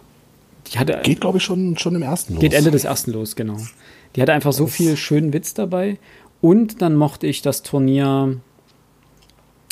Die 0.68 0.80
hatte, 0.80 1.02
geht, 1.04 1.20
glaube 1.20 1.40
ich, 1.40 1.44
schon, 1.44 1.78
schon 1.78 1.94
im 1.94 2.04
ersten 2.04 2.36
los. 2.36 2.42
Geht 2.42 2.54
Ende 2.54 2.72
des 2.72 2.86
ersten 2.86 3.12
los, 3.12 3.36
genau. 3.36 3.58
Die 4.16 4.22
hatte 4.22 4.32
einfach 4.32 4.54
so 4.54 4.66
viel 4.66 4.96
schönen 4.96 5.34
Witz 5.34 5.54
dabei. 5.54 5.98
Und 6.40 6.82
dann 6.82 6.96
mochte 6.96 7.28
ich 7.28 7.42
das 7.42 7.62
Turnier, 7.62 8.38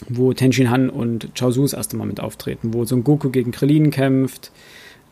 wo 0.10 0.34
Tenshin 0.34 0.70
Han 0.70 0.90
und 0.90 1.30
Chaozu 1.34 1.62
das 1.62 1.72
erste 1.72 1.96
Mal 1.96 2.08
mit 2.08 2.20
auftreten, 2.20 2.74
wo 2.74 2.84
Son 2.84 3.06
Goku 3.06 3.30
gegen 3.30 3.52
Krillin 3.52 3.90
kämpft, 3.90 4.52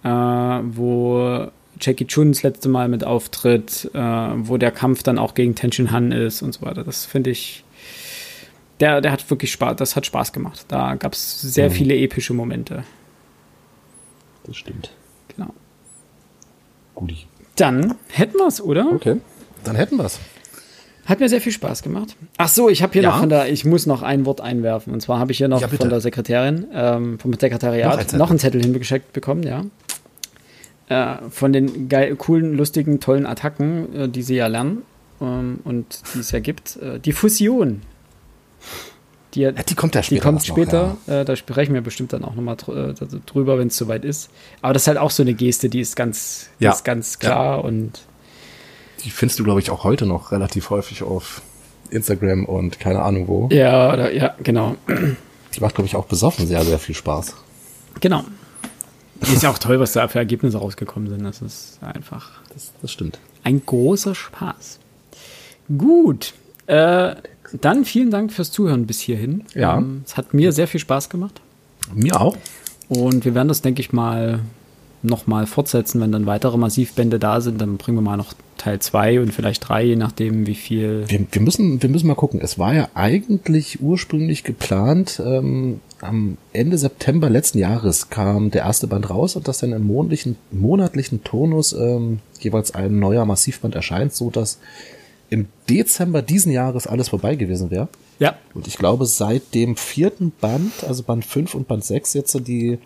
äh, 0.03 0.09
wo 0.09 1.49
Jackie 1.81 2.05
Chun 2.05 2.31
das 2.31 2.43
letzte 2.43 2.69
Mal 2.69 2.87
mit 2.87 3.03
auftritt, 3.03 3.89
äh, 3.93 3.99
wo 3.99 4.57
der 4.57 4.71
Kampf 4.71 5.03
dann 5.03 5.17
auch 5.17 5.33
gegen 5.33 5.55
Tenshin 5.55 5.91
Han 5.91 6.11
ist 6.11 6.41
und 6.41 6.53
so 6.53 6.61
weiter. 6.61 6.83
Das 6.83 7.05
finde 7.05 7.29
ich, 7.31 7.63
der, 8.79 9.01
der 9.01 9.11
hat 9.11 9.29
wirklich 9.29 9.51
Spaß, 9.51 9.75
das 9.77 9.95
hat 9.95 10.05
Spaß 10.05 10.33
gemacht. 10.33 10.65
Da 10.67 10.95
gab 10.95 11.13
es 11.13 11.41
sehr 11.41 11.69
mhm. 11.69 11.73
viele 11.73 11.95
epische 11.95 12.33
Momente. 12.33 12.83
Das 14.45 14.57
stimmt. 14.57 14.91
Genau. 15.35 15.53
Guti. 16.95 17.27
Dann 17.55 17.95
hätten 18.07 18.37
wir 18.37 18.47
es, 18.47 18.61
oder? 18.61 18.91
Okay, 18.93 19.17
dann 19.63 19.75
hätten 19.75 19.97
wir 19.97 20.05
es. 20.05 20.19
Hat 21.05 21.19
mir 21.19 21.29
sehr 21.29 21.41
viel 21.41 21.51
Spaß 21.51 21.81
gemacht. 21.81 22.15
Ach 22.37 22.47
so, 22.47 22.69
ich 22.69 22.83
habe 22.83 22.93
hier 22.93 23.01
ja? 23.01 23.09
noch 23.09 23.19
von 23.19 23.29
der, 23.29 23.51
ich 23.51 23.65
muss 23.65 23.85
noch 23.85 24.01
ein 24.01 24.25
Wort 24.25 24.39
einwerfen. 24.39 24.93
Und 24.93 25.01
zwar 25.01 25.19
habe 25.19 25.31
ich 25.31 25.39
hier 25.39 25.47
noch 25.47 25.61
ja, 25.61 25.67
von 25.67 25.89
der 25.89 25.99
Sekretärin, 25.99 26.67
ähm, 26.73 27.19
vom 27.19 27.33
Sekretariat, 27.33 28.13
noch, 28.13 28.19
noch 28.19 28.29
einen 28.29 28.39
Zettel 28.39 28.61
hingeschickt 28.61 29.11
bekommen, 29.11 29.43
ja. 29.43 29.65
Äh, 30.91 31.29
von 31.29 31.53
den 31.53 31.87
geil, 31.87 32.13
coolen, 32.17 32.57
lustigen, 32.57 32.99
tollen 32.99 33.25
Attacken, 33.25 33.95
äh, 33.95 34.09
die 34.09 34.23
sie 34.23 34.35
ja 34.35 34.47
lernen 34.47 34.81
ähm, 35.21 35.59
und 35.63 36.01
die 36.13 36.19
es 36.19 36.31
ja 36.31 36.41
gibt. 36.41 36.75
Äh, 36.75 36.99
die 36.99 37.13
Fusion. 37.13 37.81
Die, 39.33 39.39
ja, 39.39 39.53
die 39.53 39.73
kommt 39.73 39.95
ja 39.95 40.03
später. 40.03 40.19
Die 40.19 40.21
kommt 40.21 40.45
später. 40.45 40.97
Noch, 41.05 41.07
ja. 41.07 41.21
äh, 41.21 41.25
da 41.25 41.37
sprechen 41.37 41.73
wir 41.73 41.79
bestimmt 41.79 42.11
dann 42.11 42.25
auch 42.25 42.35
nochmal 42.35 42.57
dr 42.57 42.89
äh, 42.89 42.93
drüber, 43.25 43.57
wenn 43.57 43.69
es 43.69 43.77
soweit 43.77 44.03
ist. 44.03 44.31
Aber 44.61 44.73
das 44.73 44.83
ist 44.83 44.87
halt 44.89 44.97
auch 44.97 45.11
so 45.11 45.23
eine 45.23 45.33
Geste, 45.33 45.69
die 45.69 45.79
ist 45.79 45.95
ganz, 45.95 46.49
die 46.59 46.65
ja. 46.65 46.71
ist 46.71 46.83
ganz 46.83 47.19
klar 47.19 47.63
und. 47.63 48.01
Die 49.05 49.11
findest 49.11 49.39
du, 49.39 49.45
glaube 49.45 49.61
ich, 49.61 49.71
auch 49.71 49.85
heute 49.85 50.05
noch 50.05 50.33
relativ 50.33 50.71
häufig 50.71 51.03
auf 51.03 51.41
Instagram 51.89 52.43
und 52.43 52.81
keine 52.81 53.01
Ahnung 53.01 53.29
wo. 53.29 53.47
Ja, 53.49 53.93
oder, 53.93 54.13
ja, 54.13 54.35
genau. 54.43 54.75
Die 55.55 55.61
macht, 55.61 55.75
glaube 55.75 55.87
ich, 55.87 55.95
auch 55.95 56.05
besoffen 56.05 56.47
sehr, 56.47 56.65
sehr 56.65 56.79
viel 56.79 56.95
Spaß. 56.95 57.33
Genau. 58.01 58.25
Ist 59.33 59.43
ja 59.43 59.51
auch 59.51 59.59
toll, 59.59 59.79
was 59.79 59.93
da 59.93 60.07
für 60.07 60.19
Ergebnisse 60.19 60.57
rausgekommen 60.57 61.07
sind. 61.09 61.23
Das 61.23 61.41
ist 61.41 61.77
einfach. 61.81 62.31
Das, 62.53 62.71
das 62.81 62.91
stimmt. 62.91 63.19
Ein 63.43 63.61
großer 63.63 64.15
Spaß. 64.15 64.79
Gut. 65.77 66.33
Äh, 66.65 67.15
dann 67.59 67.85
vielen 67.85 68.09
Dank 68.09 68.33
fürs 68.33 68.51
Zuhören 68.51 68.87
bis 68.87 68.99
hierhin. 68.99 69.43
Ja. 69.53 69.77
Ähm, 69.77 70.03
es 70.05 70.17
hat 70.17 70.33
mir 70.33 70.51
sehr 70.51 70.67
viel 70.67 70.79
Spaß 70.79 71.09
gemacht. 71.09 71.39
Mir 71.93 72.19
auch. 72.19 72.35
Und 72.89 73.23
wir 73.23 73.35
werden 73.35 73.47
das, 73.47 73.61
denke 73.61 73.81
ich 73.81 73.93
mal, 73.93 74.39
nochmal 75.03 75.45
fortsetzen, 75.45 76.01
wenn 76.01 76.11
dann 76.11 76.25
weitere 76.25 76.57
Massivbände 76.57 77.19
da 77.19 77.41
sind. 77.41 77.61
Dann 77.61 77.77
bringen 77.77 77.97
wir 77.97 78.01
mal 78.01 78.17
noch 78.17 78.33
Teil 78.57 78.79
2 78.79 79.21
und 79.21 79.33
vielleicht 79.33 79.67
3, 79.67 79.83
je 79.83 79.95
nachdem, 79.95 80.45
wie 80.45 80.55
viel. 80.55 81.05
Wir, 81.07 81.25
wir, 81.31 81.41
müssen, 81.41 81.81
wir 81.81 81.89
müssen 81.89 82.07
mal 82.07 82.15
gucken. 82.15 82.39
Es 82.41 82.59
war 82.59 82.73
ja 82.73 82.89
eigentlich 82.93 83.81
ursprünglich 83.81 84.43
geplant, 84.43 85.21
ähm, 85.25 85.79
am 86.01 86.37
Ende 86.53 86.77
September 86.77 87.29
letzten 87.29 87.59
Jahres 87.59 88.09
kam 88.09 88.51
der 88.51 88.63
erste 88.63 88.87
Band 88.87 89.09
raus 89.09 89.35
und 89.35 89.47
das 89.47 89.59
dann 89.59 89.71
im 89.71 89.85
monatlichen, 89.85 90.35
monatlichen 90.51 91.23
Turnus 91.23 91.73
ähm, 91.73 92.19
jeweils 92.39 92.73
ein 92.73 92.99
neuer 92.99 93.25
Massivband 93.25 93.75
erscheint, 93.75 94.13
so 94.13 94.29
dass 94.29 94.59
im 95.29 95.47
Dezember 95.69 96.21
diesen 96.21 96.51
Jahres 96.51 96.87
alles 96.87 97.09
vorbei 97.09 97.35
gewesen 97.35 97.71
wäre. 97.71 97.87
Ja. 98.19 98.35
Und 98.53 98.67
ich 98.67 98.77
glaube, 98.77 99.05
seit 99.05 99.53
dem 99.55 99.75
vierten 99.77 100.31
Band, 100.31 100.83
also 100.87 101.03
Band 101.03 101.25
5 101.25 101.55
und 101.55 101.67
Band 101.67 101.83
6, 101.83 102.13
jetzt 102.13 102.47
die, 102.47 102.79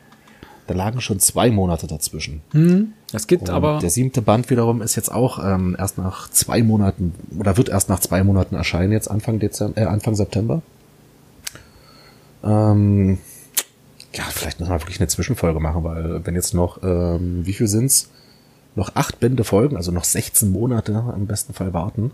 da 0.68 0.74
lagen 0.74 1.02
schon 1.02 1.20
zwei 1.20 1.52
Monate 1.52 1.88
dazwischen. 1.88 2.42
Hm, 2.52 2.94
das 3.12 3.28
gibt 3.28 3.44
und 3.44 3.50
aber. 3.50 3.80
Der 3.80 3.90
siebte 3.90 4.22
Band 4.22 4.50
wiederum 4.50 4.82
ist 4.82 4.96
jetzt 4.96 5.12
auch 5.12 5.44
ähm, 5.44 5.76
erst 5.78 5.98
nach 5.98 6.30
zwei 6.32 6.64
Monaten 6.64 7.14
oder 7.40 7.58
wird 7.58 7.70
erst 7.70 7.90
nach 7.90 8.00
zwei 8.00 8.24
Monaten 8.24 8.56
erscheinen, 8.56 8.92
jetzt 8.92 9.10
Anfang 9.10 9.40
Dezember, 9.40 9.80
äh, 9.80 9.86
Anfang 9.86 10.16
September. 10.16 10.62
Ähm, 12.44 13.18
ja, 14.14 14.24
vielleicht 14.32 14.60
müssen 14.60 14.72
wir 14.72 14.82
wirklich 14.82 15.00
eine 15.00 15.08
Zwischenfolge 15.08 15.60
machen, 15.60 15.84
weil 15.84 16.26
wenn 16.26 16.36
jetzt 16.36 16.54
noch, 16.54 16.82
ähm, 16.84 17.46
wie 17.46 17.54
viel 17.54 17.68
sind's? 17.68 18.10
Noch 18.76 18.96
acht 18.96 19.20
Bände 19.20 19.46
folgen, 19.46 19.78
also 19.78 19.92
noch 19.92 20.04
16 20.04 20.52
Monate 20.52 21.04
im 21.16 21.28
besten 21.28 21.54
Fall 21.54 21.74
warten. 21.74 22.12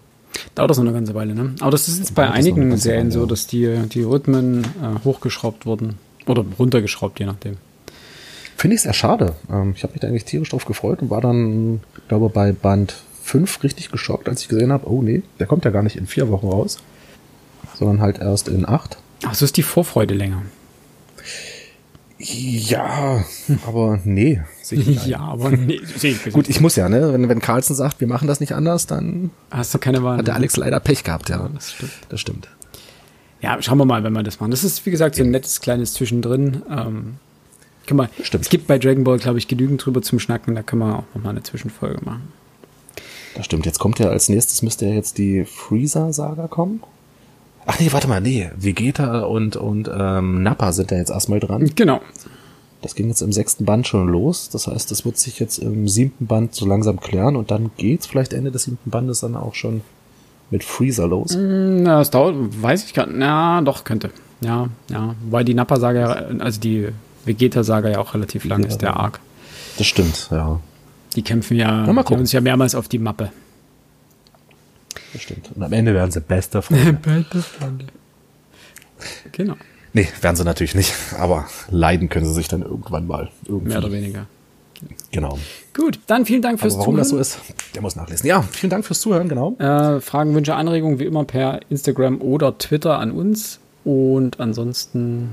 Dauert 0.55 0.69
das 0.69 0.77
noch 0.77 0.85
eine 0.85 0.93
ganze 0.93 1.13
Weile, 1.15 1.33
ne? 1.33 1.55
Aber 1.59 1.71
das 1.71 1.87
ist 1.87 1.99
jetzt 1.99 2.15
bei 2.15 2.29
einigen 2.29 2.77
Serien 2.77 3.07
Weile, 3.07 3.11
so, 3.11 3.25
dass 3.25 3.47
die, 3.47 3.87
die 3.89 4.03
Rhythmen 4.03 4.63
äh, 4.63 5.03
hochgeschraubt 5.03 5.65
wurden. 5.65 5.97
Oder 6.27 6.45
runtergeschraubt, 6.59 7.19
je 7.19 7.25
nachdem. 7.25 7.57
Finde 8.61 8.75
ich 8.75 8.83
sehr 8.83 8.93
schade. 8.93 9.33
Ähm, 9.51 9.73
ich 9.75 9.81
habe 9.81 9.93
mich 9.93 10.01
da 10.01 10.07
eigentlich 10.07 10.25
tierisch 10.25 10.49
drauf 10.49 10.65
gefreut 10.65 11.01
und 11.01 11.09
war 11.09 11.19
dann, 11.19 11.79
glaube 12.09 12.29
bei 12.29 12.51
Band 12.51 12.93
5 13.23 13.63
richtig 13.63 13.89
geschockt, 13.89 14.29
als 14.29 14.43
ich 14.43 14.49
gesehen 14.49 14.71
habe, 14.71 14.87
oh 14.87 15.01
nee, 15.01 15.23
der 15.39 15.47
kommt 15.47 15.65
ja 15.65 15.71
gar 15.71 15.81
nicht 15.81 15.95
in 15.95 16.05
vier 16.05 16.29
Wochen 16.29 16.47
raus, 16.47 16.77
sondern 17.73 18.01
halt 18.01 18.19
erst 18.19 18.47
in 18.47 18.69
acht. 18.69 18.99
Ach, 19.25 19.33
so 19.33 19.45
ist 19.45 19.57
die 19.57 19.63
Vorfreude 19.63 20.13
länger. 20.13 20.43
Ja, 22.19 23.25
aber 23.65 23.99
nee. 24.03 24.43
ja, 25.07 25.21
aber 25.21 25.49
nee. 25.49 25.81
Gut, 26.31 26.47
ich 26.47 26.61
muss 26.61 26.75
ja, 26.75 26.87
ne? 26.87 27.13
Wenn, 27.13 27.29
wenn 27.29 27.39
Carlson 27.39 27.75
sagt, 27.75 27.99
wir 27.99 28.07
machen 28.07 28.27
das 28.27 28.41
nicht 28.41 28.53
anders, 28.53 28.85
dann 28.85 29.31
hast 29.49 29.73
du 29.73 29.79
keine 29.79 30.03
Wahl. 30.03 30.19
Hat 30.19 30.27
der 30.27 30.35
Alex 30.35 30.55
leider 30.55 30.79
Pech 30.79 31.03
gehabt, 31.03 31.29
ja. 31.29 31.37
ja. 31.37 31.49
Das 31.51 31.71
stimmt. 31.71 31.93
Das 32.09 32.21
stimmt. 32.21 32.47
Ja, 33.41 33.59
schauen 33.59 33.79
wir 33.79 33.85
mal, 33.85 34.03
wenn 34.03 34.13
wir 34.13 34.21
das 34.21 34.39
machen. 34.39 34.51
Das 34.51 34.63
ist, 34.63 34.85
wie 34.85 34.91
gesagt, 34.91 35.15
so 35.15 35.23
ein 35.23 35.31
nettes 35.31 35.61
kleines 35.61 35.93
Zwischendrin. 35.93 36.61
Ähm, 36.69 37.15
kann 37.85 37.97
man, 37.97 38.09
stimmt. 38.21 38.43
Es 38.43 38.49
gibt 38.49 38.67
bei 38.67 38.77
Dragon 38.77 39.03
Ball, 39.03 39.17
glaube 39.17 39.37
ich, 39.37 39.47
genügend 39.47 39.83
drüber 39.83 40.01
zum 40.01 40.19
Schnacken. 40.19 40.55
Da 40.55 40.63
können 40.63 40.81
wir 40.81 40.99
auch 40.99 41.15
nochmal 41.15 41.31
eine 41.31 41.43
Zwischenfolge 41.43 42.03
machen. 42.05 42.31
Das 43.35 43.45
stimmt. 43.45 43.65
Jetzt 43.65 43.79
kommt 43.79 43.99
ja 43.99 44.09
als 44.09 44.29
nächstes 44.29 44.61
müsste 44.61 44.85
ja 44.85 44.93
jetzt 44.93 45.17
die 45.17 45.45
Freezer-Saga 45.45 46.47
kommen. 46.47 46.83
Ach 47.65 47.79
nee, 47.79 47.91
warte 47.91 48.07
mal, 48.07 48.21
nee. 48.21 48.49
Vegeta 48.57 49.21
und, 49.21 49.55
und 49.55 49.89
ähm, 49.93 50.43
Nappa 50.43 50.71
sind 50.73 50.91
da 50.91 50.97
jetzt 50.97 51.11
erstmal 51.11 51.39
dran. 51.39 51.71
Genau. 51.75 52.01
Das 52.81 52.95
ging 52.95 53.07
jetzt 53.09 53.21
im 53.21 53.31
sechsten 53.31 53.65
Band 53.65 53.87
schon 53.87 54.07
los. 54.07 54.49
Das 54.49 54.67
heißt, 54.67 54.89
das 54.89 55.05
wird 55.05 55.17
sich 55.17 55.39
jetzt 55.39 55.59
im 55.59 55.87
siebten 55.87 56.25
Band 56.25 56.55
so 56.55 56.65
langsam 56.65 56.99
klären 56.99 57.35
und 57.35 57.51
dann 57.51 57.69
geht's 57.77 58.07
vielleicht 58.07 58.33
Ende 58.33 58.51
des 58.51 58.63
siebten 58.63 58.89
Bandes 58.89 59.19
dann 59.19 59.35
auch 59.35 59.53
schon 59.53 59.81
mit 60.49 60.63
Freezer 60.63 61.07
los. 61.07 61.35
Mm, 61.35 61.83
na, 61.83 61.99
das 61.99 62.09
dauert, 62.09 62.35
weiß 62.61 62.85
ich 62.85 62.93
gar 62.93 63.05
nicht. 63.05 63.17
Na, 63.17 63.61
doch, 63.61 63.83
könnte. 63.83 64.09
Ja, 64.41 64.69
ja. 64.89 65.15
Wobei 65.23 65.43
die 65.43 65.53
Nappa-Saga, 65.53 66.29
also 66.39 66.59
die 66.59 66.89
Vegeta-Saga 67.25 67.89
ja 67.89 67.99
auch 67.99 68.13
relativ 68.13 68.45
lang 68.45 68.63
ist, 68.63 68.79
der 68.79 68.95
Arc. 68.95 69.19
Das 69.77 69.87
stimmt, 69.87 70.29
ja. 70.31 70.59
Die 71.15 71.21
kämpfen 71.21 71.57
ja, 71.57 71.85
ja 71.85 72.03
die 72.03 72.13
uns 72.13 72.31
ja 72.31 72.41
mehrmals 72.41 72.75
auf 72.75 72.87
die 72.87 72.99
Mappe. 72.99 73.31
Das 75.13 75.21
stimmt. 75.21 75.49
Und 75.53 75.61
am 75.61 75.73
Ende 75.73 75.93
werden 75.93 76.11
sie 76.11 76.21
beste 76.21 76.61
Freunde. 76.61 76.93
beste 77.03 77.41
Freunde. 77.41 77.85
Genau. 79.31 79.55
Nee, 79.93 80.07
werden 80.21 80.35
sie 80.35 80.45
natürlich 80.45 80.75
nicht, 80.75 80.93
aber 81.17 81.47
leiden 81.69 82.07
können 82.07 82.25
sie 82.25 82.33
sich 82.33 82.47
dann 82.47 82.61
irgendwann 82.61 83.07
mal. 83.07 83.29
Irgendwie. 83.45 83.69
Mehr 83.69 83.79
oder 83.79 83.91
weniger. 83.91 84.27
Genau. 85.11 85.37
Gut, 85.75 85.99
dann 86.07 86.25
vielen 86.25 86.41
Dank 86.41 86.59
fürs 86.59 86.73
aber 86.73 86.81
warum 86.81 86.95
Zuhören. 86.95 87.11
Warum 87.11 87.19
das 87.19 87.31
so 87.33 87.39
ist, 87.39 87.75
der 87.75 87.81
muss 87.81 87.95
nachlesen. 87.95 88.27
Ja, 88.27 88.41
vielen 88.41 88.69
Dank 88.69 88.85
fürs 88.85 89.01
Zuhören, 89.01 89.27
genau. 89.29 89.55
Äh, 89.59 89.99
Fragen, 89.99 90.33
Wünsche, 90.33 90.55
Anregungen 90.55 90.99
wie 90.99 91.05
immer 91.05 91.25
per 91.25 91.59
Instagram 91.69 92.21
oder 92.21 92.57
Twitter 92.57 92.97
an 92.99 93.11
uns. 93.11 93.59
Und 93.83 94.39
ansonsten 94.39 95.29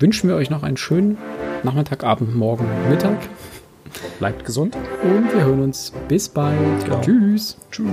wünschen 0.00 0.28
wir 0.28 0.36
euch 0.36 0.50
noch 0.50 0.62
einen 0.62 0.76
schönen 0.76 1.18
Nachmittag, 1.62 2.04
Abend, 2.04 2.34
Morgen, 2.34 2.66
Mittag. 2.88 3.18
Bleibt 4.18 4.44
gesund. 4.44 4.76
Und 5.02 5.32
wir 5.32 5.44
hören 5.44 5.62
uns. 5.62 5.92
Bis 6.08 6.28
bald. 6.28 6.56
Genau. 6.84 7.00
Tschüss. 7.00 7.56
Tschüss. 7.70 7.86